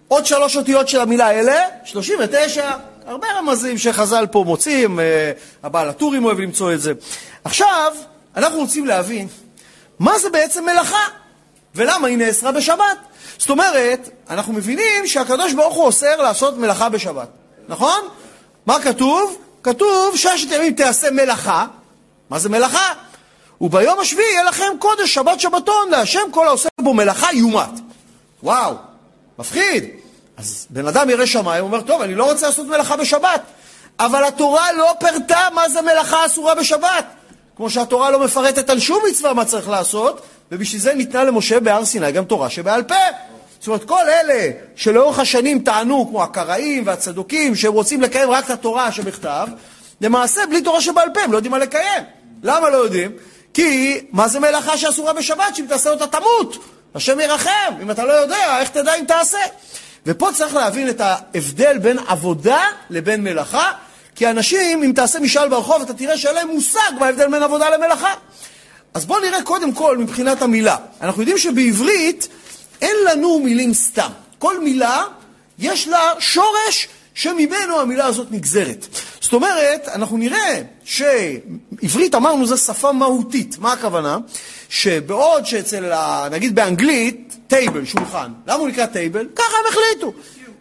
עוד 0.09 0.27
שלוש 0.27 0.57
אותיות 0.57 0.89
של 0.89 1.01
המילה 1.01 1.31
אלה, 1.31 1.63
39. 1.85 2.71
הרבה 3.07 3.27
רמזים 3.39 3.79
שחז"ל 3.79 4.27
פה 4.31 4.45
מוצאים, 4.47 5.01
אה, 5.01 5.33
הבעל 5.63 5.89
הטורים 5.89 6.25
אוהב 6.25 6.41
למצוא 6.41 6.73
את 6.73 6.81
זה. 6.81 6.93
עכשיו, 7.45 7.93
אנחנו 8.37 8.59
רוצים 8.59 8.87
להבין 8.87 9.29
מה 9.99 10.19
זה 10.19 10.31
בעצם 10.31 10.65
מלאכה, 10.65 11.09
ולמה 11.75 12.09
היא 12.09 12.19
נאסרה 12.19 12.53
בשבת. 12.53 12.99
זאת 13.39 13.51
אומרת, 13.51 14.09
אנחנו 14.31 14.53
מבינים 14.53 15.07
שהקדוש 15.07 15.53
ברוך 15.53 15.75
הוא 15.75 15.85
אוסר 15.85 16.23
לעשות 16.23 16.59
מלאכה 16.59 16.89
בשבת, 16.89 17.29
נכון? 17.69 18.01
מה 18.67 18.81
כתוב? 18.81 19.37
כתוב 19.63 20.17
ששת 20.17 20.51
ימים 20.51 20.75
תעשה 20.75 21.11
מלאכה. 21.11 21.67
מה 22.31 22.39
זה 22.39 22.49
מלאכה? 22.49 22.93
וביום 23.61 24.01
השביעי 24.01 24.33
יהיה 24.33 24.45
לכם 24.45 24.73
קודש, 24.79 25.15
שבת 25.15 25.41
שבתון, 25.41 25.91
להשם 25.91 26.21
כל 26.31 26.47
העושה 26.47 26.69
בו 26.81 26.95
מלאכה 26.95 27.29
יומת. 27.33 27.81
וואו, 28.43 28.75
מפחיד. 29.39 29.85
אז 30.37 30.67
בן 30.71 30.87
אדם 30.87 31.11
ירא 31.11 31.27
שמיים, 31.27 31.65
אומר, 31.65 31.81
טוב, 31.81 32.03
אני 32.03 32.15
לא 32.15 32.31
רוצה 32.31 32.47
לעשות 32.47 32.67
מלאכה 32.67 32.97
בשבת. 32.97 33.43
אבל 33.99 34.25
התורה 34.25 34.73
לא 34.73 34.95
פירטה 35.01 35.49
מה 35.55 35.69
זה 35.69 35.83
מלאכה 35.83 36.27
אסורה 36.27 36.55
בשבת. 36.55 37.05
כמו 37.57 37.71
שהתורה 37.71 38.11
לא 38.11 38.19
מפרטת 38.19 38.71
על 38.71 38.81
שום 38.81 39.03
מצווה 39.11 39.35
מה 39.35 39.45
צריך 39.45 39.69
לעשות, 39.69 40.21
ובשביל 40.53 40.81
זה 40.81 40.95
ניתנה 40.95 41.25
למשה 41.25 41.61
בהר 41.61 41.85
סיני 41.85 42.13
גם 42.13 42.25
תורה 42.25 42.51
שבעל 42.51 42.83
פה. 42.83 42.95
זאת 43.59 43.69
אומרת, 43.69 43.85
כל 43.85 44.03
אלה 44.09 44.51
שלאורך 44.77 45.19
השנים 45.19 45.59
טענו, 45.59 46.07
כמו 46.09 46.23
הקראים 46.23 46.83
והצדוקים, 46.87 47.57
שהם 47.57 47.73
רוצים 47.73 48.01
לקיים 48.01 48.31
רק 48.31 48.45
את 48.45 48.51
התורה 48.51 48.93
שבכתב, 48.93 49.47
למעשה, 50.01 50.47
בלי 50.51 50.63
תורה 50.63 50.81
שבעל 50.81 51.09
פה, 51.15 51.21
הם 51.21 51.33
לא 51.33 51.37
יודעים 51.39 51.53
מה 51.53 51.59
לקיים. 51.59 52.03
למה 52.43 52.71
לא 52.71 52.77
יודעים? 52.77 53.11
כי 53.55 54.01
מה 54.13 54.29
זה 54.29 54.41
מלאכה 54.41 54.77
שאסורה 54.77 55.13
בשבת, 55.13 55.57
שאם 55.57 55.67
תעשה 55.69 55.91
אותה 55.91 56.07
תמות? 56.07 56.65
השם 56.95 57.21
ירחם. 57.21 57.75
אם 57.83 57.91
אתה 57.91 58.05
לא 58.05 58.13
יודע, 58.13 58.61
איך 58.61 58.69
תדע 58.69 58.95
אם 58.95 59.05
תעשה? 59.05 59.39
ופה 60.07 60.29
צריך 60.35 60.55
להבין 60.55 60.89
את 60.89 61.01
ההבדל 61.01 61.79
בין 61.79 61.99
עבודה 62.07 62.63
לבין 62.91 63.25
מלאכה, 63.25 63.73
כי 64.15 64.31
אנשים, 64.31 64.83
אם 64.83 64.93
תעשה 64.95 65.21
משאל 65.21 65.49
ברחוב, 65.49 65.83
אתה 65.83 65.95
תראה 65.95 66.19
שאין 66.19 66.35
להם 66.35 66.49
מושג 66.49 66.93
מה 66.99 67.07
ההבדל 67.07 67.31
בין 67.31 67.43
עבודה 67.43 67.71
למלאכה. 67.71 68.15
אז 68.95 69.05
בואו 69.07 69.21
נראה 69.21 69.43
קודם 69.43 69.73
כל 69.73 69.99
מבחינת 69.99 70.43
המילה. 70.43 70.77
אנחנו 71.01 71.23
יודעים 71.23 71.39
שבעברית 71.39 72.29
אין 72.81 72.97
לנו 73.11 73.39
מילים 73.39 73.75
סתם. 73.75 74.11
כל 74.39 74.61
מילה 74.61 75.05
יש 75.59 75.89
לה 75.89 76.13
שורש 76.19 76.89
שממנו 77.15 77.81
המילה 77.81 78.07
הזאת 78.07 78.27
נגזרת. 78.31 78.87
זאת 79.21 79.33
אומרת, 79.33 79.89
אנחנו 79.89 80.17
נראה 80.17 80.63
שעברית, 80.85 82.15
אמרנו, 82.15 82.47
זו 82.47 82.59
שפה 82.59 82.93
מהותית. 82.93 83.59
מה 83.59 83.73
הכוונה? 83.73 84.19
שבעוד 84.69 85.47
שאצל, 85.47 85.93
נגיד 86.31 86.55
באנגלית, 86.55 87.37
טייבל, 87.47 87.85
שולחן. 87.85 88.33
למה 88.47 88.59
הוא 88.59 88.69
נקרא 88.69 88.87
טייבל? 88.87 89.27
ככה 89.37 89.57
הם 89.59 89.65
החליטו. 89.69 90.13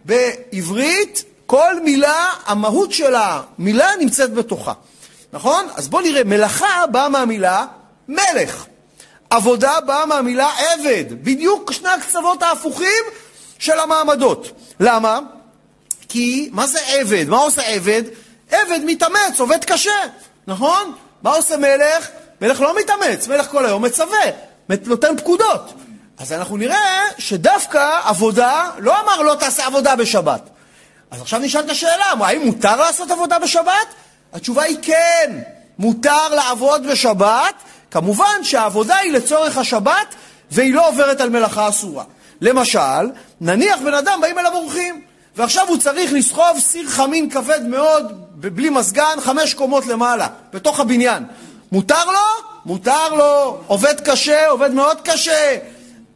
בעברית, 0.05 1.23
כל 1.45 1.79
מילה, 1.83 2.25
המהות 2.45 2.91
של 2.91 3.15
המילה 3.15 3.89
נמצאת 3.99 4.33
בתוכה. 4.33 4.73
נכון? 5.33 5.65
אז 5.75 5.87
בואו 5.87 6.03
נראה, 6.03 6.23
מלאכה 6.23 6.87
באה 6.91 7.09
מהמילה 7.09 7.65
מלך. 8.09 8.65
עבודה 9.29 9.81
באה 9.81 10.05
מהמילה 10.05 10.49
עבד. 10.57 11.05
בדיוק 11.23 11.71
שני 11.71 11.89
הקצוות 11.89 12.43
ההפוכים 12.43 13.03
של 13.59 13.79
המעמדות. 13.79 14.51
למה? 14.79 15.19
כי 16.09 16.49
מה 16.51 16.67
זה 16.67 16.79
עבד? 16.87 17.25
מה 17.27 17.37
עושה 17.37 17.61
עבד? 17.61 18.03
עבד 18.51 18.79
מתאמץ, 18.85 19.39
עובד 19.39 19.65
קשה, 19.65 19.99
נכון? 20.47 20.93
מה 21.21 21.35
עושה 21.35 21.57
מלך? 21.57 22.09
מלך 22.41 22.61
לא 22.61 22.79
מתאמץ, 22.79 23.27
מלך 23.27 23.47
כל 23.51 23.65
היום 23.65 23.85
מצווה, 23.85 24.19
נותן 24.85 25.17
פקודות. 25.17 25.73
אז 26.17 26.33
אנחנו 26.33 26.57
נראה 26.57 27.01
שדווקא 27.17 27.99
עבודה, 28.03 28.69
לא 28.77 28.99
אמר 28.99 29.21
לא 29.21 29.35
תעשה 29.35 29.65
עבודה 29.65 29.95
בשבת. 29.95 30.41
אז 31.11 31.21
עכשיו 31.21 31.39
נשאלת 31.39 31.69
השאלה, 31.69 32.13
האם 32.19 32.41
מותר 32.45 32.75
לעשות 32.75 33.11
עבודה 33.11 33.39
בשבת? 33.39 33.87
התשובה 34.33 34.63
היא 34.63 34.77
כן, 34.81 35.39
מותר 35.79 36.29
לעבוד 36.29 36.87
בשבת, 36.87 37.53
כמובן 37.91 38.43
שהעבודה 38.43 38.95
היא 38.95 39.11
לצורך 39.11 39.57
השבת 39.57 40.15
והיא 40.51 40.73
לא 40.73 40.87
עוברת 40.87 41.21
על 41.21 41.29
מלאכה 41.29 41.69
אסורה. 41.69 42.03
למשל, 42.41 43.09
נניח 43.41 43.79
בן 43.79 43.93
אדם 43.93 44.19
באים 44.21 44.39
אליו 44.39 44.53
אורחים, 44.53 45.01
ועכשיו 45.35 45.67
הוא 45.67 45.77
צריך 45.77 46.13
לסחוב 46.13 46.59
סיר 46.59 46.89
חמין 46.89 47.29
כבד 47.29 47.65
מאוד, 47.67 48.25
בלי 48.35 48.69
מזגן, 48.69 49.17
חמש 49.19 49.53
קומות 49.53 49.85
למעלה, 49.85 50.27
בתוך 50.53 50.79
הבניין. 50.79 51.23
מותר 51.71 52.05
לו? 52.05 52.49
מותר 52.65 53.13
לו. 53.13 53.61
עובד 53.67 53.99
קשה? 54.01 54.47
עובד 54.47 54.73
מאוד 54.73 54.97
קשה. 55.03 55.57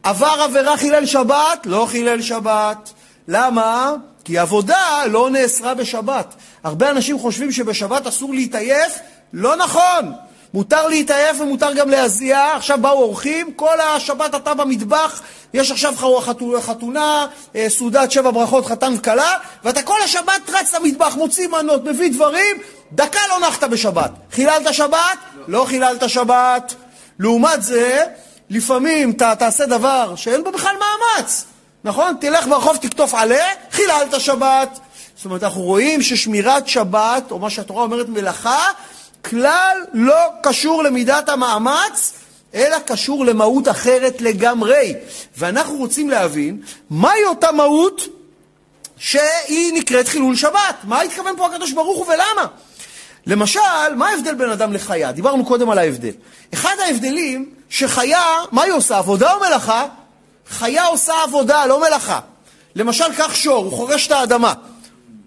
עבר 0.02 0.36
עבירה 0.44 0.76
חילל 0.76 1.06
שבת? 1.06 1.66
לא 1.66 1.86
חילל 1.90 2.22
שבת. 2.22 2.92
למה? 3.28 3.92
כי 4.24 4.38
עבודה 4.38 5.06
לא 5.10 5.30
נאסרה 5.30 5.74
בשבת. 5.74 6.34
הרבה 6.64 6.90
אנשים 6.90 7.18
חושבים 7.18 7.52
שבשבת 7.52 8.06
אסור 8.06 8.34
להתעייף, 8.34 8.98
לא 9.32 9.56
נכון. 9.56 10.12
מותר 10.54 10.88
להתעייף 10.88 11.40
ומותר 11.40 11.72
גם 11.72 11.90
להזיע. 11.90 12.52
עכשיו 12.56 12.78
באו 12.80 13.02
אורחים, 13.02 13.52
כל 13.52 13.80
השבת 13.80 14.34
אתה 14.34 14.54
במטבח, 14.54 15.22
יש 15.54 15.70
עכשיו 15.70 15.94
חתונה, 16.60 17.26
אה, 17.56 17.66
סעודת 17.68 18.10
שבע 18.10 18.30
ברכות, 18.30 18.66
חתן 18.66 18.94
וכלה, 18.98 19.36
ואתה 19.64 19.82
כל 19.82 20.02
השבת 20.04 20.50
רץ 20.52 20.74
למטבח, 20.74 21.14
מוציא 21.16 21.48
מנות, 21.48 21.84
מביא 21.84 22.12
דברים, 22.12 22.56
דקה 22.92 23.18
לא 23.28 23.48
נחת 23.48 23.64
בשבת. 23.64 24.10
חיללת 24.32 24.74
שבת? 24.74 24.98
לא, 25.36 25.58
לא 25.60 25.64
חיללת 25.64 26.08
שבת. 26.08 26.74
לעומת 27.18 27.62
זה, 27.62 28.04
לפעמים 28.50 29.10
אתה 29.10 29.34
תעשה 29.38 29.66
דבר 29.66 30.14
שאין 30.16 30.44
בו 30.44 30.52
בכלל 30.52 30.74
מאמץ, 30.76 31.44
נכון? 31.84 32.14
תלך 32.20 32.46
ברחוב, 32.46 32.76
תקטוף 32.76 33.14
עלה, 33.14 33.44
חיללת 33.70 34.20
שבת. 34.20 34.78
זאת 35.16 35.24
אומרת, 35.24 35.42
אנחנו 35.42 35.62
רואים 35.62 36.02
ששמירת 36.02 36.68
שבת, 36.68 37.30
או 37.30 37.38
מה 37.38 37.50
שהתורה 37.50 37.82
אומרת 37.82 38.08
מלאכה, 38.08 38.68
כלל 39.30 39.76
לא 39.92 40.16
קשור 40.42 40.84
למידת 40.84 41.28
המאמץ, 41.28 42.14
אלא 42.54 42.78
קשור 42.78 43.24
למהות 43.24 43.68
אחרת 43.68 44.20
לגמרי. 44.20 44.94
ואנחנו 45.36 45.76
רוצים 45.76 46.10
להבין 46.10 46.62
מהי 46.90 47.24
אותה 47.24 47.52
מהות 47.52 48.02
שהיא 48.96 49.72
נקראת 49.74 50.08
חילול 50.08 50.36
שבת. 50.36 50.76
מה 50.84 51.00
התכוון 51.00 51.36
פה 51.36 51.46
הקדוש 51.46 51.72
ברוך 51.72 51.98
הוא 51.98 52.06
ולמה? 52.06 52.46
למשל, 53.26 53.94
מה 53.96 54.08
ההבדל 54.08 54.34
בין 54.34 54.50
אדם 54.50 54.72
לחיה? 54.72 55.12
דיברנו 55.12 55.44
קודם 55.44 55.70
על 55.70 55.78
ההבדל. 55.78 56.12
אחד 56.54 56.74
ההבדלים, 56.86 57.54
שחיה, 57.68 58.24
מה 58.52 58.62
היא 58.62 58.72
עושה, 58.72 58.98
עבודה 58.98 59.32
או 59.34 59.40
מלאכה? 59.40 59.86
חיה 60.48 60.86
עושה 60.86 61.12
עבודה, 61.22 61.66
לא 61.66 61.80
מלאכה. 61.80 62.20
למשל, 62.74 63.04
קח 63.16 63.34
שור, 63.34 63.64
הוא 63.64 63.72
חורש 63.72 64.06
את 64.06 64.12
האדמה. 64.12 64.52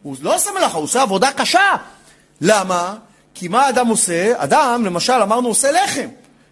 הוא 0.04 0.16
לא 0.22 0.36
עושה 0.36 0.52
מלאכה, 0.52 0.78
הוא 0.78 0.84
עושה 0.84 1.02
עבודה 1.02 1.32
קשה. 1.32 1.76
למה? 2.42 2.96
כי 3.40 3.48
מה 3.48 3.70
אדם 3.70 3.88
עושה? 3.88 4.34
אדם, 4.36 4.86
למשל, 4.86 5.14
אמרנו, 5.14 5.48
עושה 5.48 5.72
לחם. 5.72 6.08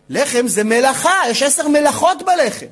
לחם 0.10 0.48
זה 0.48 0.64
מלאכה, 0.64 1.22
יש 1.30 1.44
עשר 1.44 1.68
מלאכות 1.68 2.24
בלחם. 2.24 2.66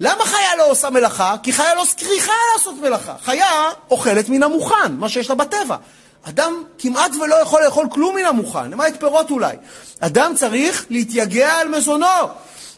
למה 0.00 0.24
חיה 0.24 0.56
לא 0.58 0.70
עושה 0.70 0.90
מלאכה? 0.90 1.36
כי 1.42 1.52
חיה 1.52 1.74
לא 1.74 1.84
צריכה 1.96 2.32
לעשות 2.52 2.74
מלאכה. 2.80 3.14
חיה 3.22 3.46
אוכלת 3.90 4.28
מן 4.28 4.42
המוכן, 4.42 4.92
מה 4.98 5.08
שיש 5.08 5.30
לה 5.30 5.34
בטבע. 5.34 5.76
אדם 6.22 6.62
כמעט 6.78 7.10
ולא 7.20 7.34
יכול 7.34 7.64
לאכול 7.64 7.86
כלום 7.90 8.16
מן 8.16 8.24
המוכן, 8.24 8.70
למעט 8.70 9.00
פירות 9.00 9.30
אולי. 9.30 9.56
אדם 10.00 10.32
צריך 10.36 10.86
להתייגע 10.90 11.52
על 11.52 11.68
מזונו. 11.68 12.06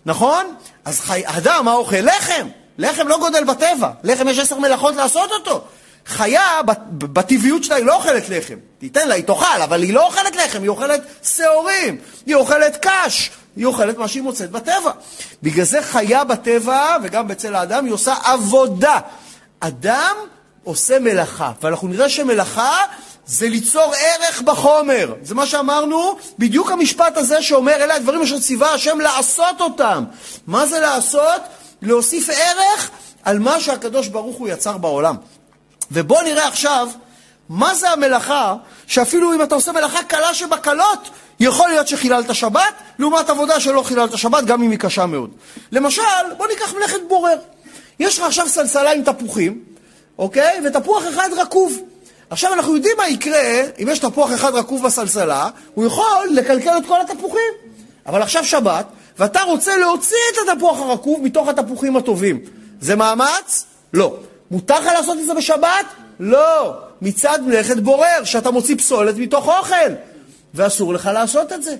נכון? 0.06 0.54
אז 0.84 1.00
חי... 1.00 1.22
אדם, 1.24 1.64
מה 1.64 1.72
אוכל? 1.72 1.96
לחם. 1.96 2.48
לחם 2.78 3.08
לא 3.08 3.18
גודל 3.18 3.44
בטבע. 3.44 3.90
לחם 4.04 4.28
יש 4.28 4.38
עשר 4.38 4.58
מלאכות 4.58 4.96
לעשות 4.96 5.30
אותו. 5.32 5.64
חיה, 6.06 6.60
בטבעיות 6.92 7.64
שלה, 7.64 7.76
היא 7.76 7.84
לא 7.84 7.94
אוכלת 7.94 8.28
לחם. 8.28 8.54
תיתן 8.78 9.08
לה, 9.08 9.14
היא 9.14 9.24
תאכל, 9.24 9.62
אבל 9.64 9.82
היא 9.82 9.94
לא 9.94 10.06
אוכלת 10.06 10.36
לחם, 10.36 10.62
היא 10.62 10.68
אוכלת 10.68 11.00
שעורים, 11.22 11.98
היא 12.26 12.34
אוכלת 12.34 12.86
קש, 12.86 13.30
היא 13.56 13.66
אוכלת 13.66 13.98
מה 13.98 14.08
שהיא 14.08 14.22
מוצאת 14.22 14.50
בטבע. 14.50 14.90
בגלל 15.42 15.64
זה 15.64 15.82
חיה 15.82 16.24
בטבע, 16.24 16.96
וגם 17.02 17.28
בצל 17.28 17.54
האדם, 17.54 17.84
היא 17.84 17.92
עושה 17.92 18.14
עבודה. 18.24 18.98
אדם 19.60 20.16
עושה 20.64 20.98
מלאכה, 20.98 21.52
ואנחנו 21.60 21.88
נראה 21.88 22.08
שמלאכה 22.08 22.76
זה 23.26 23.48
ליצור 23.48 23.92
ערך 23.98 24.42
בחומר. 24.42 25.14
זה 25.22 25.34
מה 25.34 25.46
שאמרנו, 25.46 26.16
בדיוק 26.38 26.70
המשפט 26.70 27.16
הזה 27.16 27.42
שאומר, 27.42 27.74
אלה 27.74 27.94
הדברים 27.94 28.22
אשר 28.22 28.38
ציווה 28.38 28.74
השם 28.74 29.00
לעשות 29.00 29.60
אותם. 29.60 30.04
מה 30.46 30.66
זה 30.66 30.80
לעשות? 30.80 31.42
להוסיף 31.82 32.30
ערך 32.30 32.90
על 33.22 33.38
מה 33.38 33.60
שהקדוש 33.60 34.08
ברוך 34.08 34.36
הוא 34.36 34.48
יצר 34.48 34.76
בעולם. 34.78 35.16
ובואו 35.92 36.22
נראה 36.22 36.48
עכשיו 36.48 36.88
מה 37.48 37.74
זה 37.74 37.90
המלאכה, 37.90 38.54
שאפילו 38.86 39.34
אם 39.34 39.42
אתה 39.42 39.54
עושה 39.54 39.72
מלאכה 39.72 40.02
קלה 40.02 40.34
שבקלות, 40.34 41.10
יכול 41.40 41.68
להיות 41.68 41.88
שחיללת 41.88 42.34
שבת, 42.34 42.74
לעומת 42.98 43.30
עבודה 43.30 43.60
שלא 43.60 43.82
חיללת 43.82 44.18
שבת, 44.18 44.44
גם 44.44 44.62
אם 44.62 44.70
היא 44.70 44.78
קשה 44.78 45.06
מאוד. 45.06 45.30
למשל, 45.72 46.02
בוא 46.36 46.46
ניקח 46.46 46.74
מלאכת 46.74 47.00
בורר. 47.08 47.36
יש 47.98 48.18
לך 48.18 48.24
עכשיו 48.24 48.48
סלסלה 48.48 48.92
עם 48.92 49.02
תפוחים, 49.02 49.64
אוקיי? 50.18 50.60
ותפוח 50.64 51.02
אחד 51.08 51.28
רקוב. 51.36 51.78
עכשיו 52.30 52.52
אנחנו 52.52 52.76
יודעים 52.76 52.96
מה 52.98 53.08
יקרה 53.08 53.62
אם 53.82 53.88
יש 53.88 53.98
תפוח 53.98 54.34
אחד 54.34 54.54
רקוב 54.54 54.82
בסלסלה, 54.82 55.48
הוא 55.74 55.84
יכול 55.84 56.28
לקלקל 56.30 56.78
את 56.78 56.86
כל 56.86 57.00
התפוחים. 57.00 57.52
אבל 58.06 58.22
עכשיו 58.22 58.44
שבת, 58.44 58.86
ואתה 59.18 59.42
רוצה 59.42 59.76
להוציא 59.76 60.16
את 60.32 60.48
התפוח 60.48 60.80
הרקוב 60.80 61.20
מתוך 61.22 61.48
התפוחים 61.48 61.96
הטובים. 61.96 62.40
זה 62.80 62.96
מאמץ? 62.96 63.64
לא. 63.92 64.16
מותר 64.52 64.80
לך 64.80 64.86
לעשות 64.86 65.18
את 65.18 65.26
זה 65.26 65.34
בשבת? 65.34 65.86
לא. 66.20 66.74
מצד 67.02 67.38
מלאכת 67.42 67.76
בורר, 67.76 68.24
שאתה 68.24 68.50
מוציא 68.50 68.76
פסולת 68.76 69.16
מתוך 69.16 69.48
אוכל, 69.48 69.92
ואסור 70.54 70.94
לך 70.94 71.10
לעשות 71.14 71.52
את 71.52 71.62
זה. 71.62 71.76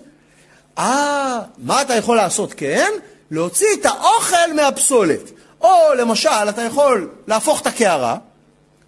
אה, 0.78 1.38
מה 1.58 1.82
אתה 1.82 1.94
יכול 1.94 2.16
לעשות, 2.16 2.54
כן? 2.54 2.90
להוציא 3.30 3.66
את 3.80 3.86
האוכל 3.86 4.52
מהפסולת. 4.56 5.30
או 5.60 5.94
למשל, 5.98 6.48
אתה 6.48 6.62
יכול 6.62 7.10
להפוך 7.26 7.60
את 7.60 7.66
הקערה, 7.66 8.16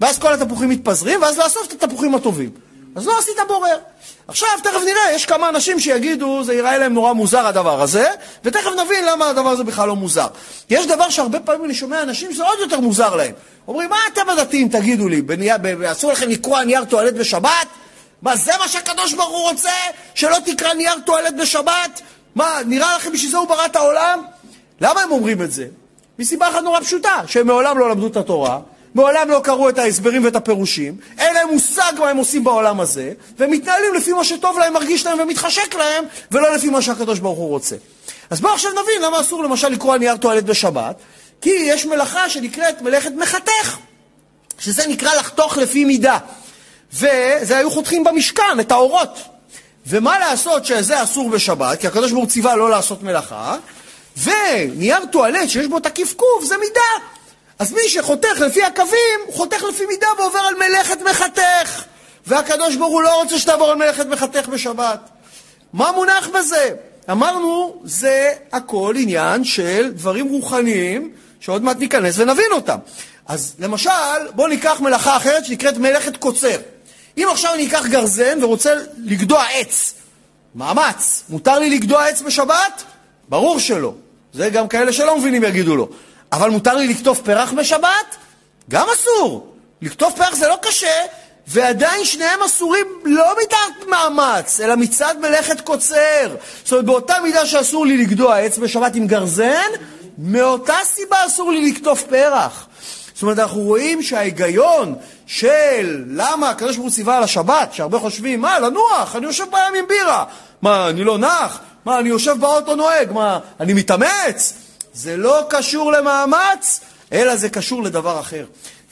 ואז 0.01 0.18
כל 0.18 0.32
התפוחים 0.32 0.68
מתפזרים, 0.68 1.22
ואז 1.22 1.39
לאסוף 1.39 1.72
את 1.72 1.82
התפוחים 1.82 2.14
הטובים. 2.14 2.51
אז 2.95 3.07
לא 3.07 3.19
עשית 3.19 3.37
בורר. 3.49 3.79
עכשיו, 4.29 4.49
תכף 4.63 4.81
נראה, 4.85 5.13
יש 5.13 5.27
כמה 5.27 5.49
אנשים 5.49 5.81
שיגידו, 5.81 6.45
זה 6.45 6.55
ייראה 6.55 6.79
להם 6.79 6.95
נורא 6.95 7.13
מוזר 7.13 7.47
הדבר 7.47 7.83
הזה, 7.83 8.07
ותכף 8.45 8.71
נבין 8.85 9.05
למה 9.05 9.29
הדבר 9.29 9.49
הזה 9.49 9.65
בכלל 9.65 9.89
לא 9.89 9.97
מוזר. 9.97 10.27
יש 10.71 10.87
דבר 10.87 11.11
שהרבה 11.11 11.41
פעמים 11.41 11.65
אני 11.65 11.75
שומע 11.75 12.03
אנשים 12.03 12.35
שזה 12.35 12.45
עוד 12.45 12.59
יותר 12.61 12.81
מוזר 12.81 13.17
להם. 13.17 13.33
אומרים, 13.69 13.91
מה 13.91 13.97
אתם 14.13 14.29
הדתיים, 14.29 14.69
תגידו 14.69 15.09
לי, 15.09 15.23
בניה, 15.23 15.59
ב, 15.59 15.83
אסור 15.83 16.13
לכם 16.13 16.29
לקרוע 16.29 16.65
נייר 16.65 16.85
טואלט 16.85 17.15
בשבת? 17.15 17.67
מה, 18.23 18.37
זה 18.37 18.53
מה 18.59 18.69
שהקדוש 18.69 19.13
ברוך 19.13 19.29
הוא 19.29 19.51
רוצה? 19.51 19.73
שלא 20.15 20.37
תקרא 20.45 20.75
נייר 20.75 20.95
טואלט 21.07 21.35
בשבת? 21.41 22.01
מה, 22.35 22.59
נראה 22.67 22.97
לכם 22.97 23.13
בשביל 23.13 23.31
זה 23.31 23.37
הוא 23.37 23.49
ברא 23.49 23.67
את 23.67 23.77
העולם? 23.77 24.23
למה 24.81 25.01
הם 25.01 25.11
אומרים 25.11 25.43
את 25.43 25.53
זה? 25.53 25.67
מסיבה 26.19 26.49
אחת 26.49 26.63
נורא 26.63 26.81
פשוטה, 26.81 27.23
שהם 27.27 27.47
מעולם 27.47 27.79
לא 27.79 27.91
למדו 27.91 28.07
את 28.07 28.17
התורה, 28.17 28.59
מעולם 28.95 29.31
לא 29.31 29.41
קראו 29.45 29.69
את 29.69 29.79
ההסברים 29.79 30.25
ואת 30.25 30.37
הפירושים, 30.37 30.97
אין 31.19 31.35
להם 31.35 31.49
מושג 31.53 31.93
מה 31.99 32.11
הם 32.11 32.17
עושים 32.17 32.45
בעולם 32.45 32.81
הזה, 32.81 33.13
והם 33.39 33.51
מתנהלים 33.51 33.95
לפי 33.95 34.13
מה 34.13 34.25
שטוב 34.25 34.59
להם, 34.59 34.73
מרגיש 34.73 35.07
להם 35.07 35.21
ומתחשק 35.21 35.75
להם, 35.75 36.05
ולא 36.33 36.55
לפי 36.55 36.69
מה 36.69 36.83
שהקדוש 36.83 37.19
ברוך 37.19 37.39
הוא 37.39 37.49
רוצה. 37.49 37.77
אז 38.31 38.41
בואו 38.41 38.55
עכשיו 38.55 38.71
נבין 38.71 39.03
למה 39.03 39.21
אסור 39.21 39.45
למשל 39.45 39.69
לקרוא 39.69 39.97
נייר 39.97 40.17
טואלט 40.17 40.45
בשבת, 40.45 40.97
כי 41.41 41.51
יש 41.51 41.87
מלאכה 41.87 42.31
שנקראת 42.31 42.83
מלאכת 42.83 43.13
מחתך, 43.17 43.77
שזה 44.59 44.87
נקרא 44.87 45.15
לחתוך 45.15 45.57
לפי 45.57 45.85
מידה. 45.85 46.19
וזה 46.93 47.59
היו 47.59 47.71
חותכים 47.71 48.05
במשכן, 48.05 48.61
את 48.61 48.73
האורות. 48.73 49.19
ומה 49.87 50.19
לעשות 50.19 50.65
שזה 50.65 51.03
אסור 51.03 51.31
בשבת, 51.31 51.81
כי 51.81 51.87
הקדוש 51.87 52.11
ברוך 52.13 52.25
הוא 52.25 52.31
ציווה 52.31 52.57
לא 52.57 52.71
לעשות 52.71 53.03
מלאכה, 53.03 53.57
ונייר 54.23 55.07
טואלט 55.13 55.49
שיש 55.49 55.67
בו 55.67 55.79
את 55.79 55.87
הקפקוף 55.87 56.45
זה 56.45 56.57
מידה. 56.57 57.14
אז 57.59 57.73
מי 57.73 57.89
שחותך 57.89 58.41
לפי 58.41 58.65
הקווים, 58.65 59.21
הוא 59.27 59.35
חותך 59.35 59.63
לפי 59.63 59.87
מידה 59.87 60.09
ועובר 60.19 60.39
על 60.39 60.55
מלאכת 60.55 60.99
מחתך. 61.11 61.85
והקדוש 62.27 62.77
ברוך 62.77 62.93
הוא 62.93 63.03
לא 63.03 63.23
רוצה 63.23 63.39
שתעבור 63.39 63.71
על 63.71 63.77
מלאכת 63.77 64.07
מחתך 64.07 64.49
בשבת. 64.49 65.11
מה 65.73 65.93
מונח 65.93 66.29
בזה? 66.29 66.75
אמרנו, 67.11 67.81
זה 67.85 68.33
הכל 68.53 68.95
עניין 68.99 69.45
של 69.45 69.93
דברים 69.95 70.29
רוחניים, 70.29 71.13
שעוד 71.41 71.63
מעט 71.63 71.79
ניכנס 71.79 72.19
ונבין 72.19 72.53
אותם. 72.53 72.79
אז 73.27 73.55
למשל, 73.59 73.91
בואו 74.35 74.49
ניקח 74.49 74.81
מלאכה 74.81 75.17
אחרת 75.17 75.45
שנקראת 75.45 75.79
מלאכת 75.79 76.17
קוצר. 76.17 76.59
אם 77.19 77.29
עכשיו 77.31 77.55
אני 77.55 77.67
אקח 77.67 77.87
גרזן 77.87 78.45
ורוצה 78.45 78.75
לגדוע 79.05 79.45
עץ, 79.53 79.95
מאמץ, 80.55 81.23
מותר 81.29 81.59
לי 81.59 81.71
לגדוע 81.71 82.07
עץ 82.07 82.23
בשבת? 82.23 82.83
ברור 83.29 83.59
שלא. 83.59 83.95
זה 84.33 84.51
גם 84.51 84.69
כאלה 84.69 84.93
שלא 84.93 85.19
מבינים 85.19 85.45
יגידו 85.45 85.77
לו. 85.77 85.89
אבל 86.35 86.51
מותר 86.51 86.76
לי 86.76 86.89
לקטוף 86.89 87.20
פרח 87.20 87.53
בשבת? 87.53 88.16
גם 88.70 88.87
אסור. 88.95 89.55
לקטוף 89.82 90.14
פרח 90.14 90.35
זה 90.35 90.49
לא 90.49 90.57
קשה, 90.62 91.01
ועדיין 91.47 92.05
שניהם 92.05 92.43
אסורים 92.43 92.87
לא 93.05 93.35
מצד 93.43 93.89
מאמץ, 93.91 94.61
אלא 94.61 94.76
מצד 94.76 95.14
מלאכת 95.20 95.61
קוצר. 95.61 96.37
זאת 96.64 96.72
אומרת, 96.72 96.85
באותה 96.85 97.14
מידה 97.22 97.47
שאסור 97.47 97.87
לי 97.87 97.97
לגדוע 97.97 98.39
עץ 98.39 98.59
בשבת 98.59 98.95
עם 98.95 99.07
גרזן, 99.07 99.70
מאותה 100.18 100.76
סיבה 100.85 101.16
אסור 101.26 101.53
לי 101.53 101.70
לקטוף 101.70 102.03
פרח. 102.03 102.66
זאת 103.14 103.22
אומרת, 103.22 103.39
אנחנו 103.39 103.61
רואים 103.61 104.03
שההיגיון 104.03 104.95
של 105.26 106.05
למה 106.09 106.51
הקדוש 106.51 106.76
ברוך 106.76 106.89
הוא 106.89 106.95
ציווה 106.95 107.16
על 107.16 107.22
השבת, 107.22 107.72
שהרבה 107.72 107.99
חושבים, 107.99 108.41
מה, 108.41 108.59
לנוח, 108.59 109.16
אני 109.16 109.26
יושב 109.26 109.45
בים 109.51 109.74
עם 109.78 109.85
בירה. 109.89 110.24
מה, 110.62 110.89
אני 110.89 111.05
לא 111.05 111.18
נח? 111.18 111.61
מה, 111.85 111.99
אני 111.99 112.09
יושב 112.09 112.37
באוטו 112.41 112.74
נוהג? 112.74 113.12
מה, 113.12 113.39
אני 113.61 113.72
מתאמץ? 113.72 114.64
זה 114.95 115.17
לא 115.17 115.41
קשור 115.49 115.93
למאמץ, 115.93 116.81
אלא 117.13 117.37
זה 117.37 117.49
קשור 117.49 117.83
לדבר 117.83 118.21
אחר. 118.21 118.45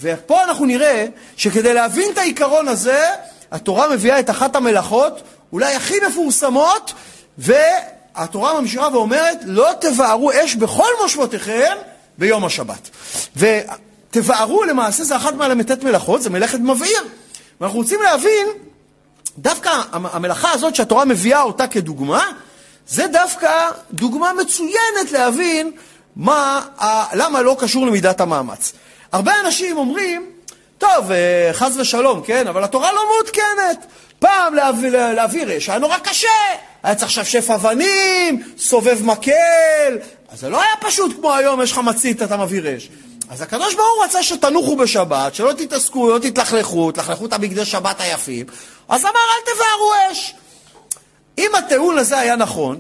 ופה 0.03 0.45
אנחנו 0.45 0.67
נראה 0.67 1.07
שכדי 1.37 1.75
להבין 1.75 2.11
את 2.13 2.19
העיקרון 2.19 2.69
הזה, 2.69 3.09
התורה 3.53 3.89
מביאה 3.89 4.21
את 4.21 4.31
אחת 4.31 4.57
המלאכות, 4.57 5.23
אולי 5.53 5.75
הכי 5.75 5.95
מפורסמות, 6.09 6.93
והתורה 7.39 8.61
ממשיכה 8.61 8.89
ואומרת, 8.93 9.39
לא 9.45 9.71
תבערו 9.81 10.31
אש 10.33 10.55
בכל 10.55 10.89
מושבותיכם 11.03 11.77
ביום 12.19 12.45
השבת. 12.45 12.91
ותבערו 13.37 14.65
למעשה 14.65 15.05
זה 15.05 15.17
אחת 15.17 15.35
מהל"ט 15.35 15.83
מלאכות, 15.83 16.23
זה 16.23 16.31
מלאכת 16.31 16.59
מבעיר. 16.59 17.03
ואנחנו 17.61 17.79
רוצים 17.79 18.03
להבין, 18.03 18.47
דווקא 19.39 19.71
המלאכה 19.93 20.53
הזאת 20.53 20.75
שהתורה 20.75 21.05
מביאה 21.05 21.43
אותה 21.43 21.67
כדוגמה, 21.67 22.31
זה 22.89 23.07
דווקא 23.07 23.71
דוגמה 23.93 24.33
מצוינת 24.33 25.13
להבין 25.13 25.73
מה, 26.17 26.61
למה 27.13 27.43
לא 27.43 27.57
קשור 27.61 27.87
למידת 27.87 28.21
המאמץ. 28.21 28.73
הרבה 29.13 29.33
אנשים 29.45 29.77
אומרים, 29.77 30.27
טוב, 30.79 31.11
אה, 31.11 31.51
חס 31.53 31.77
ושלום, 31.77 32.23
כן, 32.23 32.47
אבל 32.47 32.65
התורה 32.65 32.93
לא 32.93 33.03
מעודכנת. 33.09 33.87
פעם 34.19 34.55
להעביר, 34.55 35.13
להעביר 35.13 35.57
אש 35.57 35.69
היה 35.69 35.79
נורא 35.79 35.99
קשה, 35.99 36.29
היה 36.83 36.95
צריך 36.95 37.11
לשפשף 37.11 37.51
אבנים, 37.51 38.43
סובב 38.59 38.99
מקל, 39.05 39.99
אז 40.29 40.41
זה 40.41 40.49
לא 40.49 40.63
היה 40.63 40.73
פשוט 40.81 41.17
כמו 41.17 41.35
היום, 41.35 41.63
יש 41.63 41.73
לך 41.73 41.79
מצית, 41.79 42.23
אתה 42.23 42.37
מבעיר 42.37 42.77
אש. 42.77 42.89
אז 43.31 43.43
הקדוש 43.43 43.75
ברוך 43.75 43.89
הוא 43.97 44.05
רצה 44.05 44.23
שתנוחו 44.23 44.77
בשבת, 44.77 45.35
שלא 45.35 45.53
תתעסקו, 45.53 46.11
לא 46.11 46.19
תתלכלכו, 46.19 46.93
תלכלכו 46.93 47.27
את 47.27 47.33
הבגדי 47.33 47.65
שבת 47.65 48.01
היפים, 48.01 48.47
אז 48.89 49.03
אמר 49.03 49.11
אל 49.11 49.55
תבערו 49.55 50.13
אש. 50.13 50.35
אם 51.39 51.51
הטיעון 51.59 51.99
הזה 51.99 52.19
היה 52.19 52.37
נכון, 52.37 52.79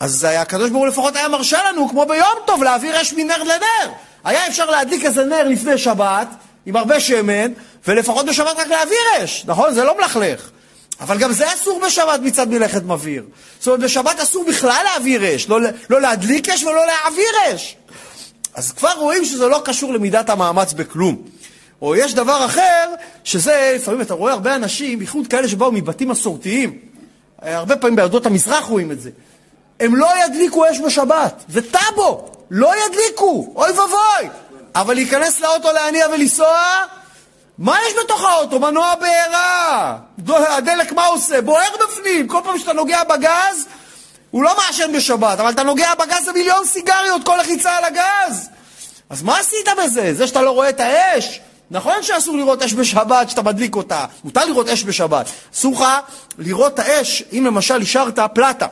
אז 0.00 0.26
הקדוש 0.30 0.70
ברוך 0.70 0.82
הוא 0.82 0.88
לפחות 0.88 1.16
היה 1.16 1.28
מרשה 1.28 1.58
לנו, 1.68 1.88
כמו 1.88 2.06
ביום 2.06 2.38
טוב, 2.46 2.62
להעביר 2.62 3.00
אש 3.02 3.12
מנר 3.12 3.42
לנר. 3.42 3.92
היה 4.24 4.46
אפשר 4.46 4.70
להדליק 4.70 5.04
איזה 5.04 5.24
נר 5.24 5.48
לפני 5.48 5.78
שבת, 5.78 6.28
עם 6.66 6.76
הרבה 6.76 7.00
שמן, 7.00 7.52
ולפחות 7.88 8.26
בשבת 8.26 8.58
רק 8.58 8.66
להעביר 8.66 9.24
אש, 9.24 9.44
נכון? 9.46 9.74
זה 9.74 9.84
לא 9.84 9.98
מלכלך. 9.98 10.50
אבל 11.00 11.18
גם 11.18 11.32
זה 11.32 11.52
אסור 11.52 11.80
בשבת 11.86 12.20
מצד 12.20 12.48
מלאכת 12.48 12.82
מבעיר. 12.82 13.24
זאת 13.58 13.66
אומרת, 13.66 13.80
בשבת 13.80 14.20
אסור 14.20 14.44
בכלל 14.48 14.82
להעביר 14.84 15.36
אש, 15.36 15.48
לא, 15.48 15.60
לא 15.90 16.00
להדליק 16.00 16.48
אש 16.48 16.64
ולא 16.64 16.86
להעביר 16.86 17.54
אש. 17.54 17.76
אז 18.54 18.72
כבר 18.72 18.92
רואים 18.98 19.24
שזה 19.24 19.48
לא 19.48 19.62
קשור 19.64 19.92
למידת 19.92 20.30
המאמץ 20.30 20.72
בכלום. 20.72 21.22
או 21.82 21.96
יש 21.96 22.14
דבר 22.14 22.44
אחר, 22.46 22.88
שזה, 23.24 23.72
לפעמים 23.76 24.00
אתה 24.00 24.14
רואה 24.14 24.32
הרבה 24.32 24.54
אנשים, 24.54 24.98
בייחוד 24.98 25.26
כאלה 25.26 25.48
שבאו 25.48 25.72
מבתים 25.72 26.08
מסורתיים, 26.08 26.78
הרבה 27.42 27.76
פעמים 27.76 27.96
בעדות 27.96 28.26
המזרח 28.26 28.64
רואים 28.64 28.92
את 28.92 29.00
זה. 29.00 29.10
הם 29.80 29.96
לא 29.96 30.08
ידליקו 30.24 30.70
אש 30.70 30.80
בשבת, 30.80 31.44
זה 31.48 31.60
טאבו, 31.70 32.28
לא 32.50 32.72
ידליקו, 32.86 33.52
אוי 33.56 33.70
ואבוי. 33.70 34.30
אבל 34.74 34.94
להיכנס 34.94 35.40
לאוטו 35.40 35.72
להניע 35.72 36.06
ולנסוע, 36.12 36.58
מה 37.58 37.76
יש 37.88 37.94
בתוך 38.04 38.24
האוטו? 38.24 38.58
מנוע 38.58 38.94
בעירה. 38.94 39.96
הדלק 40.28 40.92
מה 40.92 41.06
עושה? 41.06 41.42
בוער 41.42 41.70
בפנים. 41.84 42.28
כל 42.28 42.40
פעם 42.44 42.58
שאתה 42.58 42.72
נוגע 42.72 43.04
בגז, 43.04 43.66
הוא 44.30 44.42
לא 44.42 44.56
מעשן 44.56 44.92
בשבת, 44.92 45.40
אבל 45.40 45.50
אתה 45.50 45.62
נוגע 45.62 45.94
בגז 45.94 46.24
זה 46.24 46.32
מיליון 46.32 46.64
סיגריות, 46.64 47.24
כל 47.24 47.36
לחיצה 47.40 47.76
על 47.76 47.84
הגז. 47.84 48.48
אז 49.10 49.22
מה 49.22 49.38
עשית 49.38 49.68
בזה? 49.84 50.14
זה 50.14 50.26
שאתה 50.26 50.42
לא 50.42 50.50
רואה 50.50 50.68
את 50.68 50.80
האש? 50.80 51.40
נכון 51.70 52.02
שאסור 52.02 52.36
לראות 52.36 52.62
אש 52.62 52.74
בשבת, 52.74 53.30
שאתה 53.30 53.42
מדליק 53.42 53.76
אותה. 53.76 54.04
מותר 54.24 54.44
לראות 54.44 54.68
אש 54.68 54.84
בשבת. 54.84 55.26
אסור 55.54 55.72
לך 55.72 55.84
לראות 56.38 56.74
את 56.74 56.78
האש, 56.78 57.22
אם 57.32 57.46
למשל 57.46 57.82
השארת 57.82 58.18
פלטה. 58.34 58.66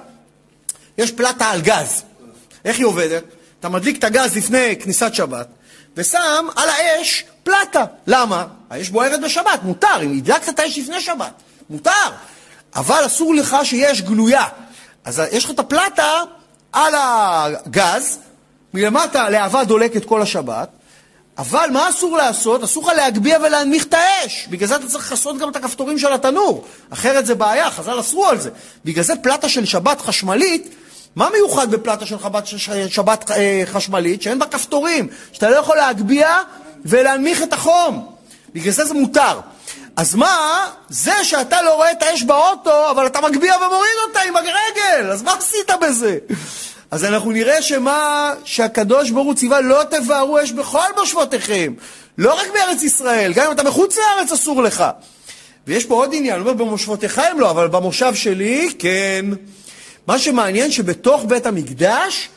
יש 0.99 1.13
פלטה 1.13 1.51
על 1.51 1.61
גז. 1.61 2.03
איך 2.65 2.77
היא 2.77 2.87
עובדת? 2.87 3.25
אתה 3.61 3.69
מדליק 3.69 3.99
את 3.99 4.05
הגז 4.05 4.37
לפני 4.37 4.77
כניסת 4.77 5.15
שבת, 5.15 5.49
ושם 5.97 6.47
על 6.57 6.69
האש 6.69 7.25
פלטה. 7.43 7.85
למה? 8.07 8.47
האש 8.71 8.89
בוערת 8.89 9.21
בשבת, 9.21 9.63
מותר. 9.63 10.03
אם 10.03 10.19
הדלקת 10.19 10.49
את 10.49 10.59
האש 10.59 10.79
לפני 10.79 11.01
שבת, 11.01 11.33
מותר. 11.71 11.91
אבל 12.77 13.07
אסור 13.07 13.35
לך 13.35 13.57
שיהיה 13.65 13.93
אש 13.93 14.01
גלויה. 14.01 14.45
אז 15.05 15.23
יש 15.33 15.45
לך 15.45 15.51
את 15.51 15.59
הפלטה 15.59 16.23
על 16.73 16.95
הגז, 16.97 18.19
מלמטה 18.75 19.31
להבה 19.31 19.65
דולקת 19.65 20.05
כל 20.05 20.23
השבת, 20.23 20.69
אבל 21.39 21.69
מה 21.73 21.89
אסור 21.89 22.17
לעשות? 22.17 22.63
אסור 22.63 22.87
לך 22.87 22.97
להגביה 22.97 23.39
ולהנמיך 23.39 23.85
את 23.85 23.95
האש. 23.95 24.47
בגלל 24.51 24.69
זה 24.69 24.77
אתה 24.77 24.89
צריך 24.89 25.13
לכסות 25.13 25.39
גם 25.39 25.51
את 25.51 25.57
הכפתורים 25.57 25.99
של 25.99 26.13
התנור. 26.13 26.65
אחרת 26.91 27.27
זה 27.27 27.35
בעיה, 27.35 27.71
חז"ל 27.71 28.01
אסרו 28.01 28.27
על 28.27 28.41
זה. 28.41 28.51
בגלל 28.85 29.05
זה 29.05 29.15
פלטה 29.23 29.49
של 29.49 29.65
שבת 29.65 30.01
חשמלית, 30.01 30.75
מה 31.17 31.29
מיוחד 31.33 31.71
בפלטה 31.71 32.07
של 32.07 32.17
שבת, 32.19 32.47
שבת 32.89 33.31
אה, 33.31 33.63
חשמלית? 33.67 34.23
שאין 34.23 34.39
בה 34.39 34.47
כפתורים, 34.47 35.09
שאתה 35.33 35.51
לא 35.51 35.57
יכול 35.57 35.77
להגביה 35.77 36.43
ולהנמיך 36.85 37.43
את 37.43 37.53
החום. 37.53 38.07
בגלל 38.55 38.73
זה 38.73 38.85
זה 38.85 38.95
מותר. 38.95 39.41
אז 39.97 40.15
מה? 40.15 40.67
זה 40.89 41.25
שאתה 41.25 41.63
לא 41.63 41.75
רואה 41.75 41.93
את 41.93 42.03
האש 42.03 42.23
באוטו, 42.23 42.91
אבל 42.91 43.07
אתה 43.07 43.21
מגביה 43.21 43.57
ומוריד 43.57 43.93
אותה 44.09 44.21
עם 44.21 44.37
הרגל, 44.37 45.11
אז 45.11 45.23
מה 45.23 45.33
עשית 45.33 45.71
בזה? 45.81 46.19
אז 46.91 47.05
אנחנו 47.05 47.33
נראה 47.33 47.63
שמה 47.63 48.33
שהקדוש 48.45 49.11
ברוך 49.11 49.27
הוא 49.27 49.35
ציווה, 49.35 49.61
לא 49.61 49.83
תבערו 49.91 50.43
אש 50.43 50.53
בכל 50.53 50.87
מושבותיכם. 50.99 51.75
לא 52.19 52.35
רק 52.35 52.47
בארץ 52.55 52.83
ישראל, 52.83 53.33
גם 53.33 53.47
אם 53.47 53.53
אתה 53.53 53.63
מחוץ 53.63 53.99
לארץ 53.99 54.33
אסור 54.33 54.63
לך. 54.63 54.85
ויש 55.67 55.85
פה 55.85 55.95
עוד 55.95 56.11
עניין, 56.13 56.41
הוא 56.41 56.51
אומר 56.51 56.65
במושבותיכם 56.65 57.37
לא, 57.39 57.51
אבל 57.51 57.69
במושב 57.69 58.15
שלי 58.15 58.69
כן. 58.79 59.27
מה 60.09 60.19
שמעניין 60.19 60.71
שבתוך 60.71 61.25
בית 61.25 61.47
המקדש 61.47 62.29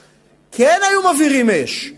כן 0.51 0.79
היו 0.89 1.13
מבעירים 1.13 1.49
אש. 1.49 1.91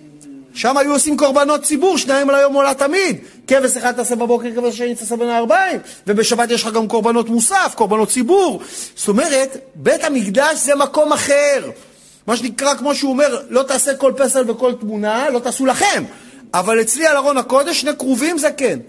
שם 0.54 0.78
היו 0.78 0.94
עושים 0.94 1.18
קורבנות 1.18 1.64
ציבור, 1.64 1.98
שניים 1.98 2.30
על 2.30 2.36
היום 2.36 2.54
עולה 2.54 2.74
תמיד. 2.74 3.18
כבש 3.48 3.78
אחד 3.78 3.92
תעשה 3.92 4.16
בבוקר, 4.16 4.48
כבש 4.56 4.78
שני 4.78 4.96
תעשה 4.96 5.16
בין 5.16 5.30
הארבעים. 5.30 5.80
ובשבת 6.08 6.52
יש 6.52 6.64
לך 6.64 6.74
גם 6.74 6.88
קורבנות 6.88 7.30
מוסף, 7.30 7.74
קורבנות 7.76 8.10
ציבור. 8.10 8.62
זאת 8.96 9.08
אומרת, 9.08 9.58
בית 9.76 10.04
המקדש 10.04 10.60
זה 10.60 10.76
מקום 10.76 11.14
אחר. 11.14 11.70
מה 12.28 12.38
שנקרא, 12.38 12.76
כמו 12.76 12.96
שהוא 12.96 13.12
אומר, 13.12 13.42
לא 13.50 13.64
תעשה 13.64 13.96
כל 13.96 14.14
פסל 14.18 14.52
וכל 14.52 14.74
תמונה, 14.74 15.30
לא 15.30 15.40
תעשו 15.40 15.66
לכם. 15.66 16.04
אבל 16.54 16.82
אצלי 16.82 17.08
על 17.08 17.18
ארון 17.18 17.38
הקודש, 17.38 17.82
שני 17.82 17.92
כרובים 17.98 18.38
זה 18.38 18.52
כן. 18.52 18.80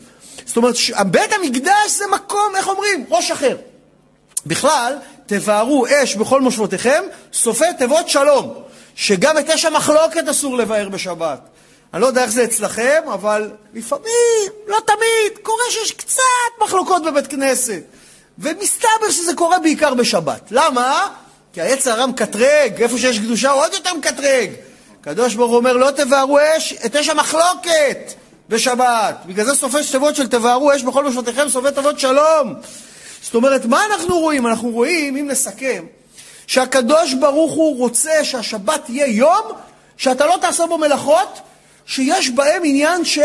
זאת 0.46 0.56
אומרת, 0.56 0.74
בית 1.06 1.32
המקדש 1.32 1.90
זה 1.98 2.04
מקום, 2.12 2.56
איך 2.56 2.68
אומרים? 2.68 3.04
ראש 3.10 3.30
אחר. 3.30 3.56
בכלל, 4.46 4.94
תבערו 5.26 5.86
אש 5.86 6.14
בכל 6.16 6.40
מושבותיכם, 6.40 7.04
סופי 7.32 7.64
תיבות 7.78 8.08
שלום. 8.08 8.54
שגם 8.94 9.38
את 9.38 9.50
אש 9.50 9.64
המחלוקת 9.64 10.28
אסור 10.30 10.56
לבאר 10.56 10.88
בשבת. 10.88 11.40
אני 11.94 12.02
לא 12.02 12.06
יודע 12.06 12.22
איך 12.22 12.30
זה 12.30 12.44
אצלכם, 12.44 13.02
אבל 13.14 13.50
לפעמים, 13.74 14.48
לא 14.66 14.78
תמיד, 14.86 15.38
קורה 15.42 15.64
שיש 15.70 15.92
קצת 15.92 16.22
מחלוקות 16.62 17.04
בבית 17.04 17.26
כנסת. 17.26 17.82
ומסתבר 18.38 19.10
שזה 19.10 19.34
קורה 19.34 19.58
בעיקר 19.58 19.94
בשבת. 19.94 20.40
למה? 20.50 21.08
כי 21.52 21.60
העץ 21.60 21.86
הרע 21.86 22.06
מקטרג, 22.06 22.82
איפה 22.82 22.98
שיש 22.98 23.18
קדושה 23.18 23.50
הוא 23.50 23.62
עוד 23.62 23.72
יותר 23.72 23.94
מקטרג. 23.94 24.50
הקדוש 25.00 25.34
ברוך 25.34 25.50
הוא 25.50 25.58
אומר, 25.58 25.72
לא 25.72 25.90
תבערו 25.90 26.38
אש, 26.56 26.74
את 26.86 26.96
אש 26.96 27.08
המחלוקת 27.08 28.12
בשבת. 28.48 29.16
בגלל 29.26 29.44
זה 29.44 29.54
סופי 29.54 29.78
תיבות 29.90 30.16
של 30.16 30.28
תבערו 30.28 30.74
אש 30.74 30.82
בכל 30.82 31.04
משפטיכם, 31.04 31.48
סופי 31.48 31.72
תיבות 31.74 32.00
שלום. 32.00 32.54
זאת 33.24 33.34
אומרת, 33.34 33.64
מה 33.64 33.86
אנחנו 33.86 34.18
רואים? 34.18 34.46
אנחנו 34.46 34.70
רואים, 34.70 35.16
אם 35.16 35.28
נסכם, 35.28 35.84
שהקדוש 36.46 37.14
ברוך 37.14 37.52
הוא 37.52 37.78
רוצה 37.78 38.24
שהשבת 38.24 38.84
תהיה 38.84 39.06
יום 39.06 39.42
שאתה 39.96 40.26
לא 40.26 40.38
תעשה 40.40 40.66
בו 40.66 40.78
מלאכות 40.78 41.40
שיש 41.86 42.30
בהם 42.30 42.62
עניין 42.64 43.04
של 43.04 43.22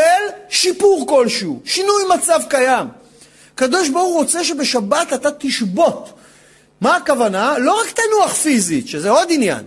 שיפור 0.50 1.08
כלשהו, 1.08 1.62
שינוי 1.66 2.04
מצב 2.16 2.40
קיים. 2.50 2.88
הקדוש 3.54 3.90
ברוך 3.90 4.06
הוא 4.06 4.20
רוצה 4.20 4.44
שבשבת 4.44 5.14
אתה 5.14 5.30
תשבות. 5.32 6.10
מה 6.82 6.96
הכוונה? 6.96 7.58
לא 7.58 7.82
רק 7.82 7.92
תנוח 7.92 8.34
פיזית, 8.34 8.88
שזה 8.88 9.10
עוד 9.10 9.28
עניין, 9.32 9.64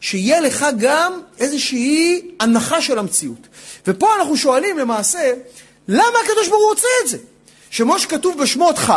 שיהיה 0.00 0.40
לך 0.40 0.66
גם 0.78 1.20
איזושהי 1.38 2.30
הנחה 2.40 2.82
של 2.82 2.98
המציאות. 2.98 3.48
ופה 3.86 4.16
אנחנו 4.16 4.36
שואלים 4.36 4.78
למעשה, 4.78 5.32
למה 5.88 6.18
הקדוש 6.24 6.48
ברוך 6.48 6.62
הוא 6.62 6.70
רוצה 6.70 6.88
את 7.04 7.08
זה? 7.08 7.18
שמו 7.70 7.98
שכתוב 7.98 8.42
בשמות 8.42 8.78
כ', 8.78 8.90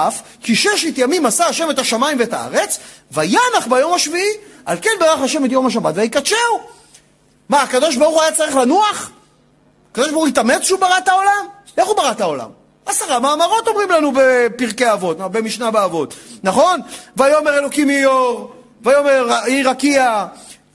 כי 0.43 0.55
ששת 0.55 0.97
ימים 0.97 1.26
עשה 1.26 1.45
השם 1.45 1.70
את 1.70 1.80
השמיים 1.80 2.20
ואת 2.20 2.34
הארץ, 2.34 2.80
וינח 3.11 3.67
ביום 3.70 3.93
השביעי, 3.93 4.32
על 4.65 4.78
כן 4.82 4.89
ברך 4.99 5.22
השם 5.22 5.45
את 5.45 5.51
יום 5.51 5.67
השבת 5.67 5.93
ויקדשהו. 5.95 6.59
מה, 7.49 7.61
הקדוש 7.61 7.95
ברוך 7.95 8.13
הוא 8.13 8.22
היה 8.22 8.32
צריך 8.32 8.55
לנוח? 8.55 9.11
הקדוש 9.91 10.09
ברוך 10.09 10.22
הוא 10.22 10.28
התאמץ 10.28 10.61
שהוא 10.63 10.80
ברא 10.80 10.97
את 10.97 11.07
העולם? 11.07 11.47
איך 11.78 11.88
הוא 11.88 11.95
ברא 11.95 12.11
את 12.11 12.22
העולם? 12.22 12.49
עשרה 12.86 13.20
מאמרות 13.20 13.67
אומרים 13.67 13.89
לנו 13.89 14.11
בפרקי 14.15 14.93
אבות, 14.93 15.17
במשנה 15.17 15.72
באבות, 15.72 16.13
נכון? 16.43 16.82
ויאמר 17.17 17.57
אלוקים 17.57 17.89
איור, 17.89 18.53
ויאמר 18.84 19.34
עיר 19.45 19.70
רקיע, 19.70 20.26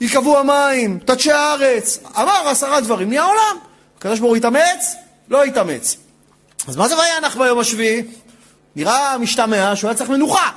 ייקבעו 0.01 0.37
המים, 0.37 0.99
תדשי 1.05 1.31
הארץ, 1.31 1.99
אמר 2.17 2.47
עשרה 2.47 2.81
דברים, 2.81 3.09
נהיה 3.09 3.23
עולם. 3.23 3.57
הקדוש 3.97 4.19
ברוך 4.19 4.29
הוא 4.29 4.37
התאמץ? 4.37 4.95
לא 5.29 5.43
התאמץ. 5.43 5.97
אז 6.67 6.75
מה 6.75 6.87
זה 6.87 6.95
וינח 6.97 7.37
ביום 7.37 7.59
השביעי? 7.59 8.03
נראה 8.75 9.17
משתמע 9.17 9.75
שהוא 9.75 9.89
היה 9.89 9.97
צריך 9.97 10.09
מנוחה. 10.09 10.51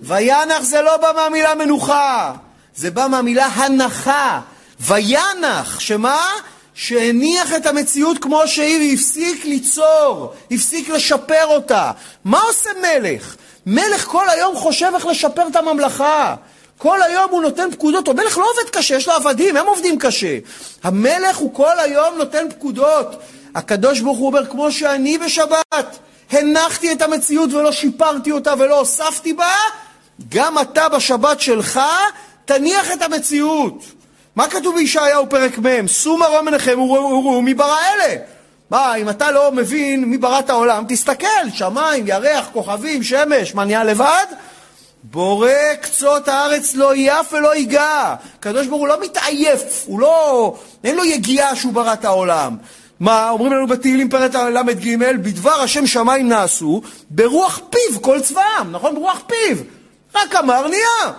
וינח 0.00 0.62
זה 0.62 0.82
לא 0.82 0.96
בא 0.96 1.12
מהמילה 1.16 1.54
מנוחה, 1.54 2.32
זה 2.74 2.90
בא 2.90 3.06
מהמילה 3.10 3.46
הנחה. 3.46 4.40
וינח, 4.80 5.80
שמה? 5.80 6.26
שהניח 6.74 7.54
את 7.56 7.66
המציאות 7.66 8.18
כמו 8.18 8.48
שהיא 8.48 8.90
והפסיק 8.90 9.44
ליצור, 9.44 10.34
הפסיק 10.50 10.88
לשפר 10.88 11.46
אותה. 11.46 11.90
מה 12.24 12.40
עושה 12.40 12.70
מלך? 12.82 13.36
מלך 13.66 14.04
כל 14.04 14.30
היום 14.30 14.56
חושב 14.56 14.90
איך 14.94 15.06
לשפר 15.06 15.48
את 15.48 15.56
הממלכה. 15.56 16.34
כל 16.84 17.02
היום 17.02 17.30
הוא 17.30 17.42
נותן 17.42 17.70
פקודות. 17.70 18.08
המלך 18.08 18.38
לא 18.38 18.46
עובד 18.50 18.70
קשה, 18.70 18.94
יש 18.94 19.08
לו 19.08 19.14
עבדים, 19.14 19.56
הם 19.56 19.66
עובדים 19.66 19.98
קשה. 19.98 20.38
המלך 20.82 21.36
הוא 21.36 21.54
כל 21.54 21.78
היום 21.78 22.16
נותן 22.18 22.50
פקודות. 22.50 23.16
הקדוש 23.54 24.00
ברוך 24.00 24.18
הוא 24.18 24.26
אומר, 24.26 24.46
כמו 24.46 24.72
שאני 24.72 25.18
בשבת 25.18 25.98
הנחתי 26.30 26.92
את 26.92 27.02
המציאות 27.02 27.52
ולא 27.52 27.72
שיפרתי 27.72 28.30
אותה 28.30 28.54
ולא 28.58 28.78
הוספתי 28.78 29.32
בה, 29.32 29.52
גם 30.28 30.58
אתה 30.58 30.88
בשבת 30.88 31.40
שלך 31.40 31.80
תניח 32.44 32.92
את 32.92 33.02
המציאות. 33.02 33.84
מה 34.36 34.48
כתוב 34.48 34.74
בישעיהו 34.74 35.28
פרק 35.30 35.58
מ'? 35.58 35.88
שאו 35.88 36.16
מרום 36.16 36.48
עיניכם 36.48 36.80
וראו 36.80 37.42
מי 37.42 37.54
ברא 37.54 37.76
אלה. 37.94 38.16
מה, 38.70 38.94
אם 38.94 39.08
אתה 39.08 39.30
לא 39.30 39.52
מבין 39.52 40.04
מי 40.04 40.18
ברא 40.18 40.38
את 40.38 40.50
העולם, 40.50 40.84
תסתכל, 40.88 41.50
שמיים, 41.54 42.04
ירח, 42.08 42.48
כוכבים, 42.52 43.02
שמש, 43.02 43.54
מה 43.54 43.64
נהיה 43.64 43.84
לבד? 43.84 44.26
בורא 45.10 45.50
קצות 45.80 46.28
הארץ 46.28 46.74
לא 46.74 46.96
יף 46.96 47.32
ולא 47.32 47.56
ייגע. 47.56 48.14
הקדוש 48.38 48.66
ברוך 48.66 48.80
הוא 48.80 48.88
לא 48.88 49.00
מתעייף, 49.00 49.84
הוא 49.86 50.00
לא, 50.00 50.54
אין 50.84 50.96
לו 50.96 51.04
יגיעה 51.04 51.56
שהוא 51.56 51.72
ברא 51.72 51.92
את 51.92 52.04
העולם. 52.04 52.56
מה, 53.00 53.30
אומרים 53.30 53.52
לנו 53.52 53.66
בתהילים 53.66 54.08
פרק 54.08 54.34
ל"ג, 54.34 54.96
בדבר 54.98 55.60
השם 55.60 55.86
שמיים 55.86 56.28
נעשו, 56.28 56.82
ברוח 57.10 57.60
פיו 57.70 58.02
כל 58.02 58.20
צבאם, 58.20 58.70
נכון? 58.70 58.94
ברוח 58.94 59.22
פיו. 59.26 59.56
רק 60.14 60.34
אמר 60.34 60.68
נהיה. 60.68 61.12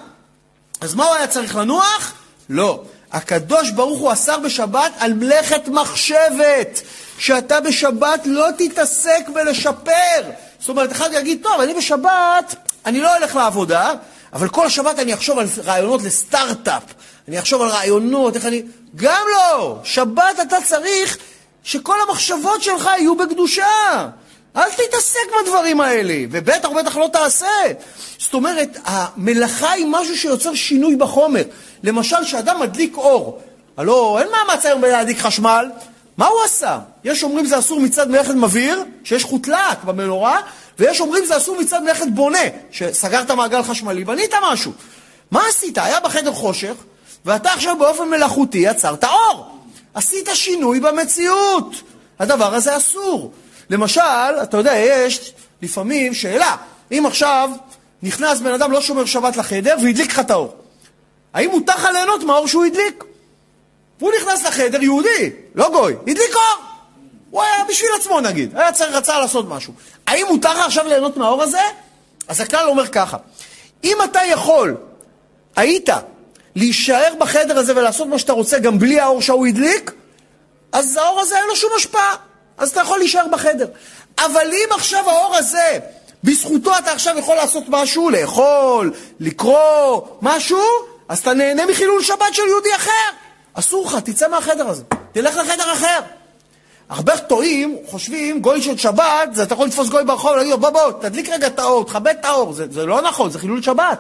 אז 0.82 0.96
מה 0.96 1.06
הוא 1.06 1.16
היה 1.16 1.28
צריך 1.28 1.56
לנוח? 1.56 2.14
לא. 2.50 2.84
הקדוש 3.12 3.72
ברוך 3.72 4.00
הוא 4.00 4.14
אסר 4.14 4.40
בשבת 4.40 4.92
על 5.00 5.14
מלאכת 5.14 5.68
מחשבת, 5.68 6.82
שאתה 7.18 7.60
בשבת 7.60 8.22
לא 8.26 8.48
תתעסק 8.58 9.30
בלשפר. 9.34 10.22
זאת 10.60 10.70
אומרת, 10.70 10.92
אחד 10.92 11.10
יגיד, 11.14 11.40
טוב, 11.44 11.62
אני 11.62 11.74
בשבת, 11.74 12.56
אני 12.86 13.00
לא 13.00 13.18
אלך 13.18 13.36
לעבודה, 13.36 13.94
אבל 14.34 14.50
כל 14.50 14.66
השבת 14.66 15.00
אני 15.00 15.14
אחשוב 15.14 15.40
על 15.40 15.48
רעיונות 15.64 16.02
לסטארט-אפ. 16.04 16.84
אני 17.28 17.40
אחשוב 17.40 17.62
על 17.62 17.68
רעיונות, 17.68 18.36
איך 18.36 18.46
אני... 18.46 18.62
גם 18.96 19.24
לא! 19.32 19.78
שבת 19.84 20.40
אתה 20.42 20.58
צריך 20.64 21.18
שכל 21.64 21.96
המחשבות 22.08 22.64
שלך 22.64 22.90
יהיו 22.98 23.16
בקדושה. 23.16 24.08
אל 24.56 24.72
תתעסק 24.72 25.20
בדברים 25.42 25.82
האלה, 25.82 26.14
ובטח 26.32 26.70
ובטח 26.70 26.98
לא 26.98 27.10
תעשה. 27.14 27.48
זאת 28.18 28.34
אומרת, 28.34 28.78
המלאכה 28.86 29.72
היא 29.72 29.86
משהו 29.90 30.18
שיוצר 30.18 30.54
שינוי 30.54 30.96
בחומר. 30.96 31.44
למשל, 31.84 32.18
כשאדם 32.24 32.62
מדליק 32.62 32.98
אור, 32.98 33.42
הלוא 33.78 34.20
אין 34.20 34.28
מאמץ 34.32 34.66
היום 34.66 34.82
להדליק 34.82 35.20
חשמל, 35.20 35.70
מה 36.18 36.28
הוא 36.28 36.44
עשה? 36.44 36.80
יש 37.04 37.24
אומרים 37.24 37.46
זה 37.46 37.60
אסור 37.60 37.80
מצד 37.80 38.10
מלאכת 38.10 38.34
מבעיר, 38.34 38.84
שיש 39.04 39.24
חוטלק 39.24 39.84
במנורה, 39.84 40.40
ויש 40.80 41.02
אומרים 41.02 41.26
זה 41.26 41.38
אסור 41.38 41.58
מצד 41.60 41.84
מלאכת 41.84 42.08
בונה, 42.14 42.40
שסגרת 42.72 43.32
מעגל 43.32 43.64
חשמלי, 43.64 44.04
בנית 44.04 44.34
משהו. 44.44 44.72
מה 45.32 45.48
עשית? 45.50 45.78
היה 45.78 46.00
בחדר 46.00 46.32
חושך, 46.32 46.74
ואתה 47.26 47.54
עכשיו 47.54 47.76
באופן 47.80 48.10
מלאכותי 48.10 48.58
יצרת 48.58 49.04
אור. 49.04 49.60
עשית 49.94 50.30
שינוי 50.34 50.80
במציאות. 50.80 51.76
הדבר 52.20 52.56
הזה 52.56 52.78
אסור. 52.78 53.32
למשל, 53.70 54.02
אתה 54.44 54.58
יודע, 54.58 54.74
יש 54.76 55.34
לפעמים 55.62 56.14
שאלה, 56.14 56.56
אם 56.92 57.04
עכשיו 57.06 57.50
נכנס 58.04 58.40
בן 58.40 58.54
אדם 58.54 58.72
לא 58.72 58.82
שומר 58.82 59.06
שבת 59.06 59.38
לחדר 59.38 59.76
והדליק 59.84 60.12
לך 60.12 60.20
את 60.20 60.32
האור, 60.32 60.56
האם 61.34 61.50
מותר 61.50 61.74
לך 61.76 61.88
ליהנות 61.94 62.24
מהאור 62.24 62.48
שהוא 62.48 62.66
הדליק? 62.66 63.04
והוא 64.00 64.12
נכנס 64.22 64.46
לחדר, 64.46 64.84
יהודי, 64.84 65.32
לא 65.56 65.70
גוי, 65.70 65.94
הדליק 66.08 66.36
אור. 66.36 66.75
הוא 67.36 67.44
היה 67.44 67.64
בשביל 67.70 67.90
עצמו 68.00 68.20
נגיד, 68.20 68.58
היה 68.58 68.72
צריך, 68.72 68.96
רצה 68.96 69.20
לעשות 69.20 69.50
משהו. 69.50 69.74
האם 70.08 70.26
מותר 70.30 70.54
לך 70.54 70.66
עכשיו 70.66 70.88
ליהנות 70.88 71.18
מהאור 71.18 71.44
הזה? 71.44 71.62
אז 72.28 72.42
הכלל 72.42 72.68
אומר 72.68 72.88
ככה, 72.88 73.18
אם 73.84 73.98
אתה 74.04 74.20
יכול, 74.28 74.76
היית, 75.56 75.90
להישאר 76.56 77.14
בחדר 77.20 77.58
הזה 77.58 77.76
ולעשות 77.76 78.08
מה 78.08 78.20
שאתה 78.20 78.34
רוצה 78.34 78.60
גם 78.60 78.80
בלי 78.80 79.00
האור 79.00 79.22
שהוא 79.22 79.48
הדליק, 79.48 79.92
אז 80.72 80.98
האור 80.98 81.20
הזה 81.20 81.38
אין 81.38 81.48
לו 81.48 81.56
שום 81.56 81.70
השפעה. 81.78 82.16
אז 82.58 82.70
אתה 82.70 82.82
יכול 82.82 83.00
להישאר 83.00 83.28
בחדר. 83.32 83.68
אבל 84.18 84.48
אם 84.52 84.70
עכשיו 84.72 85.10
האור 85.10 85.36
הזה, 85.36 85.80
בזכותו 86.24 86.78
אתה 86.78 86.92
עכשיו 86.92 87.18
יכול 87.18 87.36
לעשות 87.36 87.64
משהו, 87.68 88.10
לאכול, 88.10 88.94
לקרוא, 89.20 90.02
משהו, 90.22 90.64
אז 91.10 91.20
אתה 91.20 91.34
נהנה 91.34 91.66
מחילול 91.66 92.04
שבת 92.04 92.34
של 92.34 92.44
יהודי 92.48 92.76
אחר. 92.76 93.12
אסור 93.54 93.86
לך, 93.86 93.96
תצא 93.96 94.28
מהחדר 94.28 94.70
הזה. 94.70 94.84
תלך 95.12 95.36
לחדר 95.36 95.74
אחר. 95.74 96.00
הרבה 96.90 97.18
טועים, 97.18 97.78
חושבים, 97.88 98.42
גוי 98.42 98.62
של 98.62 98.78
שבת, 98.78 99.30
זה 99.34 99.44
אתה 99.44 99.54
יכול 99.54 99.68
לתפוס 99.68 99.90
גוי 99.90 100.04
ברחוב 100.04 100.32
ולהגיד 100.32 100.52
לו, 100.52 100.58
בוא 100.58 100.70
בוא, 100.70 100.92
תדליק 101.02 101.30
רגע 101.30 101.48
את 101.48 101.60
האור, 101.60 101.86
תכבד 101.86 102.14
את 102.20 102.26
האור. 102.26 102.54
זה, 102.54 102.66
זה 102.72 102.86
לא 102.86 103.02
נכון, 103.02 103.32
זה 103.32 103.40
חילול 103.40 103.62
שבת. 103.62 104.00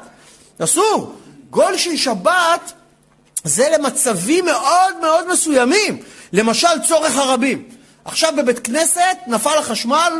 אסור. 0.59 1.13
גוי 1.49 1.77
של 1.77 1.97
שבת 1.97 2.73
זה 3.43 3.69
למצבים 3.77 4.45
מאוד 4.45 4.99
מאוד 5.01 5.31
מסוימים. 5.31 5.97
למשל, 6.33 6.67
צורך 6.87 7.17
הרבים. 7.17 7.63
עכשיו 8.05 8.33
בבית 8.37 8.59
כנסת 8.59 9.17
נפל 9.27 9.57
החשמל 9.57 10.13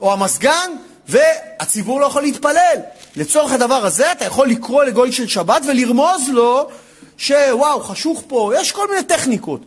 או 0.00 0.12
המזגן 0.12 0.70
והציבור 1.08 2.00
לא 2.00 2.06
יכול 2.06 2.22
להתפלל. 2.22 2.76
לצורך 3.16 3.52
הדבר 3.52 3.86
הזה 3.86 4.12
אתה 4.12 4.24
יכול 4.24 4.48
לקרוא 4.48 4.84
לגוי 4.84 5.12
של 5.12 5.28
שבת 5.28 5.62
ולרמוז 5.68 6.28
לו 6.28 6.68
שוואו, 7.16 7.80
חשוך 7.80 8.22
פה, 8.28 8.52
יש 8.56 8.72
כל 8.72 8.88
מיני 8.90 9.02
טכניקות. 9.02 9.60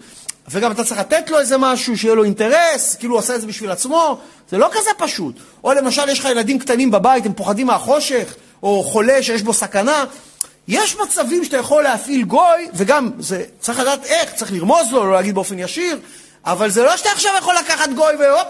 וגם 0.47 0.71
אתה 0.71 0.83
צריך 0.83 0.99
לתת 0.99 1.29
לו 1.29 1.39
איזה 1.39 1.57
משהו, 1.57 1.97
שיהיה 1.97 2.15
לו 2.15 2.23
אינטרס, 2.23 2.95
כאילו 2.95 3.13
הוא 3.13 3.19
עשה 3.19 3.35
את 3.35 3.41
זה 3.41 3.47
בשביל 3.47 3.71
עצמו, 3.71 4.17
זה 4.49 4.57
לא 4.57 4.69
כזה 4.71 4.89
פשוט. 4.97 5.35
או 5.63 5.73
למשל 5.73 6.09
יש 6.09 6.19
לך 6.19 6.25
ילדים 6.25 6.59
קטנים 6.59 6.91
בבית, 6.91 7.25
הם 7.25 7.33
פוחדים 7.33 7.67
מהחושך, 7.67 8.35
או 8.63 8.83
חולה 8.83 9.23
שיש 9.23 9.41
בו 9.41 9.53
סכנה. 9.53 10.05
יש 10.67 10.97
מצבים 11.03 11.43
שאתה 11.43 11.57
יכול 11.57 11.83
להפעיל 11.83 12.23
גוי, 12.23 12.67
וגם 12.73 13.11
זה, 13.19 13.43
צריך 13.59 13.79
לדעת 13.79 14.05
איך, 14.05 14.33
צריך 14.33 14.51
לרמוז 14.51 14.91
לו, 14.91 15.05
לא 15.05 15.13
להגיד 15.13 15.35
באופן 15.35 15.59
ישיר, 15.59 15.99
אבל 16.45 16.69
זה 16.69 16.83
לא 16.83 16.97
שאתה 16.97 17.09
עכשיו 17.09 17.31
יכול 17.37 17.55
לקחת 17.55 17.89
גוי 17.89 18.15
והופ. 18.15 18.47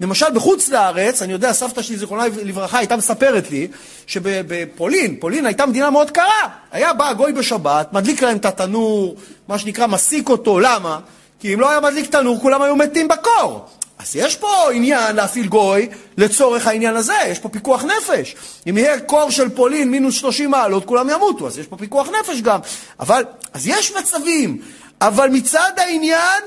למשל 0.00 0.26
בחוץ 0.34 0.68
לארץ, 0.68 1.22
אני 1.22 1.32
יודע, 1.32 1.52
סבתא 1.52 1.82
שלי, 1.82 1.96
זיכרונה 1.96 2.24
לברכה, 2.44 2.78
הייתה 2.78 2.96
מספרת 2.96 3.50
לי 3.50 3.68
שבפולין, 4.06 5.16
פולין 5.20 5.46
הייתה 5.46 5.66
מדינה 5.66 5.90
מאוד 5.90 6.10
קרה. 6.10 6.48
היה 6.72 6.92
בא 6.92 7.12
גוי 7.12 7.32
בשבת, 7.32 7.92
מדליק 7.92 8.22
להם 8.22 8.36
את 8.36 8.44
התנור, 8.44 9.16
מה 9.48 9.58
שנקרא, 9.58 9.86
מסיק 9.86 10.28
אותו. 10.28 10.60
למה? 10.60 10.98
כי 11.40 11.54
אם 11.54 11.60
לא 11.60 11.70
היה 11.70 11.80
מדליק 11.80 12.10
תנור, 12.10 12.40
כולם 12.40 12.62
היו 12.62 12.76
מתים 12.76 13.08
בקור. 13.08 13.66
אז 13.98 14.16
יש 14.16 14.36
פה 14.36 14.72
עניין 14.72 15.16
להפעיל 15.16 15.46
גוי 15.46 15.88
לצורך 16.16 16.66
העניין 16.66 16.96
הזה, 16.96 17.14
יש 17.28 17.38
פה 17.38 17.48
פיקוח 17.48 17.84
נפש. 17.84 18.36
אם 18.70 18.78
יהיה 18.78 19.00
קור 19.00 19.30
של 19.30 19.48
פולין 19.48 19.90
מינוס 19.90 20.14
30 20.14 20.50
מעלות, 20.50 20.84
כולם 20.84 21.10
ימותו, 21.10 21.46
אז 21.46 21.58
יש 21.58 21.66
פה 21.66 21.76
פיקוח 21.76 22.08
נפש 22.08 22.40
גם. 22.40 22.60
אבל, 23.00 23.24
אז 23.52 23.66
יש 23.66 23.92
מצבים, 23.98 24.58
אבל 25.00 25.28
מצד 25.28 25.72
העניין, 25.76 26.42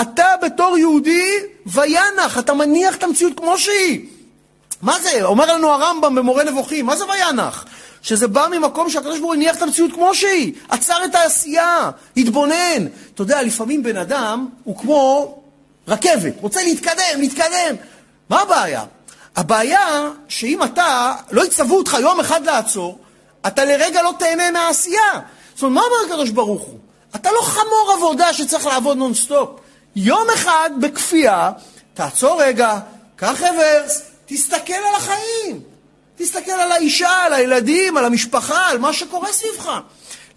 אתה 0.00 0.26
בתור 0.42 0.78
יהודי 0.78 1.30
וינח, 1.66 2.38
אתה 2.38 2.54
מניח 2.54 2.96
את 2.96 3.02
המציאות 3.02 3.32
כמו 3.36 3.58
שהיא. 3.58 4.06
מה 4.82 5.00
זה? 5.00 5.22
אומר 5.22 5.54
לנו 5.54 5.68
הרמב"ם 5.72 6.14
במורה 6.14 6.44
נבוכים, 6.44 6.86
מה 6.86 6.96
זה 6.96 7.04
וינח? 7.04 7.64
שזה 8.02 8.28
בא 8.28 8.46
ממקום 8.50 8.90
שהקדוש 8.90 9.18
ברוך 9.18 9.24
הוא 9.24 9.34
הניח 9.34 9.56
את 9.56 9.62
המציאות 9.62 9.92
כמו 9.92 10.14
שהיא, 10.14 10.52
עצר 10.68 11.04
את 11.04 11.14
העשייה, 11.14 11.90
התבונן. 12.16 12.86
אתה 13.14 13.22
יודע, 13.22 13.42
לפעמים 13.42 13.82
בן 13.82 13.96
אדם 13.96 14.48
הוא 14.64 14.78
כמו 14.78 15.34
רכבת, 15.88 16.32
רוצה 16.40 16.62
להתקדם, 16.62 17.18
להתקדם. 17.20 17.74
מה 18.28 18.40
הבעיה? 18.40 18.84
הבעיה 19.36 20.10
שאם 20.28 20.62
אתה, 20.62 21.14
לא 21.30 21.44
יצוו 21.44 21.76
אותך 21.76 21.96
יום 22.00 22.20
אחד 22.20 22.44
לעצור, 22.44 22.98
אתה 23.46 23.64
לרגע 23.64 24.02
לא 24.02 24.14
תהנה 24.18 24.50
מהעשייה. 24.50 25.20
זאת 25.54 25.62
אומרת, 25.62 25.74
מה 25.74 25.82
אומר 25.82 26.14
הקדוש 26.14 26.30
ברוך 26.30 26.62
הוא? 26.62 26.78
אתה 27.16 27.32
לא 27.32 27.42
חמור 27.42 27.92
עבודה 27.96 28.32
שצריך 28.32 28.66
לעבוד 28.66 28.96
נונסטופ. 28.96 29.50
יום 29.96 30.26
אחד 30.34 30.70
בכפייה, 30.80 31.50
תעצור 31.94 32.42
רגע, 32.42 32.78
קח 33.16 33.40
רוורס, 33.40 34.02
תסתכל 34.26 34.72
על 34.72 34.94
החיים. 34.96 35.60
תסתכל 36.16 36.50
על 36.52 36.72
האישה, 36.72 37.10
על 37.10 37.32
הילדים, 37.32 37.96
על 37.96 38.04
המשפחה, 38.04 38.70
על 38.70 38.78
מה 38.78 38.92
שקורה 38.92 39.32
סביבך. 39.32 39.80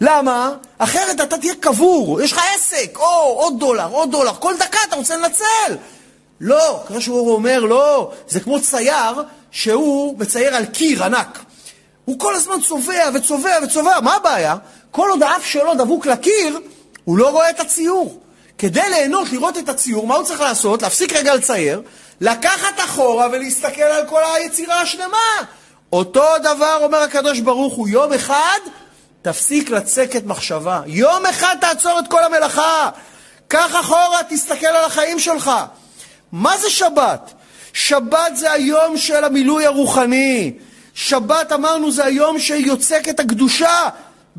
למה? 0.00 0.50
אחרת 0.78 1.20
אתה 1.20 1.38
תהיה 1.38 1.54
קבור, 1.54 2.20
יש 2.20 2.32
לך 2.32 2.40
עסק, 2.54 2.96
או 2.96 3.34
עוד 3.38 3.60
דולר, 3.60 3.88
עוד 3.90 4.10
דולר, 4.10 4.32
כל 4.38 4.54
דקה 4.58 4.78
אתה 4.88 4.96
רוצה 4.96 5.16
לנצל. 5.16 5.76
לא, 6.40 6.82
כמו 6.86 7.00
שהוא 7.00 7.34
אומר, 7.34 7.60
לא, 7.60 8.12
זה 8.28 8.40
כמו 8.40 8.60
צייר 8.60 9.22
שהוא 9.50 10.18
מצייר 10.18 10.56
על 10.56 10.64
קיר 10.64 11.04
ענק. 11.04 11.38
הוא 12.04 12.18
כל 12.18 12.34
הזמן 12.34 12.60
צובע 12.68 13.10
וצובע 13.14 13.58
וצובע, 13.62 14.00
מה 14.00 14.14
הבעיה? 14.14 14.56
כל 14.90 15.10
עוד 15.10 15.22
האף 15.22 15.46
שלו 15.46 15.74
דבוק 15.74 16.06
לקיר, 16.06 16.58
הוא 17.04 17.18
לא 17.18 17.30
רואה 17.30 17.50
את 17.50 17.60
הציור. 17.60 18.20
כדי 18.58 18.88
ליהנות, 18.90 19.32
לראות 19.32 19.58
את 19.58 19.68
הציור, 19.68 20.06
מה 20.06 20.14
הוא 20.14 20.24
צריך 20.24 20.40
לעשות? 20.40 20.82
להפסיק 20.82 21.12
רגע 21.12 21.34
לצייר, 21.34 21.82
לקחת 22.20 22.80
אחורה 22.84 23.28
ולהסתכל 23.32 23.82
על 23.82 24.06
כל 24.06 24.22
היצירה 24.34 24.80
השלמה. 24.80 25.28
אותו 25.92 26.24
דבר 26.40 26.78
אומר 26.82 26.98
הקדוש 26.98 27.40
ברוך 27.40 27.74
הוא, 27.74 27.88
יום 27.88 28.12
אחד 28.12 28.58
תפסיק 29.22 29.70
לצקת 29.70 30.24
מחשבה. 30.24 30.80
יום 30.86 31.26
אחד 31.26 31.56
תעצור 31.60 31.98
את 31.98 32.08
כל 32.08 32.24
המלאכה. 32.24 32.90
קח 33.48 33.80
אחורה, 33.80 34.20
תסתכל 34.28 34.66
על 34.66 34.84
החיים 34.84 35.18
שלך. 35.18 35.50
מה 36.32 36.58
זה 36.58 36.70
שבת? 36.70 37.32
שבת 37.72 38.36
זה 38.36 38.52
היום 38.52 38.96
של 38.96 39.24
המילוי 39.24 39.66
הרוחני. 39.66 40.52
שבת, 40.94 41.52
אמרנו, 41.52 41.90
זה 41.90 42.04
היום 42.04 42.38
שיוצק 42.38 43.08
את 43.10 43.20
הקדושה 43.20 43.88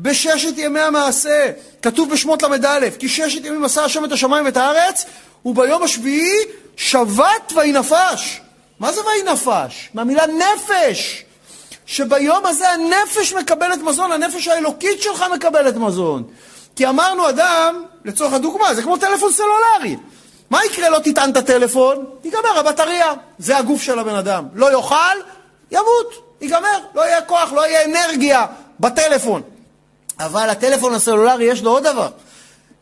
בששת 0.02 0.52
ימי 0.56 0.80
המעשה. 0.80 1.50
כתוב 1.82 2.10
בשמות 2.10 2.42
ל"א, 2.42 2.90
כי 2.98 3.08
ששת 3.08 3.44
ימים 3.44 3.64
עשה 3.64 3.84
השם 3.84 4.04
את 4.04 4.12
השמיים 4.12 4.44
ואת 4.44 4.56
הארץ, 4.56 5.04
וביום 5.44 5.82
השביעי 5.82 6.38
שבת 6.76 7.52
וינפש. 7.56 8.40
מה 8.80 8.92
זה 8.92 9.00
וינפש? 9.06 9.90
מהמילה 9.94 10.24
נפש. 10.26 11.24
שביום 11.86 12.46
הזה 12.46 12.70
הנפש 12.70 13.32
מקבלת 13.32 13.78
מזון, 13.78 14.12
הנפש 14.12 14.48
האלוקית 14.48 15.02
שלך 15.02 15.24
מקבלת 15.34 15.76
מזון. 15.76 16.22
כי 16.76 16.88
אמרנו, 16.88 17.28
אדם, 17.28 17.84
לצורך 18.04 18.32
הדוגמה, 18.32 18.74
זה 18.74 18.82
כמו 18.82 18.96
טלפון 18.96 19.32
סלולרי. 19.32 19.96
מה 20.50 20.64
יקרה 20.64 20.88
לא 20.88 20.98
תטען 20.98 21.30
את 21.30 21.36
הטלפון? 21.36 22.04
ייגמר 22.24 22.58
הבטריה. 22.58 23.12
זה 23.38 23.58
הגוף 23.58 23.82
של 23.82 23.98
הבן 23.98 24.14
אדם. 24.14 24.44
לא 24.54 24.72
יאכל, 24.72 25.16
ימות, 25.70 26.36
ייגמר. 26.40 26.78
לא 26.94 27.00
יהיה 27.00 27.22
כוח, 27.22 27.52
לא 27.52 27.66
יהיה 27.66 27.84
אנרגיה 27.84 28.46
בטלפון. 28.80 29.42
אבל 30.20 30.50
הטלפון 30.50 30.94
הסלולרי 30.94 31.44
יש 31.44 31.62
לו 31.62 31.70
עוד 31.70 31.82
דבר. 31.82 32.08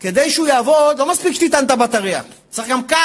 כדי 0.00 0.30
שהוא 0.30 0.46
יעבוד, 0.46 0.98
לא 0.98 1.10
מספיק 1.10 1.32
שתטען 1.32 1.64
את 1.64 1.70
הבטריה. 1.70 2.22
צריך 2.50 2.68
גם 2.68 2.82
קו. 2.88 2.96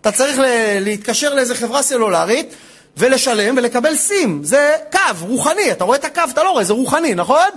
אתה 0.00 0.12
צריך 0.12 0.36
להתקשר 0.80 1.34
לאיזה 1.34 1.54
חברה 1.54 1.82
סלולרית, 1.82 2.54
ולשלם 2.96 3.56
ולקבל 3.56 3.96
סים. 3.96 4.44
זה 4.44 4.76
קו, 4.92 4.98
רוחני. 5.20 5.72
אתה 5.72 5.84
רואה 5.84 5.98
את 5.98 6.04
הקו, 6.04 6.22
אתה 6.30 6.42
לא 6.42 6.50
רואה, 6.50 6.64
זה 6.64 6.72
רוחני, 6.72 7.14
נכון? 7.14 7.48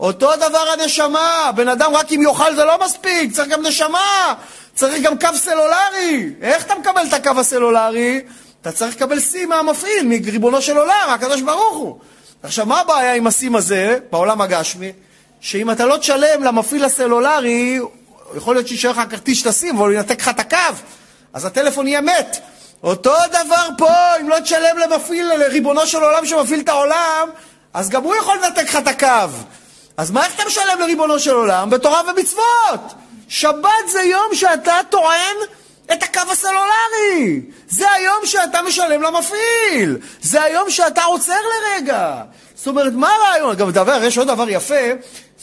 אותו 0.00 0.36
דבר 0.36 0.64
הנשמה. 0.72 1.50
בן 1.56 1.68
אדם 1.68 1.94
רק 1.94 2.12
אם 2.12 2.22
יאכל 2.22 2.54
זה 2.54 2.64
לא 2.64 2.84
מספיק, 2.84 3.32
צריך 3.32 3.48
גם 3.48 3.66
נשמה. 3.66 4.34
צריך 4.74 5.02
גם 5.02 5.18
קו 5.18 5.28
סלולרי. 5.34 6.32
איך 6.42 6.64
אתה 6.64 6.74
מקבל 6.74 7.02
את 7.08 7.12
הקו 7.12 7.40
הסלולרי? 7.40 8.20
אתה 8.62 8.72
צריך 8.72 8.96
לקבל 8.96 9.20
סים 9.20 9.48
מהמפעיל, 9.48 10.02
מריבונו 10.04 10.62
של 10.62 10.76
עולם, 10.76 11.08
הקדוש 11.10 11.40
ברוך 11.40 11.76
הוא. 11.76 11.98
עכשיו, 12.42 12.66
מה 12.66 12.80
הבעיה 12.80 13.14
עם 13.14 13.26
הסים 13.26 13.56
הזה 13.56 13.98
בעולם 14.10 14.40
הגשמי? 14.40 14.92
שאם 15.40 15.70
אתה 15.70 15.86
לא 15.86 15.96
תשלם 15.96 16.44
למפעיל 16.44 16.84
הסלולרי, 16.84 17.80
יכול 18.36 18.54
להיות 18.54 18.68
שישאר 18.68 18.90
לך 18.90 19.00
כרטיס 19.10 19.38
שאתה 19.38 19.52
שים, 19.52 19.76
אבל 19.76 19.86
הוא 19.86 19.94
ינתק 19.94 20.20
לך 20.20 20.28
את 20.28 20.40
הקו. 20.40 20.56
אז 21.32 21.44
הטלפון 21.44 21.86
יהיה 21.86 22.00
מת. 22.00 22.36
אותו 22.82 23.14
דבר 23.28 23.68
פה, 23.78 24.16
אם 24.20 24.28
לא 24.28 24.40
תשלם 24.40 24.78
למפעיל, 24.78 25.34
לריבונו 25.34 25.86
של 25.86 25.98
עולם 25.98 26.26
שמפעיל 26.26 26.60
את 26.60 26.68
העולם, 26.68 27.28
אז 27.74 27.88
גם 27.88 28.02
הוא 28.02 28.14
יכול 28.16 28.38
לנתק 28.42 28.62
לך 28.62 28.76
את 28.76 28.86
הקו. 28.86 29.30
אז 29.96 30.10
מה 30.10 30.24
איך 30.24 30.34
אתה 30.34 30.42
משלם 30.46 30.80
לריבונו 30.80 31.18
של 31.18 31.34
עולם? 31.34 31.70
בתורה 31.70 32.00
ומצוות. 32.08 32.94
שבת 33.28 33.88
זה 33.88 34.02
יום 34.02 34.34
שאתה 34.34 34.74
טוען 34.90 35.36
את 35.92 36.02
הקו 36.02 36.20
הסלולרי. 36.32 37.40
זה 37.68 37.90
היום 37.90 38.18
שאתה 38.24 38.62
משלם 38.62 39.02
למפעיל. 39.02 39.98
זה 40.22 40.42
היום 40.42 40.70
שאתה 40.70 41.02
עוצר 41.02 41.32
לרגע. 41.34 42.22
זאת 42.54 42.66
אומרת, 42.66 42.92
מה 42.92 43.08
הרעיון? 43.08 43.50
אגב, 43.50 43.70
דבר, 43.70 44.04
יש 44.04 44.18
עוד 44.18 44.28
דבר 44.28 44.48
יפה. 44.48 44.74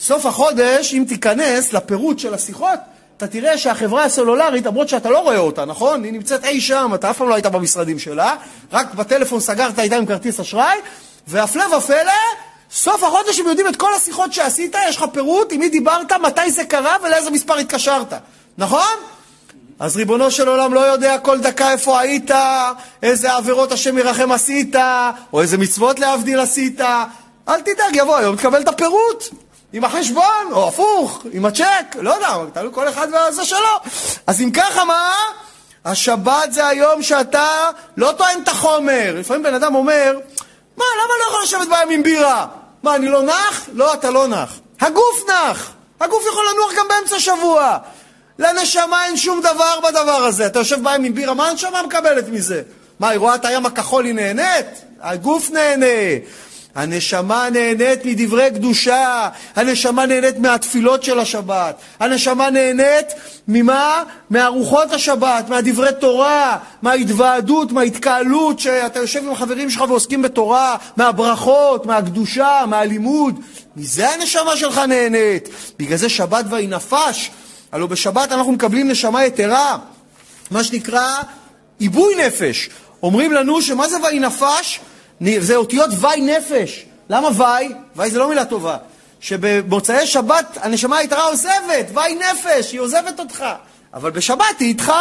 סוף 0.00 0.26
החודש, 0.26 0.94
אם 0.94 1.04
תיכנס 1.08 1.72
לפירוט 1.72 2.18
של 2.18 2.34
השיחות, 2.34 2.78
אתה 3.16 3.26
תראה 3.26 3.58
שהחברה 3.58 4.04
הסלולרית, 4.04 4.66
למרות 4.66 4.88
שאתה 4.88 5.10
לא 5.10 5.18
רואה 5.18 5.38
אותה, 5.38 5.64
נכון? 5.64 6.04
היא 6.04 6.12
נמצאת 6.12 6.44
אי 6.44 6.60
שם, 6.60 6.90
אתה 6.94 7.10
אף 7.10 7.18
פעם 7.18 7.28
לא 7.28 7.34
היית 7.34 7.46
במשרדים 7.46 7.98
שלה, 7.98 8.34
רק 8.72 8.94
בטלפון 8.94 9.40
סגרת 9.40 9.78
איתה 9.78 9.96
עם 9.96 10.06
כרטיס 10.06 10.40
אשראי, 10.40 10.78
והפלא 11.26 11.76
ופלא, 11.76 12.12
סוף 12.72 13.02
החודש 13.02 13.40
הם 13.40 13.46
יודעים 13.46 13.68
את 13.68 13.76
כל 13.76 13.94
השיחות 13.94 14.32
שעשית, 14.32 14.76
יש 14.88 14.96
לך 14.96 15.04
פירוט 15.12 15.52
עם 15.52 15.60
מי 15.60 15.68
דיברת, 15.68 16.12
מתי 16.12 16.50
זה 16.50 16.64
קרה 16.64 16.96
ולאיזה 17.02 17.30
מספר 17.30 17.54
התקשרת, 17.54 18.12
נכון? 18.58 18.96
אז 19.78 19.96
ריבונו 19.96 20.30
של 20.30 20.48
עולם 20.48 20.74
לא 20.74 20.80
יודע 20.80 21.18
כל 21.18 21.40
דקה 21.40 21.72
איפה 21.72 22.00
היית, 22.00 22.30
איזה 23.02 23.32
עבירות 23.32 23.72
השם 23.72 23.98
ירחם 23.98 24.32
עשית, 24.32 24.76
או 25.32 25.40
איזה 25.40 25.58
מצוות 25.58 25.98
להבדיל 25.98 26.40
עשית. 26.40 26.80
אל 27.48 27.60
תדאג, 27.60 27.94
יבוא 27.96 28.16
היום, 28.16 28.36
תקבל 28.36 28.62
את 28.62 28.68
הפירוט. 28.68 29.24
עם 29.72 29.84
החשבון, 29.84 30.52
או 30.52 30.68
הפוך, 30.68 31.22
עם 31.32 31.44
הצ'ק, 31.44 31.96
לא 32.00 32.10
יודע, 32.10 32.28
תלוי 32.52 32.72
כל 32.74 32.88
אחד 32.88 33.08
וזה 33.30 33.44
שלו. 33.44 33.58
אז 34.26 34.40
אם 34.40 34.50
ככה, 34.50 34.84
מה? 34.84 35.12
השבת 35.84 36.52
זה 36.52 36.66
היום 36.66 37.02
שאתה 37.02 37.70
לא 37.96 38.12
טוען 38.18 38.42
את 38.42 38.48
החומר. 38.48 39.14
לפעמים 39.18 39.42
בן 39.42 39.54
אדם 39.54 39.74
אומר, 39.74 40.18
מה, 40.76 40.84
למה 41.02 41.14
לא 41.18 41.28
יכול 41.28 41.42
לשבת 41.42 41.68
בים 41.68 41.90
עם 41.90 42.02
בירה? 42.02 42.46
מה, 42.82 42.94
אני 42.94 43.08
לא 43.08 43.22
נח? 43.22 43.68
לא, 43.72 43.94
אתה 43.94 44.10
לא 44.10 44.28
נח. 44.28 44.58
הגוף 44.80 45.28
נח. 45.28 45.72
הגוף 46.00 46.22
יכול 46.32 46.44
לנוח 46.52 46.72
גם 46.78 46.88
באמצע 46.88 47.16
השבוע. 47.16 47.78
לנשמה 48.38 49.06
אין 49.06 49.16
שום 49.16 49.40
דבר 49.40 49.80
בדבר 49.88 50.24
הזה. 50.24 50.46
אתה 50.46 50.58
יושב 50.58 50.76
בים 50.76 51.04
עם 51.04 51.14
בירה, 51.14 51.34
מה 51.34 51.48
הנשמה 51.48 51.82
מקבלת 51.82 52.28
מזה? 52.28 52.62
מה, 53.00 53.08
היא 53.08 53.18
רואה 53.18 53.34
את 53.34 53.44
הים 53.44 53.66
הכחול, 53.66 54.04
היא 54.04 54.14
נהנית? 54.14 54.66
הגוף 55.00 55.50
נהנה. 55.50 55.86
הנשמה 56.78 57.50
נהנית 57.50 58.04
מדברי 58.04 58.50
קדושה, 58.54 59.28
הנשמה 59.56 60.06
נהנית 60.06 60.38
מהתפילות 60.38 61.02
של 61.02 61.18
השבת, 61.18 61.76
הנשמה 62.00 62.50
נהנית 62.50 63.06
ממה? 63.48 64.02
מארוחות 64.30 64.92
השבת, 64.92 65.48
מהדברי 65.48 65.88
תורה, 66.00 66.58
מההתוועדות, 66.82 67.72
מההתקהלות 67.72 68.58
שאתה 68.58 68.98
יושב 68.98 69.24
עם 69.24 69.30
החברים 69.30 69.70
שלך 69.70 69.84
ועוסקים 69.88 70.22
בתורה, 70.22 70.76
מהברכות, 70.96 71.86
מהקדושה, 71.86 72.64
מהלימוד. 72.66 73.40
מזה 73.76 74.10
הנשמה 74.10 74.56
שלך 74.56 74.78
נהנית. 74.78 75.48
בגלל 75.78 75.96
זה 75.96 76.08
שבת 76.08 76.44
ויהי 76.50 76.66
נפש. 76.66 77.30
הלוא 77.72 77.88
בשבת 77.88 78.32
אנחנו 78.32 78.52
מקבלים 78.52 78.88
נשמה 78.88 79.24
יתרה, 79.24 79.78
מה 80.50 80.64
שנקרא 80.64 81.14
עיבוי 81.78 82.14
נפש. 82.26 82.70
אומרים 83.02 83.32
לנו 83.32 83.62
שמה 83.62 83.88
זה 83.88 83.96
ויהי 84.02 84.18
נפש? 84.18 84.80
זה 85.38 85.56
אותיות 85.56 85.90
וי 86.00 86.20
נפש. 86.20 86.86
למה 87.10 87.28
וי? 87.28 87.74
וי 87.96 88.10
זה 88.10 88.18
לא 88.18 88.28
מילה 88.28 88.44
טובה. 88.44 88.76
שבמוצאי 89.20 90.06
שבת 90.06 90.58
הנשמה 90.60 90.96
היתרה 90.96 91.24
עוזבת, 91.24 91.86
וי 91.94 92.14
נפש, 92.14 92.72
היא 92.72 92.80
עוזבת 92.80 93.20
אותך. 93.20 93.44
אבל 93.94 94.10
בשבת 94.10 94.44
היא 94.58 94.68
איתך. 94.68 94.92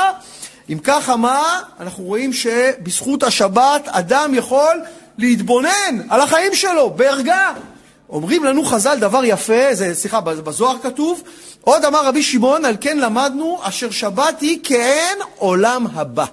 אם 0.70 0.78
ככה, 0.84 1.16
מה? 1.16 1.62
אנחנו 1.80 2.04
רואים 2.04 2.34
שבזכות 2.34 3.24
השבת 3.24 3.88
אדם 3.88 4.34
יכול 4.34 4.82
להתבונן 5.18 6.02
על 6.10 6.22
החיים 6.22 6.56
שלו 6.56 6.90
בערגה. 6.90 7.54
אומרים 8.10 8.44
לנו 8.44 8.64
חז"ל 8.64 8.98
דבר 9.00 9.22
יפה, 9.24 9.74
זה, 9.74 9.96
סליחה, 9.96 10.22
בזוהר 10.22 10.76
כתוב, 10.84 11.24
עוד 11.62 11.86
אמר 11.86 12.06
רבי 12.06 12.24
שמעון, 12.24 12.66
על 12.66 12.76
כן 12.82 12.98
למדנו, 12.98 13.60
אשר 13.62 13.92
שבת 13.92 14.42
היא 14.42 14.60
כאין 14.64 15.18
עולם 15.38 15.88
הבא. 15.94 16.26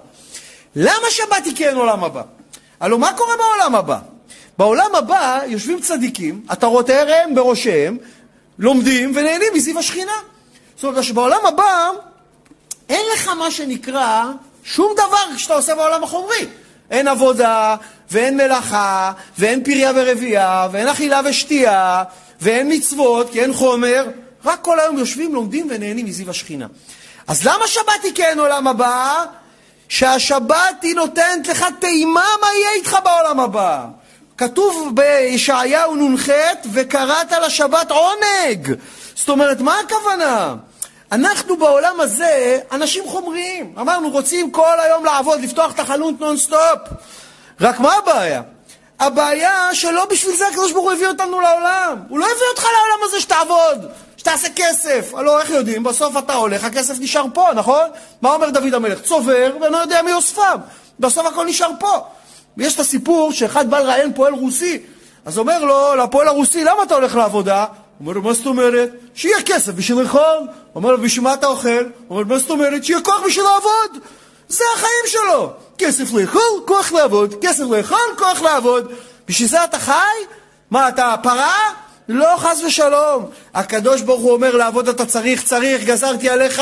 למה 0.75 1.09
שבת 1.09 1.45
היא 1.45 1.55
כאין 1.55 1.75
עולם 1.75 2.03
הבא? 2.03 2.21
הלוא 2.79 2.99
מה 2.99 3.13
קורה 3.17 3.33
בעולם 3.37 3.75
הבא? 3.75 3.99
בעולם 4.57 4.95
הבא 4.95 5.39
יושבים 5.47 5.81
צדיקים, 5.81 6.41
עטרותיהם 6.47 7.35
בראשיהם, 7.35 7.97
לומדים 8.59 9.11
ונהנים 9.15 9.53
מסביב 9.53 9.77
השכינה. 9.77 10.11
זאת 10.75 10.83
אומרת 10.83 11.03
שבעולם 11.03 11.45
הבא 11.45 11.89
אין 12.89 13.05
לך 13.13 13.27
מה 13.27 13.51
שנקרא 13.51 14.23
שום 14.63 14.93
דבר 14.93 15.37
שאתה 15.37 15.53
עושה 15.53 15.75
בעולם 15.75 16.03
החומרי. 16.03 16.47
אין 16.91 17.07
עבודה, 17.07 17.75
ואין 18.11 18.37
מלאכה, 18.37 19.11
ואין 19.37 19.63
פריה 19.63 19.91
ורבייה, 19.95 20.67
ואין 20.71 20.87
אכילה 20.87 21.21
ושתייה, 21.25 22.03
ואין 22.41 22.73
מצוות, 22.73 23.29
כי 23.31 23.41
אין 23.41 23.53
חומר. 23.53 24.05
רק 24.45 24.61
כל 24.61 24.79
היום 24.79 24.97
יושבים, 24.97 25.33
לומדים 25.33 25.67
ונהנים 25.69 26.05
מזיו 26.05 26.29
השכינה. 26.29 26.67
אז 27.27 27.47
למה 27.47 27.67
שבת 27.67 28.03
היא 28.03 28.11
כן 28.15 28.37
עולם 28.39 28.67
הבא? 28.67 29.25
שהשבת 29.89 30.81
היא 30.81 30.95
נותנת 30.95 31.47
לך 31.47 31.65
טעימה 31.79 32.25
מה 32.41 32.47
יהיה 32.55 32.71
איתך 32.71 32.97
בעולם 33.03 33.39
הבא. 33.39 33.85
כתוב 34.37 34.91
בישעיהו 34.93 35.95
נ"ח, 35.95 36.29
וקראת 36.73 37.31
לשבת 37.31 37.91
עונג. 37.91 38.73
זאת 39.15 39.29
אומרת, 39.29 39.59
מה 39.59 39.75
הכוונה? 39.79 40.55
אנחנו 41.11 41.57
בעולם 41.57 42.01
הזה 42.01 42.59
אנשים 42.71 43.03
חומריים. 43.07 43.73
אמרנו, 43.79 44.09
רוצים 44.09 44.51
כל 44.51 44.79
היום 44.79 45.05
לעבוד, 45.05 45.41
לפתוח 45.41 45.73
את 45.73 45.79
החלון 45.79 46.15
נונסטופ. 46.19 46.79
רק 47.61 47.79
מה 47.79 47.93
הבעיה? 47.93 48.41
הבעיה 48.99 49.69
שלא 49.73 50.05
בשביל 50.05 50.35
זה 50.35 50.47
הקדוש 50.47 50.71
ברוך 50.71 50.85
הוא 50.85 50.91
הביא 50.91 51.07
אותנו 51.07 51.41
לעולם. 51.41 51.97
הוא 52.09 52.19
לא 52.19 52.25
הביא 52.25 52.45
אותך 52.51 52.63
לעולם 52.63 53.03
הזה 53.03 53.21
שתעבוד, 53.21 53.91
שתעשה 54.25 54.47
כסף. 54.55 55.13
הלוא 55.13 55.39
איך 55.39 55.49
יודעים? 55.49 55.83
בסוף 55.83 56.17
אתה 56.17 56.33
הולך, 56.33 56.63
הכסף 56.63 56.99
נשאר 56.99 57.25
פה, 57.33 57.49
נכון? 57.55 57.89
מה 58.21 58.33
אומר 58.33 58.49
דוד 58.49 58.73
המלך? 58.73 59.01
צובר 59.01 59.51
ואינו 59.61 59.77
יודע 59.77 60.01
מי 60.01 60.13
אוספם. 60.13 60.57
בסוף 60.99 61.25
הכל 61.25 61.45
נשאר 61.45 61.69
פה. 61.79 62.05
ויש 62.57 62.75
את 62.75 62.79
הסיפור 62.79 63.31
שאחד 63.31 63.69
בא 63.69 63.79
לראיין 63.79 64.13
פועל 64.13 64.33
רוסי, 64.33 64.79
אז 65.25 65.37
אומר 65.37 65.65
לו, 65.65 65.95
לפועל 65.95 66.27
הרוסי, 66.27 66.63
למה 66.63 66.83
אתה 66.83 66.95
הולך 66.95 67.15
לעבודה? 67.15 67.65
אומר 67.99 68.13
לו, 68.13 68.21
מה 68.21 68.33
זאת 68.33 68.45
אומרת? 68.45 68.89
שיהיה 69.15 69.41
כסף 69.45 69.73
בשביל 69.73 70.01
לאכול. 70.01 70.47
אומר 70.75 70.91
לו, 70.91 71.01
בשביל 71.01 71.23
מה 71.23 71.33
אתה 71.33 71.47
אוכל? 71.47 71.85
אומר 72.09 72.21
לו, 72.21 72.27
מה 72.27 72.37
זאת 72.37 72.49
אומרת? 72.49 72.83
שיהיה 72.83 73.01
כוח 73.01 73.21
בשביל 73.27 73.45
לעבוד. 73.45 74.03
זה 74.47 74.63
החיים 74.75 75.05
שלו. 75.07 75.51
כסף 75.77 76.13
לאכול, 76.13 76.41
כוח 76.67 76.91
לעבוד. 76.91 77.35
כסף 77.41 77.63
לאכול, 77.69 78.15
כוח 78.17 78.41
לעבוד. 78.41 78.91
בשביל 79.27 79.49
זה 79.49 79.63
אתה 79.63 79.79
חי? 79.79 79.93
מה, 80.71 80.89
אתה 80.89 81.15
פרה? 81.23 81.84
לא, 82.09 82.35
חס 82.37 82.61
ושלום. 82.67 83.25
הקדוש 83.53 84.01
ברוך 84.01 84.21
הוא 84.21 84.31
אומר, 84.31 84.55
לעבוד 84.55 84.89
אתה 84.89 85.05
צריך, 85.05 85.43
צריך, 85.43 85.83
גזרתי 85.83 86.29
עליך. 86.29 86.61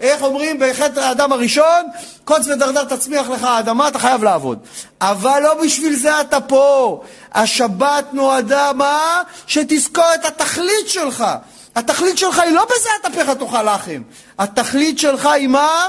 איך 0.00 0.22
אומרים 0.22 0.56
בחטא 0.60 1.00
האדם 1.00 1.32
הראשון? 1.32 1.86
קוץ 2.24 2.46
ודרדר 2.46 2.84
תצמיח 2.84 3.28
לך 3.28 3.44
האדמה, 3.44 3.88
אתה 3.88 3.98
חייב 3.98 4.24
לעבוד. 4.24 4.58
אבל 5.00 5.40
לא 5.42 5.54
בשביל 5.54 5.96
זה 5.96 6.20
אתה 6.20 6.40
פה. 6.40 7.02
השבת 7.34 8.04
נועדה 8.12 8.72
מה? 8.72 9.22
שתזכור 9.46 10.14
את 10.14 10.24
התכלית 10.24 10.88
שלך. 10.88 11.24
התכלית 11.76 12.18
שלך 12.18 12.38
היא 12.38 12.52
לא 12.52 12.64
בזה 12.64 12.88
התהפך 13.00 13.30
תאכל 13.30 13.74
לחם. 13.74 14.02
התכלית 14.38 14.98
שלך 14.98 15.26
היא 15.26 15.48
מה? 15.48 15.88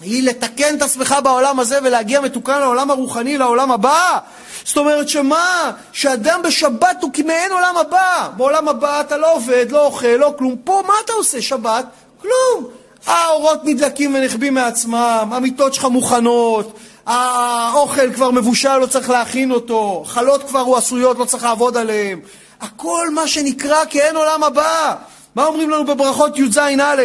היא 0.00 0.28
לתקן 0.28 0.76
את 0.76 0.82
עצמך 0.82 1.14
בעולם 1.24 1.60
הזה 1.60 1.78
ולהגיע 1.82 2.20
מתוקן 2.20 2.60
לעולם 2.60 2.90
הרוחני, 2.90 3.38
לעולם 3.38 3.72
הבא. 3.72 4.18
זאת 4.64 4.76
אומרת 4.76 5.08
שמה? 5.08 5.72
שאדם 5.92 6.40
בשבת 6.44 7.02
הוא 7.02 7.10
כמעין 7.12 7.52
עולם 7.52 7.76
הבא. 7.76 8.28
בעולם 8.36 8.68
הבא 8.68 9.00
אתה 9.00 9.16
לא 9.16 9.34
עובד, 9.34 9.66
לא 9.70 9.86
אוכל, 9.86 10.06
לא 10.06 10.34
כלום. 10.38 10.56
פה 10.64 10.82
מה 10.86 10.94
אתה 11.04 11.12
עושה 11.12 11.42
שבת? 11.42 11.84
כלום. 12.22 12.68
האורות 13.06 13.60
נדלקים 13.64 14.14
ונחבים 14.14 14.54
מעצמם, 14.54 15.28
המיטות 15.32 15.74
שלך 15.74 15.84
מוכנות, 15.84 16.76
האוכל 17.06 18.12
כבר 18.12 18.30
מבושל, 18.30 18.76
לא 18.76 18.86
צריך 18.86 19.10
להכין 19.10 19.50
אותו, 19.50 20.04
חלות 20.06 20.42
כבר 20.42 20.60
הוא 20.60 20.76
עשויות, 20.76 21.18
לא 21.18 21.24
צריך 21.24 21.44
לעבוד 21.44 21.76
עליהן. 21.76 22.20
הכל 22.60 23.10
מה 23.10 23.28
שנקרא 23.28 23.84
כי 23.84 24.00
אין 24.00 24.16
עולם 24.16 24.44
הבא. 24.44 24.94
מה 25.34 25.46
אומרים 25.46 25.70
לנו 25.70 25.84
בברכות 25.84 26.38
י"ז-א'? 26.38 27.02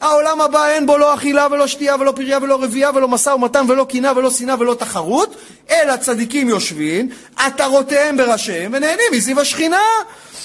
העולם 0.00 0.40
הבא 0.40 0.68
אין 0.68 0.86
בו 0.86 0.98
לא 0.98 1.14
אכילה 1.14 1.46
ולא 1.50 1.66
שתייה 1.66 1.96
ולא 2.00 2.12
פריה 2.16 2.38
ולא 2.42 2.62
רבייה 2.62 2.90
ולא 2.94 3.08
משא 3.08 3.30
ומתן 3.30 3.64
ולא 3.68 3.84
קינה 3.84 4.12
ולא 4.16 4.30
שנאה 4.30 4.54
ולא 4.58 4.74
תחרות, 4.74 5.36
אלא 5.70 5.96
צדיקים 5.96 6.48
יושבים, 6.48 7.08
עטרותיהם 7.36 8.16
בראשיהם 8.16 8.72
ונהנים 8.74 9.06
מסביב 9.12 9.38
השכינה. 9.38 9.82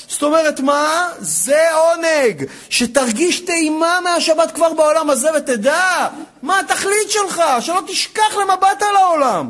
זאת 0.07 0.23
אומרת, 0.23 0.59
מה? 0.59 1.09
זה 1.19 1.61
עונג, 1.73 2.45
שתרגיש 2.69 3.39
טעימה 3.39 3.99
מהשבת 4.03 4.51
כבר 4.51 4.73
בעולם 4.73 5.09
הזה 5.09 5.29
ותדע 5.37 6.07
מה 6.41 6.59
התכלית 6.59 7.09
שלך, 7.09 7.43
שלא 7.59 7.81
תשכח 7.87 8.37
למבט 8.41 8.81
על 8.81 8.95
העולם. 8.95 9.49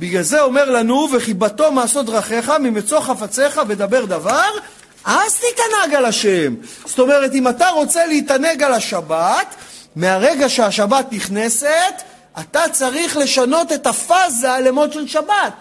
בגלל 0.00 0.22
זה 0.22 0.40
אומר 0.42 0.70
לנו, 0.70 1.08
וחיבתו 1.12 1.72
מעשות 1.72 2.06
דרכיך, 2.06 2.52
ממצוא 2.60 3.00
חפציך 3.00 3.60
ודבר 3.68 4.04
דבר, 4.04 4.50
אז 5.04 5.36
תתענג 5.36 5.94
על 5.94 6.04
השם. 6.04 6.54
זאת 6.86 6.98
אומרת, 6.98 7.34
אם 7.34 7.48
אתה 7.48 7.68
רוצה 7.68 8.06
להתענג 8.06 8.62
על 8.62 8.72
השבת, 8.72 9.54
מהרגע 9.96 10.48
שהשבת 10.48 11.06
נכנסת, 11.12 12.02
אתה 12.40 12.60
צריך 12.72 13.16
לשנות 13.16 13.72
את 13.72 13.86
הפאזה 13.86 14.58
למוד 14.64 14.92
של 14.92 15.08
שבת. 15.08 15.52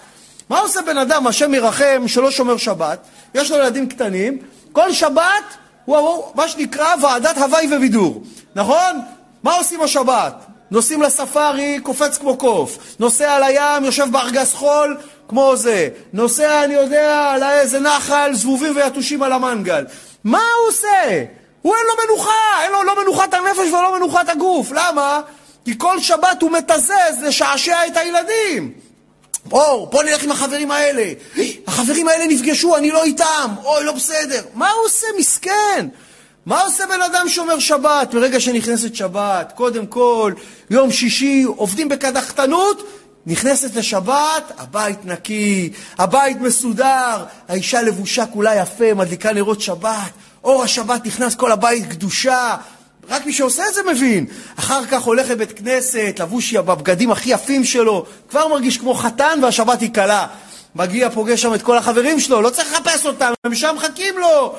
מה 0.49 0.59
עושה 0.59 0.81
בן 0.81 0.97
אדם, 0.97 1.27
השם 1.27 1.53
ירחם, 1.53 2.03
שלא 2.07 2.31
שומר 2.31 2.57
שבת? 2.57 2.99
יש 3.35 3.51
לו 3.51 3.57
ילדים 3.57 3.89
קטנים, 3.89 4.37
כל 4.71 4.93
שבת 4.93 5.43
הוא 5.85 6.23
מה 6.35 6.47
שנקרא 6.47 6.95
ועדת 7.01 7.37
הוואי 7.37 7.75
ובידור, 7.75 8.23
נכון? 8.55 9.01
מה 9.43 9.55
עושים 9.55 9.81
השבת? 9.81 10.33
נוסעים 10.71 11.01
לספארי, 11.01 11.79
קופץ 11.83 12.17
כמו 12.17 12.37
קוף. 12.37 12.77
נוסע 12.99 13.39
לים, 13.39 13.85
יושב 13.85 14.07
בארגז 14.11 14.53
חול, 14.53 14.97
כמו 15.27 15.55
זה. 15.55 15.89
נוסע, 16.13 16.63
אני 16.63 16.73
יודע, 16.73 17.35
לאיזה 17.39 17.79
נחל, 17.79 18.33
זבובים 18.33 18.75
ויתושים 18.75 19.23
על 19.23 19.31
המנגל. 19.31 19.85
מה 20.23 20.37
הוא 20.37 20.69
עושה? 20.69 21.23
הוא 21.61 21.75
אין 21.75 21.85
לו 21.87 22.03
מנוחה, 22.05 22.63
אין 22.63 22.71
לו 22.71 22.83
לא 22.83 23.01
מנוחת 23.01 23.33
הנפש 23.33 23.67
ולא 23.67 23.95
מנוחת 23.95 24.29
הגוף. 24.29 24.71
למה? 24.71 25.21
כי 25.65 25.73
כל 25.77 25.99
שבת 25.99 26.41
הוא 26.41 26.51
מתזז 26.51 27.23
לשעשע 27.23 27.87
את 27.87 27.97
הילדים. 27.97 28.73
בואו, 29.45 29.87
בואו 29.87 30.03
נלך 30.03 30.23
עם 30.23 30.31
החברים 30.31 30.71
האלה. 30.71 31.13
החברים 31.67 32.07
האלה 32.07 32.27
נפגשו, 32.27 32.75
אני 32.75 32.91
לא 32.91 33.03
איתם. 33.03 33.55
אוי, 33.63 33.83
לא 33.83 33.91
בסדר. 33.91 34.41
מה 34.53 34.71
הוא 34.71 34.85
עושה, 34.85 35.07
מסכן? 35.17 35.87
מה 36.45 36.61
עושה 36.61 36.85
בן 36.85 37.01
אדם 37.01 37.29
שומר 37.29 37.59
שבת 37.59 38.13
ברגע 38.13 38.39
שנכנסת 38.39 38.95
שבת? 38.95 39.53
קודם 39.55 39.87
כל, 39.87 40.33
יום 40.69 40.91
שישי 40.91 41.43
עובדים 41.43 41.89
בקדחתנות, 41.89 42.83
נכנסת 43.27 43.75
לשבת, 43.75 44.51
הבית 44.57 45.05
נקי, 45.05 45.69
הבית 45.97 46.41
מסודר, 46.41 47.23
האישה 47.47 47.81
לבושה 47.81 48.25
כולה 48.25 48.55
יפה, 48.55 48.93
מדליקה 48.93 49.33
נרות 49.33 49.61
שבת, 49.61 50.11
אור 50.43 50.63
השבת 50.63 51.05
נכנס, 51.05 51.35
כל 51.35 51.51
הבית 51.51 51.85
קדושה. 51.89 52.55
רק 53.09 53.25
מי 53.25 53.33
שעושה 53.33 53.67
את 53.69 53.73
זה 53.73 53.81
מבין. 53.91 54.25
אחר 54.55 54.85
כך 54.85 55.01
הולך 55.01 55.29
לבית 55.29 55.59
כנסת, 55.59 56.15
לבוש 56.19 56.53
בבגדים 56.53 57.11
הכי 57.11 57.29
יפים 57.29 57.63
שלו, 57.63 58.05
כבר 58.29 58.47
מרגיש 58.47 58.77
כמו 58.77 58.93
חתן 58.93 59.39
והשבת 59.43 59.81
היא 59.81 59.93
קלה. 59.93 60.27
מגיע, 60.75 61.09
פוגש 61.09 61.41
שם 61.41 61.53
את 61.53 61.61
כל 61.61 61.77
החברים 61.77 62.19
שלו, 62.19 62.41
לא 62.41 62.49
צריך 62.49 62.73
לחפש 62.73 63.05
אותם, 63.05 63.33
הם 63.43 63.55
שם 63.55 63.75
מחכים 63.75 64.17
לו. 64.17 64.55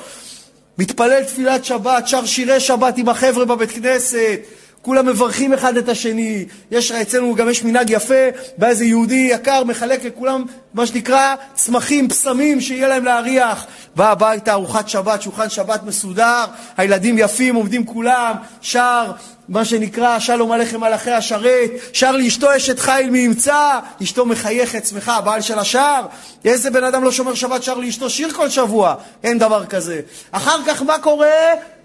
מתפלל 0.77 1.23
תפילת 1.23 1.65
שבת, 1.65 2.07
שר 2.07 2.25
שירי 2.25 2.59
שבת 2.59 2.97
עם 2.97 3.09
החבר'ה 3.09 3.45
בבית 3.45 3.71
כנסת, 3.71 4.39
כולם 4.81 5.05
מברכים 5.05 5.53
אחד 5.53 5.77
את 5.77 5.89
השני. 5.89 6.45
יש 6.71 6.91
אצלנו 6.91 7.35
גם 7.35 7.49
יש 7.49 7.63
מנהג 7.63 7.89
יפה, 7.89 8.29
בא 8.57 8.67
איזה 8.67 8.85
יהודי 8.85 9.27
יקר, 9.31 9.63
מחלק 9.63 10.05
לכולם 10.05 10.43
מה 10.73 10.85
שנקרא 10.85 11.35
צמחים, 11.53 12.09
פסמים, 12.09 12.61
שיהיה 12.61 12.87
להם 12.87 13.05
להריח. 13.05 13.65
בא 13.95 14.11
הביתה, 14.11 14.51
ארוחת 14.51 14.89
שבת, 14.89 15.21
שולחן 15.21 15.49
שבת 15.49 15.83
מסודר, 15.83 16.45
הילדים 16.77 17.17
יפים, 17.17 17.55
עומדים 17.55 17.85
כולם, 17.85 18.35
שר 18.61 19.11
מה 19.49 19.65
שנקרא 19.65 20.19
שלום 20.19 20.51
עליכם 20.51 20.79
מלאכי 20.79 21.11
השרת, 21.11 21.71
שר 21.93 22.11
לאשתו 22.11 22.55
אשת 22.57 22.79
חיל 22.79 23.09
מי 23.09 23.19
ימצא, 23.19 23.79
אשתו 24.03 24.25
מחייכת, 24.25 24.85
שמחה, 24.85 25.15
הבעל 25.15 25.41
של 25.41 25.59
השער. 25.59 26.05
איזה 26.45 26.71
בן 26.71 26.83
אדם 26.83 27.03
לא 27.03 27.11
שומר 27.11 27.33
שבת 27.33 27.63
שר 27.63 27.73
לאשתו 27.73 28.09
שיר 28.09 28.31
כל 28.33 28.49
שבוע? 28.49 28.95
אין 29.23 29.39
דבר 29.39 29.65
כזה. 29.65 30.01
אחר 30.31 30.57
כך 30.67 30.81
מה 30.81 30.99
קורה? 30.99 31.27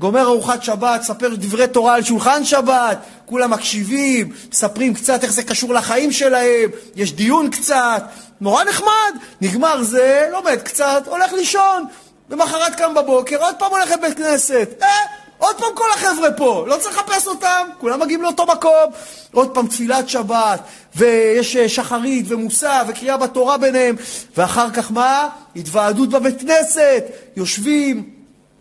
גומר 0.00 0.22
ארוחת 0.22 0.62
שבת, 0.62 1.02
ספר 1.02 1.34
דברי 1.34 1.66
תורה 1.66 1.94
על 1.94 2.02
שולחן 2.02 2.44
שבת, 2.44 2.98
כולם 3.26 3.50
מקשיבים, 3.50 4.32
מספרים 4.52 4.94
קצת 4.94 5.24
איך 5.24 5.32
זה 5.32 5.42
קשור 5.42 5.74
לחיים 5.74 6.12
שלהם, 6.12 6.70
יש 6.96 7.12
דיון 7.12 7.50
קצת, 7.50 8.04
נורא 8.40 8.64
נחמד. 8.64 9.14
נגמר 9.40 9.82
זה, 9.82 10.28
לומד 10.32 10.58
קצת, 10.62 11.02
הולך 11.06 11.32
לישון. 11.32 11.84
למחרת 12.30 12.74
קם 12.74 12.94
בבוקר, 12.94 13.44
עוד 13.44 13.54
פעם 13.58 13.70
הולך 13.70 13.90
לבית 13.90 14.16
כנסת. 14.16 14.68
אה, 14.82 14.88
עוד 15.38 15.56
פעם 15.56 15.68
כל 15.74 15.90
החבר'ה 15.94 16.32
פה, 16.32 16.64
לא 16.68 16.76
צריך 16.76 16.98
לחפש 16.98 17.26
אותם, 17.26 17.68
כולם 17.78 18.00
מגיעים 18.00 18.22
לאותו 18.22 18.46
מקום. 18.46 18.92
עוד 19.32 19.50
פעם 19.54 19.66
תפילת 19.66 20.08
שבת, 20.08 20.60
ויש 20.96 21.56
אה, 21.56 21.68
שחרית 21.68 22.24
ומוסע 22.28 22.82
וקריאה 22.88 23.16
בתורה 23.16 23.58
ביניהם, 23.58 23.96
ואחר 24.36 24.70
כך 24.70 24.92
מה? 24.92 25.28
התוועדות 25.56 26.08
בבית 26.08 26.40
כנסת, 26.40 27.04
יושבים, 27.36 28.10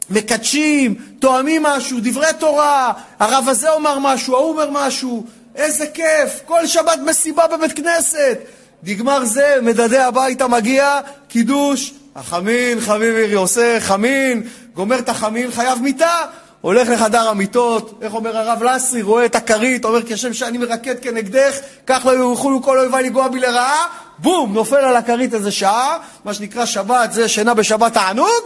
מקדשים, 0.09 0.95
תואמים 1.19 1.63
משהו, 1.63 1.97
דברי 2.01 2.27
תורה, 2.39 2.93
הרב 3.19 3.49
הזה 3.49 3.71
אומר 3.71 3.99
משהו, 3.99 4.35
ההוא 4.35 4.49
אומר 4.49 4.69
משהו, 4.71 5.25
איזה 5.55 5.87
כיף, 5.87 6.39
כל 6.45 6.67
שבת 6.67 6.99
מסיבה 7.05 7.47
בבית 7.47 7.73
כנסת. 7.73 8.39
נגמר 8.83 9.25
זה, 9.25 9.57
מדדה 9.61 10.07
הביתה, 10.07 10.47
מגיע, 10.47 10.99
קידוש, 11.27 11.93
החמין, 12.15 12.79
חביבי 12.79 13.33
עושה 13.33 13.77
חמין, 13.79 14.43
גומר 14.73 14.99
את 14.99 15.09
החמין, 15.09 15.51
חייב 15.51 15.81
מיטה. 15.81 16.25
הולך 16.63 16.89
לחדר 16.89 17.29
המיטות, 17.29 17.99
איך 18.01 18.13
אומר 18.13 18.37
הרב 18.37 18.63
לסרי, 18.63 19.01
רואה 19.01 19.25
את 19.25 19.35
הכרית, 19.35 19.85
אומר 19.85 19.99
כשם 20.07 20.33
שאני 20.33 20.57
מרקד 20.57 20.99
כנגדך, 21.01 21.57
כך 21.87 22.05
לא 22.05 22.11
יוכלו 22.11 22.63
כל 22.63 22.79
אויביי 22.79 23.03
לגוע 23.03 23.27
בי 23.27 23.39
לרעה, 23.39 23.85
בום, 24.17 24.53
נופל 24.53 24.75
על 24.75 24.95
הכרית 24.95 25.33
איזה 25.33 25.51
שעה, 25.51 25.97
מה 26.25 26.33
שנקרא 26.33 26.65
שבת, 26.65 27.13
זה 27.13 27.29
שינה 27.29 27.53
בשבת 27.53 27.93
תענוג, 27.93 28.41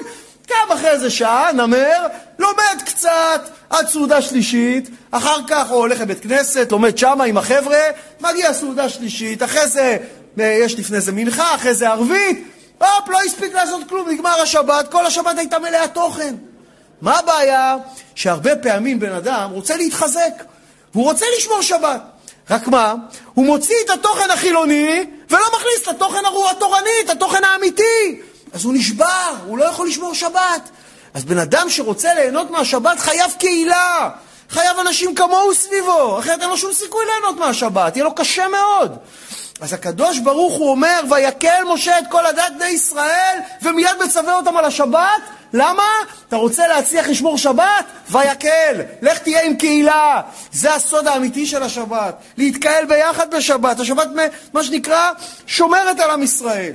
קם 0.48 0.74
אחרי 0.74 0.90
איזה 0.90 1.10
שעה, 1.10 1.52
נמר, 1.52 2.08
לומד 2.40 2.82
קצת 2.86 3.50
עד 3.70 3.88
סעודה 3.88 4.22
שלישית, 4.22 4.90
אחר 5.12 5.38
כך 5.48 5.70
הוא 5.70 5.78
הולך 5.78 6.02
לבית 6.02 6.20
כנסת, 6.20 6.72
לומד 6.72 6.98
שמה 6.98 7.24
עם 7.24 7.38
החבר'ה, 7.38 7.80
מגיע 8.22 8.54
סעודה 8.54 8.90
שלישית, 8.90 9.44
אחרי 9.44 9.68
זה 9.68 9.98
אה, 10.40 10.60
יש 10.64 10.80
לפני 10.80 11.02
זה 11.02 11.12
מנחה, 11.12 11.56
אחרי 11.56 11.74
זה 11.74 11.90
ערבית, 11.90 12.48
הופ, 12.78 13.10
לא 13.10 13.20
הספיק 13.26 13.54
לעשות 13.54 13.90
כלום, 13.90 14.10
נגמר 14.10 14.42
השבת, 14.42 14.92
כל 14.92 15.06
השבת 15.06 15.38
הייתה 15.38 15.60
מלאה 15.60 15.88
תוכן. 15.88 16.36
מה 17.02 17.20
הבעיה? 17.20 17.76
שהרבה 18.16 18.56
פעמים 18.56 19.00
בן 19.00 19.12
אדם 19.12 19.52
רוצה 19.52 19.78
להתחזק, 19.78 20.44
והוא 20.94 21.06
רוצה 21.06 21.26
לשמור 21.38 21.62
שבת. 21.62 22.02
רק 22.50 22.68
מה? 22.68 22.94
הוא 23.34 23.46
מוציא 23.46 23.76
את 23.86 23.90
התוכן 23.90 24.32
החילוני 24.32 25.06
ולא 25.30 25.46
מכניס 25.54 25.84
את 25.84 25.88
התוכן 25.88 26.20
התורני, 26.52 26.90
את 27.06 27.10
התוכן 27.10 27.44
האמיתי. 27.44 28.22
אז 28.54 28.66
הוא 28.66 28.74
נשבר, 28.74 29.32
הוא 29.46 29.58
לא 29.58 29.66
יכול 29.66 29.88
לשמור 29.88 30.14
שבת. 30.14 30.70
אז 31.14 31.26
בן 31.26 31.38
אדם 31.38 31.70
שרוצה 31.70 32.14
ליהנות 32.14 32.52
מהשבת 32.52 33.00
חייב 33.00 33.32
קהילה, 33.40 34.10
חייב 34.50 34.80
אנשים 34.80 35.16
כמוהו 35.16 35.56
סביבו, 35.56 36.20
אחרת 36.20 36.42
אין 36.42 36.50
לו 36.50 36.58
שום 36.58 36.74
סיכוי 36.74 37.06
ליהנות 37.06 37.40
מהשבת, 37.40 37.96
יהיה 37.96 38.04
לו 38.04 38.16
קשה 38.16 38.48
מאוד. 38.48 38.98
אז 39.62 39.74
הקדוש 39.74 40.20
ברוך 40.20 40.54
הוא 40.54 40.72
אומר, 40.72 41.02
ויקל 41.10 41.64
משה 41.74 42.00
את 42.00 42.04
כל 42.10 42.26
הדת 42.26 42.52
בני 42.56 42.66
ישראל, 42.66 43.40
ומיד 43.62 43.96
מצווה 44.06 44.36
אותם 44.36 44.58
על 44.58 44.66
השבת, 44.66 45.22
למה? 45.54 45.84
אתה 46.28 46.36
רוצה 46.36 46.68
להצליח 46.68 47.08
לשמור 47.08 47.38
שבת? 47.38 47.86
ויקל. 48.12 48.82
לך 49.02 49.18
תהיה 49.18 49.44
עם 49.44 49.56
קהילה. 49.56 50.22
זה 50.52 50.74
הסוד 50.74 51.08
האמיתי 51.08 51.46
של 51.46 51.64
השבת. 51.64 52.16
להתקהל 52.38 52.86
ביחד 52.86 53.36
בשבת. 53.36 53.80
השבת, 53.80 54.08
מה 54.54 54.64
שנקרא, 54.64 55.12
שומרת 55.48 56.00
על 56.00 56.12
עם 56.12 56.24
ישראל. 56.24 56.74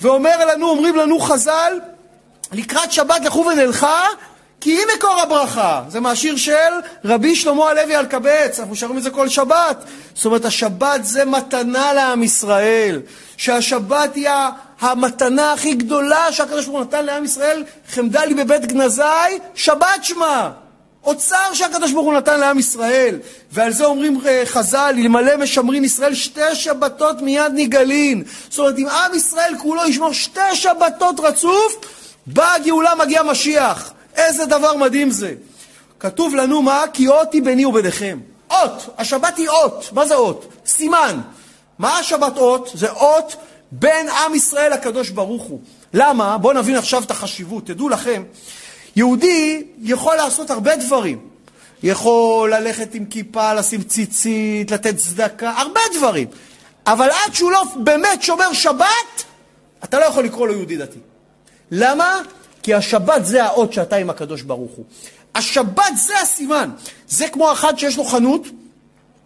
ואומר 0.00 0.44
לנו, 0.44 0.70
אומרים 0.70 0.96
לנו 0.96 1.20
חז"ל, 1.20 1.80
לקראת 2.52 2.92
שבת 2.92 3.24
לכו 3.24 3.46
ונלכה, 3.46 4.06
כי 4.62 4.70
היא 4.70 4.86
מקור 4.96 5.20
הברכה. 5.20 5.82
זה 5.88 6.00
מהשיר 6.00 6.36
של 6.36 6.72
רבי 7.04 7.36
שלמה 7.36 7.70
הלוי 7.70 7.96
אלקבץ, 7.96 8.60
אנחנו 8.60 8.76
שרים 8.76 8.98
את 8.98 9.02
זה 9.02 9.10
כל 9.10 9.28
שבת. 9.28 9.84
זאת 10.14 10.24
אומרת, 10.24 10.44
השבת 10.44 11.04
זה 11.04 11.24
מתנה 11.24 11.92
לעם 11.92 12.22
ישראל. 12.22 13.00
שהשבת 13.36 14.14
היא 14.14 14.28
המתנה 14.80 15.52
הכי 15.52 15.74
גדולה 15.74 16.32
שהקדוש 16.32 16.64
ברוך 16.64 16.76
הוא 16.76 16.84
נתן 16.84 17.04
לעם 17.04 17.24
ישראל, 17.24 17.64
חמדה 17.88 18.24
לי 18.24 18.34
בבית 18.34 18.66
גנזי, 18.66 19.02
שבת 19.54 19.86
שמה. 20.02 20.50
אוצר 21.04 21.54
שהקדוש 21.54 21.92
ברוך 21.92 22.06
הוא 22.06 22.14
נתן 22.14 22.40
לעם 22.40 22.58
ישראל. 22.58 23.18
ועל 23.52 23.72
זה 23.72 23.84
אומרים 23.84 24.20
אה, 24.26 24.42
חז"ל, 24.44 24.94
אלמלא 24.98 25.36
משמרין 25.36 25.84
ישראל 25.84 26.14
שתי 26.14 26.54
שבתות 26.54 27.22
מיד 27.22 27.52
נגאלין. 27.54 28.24
זאת 28.50 28.58
אומרת, 28.58 28.78
אם 28.78 28.88
עם 28.88 29.14
ישראל 29.14 29.54
כולו 29.58 29.88
ישמור 29.88 30.12
שתי 30.12 30.54
שבתות 30.54 31.20
רצוף, 31.20 31.74
באה 32.26 32.54
הגאולה, 32.54 32.94
מגיע 32.94 33.22
משיח. 33.22 33.92
איזה 34.16 34.46
דבר 34.46 34.76
מדהים 34.76 35.10
זה. 35.10 35.34
כתוב 36.00 36.34
לנו 36.34 36.62
מה? 36.62 36.84
כי 36.92 37.08
אות 37.08 37.32
היא 37.32 37.42
ביני 37.42 37.64
וביניכם. 37.64 38.18
אות, 38.50 38.94
השבת 38.98 39.36
היא 39.36 39.48
אות. 39.48 39.88
מה 39.92 40.06
זה 40.06 40.14
אות? 40.14 40.52
סימן. 40.66 41.20
מה 41.78 41.98
השבת 41.98 42.36
אות? 42.38 42.70
זה 42.74 42.90
אות 42.90 43.36
בין 43.72 44.08
עם 44.08 44.34
ישראל 44.34 44.72
לקדוש 44.72 45.10
ברוך 45.10 45.42
הוא. 45.42 45.60
למה? 45.94 46.38
בואו 46.38 46.52
נבין 46.52 46.76
עכשיו 46.76 47.02
את 47.02 47.10
החשיבות. 47.10 47.66
תדעו 47.66 47.88
לכם, 47.88 48.22
יהודי 48.96 49.64
יכול 49.82 50.16
לעשות 50.16 50.50
הרבה 50.50 50.76
דברים. 50.76 51.18
יכול 51.82 52.54
ללכת 52.54 52.94
עם 52.94 53.04
כיפה, 53.04 53.54
לשים 53.54 53.82
ציצית, 53.82 54.70
לתת 54.70 54.96
צדקה, 54.96 55.50
הרבה 55.50 55.80
דברים. 55.96 56.28
אבל 56.86 57.08
עד 57.10 57.34
שהוא 57.34 57.50
לא 57.52 57.62
באמת 57.76 58.22
שומר 58.22 58.52
שבת, 58.52 59.24
אתה 59.84 59.98
לא 59.98 60.04
יכול 60.04 60.24
לקרוא 60.24 60.46
לו 60.46 60.52
יהודי 60.52 60.76
דתי. 60.76 60.98
למה? 61.70 62.20
כי 62.62 62.74
השבת 62.74 63.24
זה 63.24 63.44
האות 63.44 63.72
שאתה 63.72 63.96
עם 63.96 64.10
הקדוש 64.10 64.42
ברוך 64.42 64.72
הוא. 64.76 64.84
השבת 65.34 65.92
זה 65.96 66.20
הסימן. 66.20 66.70
זה 67.08 67.28
כמו 67.28 67.52
אחד 67.52 67.78
שיש 67.78 67.96
לו 67.96 68.04
חנות, 68.04 68.46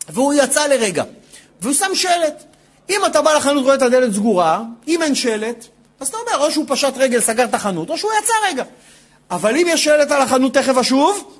והוא 0.09 0.34
יצא 0.34 0.66
לרגע, 0.66 1.05
והוא 1.61 1.74
שם 1.74 1.95
שלט. 1.95 2.45
אם 2.91 3.01
אתה 3.07 3.22
בא 3.22 3.32
לחנות 3.32 3.62
ורואה 3.62 3.74
את 3.74 3.82
הדלת 3.82 4.14
סגורה, 4.14 4.62
אם 4.89 5.03
אין 5.03 5.14
שלט, 5.14 5.66
אז 6.01 6.09
אתה 6.09 6.16
אומר, 6.16 6.45
או 6.47 6.53
שהוא 6.53 6.64
פשט 6.68 6.93
רגל, 6.97 7.20
סגר 7.20 7.45
את 7.45 7.55
החנות, 7.55 7.91
או 7.91 7.99
שהוא 7.99 8.11
יצא 8.22 8.32
רגע. 8.49 8.64
אבל 9.30 9.57
אם 9.57 9.66
יש 9.70 9.84
שלט 9.84 10.11
על 10.11 10.22
החנות 10.22 10.55
תכף 10.55 10.76
אשוב, 10.76 11.39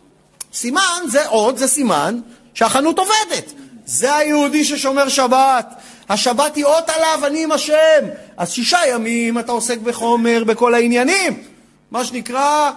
סימן, 0.53 1.03
זה 1.09 1.27
עוד, 1.27 1.57
זה 1.57 1.67
סימן 1.67 2.21
שהחנות 2.55 2.99
עובדת. 2.99 3.53
זה 3.87 4.17
היהודי 4.17 4.65
ששומר 4.65 5.09
שבת. 5.09 5.75
השבת 6.09 6.57
היא 6.57 6.65
אות 6.65 6.91
עליו, 6.91 7.27
אני 7.27 7.43
עם 7.43 7.53
השם. 7.53 8.05
אז 8.37 8.53
שישה 8.53 8.79
ימים 8.89 9.39
אתה 9.39 9.53
עוסק 9.53 9.79
בחומר, 9.79 10.45
בכל 10.45 10.75
העניינים. 10.75 11.43
מה 11.91 12.05
שנקרא, 12.05 12.71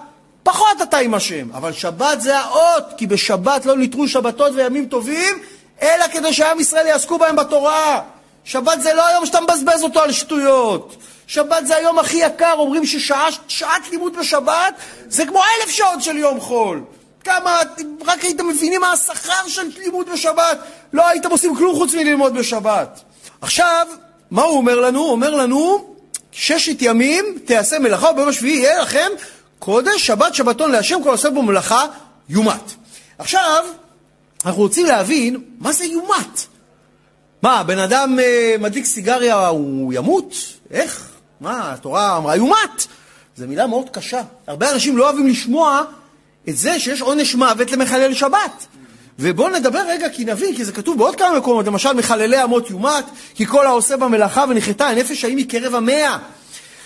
פחות 0.43 0.82
אתה 0.82 0.97
עם 0.97 1.14
השם. 1.14 1.47
אבל 1.53 1.74
שבת 1.74 2.22
זה 2.22 2.39
האות, 2.39 2.84
כי 2.97 3.07
בשבת 3.07 3.66
לא 3.66 3.78
ניטרו 3.78 4.07
שבתות 4.07 4.51
וימים 4.55 4.86
טובים, 4.86 5.36
אלא 5.82 6.07
כדי 6.14 6.34
שעם 6.34 6.60
ישראל 6.60 6.88
יעסקו 6.88 7.18
בהם 7.18 7.36
בתורה. 7.36 8.01
שבת 8.43 8.82
זה 8.82 8.93
לא 8.93 9.07
היום 9.07 9.26
שאתה 9.26 9.41
מבזבז 9.41 9.84
אותו 9.84 9.99
על 9.99 10.12
שטויות. 10.12 10.95
שבת 11.28 11.68
זה 11.68 11.76
היום 11.76 11.99
הכי 11.99 12.18
יקר, 12.18 12.53
אומרים 12.57 12.86
ששעת 12.86 13.89
לימוד 13.91 14.18
בשבת 14.18 14.74
זה 15.07 15.26
כמו 15.26 15.39
אלף 15.39 15.70
שעות 15.70 16.03
של 16.03 16.18
יום 16.18 16.39
חול. 16.39 16.84
כמה, 17.24 17.60
רק 18.05 18.24
הייתם 18.24 18.47
מבינים 18.47 18.82
מה 18.82 18.91
השכר 18.91 19.47
של 19.47 19.70
לימוד 19.78 20.10
בשבת, 20.10 20.57
לא 20.93 21.07
הייתם 21.07 21.32
עושים 21.32 21.55
כלום 21.55 21.76
חוץ 21.76 21.93
מללמוד 21.93 22.34
בשבת. 22.34 23.01
עכשיו, 23.41 23.88
מה 24.32 24.41
הוא 24.41 24.57
אומר 24.57 24.80
לנו? 24.80 24.99
הוא 24.99 25.12
אומר 25.12 25.36
לנו, 25.36 25.95
ששת 26.39 26.81
ימים 26.81 27.25
תעשה 27.45 27.79
מלאכה, 27.79 28.09
וביום 28.09 28.29
השביעי 28.29 28.57
יהיה 28.57 28.81
לכם 28.81 29.07
קודש, 29.59 30.07
שבת, 30.07 30.35
שבתון 30.35 30.71
להשם, 30.71 31.03
כל 31.03 31.09
עושה 31.09 31.29
בו 31.29 31.41
מלאכה, 31.41 31.85
יומת. 32.29 32.71
עכשיו, 33.17 33.63
אנחנו 34.45 34.61
רוצים 34.61 34.85
להבין 34.85 35.37
מה 35.59 35.71
זה 35.71 35.85
יומת. 35.85 36.45
מה, 37.43 37.63
בן 37.63 37.79
אדם 37.79 38.19
אה, 38.19 38.55
מדליק 38.59 38.85
סיגריה, 38.85 39.47
הוא 39.47 39.93
ימות? 39.93 40.33
איך? 40.71 41.09
מה, 41.41 41.73
התורה 41.73 42.17
אמרה 42.17 42.35
יומת. 42.35 42.87
זו 43.37 43.47
מילה 43.47 43.67
מאוד 43.67 43.89
קשה. 43.89 44.21
הרבה 44.47 44.71
אנשים 44.71 44.97
לא 44.97 45.03
אוהבים 45.03 45.27
לשמוע 45.27 45.81
את 46.49 46.57
זה 46.57 46.79
שיש 46.79 47.01
עונש 47.01 47.35
מוות 47.35 47.71
למחלל 47.71 48.13
שבת. 48.13 48.65
ובואו 49.20 49.49
נדבר 49.49 49.82
רגע, 49.88 50.09
כי 50.09 50.26
נבין, 50.26 50.55
כי 50.55 50.65
זה 50.65 50.72
כתוב 50.72 50.97
בעוד 50.97 51.15
כמה 51.15 51.38
מקומות, 51.38 51.65
למשל, 51.65 51.93
מחללי 51.93 52.43
אמות 52.43 52.70
יומת, 52.70 53.05
כי 53.36 53.45
כל 53.45 53.65
העושה 53.65 53.97
במלאכה 53.97 54.45
ונחתה 54.49 54.88
הנפש 54.88 55.24
ההיא 55.24 55.38
מקרב 55.38 55.76
המאה. 55.76 56.17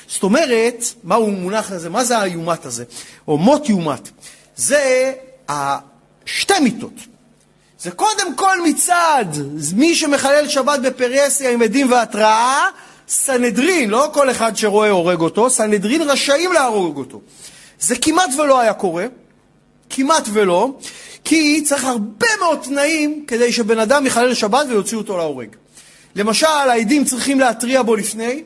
זאת 0.07 0.23
אומרת, 0.23 0.83
מהו 1.03 1.31
מונח 1.31 1.71
הזה? 1.71 1.89
מה 1.89 2.03
זה 2.03 2.19
היומת 2.19 2.65
הזה? 2.65 2.83
או 3.27 3.37
מות 3.37 3.69
יומת. 3.69 4.09
זה 4.55 5.13
שתי 6.25 6.59
מיתות. 6.59 6.93
זה 7.79 7.91
קודם 7.91 8.35
כל 8.35 8.61
מצד 8.61 9.25
מי 9.75 9.95
שמחלל 9.95 10.47
שבת 10.47 10.79
בפרהסיה 10.79 11.51
עם 11.51 11.61
עדים 11.61 11.91
והתראה, 11.91 12.65
סנהדרין, 13.07 13.89
לא 13.89 14.09
כל 14.13 14.31
אחד 14.31 14.57
שרואה 14.57 14.89
הורג 14.89 15.19
אותו, 15.19 15.49
סנהדרין 15.49 16.01
רשאים 16.01 16.53
להרוג 16.53 16.97
אותו. 16.97 17.21
זה 17.79 17.95
כמעט 17.95 18.29
ולא 18.37 18.59
היה 18.59 18.73
קורה, 18.73 19.05
כמעט 19.89 20.23
ולא, 20.33 20.69
כי 21.23 21.61
צריך 21.61 21.83
הרבה 21.83 22.27
מאוד 22.39 22.59
תנאים 22.63 23.23
כדי 23.27 23.53
שבן 23.53 23.79
אדם 23.79 24.05
יחלל 24.05 24.33
שבת 24.33 24.65
ויוציאו 24.69 25.01
אותו 25.01 25.17
להורג. 25.17 25.47
למשל, 26.15 26.45
העדים 26.45 27.05
צריכים 27.05 27.39
להתריע 27.39 27.81
בו 27.81 27.95
לפני, 27.95 28.43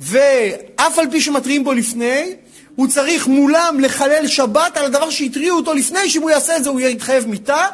ואף 0.00 0.98
על 0.98 1.10
פי 1.10 1.20
שמתריעים 1.20 1.64
בו 1.64 1.72
לפני, 1.72 2.34
הוא 2.76 2.88
צריך 2.88 3.26
מולם 3.26 3.80
לחלל 3.80 4.26
שבת 4.26 4.76
על 4.76 4.84
הדבר 4.84 5.10
שהתריעו 5.10 5.56
אותו 5.56 5.74
לפני, 5.74 6.10
שאם 6.10 6.22
הוא 6.22 6.30
יעשה 6.30 6.56
את 6.56 6.64
זה 6.64 6.70
הוא 6.70 6.80
יתחייב 6.80 7.26
מיתה, 7.26 7.66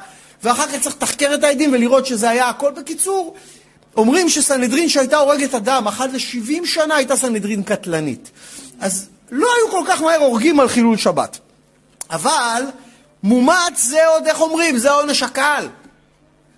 ואחר 0.43 0.67
כך 0.67 0.81
צריך 0.81 0.97
לתחקר 0.97 1.35
את 1.35 1.45
העדים 1.45 1.73
ולראות 1.73 2.07
שזה 2.07 2.31
היה 2.31 2.49
הכל 2.49 2.71
בקיצור. 2.71 3.35
אומרים 3.97 4.29
שסנהדרין 4.29 4.89
שהייתה 4.89 5.17
הורגת 5.17 5.55
אדם, 5.55 5.87
אחת 5.87 6.13
ל-70 6.13 6.67
שנה 6.67 6.97
הייתה 6.97 7.17
סנהדרין 7.17 7.63
קטלנית. 7.63 8.31
אז 8.81 9.09
לא 9.31 9.49
היו 9.57 9.71
כל 9.71 9.85
כך 9.89 10.03
מהר 10.03 10.21
הורגים 10.21 10.61
על 10.61 10.69
חילול 10.69 10.97
שבת. 10.97 11.39
אבל 12.11 12.63
מומץ 13.27 13.83
זה 13.83 14.07
עוד, 14.07 14.27
איך 14.27 14.41
אומרים, 14.41 14.79
זה 14.79 14.91
העונש 14.91 15.23
הקל. 15.23 15.69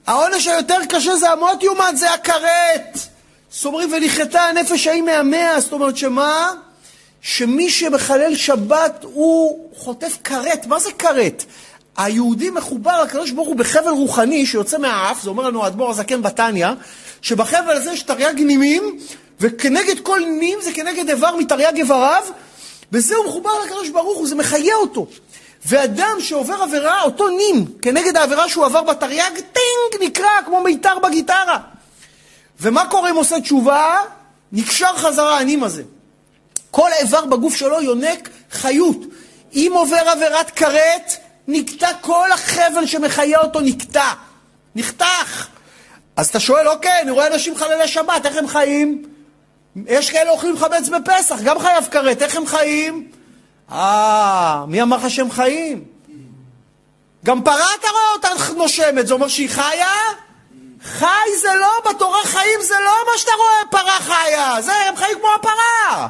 העונש 0.06 0.46
היותר 0.46 0.78
קשה 0.88 1.16
זה 1.16 1.30
המות 1.30 1.62
יומץ, 1.62 1.94
זה 1.94 2.14
הכרת. 2.14 2.98
זאת 3.50 3.64
אומרת, 3.64 3.88
ונכרתה 3.92 4.42
הנפש 4.42 4.86
ההיא 4.86 5.02
מהמאה, 5.02 5.60
זאת 5.60 5.72
אומרת 5.72 5.96
שמה? 5.96 6.50
שמי 7.20 7.70
שמחלל 7.70 8.36
שבת 8.36 9.04
הוא 9.12 9.68
חוטף 9.76 10.18
כרת. 10.24 10.66
מה 10.66 10.78
זה 10.78 10.92
כרת? 10.92 11.44
היהודי 11.96 12.50
מחובר 12.50 13.02
לקדוש 13.02 13.30
ברוך 13.30 13.48
הוא 13.48 13.56
בחבל 13.56 13.90
רוחני 13.90 14.46
שיוצא 14.46 14.78
מהאף, 14.78 15.22
זה 15.22 15.30
אומר 15.30 15.42
לנו 15.48 15.64
האדמו"ר 15.64 15.90
הזקן 15.90 16.22
בתניא, 16.22 16.68
שבחבל 17.22 17.72
הזה 17.72 17.92
יש 17.92 18.02
תרי"ג 18.02 18.40
נימים, 18.40 18.98
וכנגד 19.40 20.00
כל 20.00 20.20
נים 20.20 20.58
זה 20.62 20.72
כנגד 20.72 21.08
איבר 21.08 21.36
מתרי"ג 21.36 21.76
איבריו, 21.76 22.24
בזה 22.92 23.16
הוא 23.16 23.26
מחובר 23.26 23.50
לקדוש 23.64 23.88
ברוך 23.88 24.18
הוא, 24.18 24.28
זה 24.28 24.34
מחיה 24.34 24.74
אותו. 24.74 25.06
ואדם 25.66 26.16
שעובר 26.20 26.62
עבירה, 26.62 27.02
אותו 27.02 27.28
נים, 27.28 27.66
כנגד 27.82 28.16
העבירה 28.16 28.48
שהוא 28.48 28.64
עבר 28.64 28.82
בתרי"ג, 28.82 29.34
טינג, 29.34 30.08
נקרע 30.08 30.42
כמו 30.46 30.60
מיתר 30.60 30.98
בגיטרה. 30.98 31.58
ומה 32.60 32.88
קורה 32.90 33.10
אם 33.10 33.16
עושה 33.16 33.40
תשובה? 33.40 33.98
נקשר 34.52 34.96
חזרה 34.96 35.38
הנים 35.38 35.64
הזה. 35.64 35.82
כל 36.70 36.90
איבר 37.00 37.24
בגוף 37.24 37.56
שלו 37.56 37.80
יונק 37.80 38.28
חיות. 38.50 38.96
אם 39.52 39.72
עובר 39.74 40.08
עבירת 40.08 40.50
כרת, 40.50 41.12
נקטע 41.48 41.90
כל 42.00 42.32
החבל 42.32 42.86
שמחיה 42.86 43.40
אותו, 43.40 43.60
נקטע. 43.60 44.12
נחתך. 44.74 45.46
אז 46.16 46.28
אתה 46.28 46.40
שואל, 46.40 46.68
אוקיי, 46.68 47.00
אני 47.02 47.10
רואה 47.10 47.26
אנשים 47.26 47.56
חללי 47.56 47.88
שבת, 47.88 48.26
איך 48.26 48.36
הם 48.36 48.48
חיים? 48.48 49.02
יש 49.86 50.10
כאלה 50.10 50.30
אוכלים 50.30 50.58
חמץ 50.58 50.88
בפסח, 50.88 51.40
גם 51.44 51.58
חייב 51.58 51.84
כרת, 51.90 52.22
איך 52.22 52.36
הם 52.36 52.46
חיים? 52.46 53.08
אה, 53.72 54.64
מי 54.68 54.82
אמר 54.82 54.96
לך 54.96 55.10
שהם 55.10 55.30
חיים? 55.30 55.84
גם 57.24 57.42
פרה 57.42 57.66
אתה 57.80 57.88
רואה 57.90 58.12
אותה 58.12 58.52
נושמת, 58.56 59.06
זה 59.06 59.14
אומר 59.14 59.28
שהיא 59.28 59.48
חיה? 59.50 59.94
חי 60.82 61.28
זה 61.40 61.48
לא, 61.60 61.90
בתורה 61.90 62.24
חיים 62.24 62.60
זה 62.62 62.74
לא 62.84 62.92
מה 63.12 63.18
שאתה 63.18 63.32
רואה 63.38 63.70
פרה 63.70 64.00
חיה, 64.00 64.62
זה, 64.62 64.72
הם 64.74 64.96
חיים 64.96 65.18
כמו 65.18 65.28
הפרה. 65.34 66.08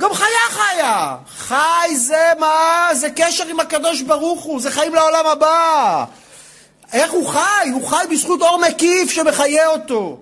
גם 0.00 0.14
חיה 0.14 0.48
חיה. 0.50 1.16
חי 1.38 1.96
זה 1.96 2.32
מה? 2.38 2.88
זה 2.92 3.08
קשר 3.16 3.46
עם 3.46 3.60
הקדוש 3.60 4.02
ברוך 4.02 4.42
הוא, 4.42 4.60
זה 4.60 4.70
חיים 4.70 4.94
לעולם 4.94 5.26
הבא. 5.26 6.04
איך 6.92 7.12
הוא 7.12 7.28
חי? 7.28 7.68
הוא 7.72 7.88
חי 7.88 8.04
בזכות 8.10 8.42
אור 8.42 8.60
מקיף 8.68 9.10
שמחיה 9.10 9.68
אותו. 9.68 10.18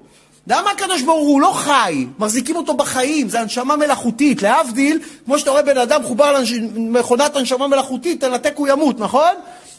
למה 0.46 0.70
הקדוש 0.70 1.02
ברוך 1.02 1.28
הוא 1.28 1.40
לא 1.40 1.52
חי? 1.54 2.06
מחזיקים 2.18 2.56
אותו 2.56 2.74
בחיים, 2.74 3.28
זה 3.28 3.40
הנשמה 3.40 3.76
מלאכותית. 3.76 4.42
להבדיל, 4.42 4.98
כמו 5.24 5.38
שאתה 5.38 5.50
רואה 5.50 5.62
בן 5.62 5.78
אדם 5.78 6.02
מחובר 6.02 6.40
למכונת 6.76 7.36
הנשמה 7.36 7.66
מלאכותית, 7.66 8.20
תנתק 8.20 8.52
הוא 8.56 8.68
ימות, 8.68 9.00
נכון? 9.00 9.32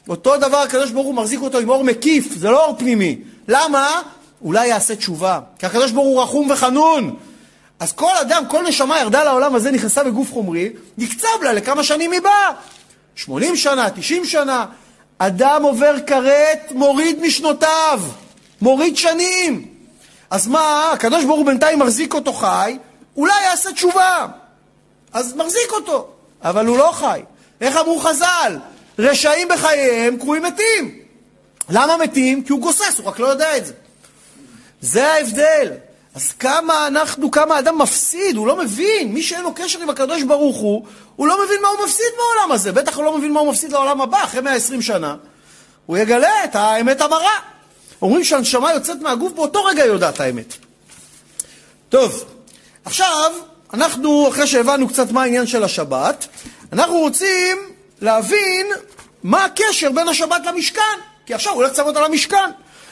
אותו 0.09 0.37
דבר 0.37 0.57
הקדוש 0.57 0.91
ברוך 0.91 1.05
הוא 1.05 1.15
מחזיק 1.15 1.41
אותו 1.41 1.57
עם 1.57 1.69
אור 1.69 1.83
מקיף, 1.83 2.33
זה 2.35 2.49
לא 2.49 2.65
אור 2.65 2.75
פנימי. 2.77 3.17
למה? 3.47 4.01
אולי 4.41 4.67
יעשה 4.67 4.95
תשובה. 4.95 5.39
כי 5.59 5.65
הקדוש 5.65 5.91
ברוך 5.91 6.07
הוא 6.07 6.21
רחום 6.21 6.51
וחנון. 6.51 7.15
אז 7.79 7.91
כל 7.91 8.17
אדם, 8.21 8.43
כל 8.47 8.63
נשמה 8.67 8.99
ירדה 8.99 9.23
לעולם 9.23 9.55
הזה, 9.55 9.71
נכנסה 9.71 10.03
בגוף 10.03 10.33
חומרי, 10.33 10.69
נקצב 10.97 11.43
לה 11.43 11.53
לכמה 11.53 11.83
שנים 11.83 12.11
היא 12.11 12.21
באה. 12.21 12.51
80 13.15 13.55
שנה, 13.55 13.89
90 13.89 14.25
שנה. 14.25 14.65
אדם 15.17 15.63
עובר 15.63 15.95
כרת, 16.07 16.71
מוריד 16.71 17.21
משנותיו, 17.21 18.01
מוריד 18.61 18.97
שנים. 18.97 19.76
אז 20.29 20.47
מה, 20.47 20.91
הקדוש 20.93 21.25
ברוך 21.25 21.37
הוא 21.37 21.45
בינתיים 21.45 21.79
מחזיק 21.79 22.13
אותו 22.13 22.33
חי, 22.33 22.77
אולי 23.15 23.43
יעשה 23.43 23.71
תשובה. 23.71 24.27
אז 25.13 25.35
מחזיק 25.35 25.71
אותו, 25.71 26.07
אבל 26.43 26.65
הוא 26.65 26.77
לא 26.77 26.91
חי. 26.93 27.21
איך 27.61 27.77
אמרו 27.77 27.99
חז"ל? 27.99 28.57
רשעים 28.99 29.47
בחייהם 29.47 30.17
קרויים 30.17 30.43
מתים. 30.43 30.99
למה 31.69 31.97
מתים? 31.97 32.43
כי 32.43 32.51
הוא 32.51 32.61
גוסס, 32.61 32.97
הוא 32.97 33.05
רק 33.05 33.19
לא 33.19 33.27
יודע 33.27 33.57
את 33.57 33.65
זה. 33.65 33.73
זה 34.81 35.13
ההבדל. 35.13 35.71
אז 36.15 36.33
כמה 36.33 36.87
אנחנו, 36.87 37.31
כמה 37.31 37.59
אדם 37.59 37.77
מפסיד, 37.77 38.35
הוא 38.35 38.47
לא 38.47 38.55
מבין. 38.55 39.13
מי 39.13 39.23
שאין 39.23 39.41
לו 39.41 39.53
קשר 39.53 39.81
עם 39.81 39.89
הקדוש 39.89 40.23
ברוך 40.23 40.57
הוא, 40.57 40.85
הוא 41.15 41.27
לא 41.27 41.45
מבין 41.45 41.61
מה 41.61 41.67
הוא 41.67 41.85
מפסיד 41.85 42.05
בעולם 42.17 42.51
הזה. 42.51 42.71
בטח 42.71 42.95
הוא 42.95 43.05
לא 43.05 43.17
מבין 43.17 43.31
מה 43.31 43.39
הוא 43.39 43.51
מפסיד 43.51 43.71
לעולם 43.71 44.01
הבא, 44.01 44.23
אחרי 44.23 44.41
120 44.41 44.81
שנה. 44.81 45.15
הוא 45.85 45.97
יגלה 45.97 46.43
את 46.43 46.55
האמת 46.55 47.01
המרה. 47.01 47.39
אומרים 48.01 48.23
שהנשמה 48.23 48.73
יוצאת 48.73 49.01
מהגוף, 49.01 49.33
באותו 49.33 49.63
רגע 49.63 49.83
היא 49.83 49.91
יודעת 49.91 50.19
האמת. 50.19 50.53
טוב, 51.89 52.25
עכשיו, 52.85 53.31
אנחנו, 53.73 54.29
אחרי 54.29 54.47
שהבנו 54.47 54.87
קצת 54.87 55.11
מה 55.11 55.23
העניין 55.23 55.47
של 55.47 55.63
השבת, 55.63 56.27
אנחנו 56.73 56.97
רוצים 56.97 57.57
להבין 58.01 58.67
מה 59.23 59.45
הקשר 59.45 59.91
בין 59.91 60.07
השבת 60.07 60.45
למשכן. 60.45 60.81
כי 61.25 61.33
עכשיו 61.33 61.53
הוא 61.53 61.61
הולך 61.61 61.71
לצוות 61.71 61.97
על 61.97 62.03
המשכן. 62.03 62.49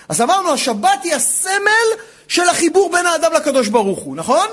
אז 0.10 0.22
אמרנו, 0.22 0.52
השבת 0.52 1.04
היא 1.04 1.16
הסמל 1.16 1.88
של 2.28 2.50
החיבור 2.50 2.92
בין 2.92 3.06
האדם 3.06 3.34
לקדוש 3.34 3.68
ברוך 3.68 4.00
הוא, 4.00 4.16
נכון? 4.16 4.48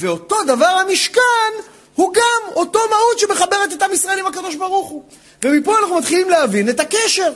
ואותו 0.00 0.36
דבר 0.46 0.66
המשכן 0.66 1.52
הוא 1.94 2.14
גם 2.14 2.52
אותו 2.54 2.78
מהות 2.90 3.18
שמחברת 3.18 3.72
את 3.72 3.82
עם 3.82 3.92
ישראל 3.92 4.18
עם 4.18 4.26
הקדוש 4.26 4.54
ברוך 4.54 4.88
הוא. 4.88 5.02
ומפה 5.44 5.78
אנחנו 5.78 5.98
מתחילים 5.98 6.30
להבין 6.30 6.68
את 6.68 6.80
הקשר. 6.80 7.32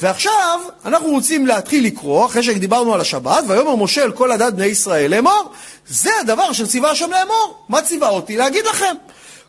ועכשיו 0.00 0.60
אנחנו 0.84 1.08
רוצים 1.08 1.46
להתחיל 1.46 1.86
לקרוא, 1.86 2.26
אחרי 2.26 2.42
שדיברנו 2.42 2.94
על 2.94 3.00
השבת, 3.00 3.44
ויאמר 3.48 3.76
משה 3.76 4.04
אל 4.04 4.12
כל 4.12 4.32
הדת 4.32 4.52
בני 4.52 4.66
ישראל 4.66 5.10
לאמור. 5.10 5.52
זה 5.88 6.10
הדבר 6.20 6.52
שציווה 6.52 6.90
השם 6.90 7.10
לאמור. 7.10 7.64
מה 7.68 7.82
ציווה 7.82 8.08
אותי? 8.08 8.36
להגיד 8.36 8.64
לכם. 8.66 8.94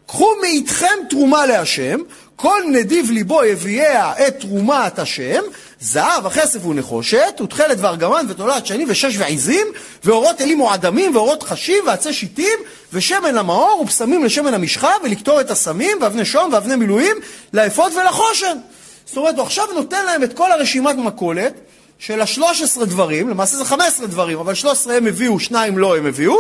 קחו 0.07 0.31
מאיתכם 0.41 0.95
תרומה 1.09 1.45
להשם, 1.45 1.99
כל 2.35 2.61
נדיב 2.71 3.11
ליבו 3.11 3.43
יביאה 3.43 4.27
את 4.27 4.39
תרומת 4.39 4.99
השם, 4.99 5.41
זהב, 5.79 6.25
הכסף 6.25 6.65
ונחושת, 6.65 7.41
ותכלת 7.43 7.77
וארגמן 7.81 8.25
ותולעת 8.29 8.65
שני 8.65 8.85
ושש 8.87 9.15
ועיזים, 9.17 9.67
ואורות 10.03 10.41
אלים 10.41 10.57
מועדמים, 10.57 11.15
ואורות 11.15 11.43
חשים, 11.43 11.83
ועצי 11.87 12.13
שיטים, 12.13 12.59
ושמן 12.93 13.35
למאור, 13.35 13.81
ופסמים 13.81 14.23
לשמן 14.23 14.53
המשחה, 14.53 14.91
ולקטור 15.03 15.41
את 15.41 15.51
הסמים, 15.51 15.97
ואבני 16.01 16.25
שום, 16.25 16.53
ואבני 16.53 16.75
מילואים, 16.75 17.15
לאפות 17.53 17.93
ולחושן. 17.93 18.57
זאת 19.05 19.17
אומרת, 19.17 19.35
הוא 19.35 19.43
עכשיו 19.43 19.65
נותן 19.75 20.05
להם 20.05 20.23
את 20.23 20.33
כל 20.33 20.51
הרשימת 20.51 20.95
מכולת, 20.95 21.53
של 21.99 22.21
השלוש 22.21 22.61
עשרה 22.61 22.85
דברים, 22.85 23.29
למעשה 23.29 23.57
זה 23.57 23.65
חמש 23.65 23.87
עשרה 23.87 24.07
דברים, 24.07 24.39
אבל 24.39 24.53
שלוש 24.53 24.73
עשרה 24.73 24.97
הם 24.97 25.07
הביאו, 25.07 25.39
שניים 25.39 25.77
לא 25.77 25.97
הם 25.97 26.05
הביאו, 26.05 26.35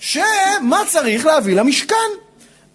שמה 0.00 0.82
צריך 0.86 1.26
להביא 1.26 1.56
למשכן. 1.56 1.94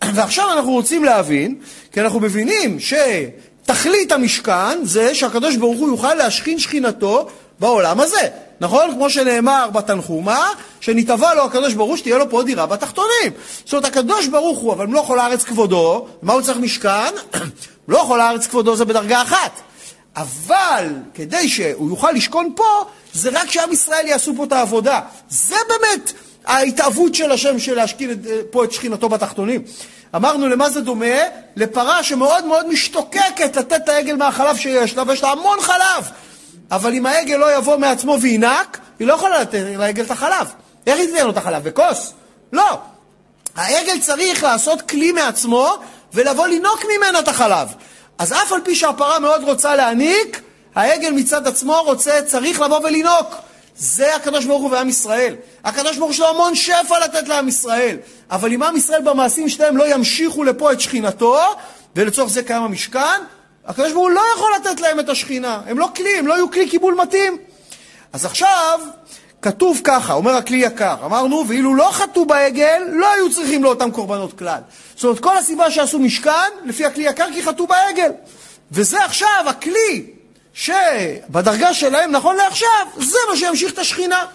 ועכשיו 0.15 0.53
אנחנו 0.53 0.71
רוצים 0.71 1.03
להבין, 1.03 1.55
כי 1.91 2.01
אנחנו 2.01 2.19
מבינים 2.19 2.77
שתכלית 2.79 4.11
המשכן 4.11 4.79
זה 4.83 5.15
שהקדוש 5.15 5.55
ברוך 5.55 5.79
הוא 5.79 5.89
יוכל 5.89 6.13
להשכין 6.13 6.59
שכינתו 6.59 7.27
בעולם 7.59 7.99
הזה. 7.99 8.27
נכון? 8.59 8.91
כמו 8.91 9.09
שנאמר 9.09 9.69
בתנחומה, 9.73 10.47
שנתבע 10.79 11.33
לו 11.33 11.43
הקדוש 11.43 11.73
ברוך 11.73 11.89
הוא 11.89 11.97
שתהיה 11.97 12.17
לו 12.17 12.29
פה 12.29 12.43
דירה 12.43 12.65
בתחתונים. 12.65 13.31
זאת 13.65 13.73
אומרת, 13.73 13.85
הקדוש 13.85 14.27
ברוך 14.27 14.59
הוא, 14.59 14.73
אבל 14.73 14.85
מלוא 14.85 15.05
כל 15.05 15.19
הארץ 15.19 15.43
כבודו, 15.43 16.07
מה 16.21 16.33
הוא 16.33 16.41
צריך 16.41 16.57
משכן? 16.57 17.13
מלוא 17.87 18.03
כל 18.07 18.21
הארץ 18.21 18.47
כבודו 18.47 18.75
זה 18.75 18.85
בדרגה 18.85 19.21
אחת. 19.21 19.51
אבל 20.15 20.87
כדי 21.13 21.49
שהוא 21.49 21.89
יוכל 21.89 22.11
לשכון 22.11 22.53
פה, 22.55 22.85
זה 23.13 23.29
רק 23.33 23.51
שעם 23.51 23.71
ישראל 23.71 24.07
יעשו 24.07 24.33
פה 24.37 24.43
את 24.43 24.51
העבודה. 24.51 24.99
זה 25.29 25.55
באמת 25.69 26.13
ההתאבות 26.45 27.15
של 27.15 27.31
השם 27.31 27.59
של 27.59 27.75
להשכין 27.75 28.21
פה 28.51 28.63
את 28.63 28.71
שכינתו 28.71 29.09
בתחתונים. 29.09 29.61
אמרנו 30.15 30.47
למה 30.47 30.69
זה 30.69 30.81
דומה? 30.81 31.15
לפרה 31.55 32.03
שמאוד 32.03 32.45
מאוד 32.45 32.67
משתוקקת 32.67 33.57
לתת 33.57 33.73
את 33.73 33.89
העגל 33.89 34.15
מהחלב 34.15 34.57
שיש 34.57 34.97
לה, 34.97 35.03
ויש 35.07 35.23
לה 35.23 35.31
המון 35.31 35.61
חלב. 35.61 36.09
אבל 36.75 36.93
אם 36.93 37.05
העגל 37.05 37.35
לא 37.35 37.57
יבוא 37.57 37.77
מעצמו 37.77 38.17
וינק, 38.21 38.77
היא 38.99 39.07
לא 39.07 39.13
יכולה 39.13 39.41
לתת 39.41 39.63
לעגל 39.77 40.03
את 40.03 40.11
החלב. 40.11 40.47
איך 40.87 40.99
היא 40.99 41.07
תיתן 41.07 41.25
לו 41.25 41.31
את 41.31 41.37
החלב? 41.37 41.63
בכוס? 41.63 42.13
לא. 42.53 42.79
העגל 43.55 43.99
צריך 44.01 44.43
לעשות 44.43 44.81
כלי 44.81 45.11
מעצמו 45.11 45.73
ולבוא 46.13 46.47
לינוק 46.47 46.85
ממנה 46.97 47.19
את 47.19 47.27
החלב. 47.27 47.67
אז 48.17 48.33
אף 48.33 48.51
על 48.51 48.61
פי 48.63 48.75
שהפרה 48.75 49.19
מאוד 49.19 49.43
רוצה 49.43 49.75
להניק, 49.75 50.41
העגל 50.75 51.11
מצד 51.11 51.47
עצמו 51.47 51.81
רוצה, 51.85 52.21
צריך 52.27 52.61
לבוא 52.61 52.79
ולינוק. 52.79 53.35
זה 53.75 54.15
הקדוש 54.15 54.45
ברוך 54.45 54.61
הוא 54.61 54.71
ועם 54.71 54.89
ישראל. 54.89 55.35
הקדוש 55.63 55.97
ברוך 55.97 56.07
הוא 56.07 56.13
יש 56.13 56.19
לו 56.19 56.29
המון 56.29 56.55
שפע 56.55 56.99
לתת 57.03 57.27
לעם 57.27 57.47
ישראל. 57.47 57.97
אבל 58.31 58.53
אם 58.53 58.63
עם 58.63 58.75
ישראל 58.75 59.01
במעשים 59.01 59.49
שלהם 59.49 59.77
לא 59.77 59.93
ימשיכו 59.93 60.43
לפה 60.43 60.71
את 60.71 60.81
שכינתו, 60.81 61.39
ולצורך 61.95 62.29
זה 62.29 62.43
קיים 62.43 62.63
המשכן, 62.63 63.21
הקדוש 63.65 63.91
ברוך 63.91 64.03
הוא 64.03 64.11
לא 64.11 64.21
יכול 64.35 64.51
לתת 64.55 64.81
להם 64.81 64.99
את 64.99 65.09
השכינה. 65.09 65.61
הם 65.67 65.79
לא 65.79 65.87
כלי, 65.95 66.17
הם 66.19 66.27
לא 66.27 66.33
יהיו 66.33 66.51
כלי 66.51 66.69
קיבול 66.69 66.93
מתאים. 66.93 67.37
אז 68.13 68.25
עכשיו, 68.25 68.79
כתוב 69.41 69.81
ככה, 69.83 70.13
אומר 70.13 70.35
הכלי 70.35 70.57
יקר, 70.57 70.95
אמרנו, 71.05 71.45
ואילו 71.47 71.75
לא 71.75 71.89
חטאו 71.91 72.25
בעגל, 72.25 72.83
לא 72.91 73.13
היו 73.13 73.33
צריכים 73.33 73.63
לאותם 73.63 73.91
קורבנות 73.91 74.37
כלל. 74.37 74.59
זאת 74.95 75.03
אומרת, 75.03 75.19
כל 75.19 75.37
הסיבה 75.37 75.71
שעשו 75.71 75.99
משכן, 75.99 76.51
לפי 76.65 76.85
הכלי 76.85 77.03
יקר, 77.03 77.25
כי 77.33 77.43
חטאו 77.43 77.67
בעגל. 77.67 78.11
וזה 78.71 79.05
עכשיו 79.05 79.43
הכלי 79.47 80.05
שבדרגה 80.53 81.73
שלהם, 81.73 82.11
נכון 82.11 82.35
לעכשיו, 82.35 82.87
זה 82.97 83.17
מה 83.29 83.37
שימשיך 83.37 83.73
את 83.73 83.79
השכינה. 83.79 84.25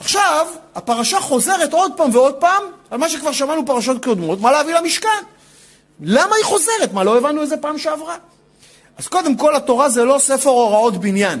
עכשיו, 0.00 0.46
הפרשה 0.74 1.20
חוזרת 1.20 1.72
עוד 1.72 1.92
פעם 1.96 2.14
ועוד 2.14 2.34
פעם 2.34 2.62
על 2.90 2.98
מה 2.98 3.08
שכבר 3.08 3.32
שמענו 3.32 3.66
פרשות 3.66 4.04
קודמות, 4.04 4.40
מה 4.40 4.52
להביא 4.52 4.74
למשכן. 4.74 5.22
למה 6.00 6.36
היא 6.36 6.44
חוזרת? 6.44 6.92
מה, 6.92 7.04
לא 7.04 7.18
הבנו 7.18 7.42
איזה 7.42 7.56
פעם 7.56 7.78
שעברה? 7.78 8.16
אז 9.00 9.08
קודם 9.08 9.36
כל, 9.36 9.56
התורה 9.56 9.88
זה 9.88 10.04
לא 10.04 10.18
ספר 10.18 10.50
הוראות 10.50 10.96
בניין, 10.96 11.40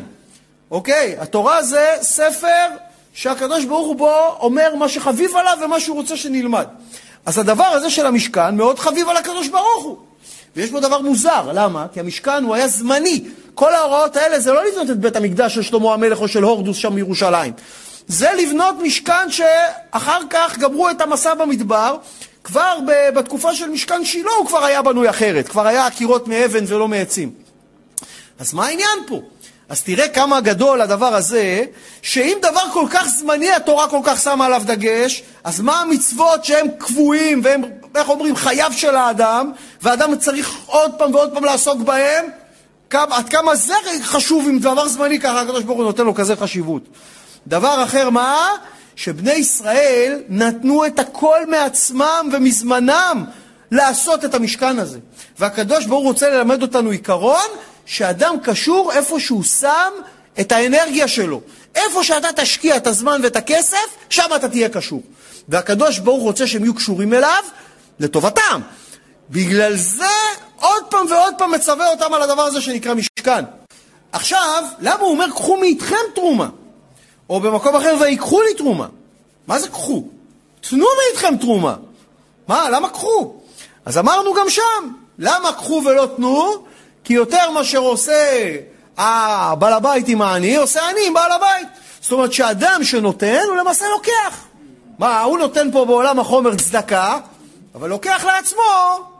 אוקיי? 0.70 1.16
התורה 1.18 1.62
זה 1.62 1.94
ספר 2.00 2.66
שהקדוש 3.12 3.64
ברוך 3.64 3.86
הוא 3.86 3.96
בו 3.96 4.36
אומר 4.40 4.74
מה 4.74 4.88
שחביב 4.88 5.36
עליו 5.36 5.58
ומה 5.64 5.80
שהוא 5.80 5.96
רוצה 5.96 6.16
שנלמד. 6.16 6.66
אז 7.26 7.38
הדבר 7.38 7.64
הזה 7.64 7.90
של 7.90 8.06
המשכן 8.06 8.56
מאוד 8.56 8.78
חביב 8.78 9.08
על 9.08 9.16
הקדוש 9.16 9.48
ברוך 9.48 9.84
הוא. 9.84 9.96
ויש 10.56 10.70
בו 10.70 10.80
דבר 10.80 11.00
מוזר, 11.00 11.52
למה? 11.52 11.86
כי 11.92 12.00
המשכן 12.00 12.44
הוא 12.44 12.54
היה 12.54 12.68
זמני. 12.68 13.24
כל 13.54 13.74
ההוראות 13.74 14.16
האלה 14.16 14.40
זה 14.40 14.52
לא 14.52 14.64
לבנות 14.64 14.90
את 14.90 15.00
בית 15.00 15.16
המקדש 15.16 15.54
של 15.54 15.62
שלמה 15.62 15.94
המלך 15.94 16.20
או 16.20 16.28
של 16.28 16.42
הורדוס 16.42 16.76
שם 16.76 16.94
בירושלים. 16.94 17.52
זה 18.06 18.30
לבנות 18.38 18.74
משכן 18.82 19.30
שאחר 19.30 20.20
כך 20.30 20.58
גמרו 20.58 20.90
את 20.90 21.00
המסע 21.00 21.34
במדבר, 21.34 21.96
כבר 22.44 22.78
בתקופה 23.14 23.54
של 23.54 23.68
משכן 23.68 24.04
שילה 24.04 24.30
הוא 24.38 24.46
כבר 24.46 24.64
היה 24.64 24.82
בנוי 24.82 25.10
אחרת, 25.10 25.48
כבר 25.48 25.66
היה 25.66 25.86
הקירות 25.86 26.28
מאבן 26.28 26.64
ולא 26.66 26.88
מעצים. 26.88 27.49
אז 28.40 28.54
מה 28.54 28.66
העניין 28.66 28.98
פה? 29.06 29.20
אז 29.68 29.82
תראה 29.82 30.08
כמה 30.08 30.40
גדול 30.40 30.80
הדבר 30.80 31.14
הזה, 31.14 31.64
שאם 32.02 32.38
דבר 32.42 32.60
כל 32.72 32.86
כך 32.90 33.08
זמני 33.08 33.50
התורה 33.52 33.88
כל 33.88 34.00
כך 34.04 34.20
שמה 34.20 34.46
עליו 34.46 34.62
דגש, 34.64 35.22
אז 35.44 35.60
מה 35.60 35.80
המצוות 35.80 36.44
שהם 36.44 36.66
קבועים 36.78 37.40
והם, 37.44 37.62
איך 37.94 38.08
אומרים, 38.08 38.36
חייו 38.36 38.72
של 38.72 38.96
האדם, 38.96 39.52
והאדם 39.82 40.16
צריך 40.16 40.56
עוד 40.66 40.94
פעם 40.98 41.14
ועוד 41.14 41.32
פעם 41.34 41.44
לעסוק 41.44 41.80
בהם? 41.80 42.24
כמה, 42.90 43.16
עד 43.16 43.28
כמה 43.28 43.54
זה 43.54 43.74
חשוב 44.02 44.48
אם 44.48 44.58
דבר 44.58 44.88
זמני 44.88 45.20
ככה 45.20 45.40
הקדוש 45.40 45.64
ברוך 45.64 45.78
הוא 45.78 45.86
נותן 45.86 46.04
לו 46.04 46.14
כזה 46.14 46.36
חשיבות. 46.36 46.82
דבר 47.46 47.84
אחר 47.84 48.10
מה? 48.10 48.48
שבני 48.96 49.32
ישראל 49.32 50.22
נתנו 50.28 50.86
את 50.86 50.98
הכל 50.98 51.46
מעצמם 51.46 52.30
ומזמנם 52.32 53.24
לעשות 53.70 54.24
את 54.24 54.34
המשכן 54.34 54.78
הזה. 54.78 54.98
והקדוש 55.38 55.86
ברוך 55.86 56.00
הוא 56.00 56.08
רוצה 56.08 56.30
ללמד 56.30 56.62
אותנו 56.62 56.90
עיקרון 56.90 57.48
שאדם 57.90 58.36
קשור 58.42 58.92
איפה 58.92 59.20
שהוא 59.20 59.42
שם 59.42 59.92
את 60.40 60.52
האנרגיה 60.52 61.08
שלו. 61.08 61.40
איפה 61.74 62.04
שאתה 62.04 62.28
תשקיע 62.36 62.76
את 62.76 62.86
הזמן 62.86 63.20
ואת 63.22 63.36
הכסף, 63.36 63.96
שם 64.08 64.24
אתה 64.36 64.48
תהיה 64.48 64.68
קשור. 64.68 65.02
והקדוש 65.48 65.98
ברוך 65.98 66.22
רוצה 66.22 66.46
שהם 66.46 66.64
יהיו 66.64 66.74
קשורים 66.74 67.14
אליו 67.14 67.42
לטובתם. 68.00 68.60
בגלל 69.30 69.76
זה 69.76 70.04
עוד 70.56 70.84
פעם 70.90 71.06
ועוד 71.10 71.34
פעם 71.38 71.50
מצווה 71.50 71.90
אותם 71.90 72.14
על 72.14 72.22
הדבר 72.22 72.42
הזה 72.42 72.60
שנקרא 72.60 72.94
משכן. 72.94 73.44
עכשיו, 74.12 74.64
למה 74.80 75.00
הוא 75.00 75.10
אומר 75.10 75.30
קחו 75.30 75.56
מאיתכם 75.56 75.96
תרומה? 76.14 76.48
או 77.30 77.40
במקום 77.40 77.76
אחר 77.76 77.96
ויקחו 78.00 78.42
לי 78.42 78.54
תרומה. 78.54 78.86
מה 79.46 79.58
זה 79.58 79.68
קחו? 79.68 80.04
תנו 80.60 80.86
מאיתכם 80.98 81.36
תרומה. 81.36 81.76
מה, 82.48 82.70
למה 82.70 82.88
קחו? 82.88 83.34
אז 83.84 83.98
אמרנו 83.98 84.34
גם 84.34 84.50
שם, 84.50 84.92
למה 85.18 85.52
קחו 85.52 85.82
ולא 85.84 86.08
תנו? 86.16 86.69
כי 87.04 87.14
יותר 87.14 87.50
מאשר 87.50 87.78
עושה 87.78 88.56
הבעל 88.96 89.72
הבית 89.72 90.08
עם 90.08 90.22
העני, 90.22 90.56
עושה 90.56 90.90
אני 90.90 91.00
עם 91.06 91.14
בעל 91.14 91.32
הבית. 91.32 91.68
זאת 92.00 92.12
אומרת 92.12 92.32
שאדם 92.32 92.80
שנותן, 92.84 93.40
הוא 93.48 93.56
למעשה 93.56 93.84
לוקח. 93.88 94.44
מה, 94.98 95.20
הוא 95.20 95.38
נותן 95.38 95.72
פה 95.72 95.84
בעולם 95.84 96.20
החומר 96.20 96.54
צדקה, 96.54 97.18
אבל 97.74 97.88
לוקח 97.88 98.24
לעצמו 98.24 98.62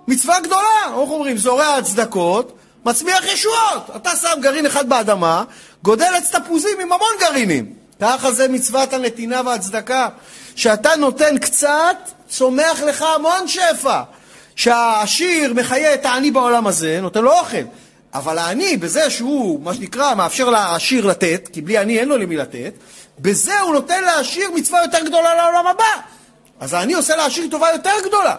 מצווה 0.09 0.41
גדולה. 0.41 0.81
איך 0.87 1.11
אומרים? 1.11 1.39
זורע 1.39 1.75
הצדקות, 1.75 2.53
מצמיח 2.85 3.25
ישועות. 3.25 3.91
אתה 3.97 4.11
שם 4.17 4.41
גרעין 4.41 4.67
אחד 4.67 4.89
באדמה, 4.89 5.45
גודל 5.83 6.15
עץ 6.17 6.37
תפוזים 6.37 6.81
עם 6.81 6.93
המון 6.93 7.09
גרעינים. 7.21 7.73
ככה 8.01 8.33
זה 8.33 8.49
מצוות 8.49 8.93
הנתינה 8.93 9.41
והצדקה. 9.47 10.09
שאתה 10.57 10.97
נותן 10.97 11.39
קצת, 11.39 11.97
צומח 12.29 12.83
לך 12.83 13.05
המון 13.15 13.49
שפע. 13.49 14.03
שהעשיר 14.61 15.55
מחיה 15.55 15.95
את 15.95 16.05
העני 16.07 16.31
בעולם 16.31 16.67
הזה, 16.67 16.99
נותן 17.03 17.23
לו 17.23 17.33
אוכל. 17.33 17.63
אבל 18.15 18.39
העני, 18.39 18.77
בזה 18.77 19.11
שהוא, 19.11 19.61
מה 19.61 19.75
שנקרא, 19.75 20.15
מאפשר 20.15 20.51
לעשיר 20.51 21.07
לתת, 21.07 21.49
כי 21.53 21.61
בלי 21.61 21.79
עני 21.79 21.99
אין 21.99 22.09
לו 22.09 22.17
למי 22.17 22.37
לתת, 22.37 22.73
בזה 23.19 23.61
הוא 23.61 23.75
נותן 23.75 24.05
לעשיר 24.05 24.51
מצווה 24.55 24.83
יותר 24.83 24.99
גדולה 25.05 25.35
לעולם 25.35 25.67
הבא. 25.67 25.85
אז 26.61 26.73
העני 26.73 26.95
עושה 26.95 27.17
לעשיר 27.17 27.49
טובה 27.51 27.69
יותר 27.73 27.91
גדולה. 28.07 28.37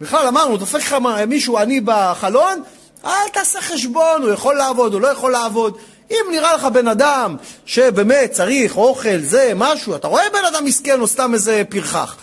בכלל 0.00 0.26
אמרנו, 0.26 0.56
דופק 0.56 0.78
לך 0.78 0.96
מישהו 1.26 1.58
עני 1.58 1.80
בחלון, 1.84 2.62
אל 3.04 3.28
תעשה 3.32 3.60
חשבון, 3.60 4.22
הוא 4.22 4.30
יכול 4.30 4.54
לעבוד, 4.54 4.92
הוא 4.94 5.00
לא 5.00 5.08
יכול 5.08 5.32
לעבוד. 5.32 5.76
אם 6.10 6.24
נראה 6.30 6.54
לך 6.54 6.64
בן 6.64 6.88
אדם 6.88 7.36
שבאמת 7.66 8.30
צריך 8.30 8.76
אוכל, 8.76 9.18
זה, 9.18 9.52
משהו, 9.56 9.96
אתה 9.96 10.08
רואה 10.08 10.24
בן 10.32 10.44
אדם 10.54 10.64
מסכן 10.64 11.00
או 11.00 11.06
סתם 11.06 11.34
איזה 11.34 11.62
פרחח, 11.68 12.16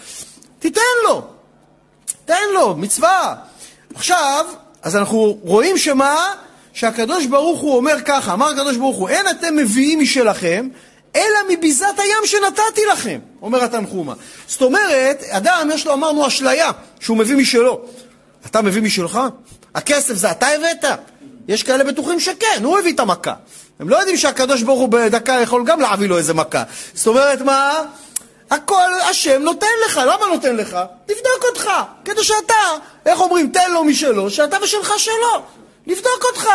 תיתן 0.59 0.81
לו, 1.03 1.36
תן 2.27 2.49
לו, 2.53 2.75
מצווה. 2.75 3.35
עכשיו, 3.95 4.45
אז 4.83 4.95
אנחנו 4.95 5.37
רואים 5.41 5.77
שמה? 5.77 6.33
שהקדוש 6.73 7.25
ברוך 7.25 7.59
הוא 7.59 7.77
אומר 7.77 7.95
ככה, 8.05 8.33
אמר 8.33 8.49
הקדוש 8.49 8.77
ברוך 8.77 8.97
הוא, 8.97 9.09
אין 9.09 9.25
אתם 9.29 9.55
מביאים 9.55 9.99
משלכם, 9.99 10.67
אלא 11.15 11.39
מביזת 11.49 11.85
הים 11.97 12.25
שנתתי 12.25 12.81
לכם, 12.91 13.19
אומר 13.41 13.63
התנחומה. 13.63 14.13
זאת 14.47 14.61
אומרת, 14.61 15.23
אדם 15.29 15.69
יש 15.73 15.85
לו, 15.85 15.93
אמרנו, 15.93 16.27
אשליה, 16.27 16.71
שהוא 16.99 17.17
מביא 17.17 17.35
משלו. 17.35 17.81
אתה 18.45 18.61
מביא 18.61 18.81
משלך? 18.81 19.19
הכסף 19.75 20.13
זה 20.13 20.31
אתה 20.31 20.47
הבאת? 20.47 20.99
יש 21.47 21.63
כאלה 21.63 21.83
בטוחים 21.83 22.19
שכן, 22.19 22.61
הוא 22.63 22.79
הביא 22.79 22.93
את 22.93 22.99
המכה. 22.99 23.33
הם 23.79 23.89
לא 23.89 23.97
יודעים 23.97 24.17
שהקדוש 24.17 24.61
ברוך 24.61 24.79
הוא 24.79 24.89
בדקה 24.89 25.33
יכול 25.33 25.63
גם 25.65 25.79
להביא 25.79 26.07
לו 26.07 26.17
איזה 26.17 26.33
מכה. 26.33 26.63
זאת 26.93 27.07
אומרת, 27.07 27.41
מה? 27.41 27.81
הכל 28.49 28.91
השם 29.09 29.41
נותן 29.41 29.67
לך. 29.85 30.01
למה 30.05 30.25
נותן 30.33 30.55
לך? 30.55 30.77
לבדוק 31.09 31.43
אותך. 31.49 31.71
כדי 32.05 32.23
שאתה, 32.23 32.53
איך 33.05 33.19
אומרים, 33.19 33.49
תן 33.49 33.71
לו 33.71 33.83
משלו, 33.83 34.29
שאתה 34.29 34.57
ושלך 34.63 34.93
שלו. 34.97 35.43
לבדוק 35.87 36.23
אותך. 36.31 36.49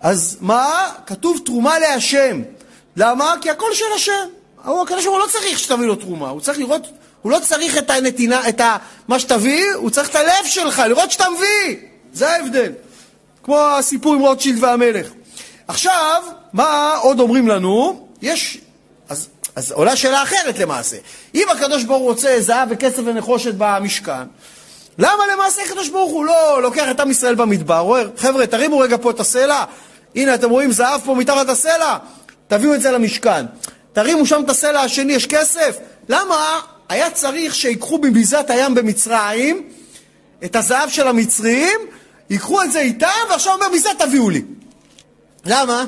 אז 0.00 0.36
מה? 0.40 0.90
כתוב 1.06 1.40
תרומה 1.44 1.78
להשם. 1.78 2.42
למה? 2.96 3.34
כי 3.40 3.50
הכל 3.50 3.74
של 3.74 3.84
השם. 3.94 4.26
הוא, 4.64 4.82
הקדוש 4.82 5.04
ברוך 5.04 5.16
הוא 5.16 5.24
לא 5.24 5.30
צריך 5.30 5.58
שתביא 5.58 5.86
לו 5.86 5.94
תרומה, 5.94 6.28
הוא 6.28 6.40
צריך 6.40 6.58
לראות, 6.58 6.86
הוא 7.22 7.32
לא 7.32 7.38
צריך 7.38 7.78
את 7.78 7.90
הנתינה, 7.90 8.48
את 8.48 8.60
ה, 8.60 8.76
מה 9.08 9.18
שתביא, 9.18 9.66
הוא 9.74 9.90
צריך 9.90 10.10
את 10.10 10.14
הלב 10.14 10.46
שלך, 10.46 10.82
לראות 10.88 11.10
שאתה 11.10 11.24
מביא. 11.30 11.76
זה 12.12 12.30
ההבדל. 12.30 12.72
כמו 13.42 13.60
הסיפור 13.60 14.14
עם 14.14 14.20
רוטשילד 14.20 14.64
והמלך. 14.64 15.06
עכשיו, 15.68 16.22
מה 16.52 16.96
עוד 16.96 17.20
אומרים 17.20 17.48
לנו? 17.48 18.06
יש, 18.22 18.58
אז, 19.56 19.72
עולה 19.72 19.96
שאלה 19.96 20.22
אחרת 20.22 20.58
למעשה. 20.58 20.96
אם 21.34 21.46
הקדוש 21.52 21.84
ברוך 21.84 22.00
הוא 22.00 22.10
רוצה 22.10 22.36
זהב 22.40 22.68
וכסף 22.70 23.02
ונחושת 23.04 23.54
במשכן, 23.58 24.24
למה 24.98 25.22
למעשה 25.32 25.62
הקדוש 25.62 25.88
ברוך 25.88 26.12
הוא 26.12 26.24
לא 26.24 26.62
לוקח 26.62 26.90
את 26.90 27.00
עם 27.00 27.10
ישראל 27.10 27.34
במדבר? 27.34 27.78
אומר, 27.78 28.10
חבר'ה, 28.16 28.46
תרימו 28.46 28.78
רגע 28.78 28.96
פה 29.02 29.10
את 29.10 29.20
הסלע, 29.20 29.64
הנה 30.14 30.34
אתם 30.34 30.50
רואים 30.50 30.72
זהב 30.72 31.00
פה 31.04 31.14
מתחת 31.14 31.48
הסלע, 31.48 31.96
תביאו 32.48 32.74
את 32.74 32.82
זה 32.82 32.90
למשכן. 32.90 33.46
תרימו 33.92 34.26
שם 34.26 34.42
את 34.44 34.50
הסלע 34.50 34.80
השני, 34.80 35.12
יש 35.12 35.26
כסף? 35.26 35.78
למה 36.08 36.60
היה 36.88 37.10
צריך 37.10 37.54
שיקחו 37.54 37.98
מביזת 38.02 38.50
הים 38.50 38.74
במצרים 38.74 39.68
את 40.44 40.56
הזהב 40.56 40.88
של 40.88 41.08
המצרים, 41.08 41.78
ייקחו 42.30 42.62
את 42.62 42.72
זה 42.72 42.80
איתם, 42.80 43.08
ועכשיו 43.30 43.54
אומר 43.54 43.68
ביזה 43.72 43.88
תביאו 43.98 44.30
לי. 44.30 44.42
למה? 45.44 45.84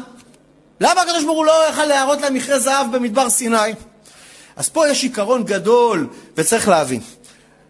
למה 0.81 1.03
הקדוש 1.03 1.25
ברוך 1.25 1.37
הוא 1.37 1.47
לא 1.47 1.69
יכל 1.69 1.85
להראות 1.85 2.21
להם 2.21 2.35
מכרה 2.35 2.59
זהב 2.59 2.97
במדבר 2.97 3.31
סיני? 3.31 3.57
אז 4.57 4.69
פה 4.69 4.89
יש 4.89 5.03
עיקרון 5.03 5.45
גדול, 5.45 6.09
וצריך 6.37 6.69
להבין. 6.69 7.01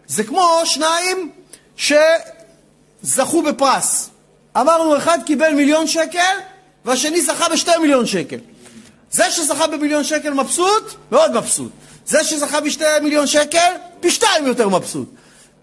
זה 0.07 0.23
כמו 0.23 0.61
שניים 0.65 1.31
שזכו 1.77 3.41
בפרס. 3.41 4.09
אמרנו, 4.57 4.97
אחד 4.97 5.19
קיבל 5.25 5.53
מיליון 5.53 5.87
שקל, 5.87 6.35
והשני 6.85 7.21
זכה 7.21 7.49
בשתי 7.49 7.71
מיליון 7.81 8.05
שקל. 8.05 8.37
זה 9.11 9.31
שזכה 9.31 9.67
במיליון 9.67 10.03
שקל 10.03 10.33
מבסוט, 10.33 10.93
מאוד 11.11 11.37
מבסוט. 11.37 11.71
זה 12.05 12.23
שזכה 12.23 12.61
בשתי 12.61 12.83
מיליון 13.01 13.27
שקל, 13.27 13.71
פי 13.99 14.11
שתיים 14.11 14.47
יותר 14.47 14.69
מבסוט. 14.69 15.09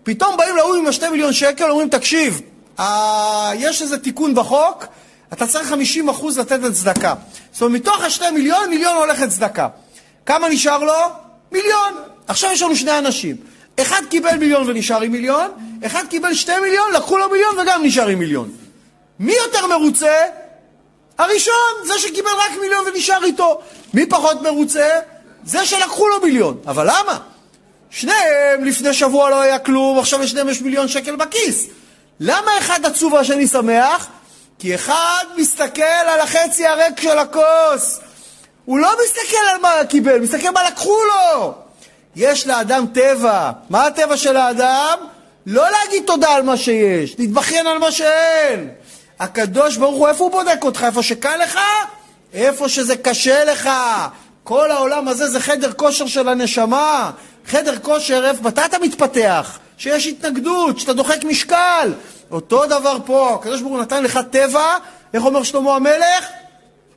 פתאום 0.02 0.36
באים 0.36 0.56
להוא 0.56 0.76
עם 0.76 0.86
השתי 0.86 1.08
מיליון 1.08 1.32
שקל, 1.32 1.70
אומרים, 1.70 1.88
תקשיב, 1.88 2.40
אה, 2.78 3.50
יש 3.54 3.82
איזה 3.82 3.98
תיקון 3.98 4.34
בחוק, 4.34 4.84
אתה 5.32 5.46
צריך 5.46 5.68
50 5.68 6.08
אחוז 6.08 6.38
לתת 6.38 6.60
לצדקה. 6.62 7.14
זאת 7.52 7.62
אומרת, 7.62 7.80
מתוך 7.80 8.00
השתי 8.00 8.30
מיליון, 8.30 8.70
מיליון 8.70 8.96
הולך 8.96 9.20
לצדקה. 9.20 9.68
כמה 10.26 10.48
נשאר 10.48 10.78
לו? 10.78 10.92
מיליון. 11.52 11.94
עכשיו 12.26 12.52
יש 12.52 12.62
לנו 12.62 12.76
שני 12.76 12.98
אנשים. 12.98 13.36
אחד 13.80 14.02
קיבל 14.10 14.36
מיליון 14.36 14.70
ונשאר 14.70 15.00
עם 15.00 15.12
מיליון, 15.12 15.50
אחד 15.86 16.04
קיבל 16.10 16.34
שתי 16.34 16.60
מיליון, 16.62 16.92
לקחו 16.92 17.18
לו 17.18 17.28
מיליון 17.30 17.58
וגם 17.58 17.84
נשאר 17.84 18.06
עם 18.06 18.18
מיליון. 18.18 18.50
מי 19.18 19.32
יותר 19.32 19.66
מרוצה? 19.66 20.14
הראשון, 21.18 21.72
זה 21.86 21.98
שקיבל 21.98 22.30
רק 22.30 22.58
מיליון 22.60 22.84
ונשאר 22.86 23.24
איתו. 23.24 23.60
מי 23.94 24.06
פחות 24.06 24.42
מרוצה? 24.42 24.88
זה 25.44 25.66
שלקחו 25.66 26.08
לו 26.08 26.20
מיליון. 26.22 26.58
אבל 26.66 26.86
למה? 26.86 27.18
שניהם 27.90 28.64
לפני 28.64 28.94
שבוע 28.94 29.30
לא 29.30 29.40
היה 29.40 29.58
כלום, 29.58 29.98
עכשיו 29.98 30.20
לשניהם 30.20 30.48
יש 30.48 30.60
מיליון 30.60 30.88
שקל 30.88 31.16
בכיס. 31.16 31.66
למה 32.20 32.58
אחד 32.58 32.86
עצוב 32.86 33.12
והשני 33.12 33.46
שמח? 33.46 34.08
כי 34.58 34.74
אחד 34.74 35.24
מסתכל 35.36 35.82
על 35.82 36.20
החצי 36.20 36.66
הריק 36.66 37.00
של 37.00 37.18
הכוס. 37.18 38.00
הוא 38.64 38.78
לא 38.78 38.90
מסתכל 39.04 39.46
על 39.54 39.60
מה 39.60 39.70
קיבל, 39.88 40.20
מסתכל 40.20 40.50
מה 40.50 40.70
לקחו 40.70 40.96
לו. 41.04 41.54
יש 42.16 42.46
לאדם 42.46 42.86
טבע. 42.94 43.50
מה 43.70 43.86
הטבע 43.86 44.16
של 44.16 44.36
האדם? 44.36 44.98
לא 45.46 45.64
להגיד 45.70 46.02
תודה 46.06 46.34
על 46.34 46.42
מה 46.42 46.56
שיש, 46.56 47.14
להתבכיין 47.18 47.66
על 47.66 47.78
מה 47.78 47.92
שאין. 47.92 48.68
הקדוש 49.20 49.76
ברוך 49.76 49.96
הוא, 49.96 50.08
איפה 50.08 50.24
הוא 50.24 50.32
בודק 50.32 50.58
אותך? 50.62 50.84
איפה 50.84 51.02
שקל 51.02 51.36
לך? 51.36 51.58
איפה 52.32 52.68
שזה 52.68 52.96
קשה 52.96 53.44
לך. 53.44 53.70
כל 54.44 54.70
העולם 54.70 55.08
הזה 55.08 55.28
זה 55.28 55.40
חדר 55.40 55.72
כושר 55.72 56.06
של 56.06 56.28
הנשמה. 56.28 57.10
חדר 57.46 57.78
כושר, 57.78 58.32
מתי 58.42 58.64
אתה 58.64 58.78
מתפתח? 58.78 59.58
שיש 59.78 60.06
התנגדות, 60.06 60.78
שאתה 60.78 60.92
דוחק 60.92 61.24
משקל. 61.24 61.92
אותו 62.30 62.66
דבר 62.66 62.96
פה, 63.06 63.34
הקדוש 63.34 63.60
ברוך 63.60 63.72
הוא 63.72 63.80
נתן 63.80 64.04
לך 64.04 64.20
טבע, 64.30 64.76
איך 65.14 65.24
אומר 65.24 65.42
שלמה 65.42 65.76
המלך? 65.76 66.26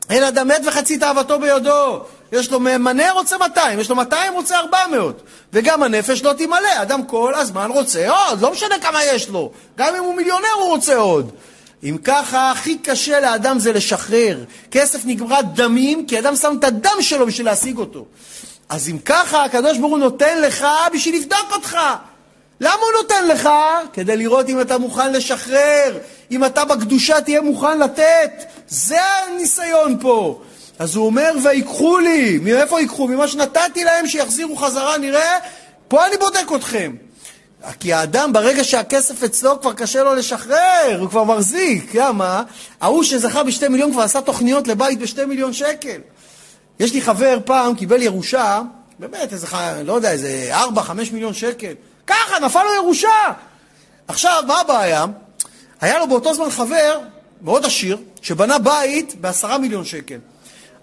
אין 0.09 0.23
אדם 0.23 0.47
מת 0.47 0.61
וחצי 0.65 0.97
תאוותו 0.97 1.39
בידו. 1.39 1.99
יש 2.31 2.51
לו 2.51 2.59
מנה 2.59 3.11
רוצה 3.11 3.37
200, 3.37 3.79
יש 3.79 3.89
לו 3.89 3.95
200 3.95 4.33
רוצה 4.33 4.59
400. 4.59 5.21
וגם 5.53 5.83
הנפש 5.83 6.23
לא 6.23 6.33
תמלא, 6.33 6.81
אדם 6.81 7.05
כל 7.05 7.33
הזמן 7.35 7.71
רוצה 7.71 8.09
עוד, 8.09 8.41
לא 8.41 8.51
משנה 8.51 8.79
כמה 8.79 9.03
יש 9.03 9.29
לו. 9.29 9.51
גם 9.77 9.95
אם 9.95 10.03
הוא 10.03 10.15
מיליונר 10.15 10.53
הוא 10.59 10.69
רוצה 10.69 10.95
עוד. 10.95 11.31
אם 11.83 11.97
ככה, 12.03 12.51
הכי 12.51 12.77
קשה 12.77 13.19
לאדם 13.19 13.59
זה 13.59 13.73
לשחרר. 13.73 14.43
כסף 14.71 14.99
נגמרת 15.05 15.53
דמים, 15.53 16.05
כי 16.05 16.19
אדם 16.19 16.35
שם 16.35 16.55
את 16.59 16.63
הדם 16.63 17.01
שלו 17.01 17.25
בשביל 17.25 17.45
להשיג 17.45 17.77
אותו. 17.77 18.05
אז 18.69 18.89
אם 18.89 18.97
ככה, 19.05 19.43
הקדוש 19.43 19.77
ברוך 19.77 19.91
הוא 19.91 19.99
נותן 19.99 20.41
לך 20.41 20.67
בשביל 20.93 21.15
לבדוק 21.15 21.51
אותך. 21.51 21.77
למה 22.61 22.73
הוא 22.81 23.01
נותן 23.01 23.27
לך? 23.27 23.49
כדי 23.93 24.17
לראות 24.17 24.49
אם 24.49 24.61
אתה 24.61 24.77
מוכן 24.77 25.13
לשחרר, 25.13 25.97
אם 26.31 26.45
אתה 26.45 26.65
בקדושה 26.65 27.21
תהיה 27.21 27.41
מוכן 27.41 27.79
לתת. 27.79 28.31
זה 28.67 28.97
הניסיון 29.01 29.97
פה. 30.01 30.41
אז 30.79 30.95
הוא 30.95 31.05
אומר, 31.05 31.31
ויקחו 31.43 31.99
לי. 31.99 32.39
מאיפה 32.43 32.79
ייקחו? 32.79 33.07
ממה 33.07 33.27
שנתתי 33.27 33.83
להם 33.83 34.07
שיחזירו 34.07 34.55
חזרה, 34.55 34.97
נראה, 34.97 35.37
פה 35.87 36.07
אני 36.07 36.17
בודק 36.17 36.51
אתכם. 36.55 36.95
כי 37.79 37.93
האדם, 37.93 38.33
ברגע 38.33 38.63
שהכסף 38.63 39.23
אצלו, 39.23 39.61
כבר 39.61 39.73
קשה 39.73 40.03
לו 40.03 40.15
לשחרר, 40.15 40.97
הוא 40.99 41.09
כבר 41.09 41.23
מחזיק. 41.23 41.95
למה? 41.95 42.43
ההוא 42.81 43.03
שזכה 43.03 43.43
בשתי 43.43 43.67
מיליון 43.67 43.91
כבר 43.91 44.01
עשה 44.01 44.21
תוכניות 44.21 44.67
לבית 44.67 44.99
בשתי 44.99 45.25
מיליון 45.25 45.53
שקל. 45.53 46.01
יש 46.79 46.93
לי 46.93 47.01
חבר 47.01 47.39
פעם, 47.45 47.75
קיבל 47.75 48.01
ירושה, 48.01 48.61
באמת, 48.99 49.33
איזה, 49.33 49.47
לא 49.85 49.93
יודע, 49.93 50.11
איזה 50.11 50.49
ארבע, 50.51 50.81
חמש 50.81 51.11
מיליון 51.11 51.33
שקל. 51.33 51.73
ככה, 52.09 52.39
נפל 52.39 52.63
לו 52.63 52.73
ירושה. 52.73 53.33
עכשיו, 54.07 54.43
מה 54.47 54.59
הבעיה? 54.59 55.05
היה 55.81 55.99
לו 55.99 56.07
באותו 56.07 56.33
זמן 56.33 56.49
חבר 56.49 56.99
מאוד 57.41 57.65
עשיר, 57.65 57.97
שבנה 58.21 58.59
בית 58.59 59.15
בעשרה 59.21 59.57
מיליון 59.57 59.85
שקל. 59.85 60.17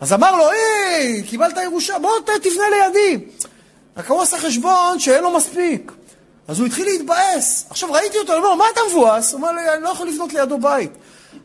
אז 0.01 0.13
אמר 0.13 0.37
לו, 0.37 0.51
היי, 0.51 1.23
קיבלת 1.23 1.57
ירושה, 1.65 1.99
בוא 1.99 2.11
תבנה 2.43 2.65
לידי. 2.71 3.25
רק 3.97 4.11
הוא 4.11 4.23
עשה 4.23 4.39
חשבון 4.39 4.99
שאין 4.99 5.23
לו 5.23 5.31
מספיק. 5.31 5.93
אז 6.49 6.59
הוא 6.59 6.67
התחיל 6.67 6.87
להתבאס. 6.87 7.67
עכשיו 7.71 7.93
ראיתי 7.93 8.19
אותו, 8.19 8.33
אני 8.33 8.43
אומר, 8.43 8.55
מה 8.55 8.65
אתה 8.73 8.81
מבואס? 8.91 9.33
הוא 9.33 9.41
אומר 9.41 9.53
לי, 9.53 9.75
אני 9.75 9.83
לא 9.83 9.89
יכול 9.89 10.09
לבנות 10.09 10.33
לידו 10.33 10.59
בית. 10.59 10.91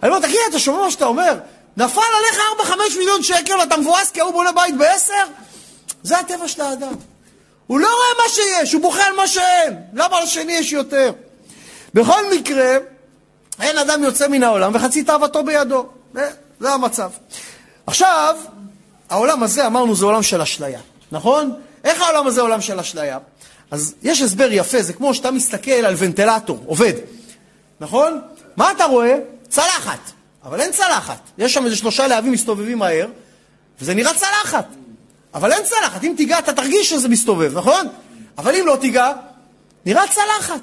אני 0.04 0.12
אומר, 0.12 0.22
תגיד, 0.22 0.40
אתה 0.50 0.60
שומע 0.60 0.82
מה 0.82 0.92
שאתה 0.92 1.06
אומר? 1.06 1.38
נפל 1.78 2.02
עליך 2.18 2.42
4-5 2.94 2.98
מיליון 2.98 3.24
שקל 3.24 3.58
ואתה 3.60 3.78
מבואס 3.78 4.12
כי 4.12 4.22
ההוא 4.22 4.34
בונה 4.34 4.52
בית 4.52 4.78
ב-10? 4.78 5.12
זה 6.04 6.20
הטבע 6.20 6.48
של 6.48 6.62
האדם. 6.62 6.94
הוא 7.72 7.80
לא 7.80 7.88
רואה 7.88 8.26
מה 8.26 8.30
שיש, 8.30 8.74
הוא 8.74 8.82
בוכה 8.82 9.06
על 9.08 9.16
מה 9.16 9.28
שאין. 9.28 9.78
למה 9.94 10.24
לשני 10.24 10.54
יש 10.54 10.72
יותר? 10.72 11.12
בכל 11.94 12.22
מקרה, 12.34 12.78
אין 13.62 13.78
אדם 13.78 14.04
יוצא 14.04 14.28
מן 14.28 14.44
העולם 14.44 14.76
וחצי 14.76 15.04
תאוותו 15.04 15.44
בידו. 15.44 15.90
זה 16.60 16.70
המצב. 16.74 17.12
עכשיו, 17.88 18.38
העולם 19.10 19.44
הזה, 19.44 19.68
אמרנו, 19.68 19.96
זה 19.96 20.06
עולם 20.06 20.24
של 20.24 20.42
אשליה, 20.42 20.80
נכון? 21.12 21.54
איך 21.84 22.02
העולם 22.02 22.28
הזה 22.28 22.42
עולם 22.42 22.62
של 22.62 22.80
אשליה? 22.80 23.18
אז 23.72 23.94
יש 24.04 24.22
הסבר 24.22 24.48
יפה, 24.52 24.82
זה 24.82 24.94
כמו 24.94 25.14
שאתה 25.14 25.32
מסתכל 25.32 25.72
על 25.72 25.96
ונטלטור, 25.98 26.64
עובד, 26.66 26.94
נכון? 27.80 28.22
מה 28.56 28.72
אתה 28.72 28.86
רואה? 28.86 29.16
צלחת. 29.50 30.12
אבל 30.44 30.62
אין 30.62 30.72
צלחת. 30.72 31.20
יש 31.38 31.54
שם 31.54 31.66
איזה 31.66 31.76
שלושה 31.76 32.08
להבים 32.08 32.32
מסתובבים 32.32 32.78
מהר, 32.78 33.08
וזה 33.82 33.94
נראה 33.94 34.14
צלחת. 34.14 34.66
אבל 35.34 35.52
אין 35.52 35.64
צלחת. 35.64 36.04
אם 36.04 36.14
תיגע, 36.18 36.40
אתה 36.40 36.54
תרגיש 36.54 36.90
שזה 36.90 37.10
מסתובב, 37.10 37.58
נכון? 37.58 37.88
אבל 38.38 38.56
אם 38.56 38.68
לא 38.68 38.78
תיגע, 38.82 39.12
נראה 39.86 40.04
צלחת. 40.08 40.62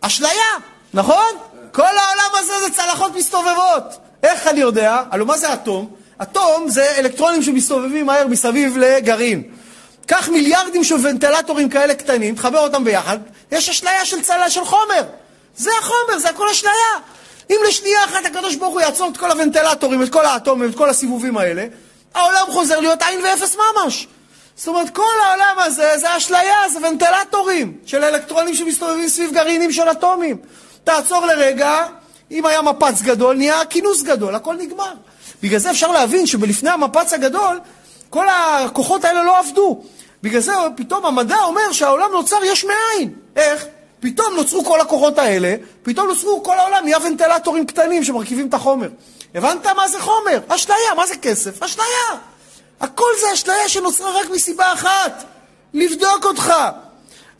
אשליה, 0.00 0.52
נכון? 0.94 1.36
כל 1.72 1.82
העולם 1.82 2.30
הזה 2.38 2.52
זה 2.60 2.74
צלחות 2.74 3.14
מסתובבות. 3.16 3.98
איך 4.22 4.46
אני 4.46 4.60
יודע? 4.60 5.02
הלוא 5.10 5.26
מה 5.26 5.38
זה 5.38 5.52
אטום? 5.52 5.90
אטום 6.22 6.68
זה 6.68 6.94
אלקטרונים 6.96 7.42
שמסתובבים 7.42 8.06
מהר 8.06 8.26
מסביב 8.26 8.76
לגרעין. 8.76 9.42
קח 10.06 10.28
מיליארדים 10.28 10.84
של 10.84 10.94
ונטלטורים 11.02 11.68
כאלה 11.68 11.94
קטנים, 11.94 12.34
תחבר 12.34 12.58
אותם 12.58 12.84
ביחד, 12.84 13.18
יש 13.52 13.68
אשליה 13.68 14.04
של 14.04 14.22
צלע 14.22 14.50
של 14.50 14.64
חומר. 14.64 15.02
זה 15.56 15.70
החומר, 15.80 16.18
זה 16.18 16.28
הכל 16.30 16.48
אשליה. 16.48 16.72
אם 17.50 17.56
לשנייה 17.68 18.04
אחת 18.04 18.26
הקדוש 18.26 18.56
ברוך 18.56 18.72
הוא 18.72 18.80
יעצור 18.80 19.08
את 19.08 19.16
כל 19.16 19.30
הוונטלטורים, 19.30 20.02
את 20.02 20.08
כל 20.12 20.26
האטומים, 20.26 20.70
את 20.70 20.74
כל 20.74 20.90
הסיבובים 20.90 21.38
האלה, 21.38 21.66
העולם 22.14 22.46
חוזר 22.48 22.80
להיות 22.80 23.02
עין 23.02 23.20
ואפס 23.24 23.56
ממש. 23.56 24.06
זאת 24.56 24.68
אומרת, 24.68 24.90
כל 24.90 25.14
העולם 25.26 25.56
הזה 25.58 25.98
זה 25.98 26.16
אשליה, 26.16 26.68
זה 26.72 26.78
ונטלטורים 26.88 27.76
של 27.86 28.04
אלקטרונים 28.04 28.54
שמסתובבים 28.54 29.08
סביב 29.08 29.32
גרעינים 29.32 29.72
של 29.72 29.90
אטומים. 29.90 30.36
תעצור 30.84 31.26
לרגע, 31.26 31.86
אם 32.30 32.46
היה 32.46 32.62
מפץ 32.62 33.02
גדול, 33.02 33.36
נהיה 33.36 33.64
כינוס 33.64 34.02
גדול, 34.02 34.34
הכל 34.34 34.54
נגמר. 34.54 34.92
בגלל 35.42 35.58
זה 35.58 35.70
אפשר 35.70 35.92
להבין 35.92 36.26
שבלפני 36.26 36.70
המפץ 36.70 37.12
הגדול, 37.12 37.60
כל 38.10 38.26
הכוחות 38.28 39.04
האלה 39.04 39.22
לא 39.22 39.38
עבדו. 39.38 39.82
בגלל 40.22 40.40
זה 40.40 40.52
פתאום 40.76 41.06
המדע 41.06 41.36
אומר 41.38 41.72
שהעולם 41.72 42.10
נוצר 42.12 42.36
יש 42.44 42.64
מאין. 42.64 43.14
איך? 43.36 43.66
פתאום 44.00 44.34
נוצרו 44.36 44.64
כל 44.64 44.80
הכוחות 44.80 45.18
האלה, 45.18 45.54
פתאום 45.82 46.08
נוצרו 46.08 46.42
כל 46.42 46.58
העולם, 46.58 46.84
נהיה 46.84 46.98
ונטלטורים 47.04 47.66
קטנים 47.66 48.04
שמרכיבים 48.04 48.48
את 48.48 48.54
החומר. 48.54 48.88
הבנת 49.34 49.66
מה 49.66 49.88
זה 49.88 50.00
חומר? 50.00 50.40
אשליה. 50.48 50.94
מה 50.96 51.06
זה 51.06 51.16
כסף? 51.16 51.62
אשליה. 51.62 52.18
הכל 52.80 53.10
זה 53.20 53.32
אשליה 53.32 53.68
שנוצרה 53.68 54.20
רק 54.20 54.30
מסיבה 54.30 54.72
אחת, 54.72 55.24
לבדוק 55.74 56.24
אותך. 56.24 56.54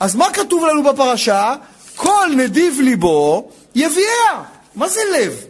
אז 0.00 0.14
מה 0.14 0.32
כתוב 0.32 0.66
לנו 0.66 0.82
בפרשה? 0.82 1.54
כל 1.96 2.28
נדיב 2.36 2.80
ליבו 2.80 3.50
יביע. 3.74 4.42
מה 4.74 4.88
זה 4.88 5.00
לב? 5.12 5.44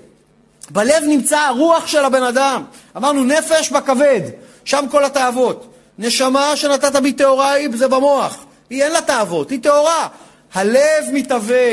בלב 0.71 1.03
נמצא 1.07 1.39
הרוח 1.39 1.87
של 1.87 2.05
הבן 2.05 2.23
אדם. 2.23 2.65
אמרנו 2.97 3.25
נפש 3.25 3.71
בכבד, 3.71 4.21
שם 4.65 4.85
כל 4.91 5.05
התאוות. 5.05 5.75
נשמה 5.99 6.57
שנתת 6.57 6.97
בי 6.97 7.13
טהורה 7.13 7.53
היא, 7.53 7.69
זה 7.75 7.89
במוח. 7.89 8.45
היא 8.71 8.83
אין 8.83 8.93
לה 8.93 9.01
תאוות, 9.01 9.51
היא 9.51 9.63
טהורה. 9.63 10.09
הלב 10.55 11.05
מתהווה. 11.13 11.73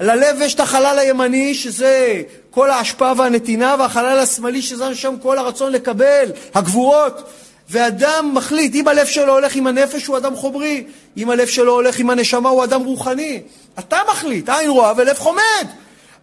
ללב 0.00 0.40
יש 0.40 0.54
את 0.54 0.60
החלל 0.60 0.98
הימני, 0.98 1.54
שזה 1.54 2.22
כל 2.50 2.70
ההשפעה 2.70 3.12
והנתינה, 3.16 3.76
והחלל 3.78 4.18
השמאלי, 4.18 4.62
שזה 4.62 4.94
שם 4.94 5.14
כל 5.22 5.38
הרצון 5.38 5.72
לקבל, 5.72 6.32
הגבורות. 6.54 7.22
ואדם 7.70 8.30
מחליט, 8.34 8.74
אם 8.74 8.88
הלב 8.88 9.06
שלו 9.06 9.32
הולך 9.32 9.54
עם 9.54 9.66
הנפש, 9.66 10.06
הוא 10.06 10.16
אדם 10.16 10.36
חומרי. 10.36 10.84
אם 11.16 11.30
הלב 11.30 11.46
שלו 11.46 11.72
הולך 11.72 11.98
עם 11.98 12.10
הנשמה, 12.10 12.48
הוא 12.48 12.64
אדם 12.64 12.84
רוחני. 12.84 13.42
אתה 13.78 13.98
מחליט, 14.10 14.48
עין 14.48 14.70
רואה 14.70 14.92
ולב 14.96 15.18
חומד. 15.18 15.66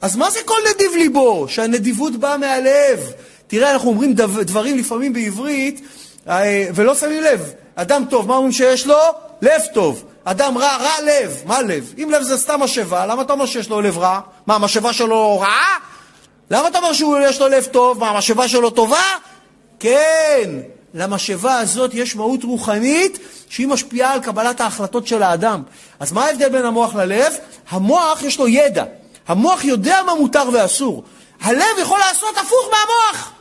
אז 0.02 0.16
מה 0.16 0.30
זה 0.30 0.40
כל 0.46 0.60
נדיב 0.70 0.92
ליבו? 0.96 1.46
שהנדיבות 1.50 2.16
באה 2.16 2.38
מהלב. 2.38 3.12
תראה, 3.48 3.72
אנחנו 3.72 3.90
אומרים 3.90 4.14
דברים 4.42 4.78
לפעמים 4.78 5.14
בעברית, 5.14 5.82
אה, 6.30 6.68
ולא 6.76 6.96
שמים 6.96 7.24
לב. 7.24 7.54
אדם 7.76 8.04
טוב, 8.10 8.28
מה 8.28 8.36
אומרים 8.36 8.52
שיש 8.52 8.88
לו? 8.88 9.00
לב 9.42 9.62
טוב. 9.74 10.04
אדם 10.24 10.58
רע, 10.58 10.78
רע 10.78 11.02
לב. 11.04 11.42
מה 11.46 11.62
לב? 11.62 11.94
אם 12.04 12.10
לב 12.12 12.22
זה 12.22 12.38
סתם 12.38 12.60
משאבה, 12.60 13.06
למה 13.06 13.22
אתה 13.22 13.34
אומר 13.34 13.46
שיש 13.46 13.70
לו 13.70 13.82
לב 13.82 13.98
רע? 13.98 14.20
מה, 14.48 14.56
המשאבה 14.56 14.94
שלו 14.94 15.40
רעה? 15.40 15.78
למה 16.52 16.68
אתה 16.68 16.78
אומר 16.78 16.94
שיש 16.94 17.42
לו 17.42 17.48
לב 17.48 17.66
טוב? 17.66 18.00
מה, 18.00 18.10
המשאבה 18.10 18.48
שלו 18.48 18.70
טובה? 18.70 19.04
כן. 19.80 20.50
למשאבה 20.94 21.60
הזאת 21.60 21.94
יש 21.94 22.16
מהות 22.16 22.44
רוחנית 22.44 23.20
שהיא 23.50 23.68
משפיעה 23.68 24.14
על 24.14 24.20
קבלת 24.20 24.62
ההחלטות 24.62 25.08
של 25.08 25.24
האדם. 25.24 25.64
אז 26.00 26.12
מה 26.12 26.26
ההבדל 26.26 26.50
בין 26.50 26.66
המוח 26.66 26.96
ללב? 26.96 27.34
המוח 27.70 28.24
יש 28.24 28.40
לו 28.40 28.48
ידע. 28.48 28.84
המוח 29.28 29.64
יודע 29.64 30.04
מה 30.06 30.16
מותר 30.16 30.44
ואסור. 30.54 31.04
הלב 31.42 31.78
יכול 31.80 32.00
לעשות 32.00 32.38
הפוך 32.38 32.70
מהמוח, 32.72 33.32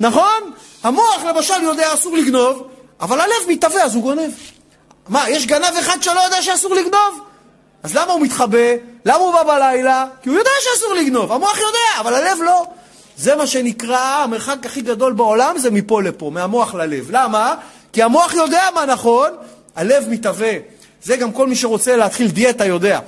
נכון? 0.00 0.52
המוח 0.82 1.24
למשל 1.28 1.62
יודע 1.62 1.94
אסור 1.94 2.16
לגנוב, 2.16 2.68
אבל 3.00 3.20
הלב 3.20 3.48
מתהווה 3.48 3.82
אז 3.82 3.94
הוא 3.94 4.02
גונב. 4.02 4.30
מה, 5.08 5.30
יש 5.30 5.46
גנב 5.46 5.76
אחד 5.80 6.02
שלא 6.02 6.20
יודע 6.20 6.42
שאסור 6.42 6.74
לגנוב? 6.74 7.20
אז 7.82 7.94
למה 7.94 8.12
הוא 8.12 8.20
מתחבא? 8.20 8.68
למה 9.08 9.18
הוא 9.18 9.32
בא 9.32 9.42
בלילה? 9.42 10.06
כי 10.22 10.28
הוא 10.28 10.38
יודע 10.38 10.50
שאסור 10.60 10.94
לגנוב, 10.94 11.32
המוח 11.32 11.58
יודע, 11.58 12.00
אבל 12.00 12.14
הלב 12.14 12.38
לא. 12.42 12.66
זה 13.16 13.36
מה 13.36 13.46
שנקרא, 13.46 14.22
המרחק 14.24 14.66
הכי 14.66 14.80
גדול 14.80 15.12
בעולם 15.12 15.58
זה 15.58 15.70
מפה 15.70 16.02
לפה, 16.02 16.30
מהמוח 16.30 16.74
ללב. 16.74 17.06
למה? 17.10 17.54
כי 17.92 18.02
המוח 18.02 18.34
יודע 18.34 18.62
מה 18.74 18.86
נכון, 18.86 19.30
הלב 19.76 20.08
מתהווה. 20.08 20.52
זה 21.02 21.16
גם 21.16 21.32
כל 21.32 21.46
מי 21.46 21.56
שרוצה 21.56 21.96
להתחיל 21.96 22.28
דיאטה 22.28 22.64
יודע. 22.64 22.98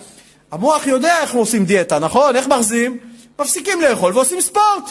המוח 0.53 0.87
יודע 0.87 1.21
איך 1.21 1.35
עושים 1.35 1.65
דיאטה, 1.65 1.99
נכון? 1.99 2.37
איך 2.37 2.47
מחזים? 2.47 2.99
מפסיקים 3.39 3.81
לאכול 3.81 4.13
ועושים 4.15 4.41
ספורט. 4.41 4.91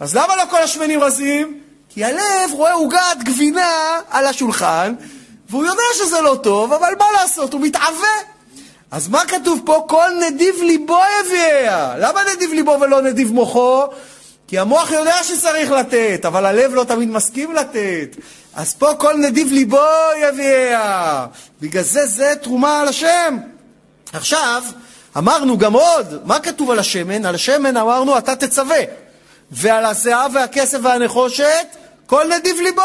אז 0.00 0.16
למה 0.16 0.36
לא 0.36 0.42
כל 0.50 0.62
השמנים 0.62 1.00
רזים? 1.00 1.60
כי 1.88 2.04
הלב 2.04 2.52
רואה 2.52 2.72
עוגת 2.72 3.18
גבינה 3.24 4.00
על 4.10 4.26
השולחן, 4.26 4.94
והוא 5.50 5.64
יודע 5.64 5.82
שזה 5.94 6.20
לא 6.20 6.38
טוב, 6.42 6.72
אבל 6.72 6.92
מה 6.98 7.06
לעשות, 7.20 7.52
הוא 7.52 7.60
מתעווה. 7.60 8.39
אז 8.90 9.08
מה 9.08 9.24
כתוב 9.28 9.60
פה? 9.64 9.84
כל 9.88 10.10
נדיב 10.20 10.54
ליבו 10.62 10.98
יביאה. 11.20 11.98
למה 11.98 12.20
נדיב 12.34 12.52
ליבו 12.52 12.76
ולא 12.80 13.02
נדיב 13.02 13.32
מוחו? 13.32 13.84
כי 14.48 14.58
המוח 14.58 14.90
יודע 14.90 15.24
שצריך 15.24 15.70
לתת, 15.70 16.24
אבל 16.24 16.46
הלב 16.46 16.74
לא 16.74 16.84
תמיד 16.84 17.08
מסכים 17.08 17.54
לתת. 17.54 18.16
אז 18.54 18.74
פה 18.74 18.94
כל 18.98 19.14
נדיב 19.16 19.52
ליבו 19.52 19.86
יביאה. 20.22 21.26
בגלל 21.60 21.82
זה 21.82 22.06
זה 22.06 22.34
תרומה 22.42 22.80
על 22.80 22.88
השם. 22.88 23.36
עכשיו, 24.12 24.62
אמרנו 25.16 25.58
גם 25.58 25.72
עוד, 25.72 26.20
מה 26.24 26.40
כתוב 26.40 26.70
על 26.70 26.78
השמן? 26.78 27.24
על 27.24 27.34
השמן 27.34 27.76
אמרנו, 27.76 28.18
אתה 28.18 28.36
תצווה. 28.36 28.80
ועל 29.50 29.84
הזהב 29.84 30.34
והכסף 30.34 30.78
והנחושת, 30.82 31.66
כל 32.06 32.24
נדיב 32.36 32.56
ליבו. 32.60 32.82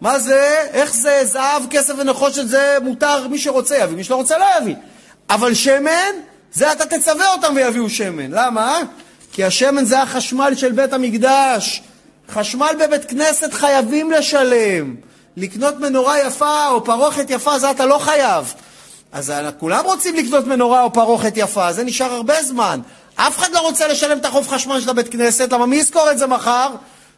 מה 0.00 0.18
זה? 0.18 0.66
איך 0.72 0.94
זה? 0.94 1.24
זהב, 1.24 1.62
כסף 1.70 1.94
ונחושת 1.98 2.48
זה 2.48 2.78
מותר, 2.82 3.28
מי 3.28 3.38
שרוצה 3.38 3.76
יביא, 3.76 3.96
מי 3.96 4.04
שלא 4.04 4.16
רוצה 4.16 4.38
לא 4.38 4.46
יביא. 4.60 4.74
אבל 5.30 5.54
שמן, 5.54 6.12
זה 6.52 6.72
אתה 6.72 6.86
תצווה 6.86 7.32
אותם 7.32 7.52
ויביאו 7.56 7.90
שמן. 7.90 8.30
למה? 8.30 8.78
כי 9.32 9.44
השמן 9.44 9.84
זה 9.84 10.02
החשמל 10.02 10.52
של 10.56 10.72
בית 10.72 10.92
המקדש. 10.92 11.82
חשמל 12.30 12.72
בבית 12.80 13.04
כנסת 13.04 13.52
חייבים 13.52 14.10
לשלם. 14.10 14.94
לקנות 15.36 15.80
מנורה 15.80 16.20
יפה 16.20 16.68
או 16.68 16.84
פרוכת 16.84 17.30
יפה, 17.30 17.58
זה 17.58 17.70
אתה 17.70 17.86
לא 17.86 17.98
חייב. 17.98 18.54
אז 19.12 19.32
כולם 19.58 19.84
רוצים 19.84 20.16
לקנות 20.16 20.46
מנורה 20.46 20.82
או 20.82 20.92
פרוכת 20.92 21.32
יפה, 21.36 21.72
זה 21.72 21.84
נשאר 21.84 22.12
הרבה 22.12 22.42
זמן. 22.42 22.80
אף 23.14 23.38
אחד 23.38 23.52
לא 23.52 23.60
רוצה 23.60 23.88
לשלם 23.88 24.18
את 24.18 24.24
החוב 24.24 24.48
חשמל 24.48 24.80
של 24.80 24.90
הבית 24.90 25.08
כנסת, 25.08 25.52
למה 25.52 25.66
מי 25.66 25.76
יזכור 25.76 26.10
את 26.10 26.18
זה 26.18 26.26
מחר? 26.26 26.68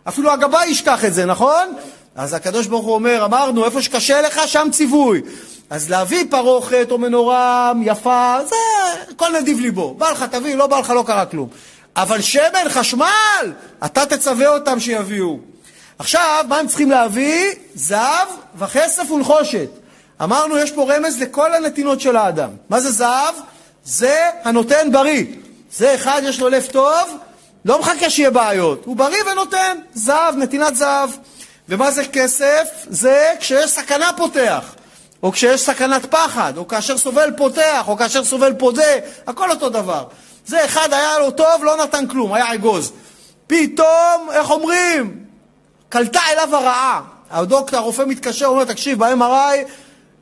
אפילו 0.09 0.33
הגבאי 0.33 0.67
ישכח 0.67 1.05
את 1.05 1.15
זה, 1.15 1.27
נכון? 1.27 1.75
אז 2.15 2.35
הקדוש 2.35 2.67
ברוך 2.67 2.87
הוא 2.87 2.95
אומר, 2.95 3.25
אמרנו, 3.25 3.65
איפה 3.65 3.83
שקשה 3.83 4.21
לך, 4.21 4.41
שם 4.47 4.69
ציווי. 4.73 5.21
אז 5.71 5.91
להביא 5.91 6.25
פרוכת 6.31 6.89
או 6.91 6.99
מנורה 6.99 7.73
יפה, 7.83 8.37
זה 8.49 8.57
כל 9.17 9.39
נדיב 9.41 9.61
ליבו. 9.61 9.95
בא 9.95 10.11
לך 10.11 10.23
תביא, 10.23 10.55
לא 10.55 10.67
בא 10.67 10.79
לך 10.79 10.91
לא 10.91 11.05
קרה 11.07 11.27
כלום. 11.27 11.49
אבל 11.97 12.21
שמן, 12.21 12.69
חשמל, 12.69 13.53
אתה 13.85 14.07
תצווה 14.07 14.49
אותם 14.49 14.81
שיביאו. 14.81 15.39
עכשיו, 15.99 16.45
מה 16.49 16.59
הם 16.59 16.67
צריכים 16.69 16.91
להביא? 16.91 17.47
זהב 17.75 18.29
וכסף 18.59 19.11
ונחושת. 19.11 19.69
אמרנו, 20.23 20.59
יש 20.59 20.71
פה 20.71 20.95
רמז 20.95 21.19
לכל 21.19 21.55
הנתינות 21.55 22.01
של 22.01 22.17
האדם. 22.17 22.51
מה 22.69 22.81
זה 22.81 22.91
זהב? 22.91 23.35
זה 23.85 24.21
הנותן 24.45 24.93
בריא. 24.93 25.25
זה 25.73 25.95
אחד, 25.95 26.23
יש 26.25 26.41
לו 26.41 26.49
לב 26.49 26.67
טוב, 26.73 27.17
לא 27.65 27.81
מחכה 27.81 28.11
שיהיה 28.11 28.31
בעיות. 28.31 28.85
הוא 28.85 28.97
בריא 28.97 29.23
ונותן. 29.33 29.77
זהב, 29.95 30.37
נתינת 30.37 30.77
זהב. 30.77 31.11
ומה 31.69 31.91
זה 31.91 32.05
כסף? 32.05 32.69
זה 32.89 33.33
כשיש 33.41 33.71
סכנה 33.71 34.11
פותח. 34.17 34.75
או 35.23 35.33
כשיש 35.33 35.61
סכנת 35.61 36.07
פחד, 36.07 36.53
או 36.57 36.69
כאשר 36.69 36.99
סובל 36.99 37.31
פותח, 37.37 37.85
או 37.89 37.97
כאשר 37.97 38.25
סובל 38.25 38.55
פודה, 38.59 38.93
הכל 39.27 39.51
אותו 39.51 39.69
דבר. 39.69 40.05
זה 40.47 40.65
אחד 40.65 40.93
היה 40.93 41.19
לו 41.19 41.31
טוב, 41.31 41.65
לא 41.65 41.77
נתן 41.77 42.07
כלום, 42.07 42.33
היה 42.33 42.55
אגוז. 42.55 42.93
פתאום, 43.47 44.29
איך 44.33 44.51
אומרים? 44.51 45.25
קלטה 45.89 46.21
אליו 46.33 46.57
הרעה. 46.57 47.01
הדוקטור, 47.31 47.79
הרופא 47.79 48.03
מתקשר, 48.07 48.47
אומר, 48.47 48.65
תקשיב, 48.65 48.99
ב-MRI 49.05 49.57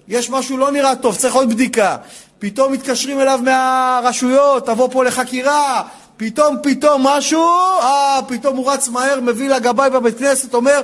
יש 0.09 0.31
משהו 0.31 0.57
לא 0.57 0.71
נראה 0.71 0.97
טוב, 0.97 1.17
צריך 1.17 1.35
עוד 1.35 1.49
בדיקה. 1.51 1.97
פתאום 2.39 2.73
מתקשרים 2.73 3.21
אליו 3.21 3.41
מהרשויות, 3.43 4.67
תבוא 4.67 4.89
פה 4.93 5.05
לחקירה, 5.05 5.83
פתאום, 6.19 6.57
פתאום 6.63 7.07
משהו, 7.07 7.49
אה, 7.83 8.21
פתאום 8.29 8.57
הוא 8.57 8.73
רץ 8.73 8.89
מהר, 8.89 9.21
מביא 9.21 9.49
לגבאי 9.49 9.91
בבית 9.91 10.19
כנסת, 10.19 10.55
אומר, 10.55 10.81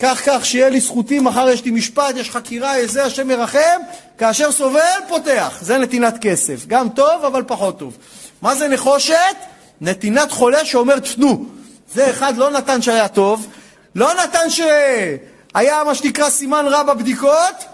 כך, 0.00 0.22
כך, 0.26 0.46
שיהיה 0.46 0.68
לי 0.68 0.80
זכותי, 0.80 1.20
מחר 1.20 1.48
יש 1.48 1.64
לי 1.64 1.70
משפט, 1.70 2.16
יש 2.16 2.30
חקירה, 2.30 2.76
איזה, 2.76 3.04
השם 3.04 3.30
ירחם, 3.30 3.80
כאשר 4.18 4.52
סובל, 4.52 4.80
פותח. 5.08 5.58
זה 5.60 5.78
נתינת 5.78 6.18
כסף. 6.20 6.66
גם 6.66 6.88
טוב, 6.88 7.24
אבל 7.24 7.42
פחות 7.46 7.78
טוב. 7.78 7.96
מה 8.42 8.54
זה 8.54 8.68
נחושת? 8.68 9.36
נתינת 9.80 10.32
חולה 10.32 10.64
שאומר 10.64 10.98
תפנו. 10.98 11.46
זה 11.94 12.10
אחד 12.10 12.36
לא 12.36 12.50
נתן 12.50 12.82
שהיה 12.82 13.08
טוב, 13.08 13.46
לא 13.94 14.14
נתן 14.14 14.50
שהיה 14.50 15.84
מה 15.84 15.94
שנקרא 15.94 16.30
סימן 16.30 16.66
רע 16.68 16.82
בבדיקות, 16.82 17.64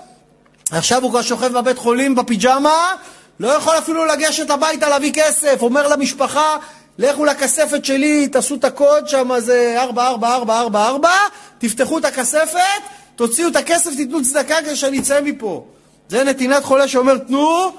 עכשיו 0.70 1.02
הוא 1.02 1.10
כבר 1.10 1.22
שוכב 1.22 1.52
בבית 1.58 1.78
חולים 1.78 2.14
בפיג'מה, 2.14 2.94
לא 3.40 3.48
יכול 3.48 3.78
אפילו 3.78 4.04
לגשת 4.04 4.50
הביתה 4.50 4.88
להביא 4.88 5.12
כסף, 5.12 5.62
אומר 5.62 5.88
למשפחה, 5.88 6.56
לכו 6.98 7.24
לכספת 7.24 7.84
שלי, 7.84 8.28
תעשו 8.28 8.54
את 8.54 8.64
הקוד, 8.64 9.08
שם 9.08 9.30
זה 9.38 9.76
44444, 9.78 11.10
תפתחו 11.58 11.98
את 11.98 12.04
הכספת, 12.04 12.82
תוציאו 13.16 13.48
את 13.48 13.56
הכסף, 13.56 13.90
תיתנו 13.96 14.22
צדקה 14.22 14.54
כדי 14.62 14.76
שאני 14.76 14.98
אצא 14.98 15.20
מפה. 15.22 15.64
זה 16.08 16.24
נתינת 16.24 16.64
חולה 16.64 16.88
שאומר, 16.88 17.18
תנו, 17.18 17.72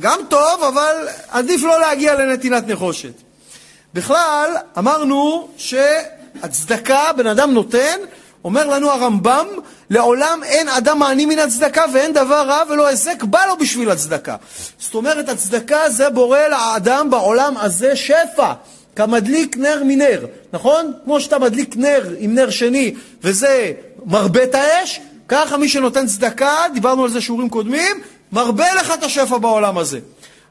גם 0.00 0.18
טוב, 0.28 0.62
אבל 0.68 1.08
עדיף 1.28 1.62
לא 1.62 1.80
להגיע 1.80 2.14
לנתינת 2.14 2.68
נחושת. 2.68 3.12
בכלל, 3.94 4.50
אמרנו 4.78 5.48
שהצדקה, 5.56 7.12
בן 7.16 7.26
אדם 7.26 7.54
נותן, 7.54 7.98
אומר 8.44 8.66
לנו 8.66 8.90
הרמב"ם, 8.90 9.46
לעולם 9.90 10.40
אין 10.44 10.68
אדם 10.68 10.98
מעני 10.98 11.26
מן 11.26 11.38
הצדקה 11.38 11.84
ואין 11.92 12.12
דבר 12.12 12.44
רע 12.48 12.62
ולא 12.68 12.86
היזק 12.86 13.22
בא 13.22 13.46
לו 13.46 13.56
בשביל 13.56 13.90
הצדקה. 13.90 14.36
זאת 14.78 14.94
אומרת, 14.94 15.28
הצדקה 15.28 15.90
זה 15.90 16.10
בורא 16.10 16.38
לאדם 16.38 17.10
בעולם 17.10 17.56
הזה 17.56 17.96
שפע, 17.96 18.52
כמדליק 18.96 19.56
נר 19.56 19.82
מנר, 19.84 20.26
נכון? 20.52 20.92
כמו 21.04 21.20
שאתה 21.20 21.38
מדליק 21.38 21.76
נר 21.76 22.14
עם 22.18 22.34
נר 22.34 22.50
שני 22.50 22.94
וזה 23.22 23.72
מרבה 24.06 24.42
את 24.42 24.54
האש, 24.54 25.00
ככה 25.28 25.56
מי 25.56 25.68
שנותן 25.68 26.06
צדקה, 26.06 26.56
דיברנו 26.74 27.04
על 27.04 27.10
זה 27.10 27.20
שיעורים 27.20 27.48
קודמים, 27.48 27.96
מרבה 28.32 28.74
לך 28.74 28.94
את 28.94 29.02
השפע 29.02 29.38
בעולם 29.38 29.78
הזה. 29.78 29.98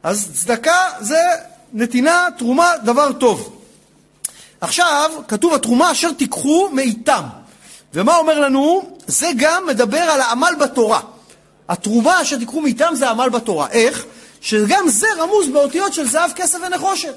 אז 0.04 0.30
צדקה 0.34 0.78
זה 1.00 1.22
נתינה, 1.74 2.28
תרומה, 2.38 2.72
דבר 2.84 3.12
טוב. 3.12 3.60
עכשיו, 4.62 5.12
כתוב 5.28 5.54
התרומה 5.54 5.92
אשר 5.92 6.12
תיקחו 6.12 6.70
מאיתם. 6.74 7.24
ומה 7.94 8.18
אומר 8.18 8.40
לנו? 8.40 8.82
זה 9.08 9.28
גם 9.38 9.66
מדבר 9.68 9.98
על 9.98 10.22
העמל 10.22 10.54
בתורה. 10.60 11.00
התרומה 11.70 12.22
אשר 12.22 12.38
תיקחו 12.38 12.62
מאיתם 12.62 12.94
זה 12.96 13.08
העמל 13.08 13.30
בתורה. 13.30 13.68
איך? 13.72 14.06
שגם 14.42 14.88
זה 14.88 15.08
רמוז 15.18 15.48
באותיות 15.50 15.94
של 15.94 16.08
זהב, 16.08 16.32
כסף 16.32 16.58
ונחושת. 16.68 17.14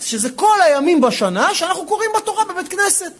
שזה 0.00 0.30
כל 0.30 0.62
הימים 0.62 1.00
בשנה 1.00 1.54
שאנחנו 1.54 1.86
קוראים 1.86 2.10
בתורה 2.16 2.44
בבית 2.44 2.68
כנסת. 2.68 3.12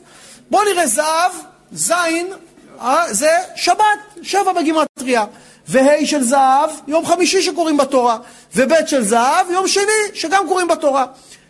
בואו 0.51 0.65
נראה 0.65 0.87
זהב, 0.87 1.33
זין, 1.73 2.33
אה, 2.81 3.15
זה 3.15 3.31
שבת, 3.57 3.99
שבע 4.23 4.53
בגימטריה. 4.53 5.25
וה' 5.69 6.07
של 6.07 6.23
זהב, 6.23 6.71
יום 6.89 7.07
חמישי 7.07 7.43
שקוראים 7.43 7.77
בתורה. 7.77 8.19
וב' 8.57 8.87
של 8.87 9.05
זהב, 9.05 9.51
יום 9.51 9.69
שני, 9.69 10.03
שגם 10.15 10.49
קוראים 10.49 10.69
בתורה. 10.69 11.05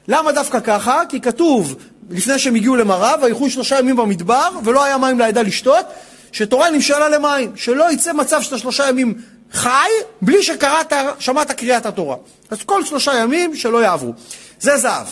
למה 0.08 0.32
דווקא 0.32 0.60
ככה? 0.60 1.02
כי 1.08 1.20
כתוב, 1.20 1.74
לפני 2.10 2.38
שהם 2.38 2.54
הגיעו 2.54 2.76
למראה, 2.76 3.14
ויחו 3.22 3.50
שלושה 3.50 3.78
ימים 3.78 3.96
במדבר, 3.96 4.48
ולא 4.64 4.84
היה 4.84 4.98
מים 4.98 5.18
לעדה 5.18 5.42
לשתות, 5.42 5.86
שתורה 6.32 6.70
נמשלה 6.70 7.08
למים. 7.08 7.52
שלא 7.56 7.92
יצא 7.92 8.12
מצב 8.12 8.42
שאתה 8.42 8.58
שלושה 8.58 8.88
ימים 8.88 9.14
חי, 9.52 9.88
בלי 10.22 10.42
שקראת, 10.42 10.92
שמעת 11.18 11.50
קריאת 11.50 11.86
התורה. 11.86 12.16
אז 12.50 12.58
כל 12.62 12.84
שלושה 12.84 13.14
ימים 13.14 13.56
שלא 13.56 13.82
יעברו. 13.82 14.12
זה 14.60 14.76
זהב. 14.76 15.06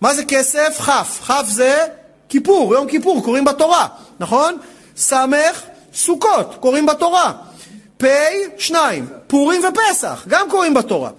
מה 0.00 0.14
זה 0.14 0.24
כסף? 0.24 0.80
כף. 0.86 1.20
כף 1.26 1.44
זה 1.48 1.86
כיפור, 2.28 2.74
יום 2.74 2.88
כיפור, 2.88 3.24
קוראים 3.24 3.44
בתורה, 3.44 3.86
נכון? 4.20 4.56
סמך, 4.96 5.62
סוכות, 5.94 6.56
קוראים 6.60 6.86
בתורה. 6.86 7.32
פ', 7.96 8.06
שניים, 8.58 9.06
פורים 9.26 9.62
ופסח, 9.64 10.24
גם 10.28 10.50
קוראים 10.50 10.74
בתורה. 10.74 11.10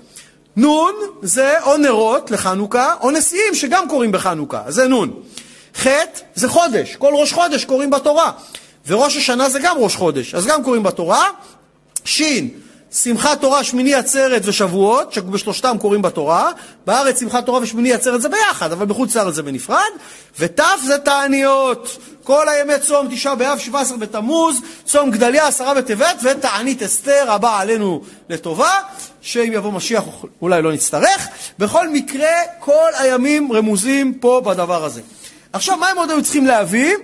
נון 0.56 0.94
זה 1.22 1.62
או 1.64 1.78
נרות 1.78 2.32
לחנוכה, 2.32 2.94
או 3.02 3.12
נשיאים 3.12 3.56
שגם 3.56 3.90
קוראים 3.90 4.12
בחנוכה, 4.12 4.64
זה 4.68 4.88
נון. 4.88 5.14
ח' 5.78 5.88
זה 6.36 6.48
חודש, 6.48 6.96
כל 6.96 7.14
ראש 7.16 7.34
חודש 7.34 7.66
קוראים 7.66 7.90
בתורה. 7.90 8.32
וראש 8.88 9.18
השנה 9.18 9.50
זה 9.50 9.60
גם 9.60 9.78
ראש 9.78 9.96
חודש, 9.96 10.36
אז 10.36 10.46
גם 10.46 10.64
קוראים 10.64 10.84
בתורה. 10.84 11.26
ש' 12.06 12.22
שמחת 12.92 13.42
תורה, 13.42 13.64
שמיני 13.64 13.96
עצרת 13.96 14.42
ושבועות, 14.46 15.14
שבשלושתם 15.14 15.78
קוראים 15.82 16.02
בתורה. 16.02 16.52
בארץ 16.86 17.20
שמחת 17.20 17.46
תורה 17.46 17.60
ושמיני 17.62 17.94
עצרת 17.94 18.22
זה 18.22 18.30
ביחד, 18.30 18.72
אבל 18.72 18.86
בחוץ 18.86 19.16
לארץ 19.16 19.36
זה 19.36 19.44
בנפרד. 19.44 19.92
ות' 20.40 20.60
זה 20.84 20.98
תעניות. 20.98 21.98
כל 22.24 22.50
הימי 22.50 22.74
צום, 22.88 23.08
תשעה 23.12 23.36
באב, 23.36 23.60
שבע 23.60 23.80
עשר 23.80 23.96
בתמוז, 23.96 24.58
צום 24.86 25.12
גדליה, 25.12 25.48
עשרה 25.48 25.74
בטבת, 25.74 26.20
ותענית 26.24 26.84
אסתר 26.84 27.32
הבאה 27.32 27.60
עלינו 27.60 28.02
לטובה, 28.30 28.72
שאם 29.22 29.52
יבוא 29.54 29.72
משיח 29.72 30.04
אולי 30.42 30.62
לא 30.62 30.74
נצטרך. 30.74 31.28
בכל 31.60 31.90
מקרה, 31.90 32.32
כל 32.60 32.90
הימים 33.00 33.52
רמוזים 33.52 34.14
פה 34.14 34.42
בדבר 34.46 34.86
הזה. 34.86 35.02
עכשיו, 35.54 35.78
מה 35.78 35.88
הם 35.88 35.98
עוד 35.98 36.12
היו 36.12 36.24
צריכים 36.24 36.46
להביא? 36.46 36.96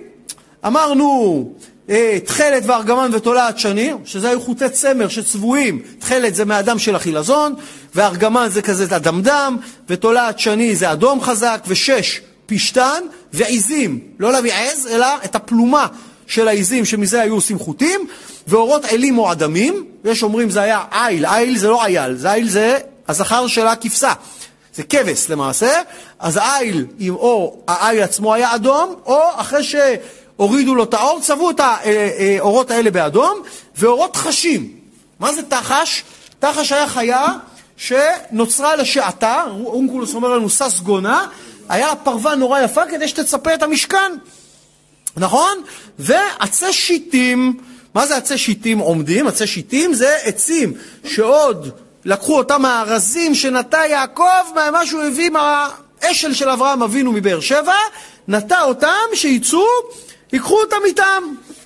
אמרנו, 0.66 1.52
אה, 1.90 2.18
תכלת 2.24 2.62
וארגמן 2.66 3.10
ותולעת 3.12 3.58
שני, 3.58 3.92
שזה 4.04 4.28
היו 4.28 4.40
חוטי 4.40 4.68
צמר 4.68 5.08
שצבועים, 5.08 5.82
תכלת 5.98 6.34
זה 6.34 6.44
מהדם 6.44 6.78
של 6.78 6.96
החילזון, 6.96 7.54
וארגמן 7.94 8.48
זה 8.50 8.62
כזה 8.62 8.96
אדמדם, 8.96 9.56
ותולעת 9.88 10.38
שני 10.38 10.76
זה 10.76 10.92
אדום 10.92 11.20
חזק, 11.20 11.64
ושש 11.66 12.20
פשתן, 12.46 13.02
ועיזים, 13.32 14.00
לא 14.18 14.32
להביא 14.32 14.52
עז, 14.52 14.86
אלא 14.86 15.06
את 15.24 15.34
הפלומה 15.34 15.86
של 16.28 16.48
העיזים 16.48 16.84
שמזה 16.84 17.20
היו 17.20 17.34
עושים 17.34 17.58
חוטים, 17.58 18.06
ואורות 18.46 18.84
אלים 18.84 19.18
או 19.18 19.32
אדמים, 19.32 19.84
יש 20.04 20.22
אומרים 20.22 20.50
זה 20.50 20.62
היה 20.62 20.84
איל, 20.92 21.26
איל 21.26 21.58
זה 21.58 21.68
לא 21.68 21.84
אייל, 21.84 22.14
זה 22.14 22.32
איל 22.32 22.48
זה 22.48 22.78
הזכר 23.08 23.46
של 23.46 23.66
הכבשה, 23.66 24.12
זה 24.74 24.82
כבש 24.82 25.30
למעשה, 25.30 25.80
אז 26.18 26.38
האיל, 26.42 26.86
או 27.10 27.56
האיל 27.68 28.02
עצמו 28.02 28.34
היה 28.34 28.54
אדום, 28.54 28.94
או 29.06 29.20
אחרי 29.36 29.64
ש... 29.64 29.74
הורידו 30.38 30.74
לו 30.74 30.84
את 30.84 30.94
האור, 30.94 31.20
צבעו 31.20 31.50
את 31.50 31.60
האורות 31.60 32.70
האלה 32.70 32.90
באדום, 32.90 33.42
ואורות 33.76 34.16
חשים. 34.16 34.72
מה 35.20 35.32
זה 35.32 35.42
תחש? 35.42 36.04
תחש 36.38 36.72
היה 36.72 36.88
חיה 36.88 37.26
שנוצרה 37.76 38.76
לשעתה, 38.76 39.44
אונקולוס 39.64 40.14
אומר 40.14 40.28
לנו 40.28 40.50
סס 40.50 40.80
גונה, 40.80 41.26
היה 41.68 41.94
פרווה 42.02 42.34
נורא 42.34 42.60
יפה 42.60 42.86
כדי 42.90 43.08
שתצפה 43.08 43.54
את 43.54 43.62
המשכן, 43.62 44.12
נכון? 45.16 45.58
ועצי 45.98 46.72
שיטים, 46.72 47.60
מה 47.94 48.06
זה 48.06 48.16
עצי 48.16 48.38
שיטים 48.38 48.78
עומדים? 48.78 49.26
עצי 49.26 49.46
שיטים 49.46 49.94
זה 49.94 50.16
עצים 50.22 50.72
שעוד 51.04 51.70
לקחו 52.04 52.38
אותם 52.38 52.62
מהארזים 52.62 53.34
שנטע 53.34 53.86
יעקב, 53.86 54.24
מה 54.72 54.86
שהוא 54.86 55.02
הביא 55.02 55.30
מהאשל 55.30 56.34
של 56.34 56.48
אברהם 56.48 56.82
אבינו 56.82 57.12
מבאר 57.12 57.40
שבע, 57.40 57.76
נטע 58.28 58.62
אותם 58.62 59.06
שיצאו 59.14 59.66
ייקחו 60.32 60.60
אותם 60.60 60.76
איתם. 60.84 61.22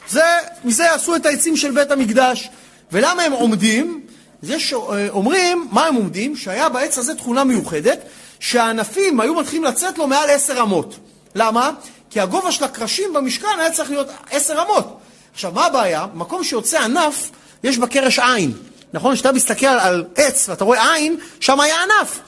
זה, 0.08 0.22
מזה 0.64 0.94
עשו 0.94 1.16
את 1.16 1.26
העצים 1.26 1.56
של 1.56 1.70
בית 1.70 1.90
המקדש. 1.90 2.50
ולמה 2.92 3.22
הם 3.22 3.32
עומדים? 3.32 4.00
זה 4.42 4.60
שאומרים, 4.60 5.68
מה 5.70 5.86
הם 5.86 5.94
עומדים? 5.94 6.36
שהיה 6.36 6.68
בעץ 6.68 6.98
הזה 6.98 7.14
תכונה 7.14 7.44
מיוחדת, 7.44 7.98
שהענפים 8.40 9.20
היו 9.20 9.34
מתחילים 9.34 9.64
לצאת 9.64 9.98
לו 9.98 10.06
מעל 10.06 10.30
עשר 10.30 10.62
אמות. 10.62 10.96
למה? 11.34 11.70
כי 12.12 12.20
הגובה 12.20 12.52
של 12.52 12.64
הקרשים 12.64 13.12
במשכן 13.12 13.46
היה 13.58 13.70
צריך 13.70 13.90
להיות 13.90 14.08
עשר 14.30 14.62
אמות. 14.62 14.98
עכשיו, 15.34 15.52
מה 15.52 15.66
הבעיה? 15.66 16.06
מקום 16.14 16.44
שיוצא 16.44 16.80
ענף, 16.80 17.30
יש 17.64 17.78
בקרש 17.78 18.18
עין. 18.18 18.52
נכון? 18.92 19.14
כשאתה 19.14 19.32
מסתכל 19.32 19.66
על 19.66 20.04
עץ 20.16 20.48
ואתה 20.48 20.64
רואה 20.64 20.94
עין, 20.94 21.16
שם 21.40 21.60
היה 21.60 21.74
ענף. 21.82 22.18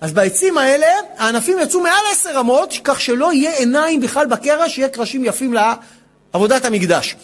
אז 0.00 0.12
בעצים 0.12 0.58
האלה, 0.58 0.86
הענפים 1.18 1.58
יצאו 1.58 1.80
מעל 1.80 2.04
עשר 2.12 2.40
אמות, 2.40 2.74
כך 2.84 3.00
שלא 3.00 3.32
יהיה 3.32 3.56
עיניים 3.56 4.00
בכלל 4.00 4.26
בקרש, 4.26 4.74
שיהיה 4.74 4.88
קרשים 4.88 5.24
יפים 5.24 5.54
לעבודת 5.54 6.64
המקדש. 6.64 7.16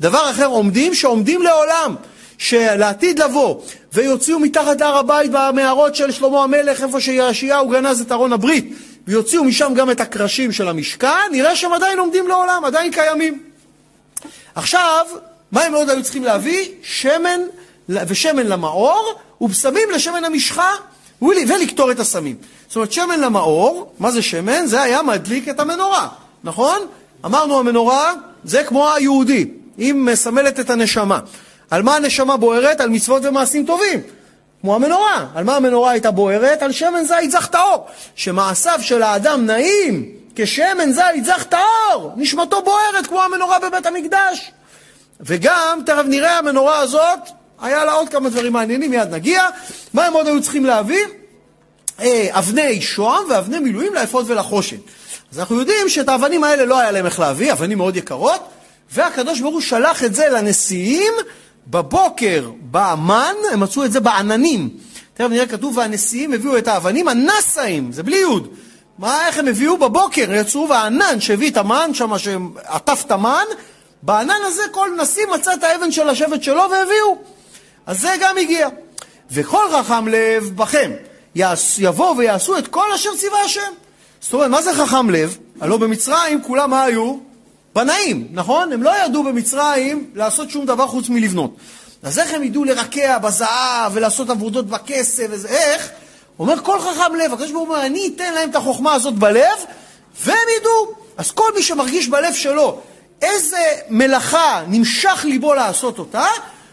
דבר 0.00 0.30
אחר, 0.30 0.46
עומדים 0.46 0.94
שעומדים 0.94 1.42
לעולם, 1.42 1.94
שלעתיד 2.38 3.18
לבוא, 3.18 3.60
ויוציאו 3.92 4.40
מתחת 4.40 4.80
להר 4.80 4.96
הבית 4.96 5.30
במערות 5.32 5.94
של 5.94 6.10
שלמה 6.10 6.42
המלך, 6.42 6.82
איפה 6.82 7.00
שיאשיהו 7.00 7.68
גנז 7.68 8.00
את 8.00 8.12
ארון 8.12 8.32
הברית, 8.32 8.74
ויוציאו 9.08 9.44
משם 9.44 9.72
גם 9.74 9.90
את 9.90 10.00
הקרשים 10.00 10.52
של 10.52 10.68
המשכן, 10.68 11.28
נראה 11.32 11.56
שהם 11.56 11.72
עדיין 11.72 11.98
עומדים 11.98 12.28
לעולם, 12.28 12.64
עדיין 12.64 12.92
קיימים. 12.92 13.42
עכשיו, 14.54 15.06
מה 15.52 15.62
הם 15.62 15.74
עוד 15.74 15.90
היו 15.90 16.02
צריכים 16.02 16.24
להביא? 16.24 16.68
שמן 16.82 17.40
ושמן 17.88 18.46
למאור, 18.46 19.14
ובשמים 19.40 19.88
לשמן 19.94 20.24
המשחה. 20.24 20.70
ולקטור 21.22 21.90
את 21.90 22.00
הסמים. 22.00 22.36
זאת 22.66 22.76
אומרת, 22.76 22.92
שמן 22.92 23.20
למאור, 23.20 23.92
מה 23.98 24.10
זה 24.10 24.22
שמן? 24.22 24.66
זה 24.66 24.82
היה 24.82 25.02
מדליק 25.02 25.48
את 25.48 25.60
המנורה, 25.60 26.08
נכון? 26.44 26.78
אמרנו 27.24 27.58
המנורה 27.58 28.12
זה 28.44 28.64
כמו 28.64 28.92
היהודי, 28.92 29.46
היא 29.78 29.94
מסמלת 29.94 30.60
את 30.60 30.70
הנשמה. 30.70 31.20
על 31.70 31.82
מה 31.82 31.96
הנשמה 31.96 32.36
בוערת? 32.36 32.80
על 32.80 32.88
מצוות 32.88 33.24
ומעשים 33.24 33.66
טובים. 33.66 34.00
כמו 34.60 34.74
המנורה. 34.74 35.26
על 35.34 35.44
מה 35.44 35.56
המנורה 35.56 35.90
הייתה 35.90 36.10
בוערת? 36.10 36.62
על 36.62 36.72
שמן 36.72 37.04
זית 37.04 37.30
זך 37.30 37.46
טהור. 37.46 37.86
שמעשיו 38.14 38.78
של 38.82 39.02
האדם 39.02 39.46
נעים 39.46 40.12
כשמן 40.34 40.92
זית 40.92 41.24
זך 41.24 41.44
טהור. 41.48 42.12
נשמתו 42.16 42.62
בוערת 42.62 43.06
כמו 43.06 43.22
המנורה 43.22 43.58
בבית 43.58 43.86
המקדש. 43.86 44.52
וגם, 45.20 45.80
תכף 45.86 46.02
נראה, 46.06 46.38
המנורה 46.38 46.78
הזאת 46.78 47.18
היה 47.60 47.84
לה 47.84 47.92
עוד 47.92 48.08
כמה 48.08 48.28
דברים 48.28 48.52
מעניינים, 48.52 48.90
מיד 48.90 49.14
נגיע. 49.14 49.42
מה 49.94 50.06
הם 50.06 50.12
עוד 50.12 50.26
היו 50.26 50.42
צריכים 50.42 50.64
להביא? 50.64 51.04
אה, 52.00 52.28
אבני 52.30 52.80
שוהם 52.80 53.30
ואבני 53.30 53.58
מילואים 53.58 53.94
לאפוד 53.94 54.30
ולחושן. 54.30 54.76
אז 55.32 55.38
אנחנו 55.38 55.58
יודעים 55.58 55.88
שאת 55.88 56.08
האבנים 56.08 56.44
האלה 56.44 56.64
לא 56.64 56.78
היה 56.78 56.90
להם 56.90 57.06
איך 57.06 57.20
להביא, 57.20 57.52
אבנים 57.52 57.78
מאוד 57.78 57.96
יקרות, 57.96 58.48
והקדוש 58.92 59.40
ברוך 59.40 59.54
הוא 59.54 59.60
שלח 59.60 60.04
את 60.04 60.14
זה 60.14 60.28
לנשיאים 60.28 61.12
בבוקר 61.70 62.50
באמן, 62.60 63.34
הם 63.52 63.60
מצאו 63.60 63.84
את 63.84 63.92
זה 63.92 64.00
בעננים. 64.00 64.68
תכף 65.14 65.26
נראה 65.30 65.46
כתוב, 65.46 65.76
והנשיאים 65.76 66.32
הביאו 66.32 66.58
את 66.58 66.68
האבנים 66.68 67.08
הנסאים, 67.08 67.92
זה 67.92 68.02
בלי 68.02 68.16
יוד. 68.16 68.48
מה, 68.98 69.26
איך 69.26 69.38
הם 69.38 69.48
הביאו? 69.48 69.76
בבוקר 69.76 70.32
יצאו, 70.34 70.68
והענן 70.68 71.20
שהביא 71.20 71.50
את 71.50 71.56
המן, 71.56 71.90
שם 71.94 72.18
שעטף 72.18 73.02
את 73.06 73.10
המן, 73.10 73.44
בענן 74.02 74.40
הזה 74.44 74.62
כל 74.70 74.90
נשיא 75.02 75.26
מצא 75.34 75.54
את 75.54 75.64
האבן 75.64 75.92
של 75.92 76.08
השבט 76.08 76.42
שלו 76.42 76.62
והביאו. 76.70 77.18
אז 77.86 78.00
זה 78.00 78.14
גם 78.20 78.38
הגיע. 78.38 78.68
וכל 79.30 79.64
חכם 79.72 80.08
לב 80.08 80.50
בכם 80.54 80.90
יבואו 81.78 82.16
ויעשו 82.16 82.58
את 82.58 82.68
כל 82.68 82.92
אשר 82.94 83.10
ציווה 83.16 83.40
השם. 83.44 83.72
זאת 84.20 84.34
אומרת, 84.34 84.50
מה 84.50 84.62
זה 84.62 84.74
חכם 84.74 85.10
לב? 85.10 85.38
הלוא 85.60 85.76
במצרים 85.76 86.42
כולם 86.42 86.70
מה 86.70 86.82
היו? 86.82 87.27
בנאים, 87.74 88.28
נכון? 88.30 88.72
הם 88.72 88.82
לא 88.82 89.04
ידעו 89.04 89.24
במצרים 89.24 90.10
לעשות 90.14 90.50
שום 90.50 90.66
דבר 90.66 90.86
חוץ 90.86 91.08
מלבנות. 91.08 91.56
אז 92.02 92.18
איך 92.18 92.34
הם 92.34 92.42
ידעו 92.42 92.64
לרקע 92.64 93.18
בזהב 93.18 93.92
ולעשות 93.94 94.30
עבודות 94.30 94.66
בכסף 94.66 95.26
וזה, 95.30 95.48
איך? 95.48 95.90
אומר 96.38 96.58
כל 96.62 96.80
חכם 96.80 97.14
לב, 97.14 97.32
הקדוש 97.32 97.50
ברוך 97.50 97.68
הוא 97.68 97.74
אומר, 97.74 97.86
אני 97.86 98.12
אתן 98.16 98.34
להם 98.34 98.50
את 98.50 98.56
החוכמה 98.56 98.94
הזאת 98.94 99.14
בלב, 99.14 99.58
והם 100.24 100.36
ידעו. 100.60 100.92
אז 101.16 101.30
כל 101.30 101.52
מי 101.54 101.62
שמרגיש 101.62 102.08
בלב 102.08 102.34
שלו 102.34 102.80
איזה 103.22 103.72
מלאכה 103.88 104.62
נמשך 104.68 105.24
ליבו 105.24 105.54
לעשות 105.54 105.98
אותה, 105.98 106.26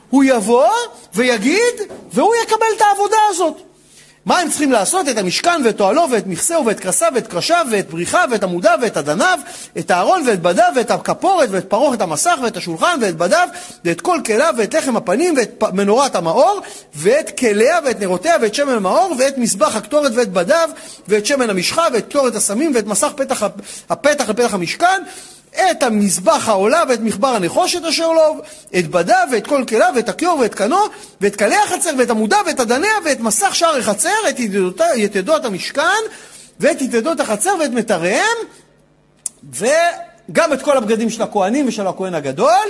הוא 0.09 0.23
יבוא 0.23 0.69
ויגיד, 1.13 1.73
והוא 2.13 2.33
יקבל 2.43 2.65
את 2.77 2.81
העבודה 2.81 3.17
הזאת. 3.29 3.61
מה 4.25 4.39
הם 4.39 4.49
צריכים 4.49 4.71
לעשות? 4.71 5.09
את 5.09 5.17
המשכן 5.17 5.61
ואת 5.65 5.81
אוהלו 5.81 6.05
ואת 6.11 6.27
מכסהו 6.27 6.65
ואת 6.65 6.79
קרסיו 6.79 7.11
ואת 7.15 7.27
קרשיו 7.27 7.65
ואת 7.71 7.89
בריחיו 7.89 8.27
ואת 8.31 8.43
עמודיו 8.43 8.77
ואת 8.81 8.97
אדניו, 8.97 9.39
את 9.77 9.91
הארון 9.91 10.27
ואת 10.27 10.41
בדיו 10.41 10.71
ואת 10.75 10.91
הכפורת 10.91 11.49
ואת 11.51 11.69
פרוכת 11.69 12.01
המסך 12.01 12.39
ואת 12.43 12.57
השולחן 12.57 12.99
ואת 13.01 13.17
בדיו 13.17 13.47
ואת 13.85 14.01
כל 14.01 14.19
כליו 14.25 14.53
ואת 14.57 14.73
לחם 14.73 14.97
הפנים 14.97 15.33
ואת 15.37 15.63
מנורת 15.73 16.15
המאור 16.15 16.61
ואת 16.95 17.39
כליה 17.39 17.79
ואת 17.85 17.99
נרותיה 17.99 18.35
ואת 18.41 18.55
שמן 18.55 18.73
המאור 18.73 19.15
ואת 19.19 19.37
מזבח 19.37 19.75
הקטורת 19.75 20.11
ואת 20.15 20.31
בדיו 20.31 20.69
ואת 21.07 21.25
שמן 21.25 21.49
המשחה 21.49 21.87
ואת 21.93 22.05
קטורת 22.09 22.35
הסמים 22.35 22.71
ואת 22.75 22.87
מסך 22.87 23.11
פתח, 23.15 23.43
הפתח 23.89 24.29
לפתח 24.29 24.53
המשכן 24.53 25.03
את 25.71 25.83
המזבח 25.83 26.49
העולה 26.49 26.83
ואת 26.89 26.99
מחבר 26.99 27.27
הנחושת 27.27 27.85
אשר 27.85 28.11
לו, 28.11 28.41
את 28.79 28.87
בדיו 28.87 29.27
ואת 29.31 29.47
כל 29.47 29.63
כליו 29.67 29.93
ואת 29.95 30.09
הכיור 30.09 30.39
ואת 30.39 30.55
קנו 30.55 30.79
ואת 31.21 31.35
כלי 31.35 31.55
החצר 31.55 31.89
ואת 31.97 32.09
עמודיו 32.09 32.39
ואת 32.47 32.59
אדניה 32.59 32.93
ואת 33.05 33.19
מסך 33.19 33.55
שער 33.55 33.77
החצר, 33.77 34.09
את 34.29 34.39
יתדות 34.95 35.45
המשכן 35.45 35.81
ואת 36.59 36.81
יתדות 36.81 37.19
החצר 37.19 37.55
ואת 37.59 37.71
מיתריהם 37.71 38.37
וגם 39.53 40.53
את 40.53 40.61
כל 40.61 40.77
הבגדים 40.77 41.09
של 41.09 41.21
הכהנים 41.21 41.67
ושל 41.67 41.87
הכהן 41.87 42.13
הגדול. 42.13 42.65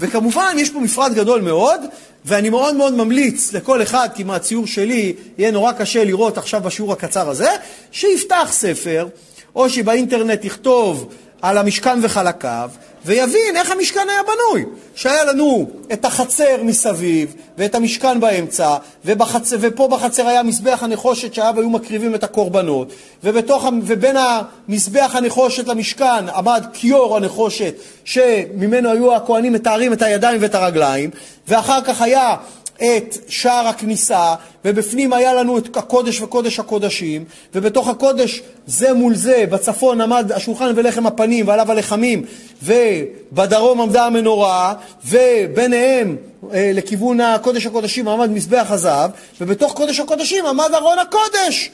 וכמובן 0.00 0.56
יש 0.58 0.70
פה 0.70 0.80
מפרט 0.80 1.12
גדול 1.12 1.40
מאוד 1.40 1.80
ואני 2.24 2.50
מאוד 2.50 2.76
מאוד 2.76 2.94
ממליץ 2.94 3.52
לכל 3.52 3.82
אחד, 3.82 4.08
כי 4.14 4.24
מהציור 4.24 4.66
שלי 4.66 5.14
יהיה 5.38 5.50
נורא 5.50 5.72
קשה 5.72 6.04
לראות 6.04 6.38
עכשיו 6.38 6.60
בשיעור 6.60 6.92
הקצר 6.92 7.28
הזה, 7.28 7.48
שיפתח 7.92 8.48
ספר 8.50 9.08
או 9.54 9.70
שבאינטרנט 9.70 10.44
יכתוב 10.44 11.14
על 11.42 11.58
המשכן 11.58 11.98
וחלקיו, 12.02 12.70
ויבין 13.04 13.56
איך 13.56 13.70
המשכן 13.70 14.06
היה 14.08 14.20
בנוי. 14.22 14.64
שהיה 14.94 15.24
לנו 15.24 15.70
את 15.92 16.04
החצר 16.04 16.62
מסביב, 16.62 17.34
ואת 17.58 17.74
המשכן 17.74 18.20
באמצע, 18.20 18.76
ובחצ... 19.04 19.52
ופה 19.60 19.88
בחצר 19.88 20.26
היה 20.28 20.42
מזבח 20.42 20.82
הנחושת 20.82 21.34
שעליו 21.34 21.54
היו 21.56 21.70
מקריבים 21.70 22.14
את 22.14 22.24
הקורבנות, 22.24 22.92
ובתוך... 23.24 23.66
ובין 23.86 24.16
המזבח 24.16 25.10
הנחושת 25.14 25.68
למשכן 25.68 26.28
עמד 26.28 26.66
כיור 26.72 27.16
הנחושת, 27.16 27.74
שממנו 28.04 28.90
היו 28.90 29.16
הכוהנים 29.16 29.52
מתארים 29.52 29.92
את 29.92 30.02
הידיים 30.02 30.42
ואת 30.42 30.54
הרגליים, 30.54 31.10
ואחר 31.48 31.80
כך 31.84 32.02
היה 32.02 32.36
את 32.82 33.18
שער 33.28 33.68
הכניסה, 33.68 34.34
ובפנים 34.64 35.12
היה 35.12 35.34
לנו 35.34 35.58
את 35.58 35.76
הקודש 35.76 36.20
וקודש 36.20 36.60
הקודשים, 36.60 37.24
ובתוך 37.54 37.88
הקודש 37.88 38.42
זה 38.66 38.92
מול 38.92 39.14
זה, 39.14 39.44
בצפון 39.50 40.00
עמד 40.00 40.32
השולחן 40.32 40.72
ולחם 40.76 41.06
הפנים 41.06 41.48
ועליו 41.48 41.70
הלחמים, 41.72 42.24
ובדרום 42.62 43.80
עמדה 43.80 44.06
המנורה, 44.06 44.74
וביניהם 45.06 46.16
אה, 46.52 46.70
לכיוון 46.74 47.20
הקודש 47.20 47.66
הקודשים 47.66 48.08
עמד 48.08 48.30
מזבח 48.30 48.66
הזהב, 48.70 49.10
ובתוך 49.40 49.72
קודש 49.72 50.00
הקודשים 50.00 50.46
עמד 50.46 50.70
ארון 50.74 50.98
הקודש. 50.98 51.70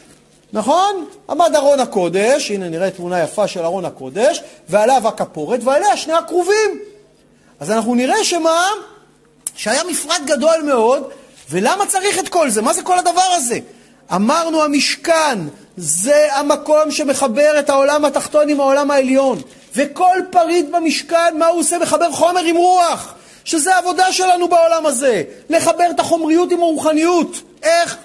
נכון? 0.52 1.06
עמד 1.30 1.54
ארון 1.56 1.80
הקודש, 1.80 2.50
הנה 2.50 2.68
נראה 2.68 2.90
תמונה 2.90 3.22
יפה 3.22 3.46
של 3.46 3.60
ארון 3.60 3.84
הקודש, 3.84 4.42
ועליו 4.68 5.08
הכפורת, 5.08 5.60
ועליה 5.64 5.96
שני 5.96 6.12
הכרובים. 6.12 6.80
אז 7.60 7.70
אנחנו 7.70 7.94
נראה 7.94 8.24
שמה? 8.24 8.68
שהיה 9.56 9.84
מפרט 9.90 10.22
גדול 10.24 10.62
מאוד, 10.64 11.02
ולמה 11.50 11.86
צריך 11.86 12.18
את 12.18 12.28
כל 12.28 12.50
זה? 12.50 12.62
מה 12.62 12.72
זה 12.72 12.82
כל 12.82 12.98
הדבר 12.98 13.28
הזה? 13.36 13.58
אמרנו 14.14 14.62
המשכן 14.62 15.38
זה 15.76 16.34
המקום 16.34 16.90
שמחבר 16.90 17.58
את 17.58 17.70
העולם 17.70 18.04
התחתון 18.04 18.48
עם 18.48 18.60
העולם 18.60 18.90
העליון. 18.90 19.40
וכל 19.76 20.18
פריט 20.30 20.66
במשכן, 20.70 21.38
מה 21.38 21.46
הוא 21.46 21.60
עושה? 21.60 21.78
מחבר 21.78 22.12
חומר 22.12 22.40
עם 22.40 22.56
רוח. 22.56 23.14
שזה 23.44 23.74
העבודה 23.74 24.12
שלנו 24.12 24.48
בעולם 24.48 24.86
הזה. 24.86 25.22
לחבר 25.50 25.90
את 25.90 26.00
החומריות 26.00 26.52
עם 26.52 26.60
הרוחניות. 26.60 27.42
איך? 27.62 27.96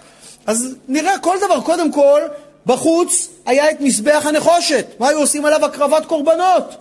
אז 0.48 0.76
נראה 0.88 1.20
כל 1.20 1.38
דבר. 1.46 1.62
קודם 1.62 1.92
כל, 1.92 2.22
בחוץ 2.66 3.28
היה 3.46 3.72
את 3.72 3.82
מזבח 3.82 4.26
הנחושת. 4.26 4.86
מה 5.00 5.08
היו 5.08 5.20
עושים 5.20 5.46
עליו? 5.46 5.66
הקרבת 5.66 6.06
קורבנות. 6.06 6.76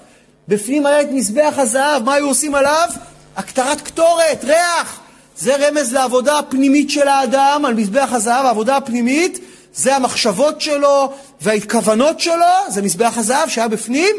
בפנים 0.48 0.86
היה 0.86 1.00
את 1.00 1.08
מזבח 1.10 1.54
הזהב. 1.56 2.02
מה 2.02 2.14
היו 2.14 2.28
עושים 2.28 2.54
עליו? 2.54 2.88
הקטרת 3.36 3.80
קטורת, 3.80 4.44
ריח. 4.44 5.00
זה 5.38 5.56
רמז 5.56 5.92
לעבודה 5.92 6.38
הפנימית 6.38 6.90
של 6.90 7.08
האדם 7.08 7.64
על 7.66 7.74
מזבח 7.74 8.08
הזהב, 8.12 8.46
העבודה 8.46 8.76
הפנימית 8.76 9.38
זה 9.74 9.96
המחשבות 9.96 10.60
שלו 10.60 11.12
והכוונות 11.40 12.20
שלו, 12.20 12.46
זה 12.68 12.82
מזבח 12.82 13.12
הזהב 13.16 13.48
שהיה 13.48 13.68
בפנים, 13.68 14.16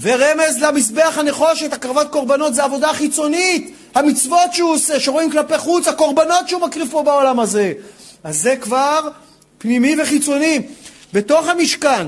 ורמז 0.00 0.62
למזבח 0.62 1.18
הנחושת, 1.18 1.72
הקרבת 1.72 2.10
קורבנות, 2.10 2.54
זה 2.54 2.64
עבודה 2.64 2.92
חיצונית, 2.92 3.74
המצוות 3.94 4.52
שהוא 4.52 4.70
עושה, 4.74 5.00
שרואים 5.00 5.30
כלפי 5.30 5.58
חוץ, 5.58 5.88
הקורבנות 5.88 6.48
שהוא 6.48 6.60
מקריב 6.62 6.88
פה 6.90 7.02
בעולם 7.02 7.40
הזה. 7.40 7.72
אז 8.24 8.40
זה 8.40 8.56
כבר 8.56 9.08
פנימי 9.58 9.96
וחיצוני. 10.02 10.62
בתוך 11.12 11.48
המשכן, 11.48 12.06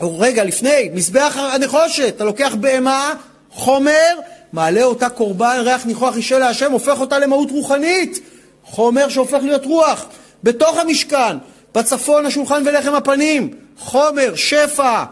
או 0.00 0.18
רגע, 0.18 0.44
לפני, 0.44 0.90
מזבח 0.94 1.36
הנחושת, 1.36 2.12
אתה 2.16 2.24
לוקח 2.24 2.54
בהמה, 2.60 3.14
חומר, 3.50 4.16
מעלה 4.52 4.82
אותה 4.82 5.08
קורבן 5.08 5.60
ריח 5.64 5.86
ניחוח 5.86 6.16
אישה 6.16 6.38
להשם, 6.38 6.72
הופך 6.72 7.00
אותה 7.00 7.18
למהות 7.18 7.50
רוחנית. 7.50 8.20
חומר 8.64 9.08
שהופך 9.08 9.38
להיות 9.42 9.64
רוח. 9.64 10.06
בתוך 10.42 10.76
המשכן, 10.76 11.36
בצפון 11.74 12.26
השולחן 12.26 12.62
ולחם 12.66 12.94
הפנים, 12.94 13.50
חומר, 13.78 14.34
שפע. 14.34 15.04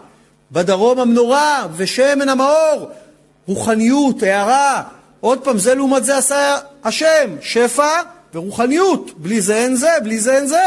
בדרום 0.53 1.01
המנורה 1.01 1.67
ושמן 1.77 2.29
המאור, 2.29 2.89
רוחניות, 3.47 4.23
הערה. 4.23 4.83
עוד 5.21 5.39
פעם, 5.39 5.59
זה 5.59 5.75
לעומת 5.75 6.05
זה 6.05 6.17
עשה 6.17 6.59
השם, 6.85 7.37
שפע 7.41 8.01
ורוחניות. 8.35 9.11
בלי 9.17 9.41
זה 9.41 9.55
אין 9.55 9.77
זה, 9.77 9.91
בלי 10.03 10.21
זה 10.21 10.37
אין 10.37 10.47
זה. 10.47 10.65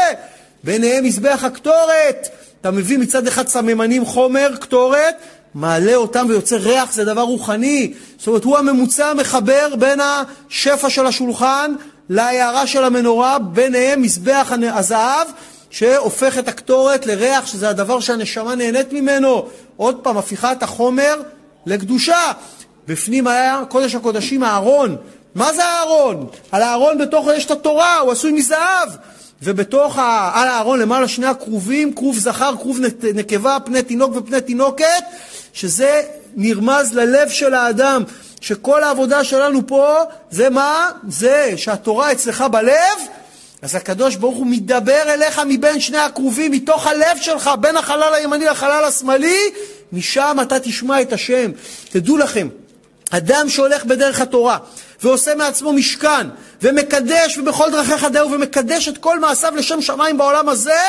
ביניהם 0.64 1.04
מזבח 1.04 1.44
הקטורת. 1.44 2.28
אתה 2.60 2.70
מביא 2.70 2.98
מצד 2.98 3.26
אחד 3.26 3.48
סממנים 3.48 4.04
חומר, 4.04 4.56
קטורת, 4.60 5.14
מעלה 5.60 5.94
אותם 5.94 6.26
ויוצר 6.28 6.56
ריח, 6.56 6.92
זה 6.92 7.04
דבר 7.04 7.22
רוחני. 7.22 7.92
זאת 8.18 8.26
אומרת, 8.26 8.44
הוא 8.44 8.58
הממוצע 8.58 9.06
המחבר 9.06 9.74
בין 9.78 10.00
השפע 10.00 10.90
של 10.90 11.06
השולחן 11.06 11.74
להערה 12.08 12.66
של 12.66 12.84
המנורה, 12.84 13.38
ביניהם 13.38 14.02
מזבח 14.02 14.52
הזהב, 14.72 15.26
שהופך 15.70 16.38
את 16.38 16.48
הקטורת 16.48 17.06
לריח, 17.06 17.46
שזה 17.46 17.68
הדבר 17.68 18.00
שהנשמה 18.00 18.54
נהנית 18.54 18.92
ממנו. 18.92 19.46
עוד 19.76 19.96
פעם, 20.02 20.16
הפיכת 20.16 20.62
החומר 20.62 21.22
לקדושה. 21.66 22.32
בפנים 22.88 23.26
היה 23.26 23.62
קודש 23.68 23.94
הקודשים, 23.94 24.42
הארון. 24.42 24.96
מה 25.34 25.52
זה 25.52 25.64
הארון? 25.64 26.26
על 26.52 26.62
הארון 26.62 26.98
בתוכו 26.98 27.32
יש 27.32 27.44
את 27.44 27.50
התורה, 27.50 27.98
הוא 27.98 28.12
עשוי 28.12 28.32
מזהב. 28.32 28.88
ובתוך, 29.42 29.98
ה... 29.98 30.30
על 30.34 30.48
הארון 30.48 30.78
למעלה 30.78 31.08
שני 31.08 31.26
הכרובים, 31.26 31.94
כרוב 31.94 32.18
זכר, 32.18 32.54
כרוב 32.60 32.78
נקבה, 33.14 33.56
פני 33.64 33.82
תינוק 33.82 34.16
ופני 34.16 34.40
תינוקת, 34.40 35.04
שזה 35.52 36.02
נרמז 36.36 36.94
ללב 36.94 37.28
של 37.28 37.54
האדם, 37.54 38.02
שכל 38.40 38.84
העבודה 38.84 39.24
שלנו 39.24 39.66
פה 39.66 39.94
זה 40.30 40.50
מה? 40.50 40.90
זה 41.08 41.52
שהתורה 41.56 42.12
אצלך 42.12 42.44
בלב, 42.50 42.98
אז 43.62 43.74
הקדוש 43.74 44.16
ברוך 44.16 44.36
הוא 44.36 44.46
מדבר 44.46 45.02
אליך 45.06 45.40
מבין 45.46 45.80
שני 45.80 45.98
הכרובים, 45.98 46.52
מתוך 46.52 46.86
הלב 46.86 47.18
שלך, 47.20 47.50
בין 47.60 47.76
החלל 47.76 48.14
הימני 48.14 48.44
לחלל 48.44 48.84
השמאלי, 48.84 49.40
משם 49.92 50.36
אתה 50.42 50.58
תשמע 50.58 51.00
את 51.02 51.12
השם. 51.12 51.50
תדעו 51.90 52.16
לכם, 52.16 52.48
אדם 53.10 53.48
שהולך 53.48 53.84
בדרך 53.84 54.20
התורה 54.20 54.58
ועושה 55.02 55.34
מעצמו 55.34 55.72
משכן 55.72 56.26
ומקדש 56.62 57.38
ובכל 57.38 57.70
דרכיך 57.70 58.04
דהו 58.04 58.30
ומקדש 58.30 58.88
את 58.88 58.98
כל 58.98 59.18
מעשיו 59.18 59.56
לשם 59.56 59.82
שמיים 59.82 60.18
בעולם 60.18 60.48
הזה, 60.48 60.80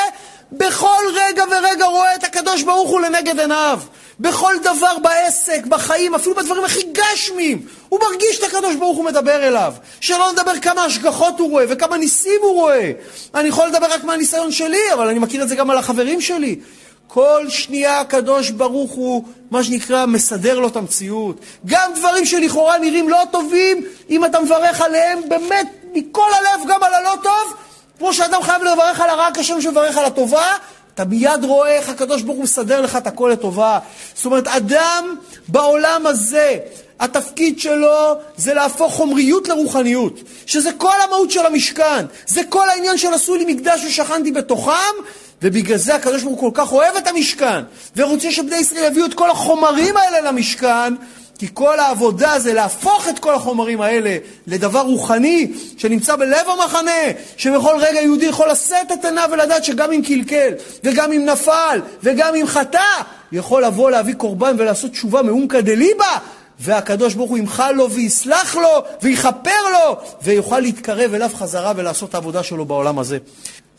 בכל 0.52 1.02
רגע 1.14 1.44
ורגע 1.50 1.84
רואה 1.84 2.14
את 2.14 2.24
הקדוש 2.24 2.62
ברוך 2.62 2.90
הוא 2.90 3.00
לנגד 3.00 3.40
עיניו. 3.40 3.80
בכל 4.20 4.54
דבר 4.62 4.98
בעסק, 5.02 5.66
בחיים, 5.66 6.14
אפילו 6.14 6.34
בדברים 6.34 6.64
הכי 6.64 6.80
גשמיים, 6.92 7.66
הוא 7.88 8.00
מרגיש 8.00 8.38
את 8.38 8.44
הקדוש 8.44 8.76
ברוך 8.76 8.96
הוא 8.96 9.04
מדבר 9.04 9.48
אליו. 9.48 9.74
שלא 10.00 10.32
נדבר 10.32 10.58
כמה 10.62 10.84
השגחות 10.84 11.38
הוא 11.38 11.50
רואה 11.50 11.64
וכמה 11.68 11.96
ניסים 11.96 12.40
הוא 12.42 12.54
רואה. 12.54 12.92
אני 13.34 13.48
יכול 13.48 13.66
לדבר 13.66 13.86
רק 13.86 14.04
מהניסיון 14.04 14.52
שלי, 14.52 14.92
אבל 14.94 15.08
אני 15.08 15.18
מכיר 15.18 15.42
את 15.42 15.48
זה 15.48 15.56
גם 15.56 15.70
על 15.70 15.78
החברים 15.78 16.20
שלי. 16.20 16.60
כל 17.06 17.48
שנייה 17.48 18.00
הקדוש 18.00 18.50
ברוך 18.50 18.92
הוא, 18.92 19.24
מה 19.50 19.64
שנקרא, 19.64 20.06
מסדר 20.06 20.58
לו 20.58 20.68
את 20.68 20.76
המציאות. 20.76 21.40
גם 21.66 21.92
דברים 21.94 22.26
שלכאורה 22.26 22.78
נראים 22.78 23.08
לא 23.08 23.22
טובים, 23.30 23.84
אם 24.10 24.24
אתה 24.24 24.40
מברך 24.40 24.80
עליהם 24.80 25.18
באמת 25.28 25.66
מכל 25.92 26.30
הלב, 26.32 26.68
גם 26.68 26.82
על 26.82 26.94
הלא 26.94 27.14
טוב, 27.22 27.54
כמו 28.00 28.14
שאדם 28.14 28.42
חייב 28.42 28.62
לברך 28.62 29.00
על 29.00 29.10
הרע 29.10 29.28
כשם 29.34 29.60
שמברך 29.60 29.96
על 29.96 30.04
הטובה, 30.04 30.56
אתה 30.94 31.04
מיד 31.04 31.44
רואה 31.44 31.68
איך 31.68 31.88
הקדוש 31.88 32.22
ברוך 32.22 32.36
הוא 32.36 32.44
מסדר 32.44 32.80
לך 32.80 32.96
את 32.96 33.06
הכל 33.06 33.30
לטובה. 33.32 33.78
זאת 34.14 34.26
אומרת, 34.26 34.46
אדם 34.46 35.16
בעולם 35.48 36.06
הזה, 36.06 36.58
התפקיד 37.00 37.60
שלו 37.60 38.14
זה 38.36 38.54
להפוך 38.54 38.94
חומריות 38.94 39.48
לרוחניות, 39.48 40.20
שזה 40.46 40.72
כל 40.72 41.00
המהות 41.04 41.30
של 41.30 41.46
המשכן, 41.46 42.06
זה 42.26 42.40
כל 42.48 42.68
העניין 42.68 42.98
של 42.98 43.14
עשו 43.14 43.34
לי 43.34 43.54
מקדש 43.54 43.84
ושכנתי 43.84 44.32
בתוכם, 44.32 44.94
ובגלל 45.42 45.76
זה 45.76 45.94
הקדוש 45.94 46.22
ברוך 46.22 46.40
הוא 46.40 46.52
כל 46.52 46.62
כך 46.62 46.72
אוהב 46.72 46.96
את 46.96 47.06
המשכן, 47.06 47.60
ורוצה 47.96 48.30
שבני 48.30 48.56
ישראל 48.56 48.84
יביאו 48.84 49.06
את 49.06 49.14
כל 49.14 49.30
החומרים 49.30 49.96
האלה 49.96 50.20
למשכן, 50.20 50.94
כי 51.40 51.46
כל 51.54 51.80
העבודה 51.80 52.38
זה 52.38 52.52
להפוך 52.52 53.08
את 53.08 53.18
כל 53.18 53.34
החומרים 53.34 53.80
האלה 53.80 54.16
לדבר 54.46 54.80
רוחני 54.80 55.52
שנמצא 55.76 56.16
בלב 56.16 56.46
המחנה, 56.48 57.00
שבכל 57.36 57.76
רגע 57.78 58.00
יהודי 58.00 58.26
יכול 58.26 58.50
לשאת 58.50 58.92
את 58.92 59.04
עיניו 59.04 59.28
ולדעת 59.32 59.64
שגם 59.64 59.92
אם 59.92 60.02
קלקל, 60.06 60.52
וגם 60.84 61.12
אם 61.12 61.24
נפל, 61.24 61.80
וגם 62.02 62.34
אם 62.34 62.46
חטא, 62.46 63.02
יכול 63.32 63.64
לבוא 63.64 63.90
להביא 63.90 64.14
קורבן 64.14 64.56
ולעשות 64.58 64.90
תשובה 64.90 65.22
מאומקא 65.22 65.60
דליבה, 65.60 66.18
והקדוש 66.60 67.14
ברוך 67.14 67.30
הוא 67.30 67.38
ימחל 67.38 67.72
לו 67.72 67.90
ויסלח 67.90 68.56
לו 68.56 68.82
ויכפר 69.02 69.62
לו 69.72 69.96
ויוכל 70.22 70.60
להתקרב 70.60 71.14
אליו 71.14 71.30
חזרה 71.34 71.72
ולעשות 71.76 72.08
את 72.08 72.14
העבודה 72.14 72.42
שלו 72.42 72.64
בעולם 72.64 72.98
הזה. 72.98 73.18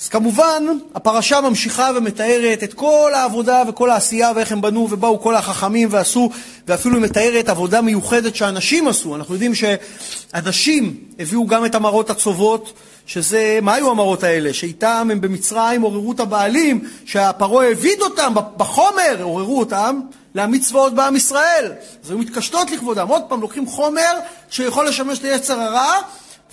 אז 0.02 0.10
כמובן, 0.10 0.64
הפרשה 0.96 1.42
ממשיכה 1.42 1.92
ומתארת 1.96 2.64
את 2.64 2.74
כל 2.74 3.12
העבודה 3.16 3.64
וכל 3.68 3.90
העשייה 3.90 4.32
ואיך 4.36 4.52
הם 4.52 4.62
בנו 4.62 4.88
ובאו 4.92 5.22
כל 5.22 5.36
החכמים 5.36 5.88
ועשו, 5.92 6.30
ואפילו 6.68 6.96
היא 6.96 7.04
מתארת 7.04 7.50
עבודה 7.50 7.82
מיוחדת 7.82 8.36
שאנשים 8.36 8.88
עשו. 8.88 9.16
אנחנו 9.16 9.34
יודעים 9.34 9.52
שאנשים 9.56 10.98
הביאו 11.20 11.48
גם 11.48 11.66
את 11.66 11.76
המראות 11.76 12.10
הצובות, 12.10 12.74
שזה, 13.06 13.60
מה 13.62 13.74
היו 13.74 13.92
המראות 13.92 14.24
האלה? 14.24 14.54
שאיתם 14.54 15.10
הם 15.12 15.22
במצרים 15.22 15.82
עוררו 15.82 16.12
את 16.12 16.20
הבעלים, 16.20 16.88
שהפרעה 17.06 17.66
העביד 17.66 18.02
אותם 18.02 18.34
בחומר, 18.58 19.18
עוררו 19.22 19.60
אותם 19.60 20.00
להעמיד 20.36 20.64
צבאות 20.64 20.96
בעם 20.96 21.16
ישראל. 21.16 21.72
אז 22.04 22.10
היו 22.10 22.18
מתקשטות 22.18 22.72
לכבודם. 22.72 23.08
עוד 23.08 23.22
פעם, 23.28 23.42
לוקחים 23.42 23.68
חומר 23.68 24.20
שיכול 24.50 24.88
לשמש 24.88 25.22
ליצר 25.22 25.60
הרע, 25.60 25.94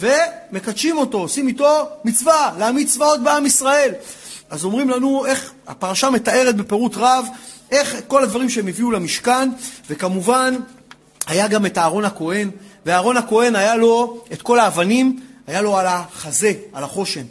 ומקדשים 0.00 0.98
אותו, 0.98 1.18
עושים 1.18 1.48
איתו 1.48 1.88
מצווה, 2.04 2.52
להעמיד 2.58 2.88
צבאות 2.88 3.22
בעם 3.22 3.46
ישראל. 3.46 3.92
אז 4.50 4.64
אומרים 4.64 4.90
לנו 4.90 5.26
איך, 5.26 5.52
הפרשה 5.66 6.10
מתארת 6.10 6.56
בפירוט 6.56 6.96
רב, 6.96 7.26
איך 7.70 7.96
כל 8.06 8.22
הדברים 8.22 8.50
שהם 8.50 8.66
הביאו 8.66 8.90
למשכן, 8.90 9.50
וכמובן, 9.90 10.54
היה 11.26 11.48
גם 11.48 11.66
את 11.66 11.78
אהרון 11.78 12.04
הכהן, 12.04 12.50
ואהרון 12.86 13.16
הכהן 13.16 13.56
היה 13.56 13.76
לו 13.76 14.24
את 14.32 14.42
כל 14.42 14.60
האבנים, 14.60 15.20
היה 15.46 15.62
לו 15.62 15.78
על 15.78 15.86
החזה, 15.86 16.52
על 16.72 16.84
החושן. 16.84 17.22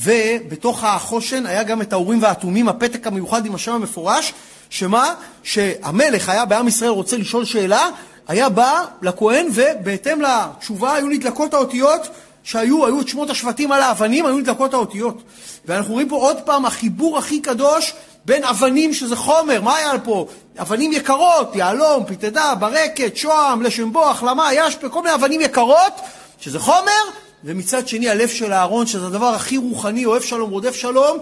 ובתוך 0.00 0.84
החושן 0.84 1.46
היה 1.46 1.62
גם 1.62 1.82
את 1.82 1.92
האורים 1.92 2.22
והתומים, 2.22 2.68
הפתק 2.68 3.06
המיוחד 3.06 3.46
עם 3.46 3.54
השם 3.54 3.72
המפורש, 3.72 4.32
שמה? 4.70 5.14
שהמלך 5.42 6.28
היה 6.28 6.44
בעם 6.44 6.68
ישראל 6.68 6.90
רוצה 6.90 7.16
לשאול 7.16 7.44
שאלה, 7.44 7.88
היה 8.28 8.48
בא 8.48 8.84
לכהן 9.02 9.46
ובהתאם 9.52 10.20
לתשובה 10.20 10.94
היו 10.94 11.06
נדלקות 11.06 11.54
האותיות 11.54 12.08
שהיו, 12.42 12.86
היו 12.86 13.00
את 13.00 13.08
שמות 13.08 13.30
השבטים 13.30 13.72
על 13.72 13.82
האבנים, 13.82 14.26
היו 14.26 14.38
נדלקות 14.38 14.74
האותיות. 14.74 15.22
ואנחנו 15.64 15.92
רואים 15.92 16.08
פה 16.08 16.16
עוד 16.16 16.36
פעם 16.40 16.66
החיבור 16.66 17.18
הכי 17.18 17.40
קדוש 17.40 17.92
בין 18.24 18.44
אבנים 18.44 18.94
שזה 18.94 19.16
חומר, 19.16 19.60
מה 19.60 19.76
היה 19.76 19.98
פה? 20.04 20.26
אבנים 20.58 20.92
יקרות, 20.92 21.56
יהלום, 21.56 22.04
פיתדה, 22.04 22.54
ברקת, 22.54 23.16
שוהם, 23.16 23.62
לשם 23.62 23.92
בוח, 23.92 24.22
למה, 24.22 24.54
ישפה, 24.54 24.88
כל 24.88 25.02
מיני 25.02 25.14
אבנים 25.14 25.40
יקרות, 25.40 25.92
שזה 26.40 26.58
חומר, 26.58 27.02
ומצד 27.44 27.88
שני 27.88 28.08
הלב 28.08 28.28
של 28.28 28.52
אהרון, 28.52 28.86
שזה 28.86 29.06
הדבר 29.06 29.26
הכי 29.34 29.56
רוחני, 29.56 30.04
אוהב 30.04 30.22
שלום, 30.22 30.50
רודף 30.50 30.74
שלום, 30.74 31.18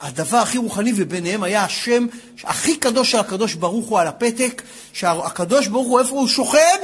הדבר 0.00 0.36
הכי 0.36 0.58
רוחני, 0.58 0.92
וביניהם 0.96 1.42
היה 1.42 1.64
השם 1.64 2.06
הכי 2.44 2.76
קדוש 2.76 3.10
של 3.10 3.18
הקדוש 3.18 3.54
ברוך 3.54 3.88
הוא 3.88 4.00
על 4.00 4.06
הפתק, 4.06 4.62
שהקדוש 4.92 5.66
ברוך 5.66 5.88
הוא, 5.88 6.00
איפה 6.00 6.14
הוא 6.14 6.28
שוכן? 6.28 6.78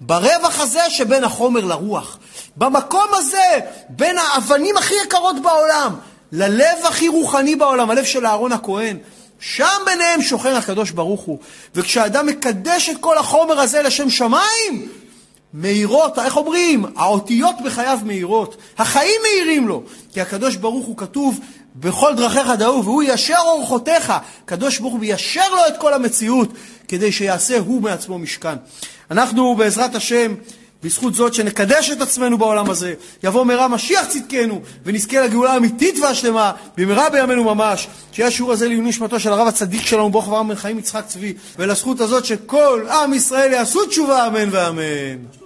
ברווח 0.00 0.60
הזה 0.60 0.80
שבין 0.88 1.24
החומר 1.24 1.64
לרוח. 1.64 2.18
במקום 2.56 3.06
הזה, 3.12 3.58
בין 3.88 4.16
האבנים 4.18 4.76
הכי 4.76 4.94
יקרות 5.06 5.36
בעולם, 5.42 5.94
ללב 6.32 6.78
הכי 6.84 7.08
רוחני 7.08 7.56
בעולם, 7.56 7.90
הלב 7.90 8.04
של 8.04 8.26
אהרון 8.26 8.52
הכהן, 8.52 8.98
שם 9.40 9.78
ביניהם 9.86 10.22
שוכן 10.22 10.54
הקדוש 10.54 10.90
ברוך 10.90 11.20
הוא. 11.20 11.38
וכשאדם 11.74 12.26
מקדש 12.26 12.88
את 12.88 12.96
כל 13.00 13.18
החומר 13.18 13.60
הזה 13.60 13.82
לשם 13.82 14.10
שמיים, 14.10 14.88
מאירות, 15.54 16.18
איך 16.18 16.36
אומרים? 16.36 16.84
האותיות 16.96 17.54
בחייו 17.64 17.98
מאירות. 18.04 18.56
החיים 18.78 19.20
מאירים 19.22 19.68
לו. 19.68 19.82
כי 20.12 20.20
הקדוש 20.20 20.56
ברוך 20.56 20.86
הוא 20.86 20.96
כתוב, 20.96 21.40
בכל 21.74 22.14
דרכיך 22.16 22.48
דאו, 22.58 22.84
והוא 22.84 23.02
ישר 23.02 23.38
אורחותיך. 23.44 24.12
הקדוש 24.44 24.78
ברוך 24.78 24.94
הוא 24.94 25.04
ישר 25.04 25.54
לו 25.54 25.66
את 25.68 25.76
כל 25.78 25.94
המציאות, 25.94 26.52
כדי 26.88 27.12
שיעשה 27.12 27.58
הוא 27.58 27.82
מעצמו 27.82 28.18
משכן. 28.18 28.54
אנחנו 29.10 29.54
בעזרת 29.54 29.94
השם, 29.94 30.34
בזכות 30.82 31.14
זאת 31.14 31.34
שנקדש 31.34 31.90
את 31.90 32.00
עצמנו 32.00 32.38
בעולם 32.38 32.70
הזה, 32.70 32.94
יבוא 33.22 33.44
מהרה 33.44 33.68
משיח 33.68 34.06
צדקנו, 34.06 34.60
ונזכה 34.84 35.20
לגאולה 35.20 35.52
האמיתית 35.52 35.98
והשלמה, 35.98 36.52
במהרה 36.76 37.10
בימינו 37.10 37.44
ממש. 37.44 37.88
שיהיה 38.12 38.28
השיעור 38.28 38.52
הזה 38.52 38.68
לעיון 38.68 38.86
נשמתו 38.86 39.20
של 39.20 39.32
הרב 39.32 39.46
הצדיק 39.46 39.86
שלנו, 39.86 40.10
ברוך 40.10 40.28
אברהם 40.28 40.48
בן 40.48 40.54
חיים 40.54 40.78
יצחק 40.78 41.04
צבי, 41.06 41.34
ולזכות 41.58 42.00
הזאת 42.00 42.24
שכל 42.24 42.86
עם 42.90 43.14
ישראל 43.14 43.52
יעשו 43.52 43.86
תשובה, 43.86 44.26
אמן 44.26 44.48
ואמן. 44.50 45.43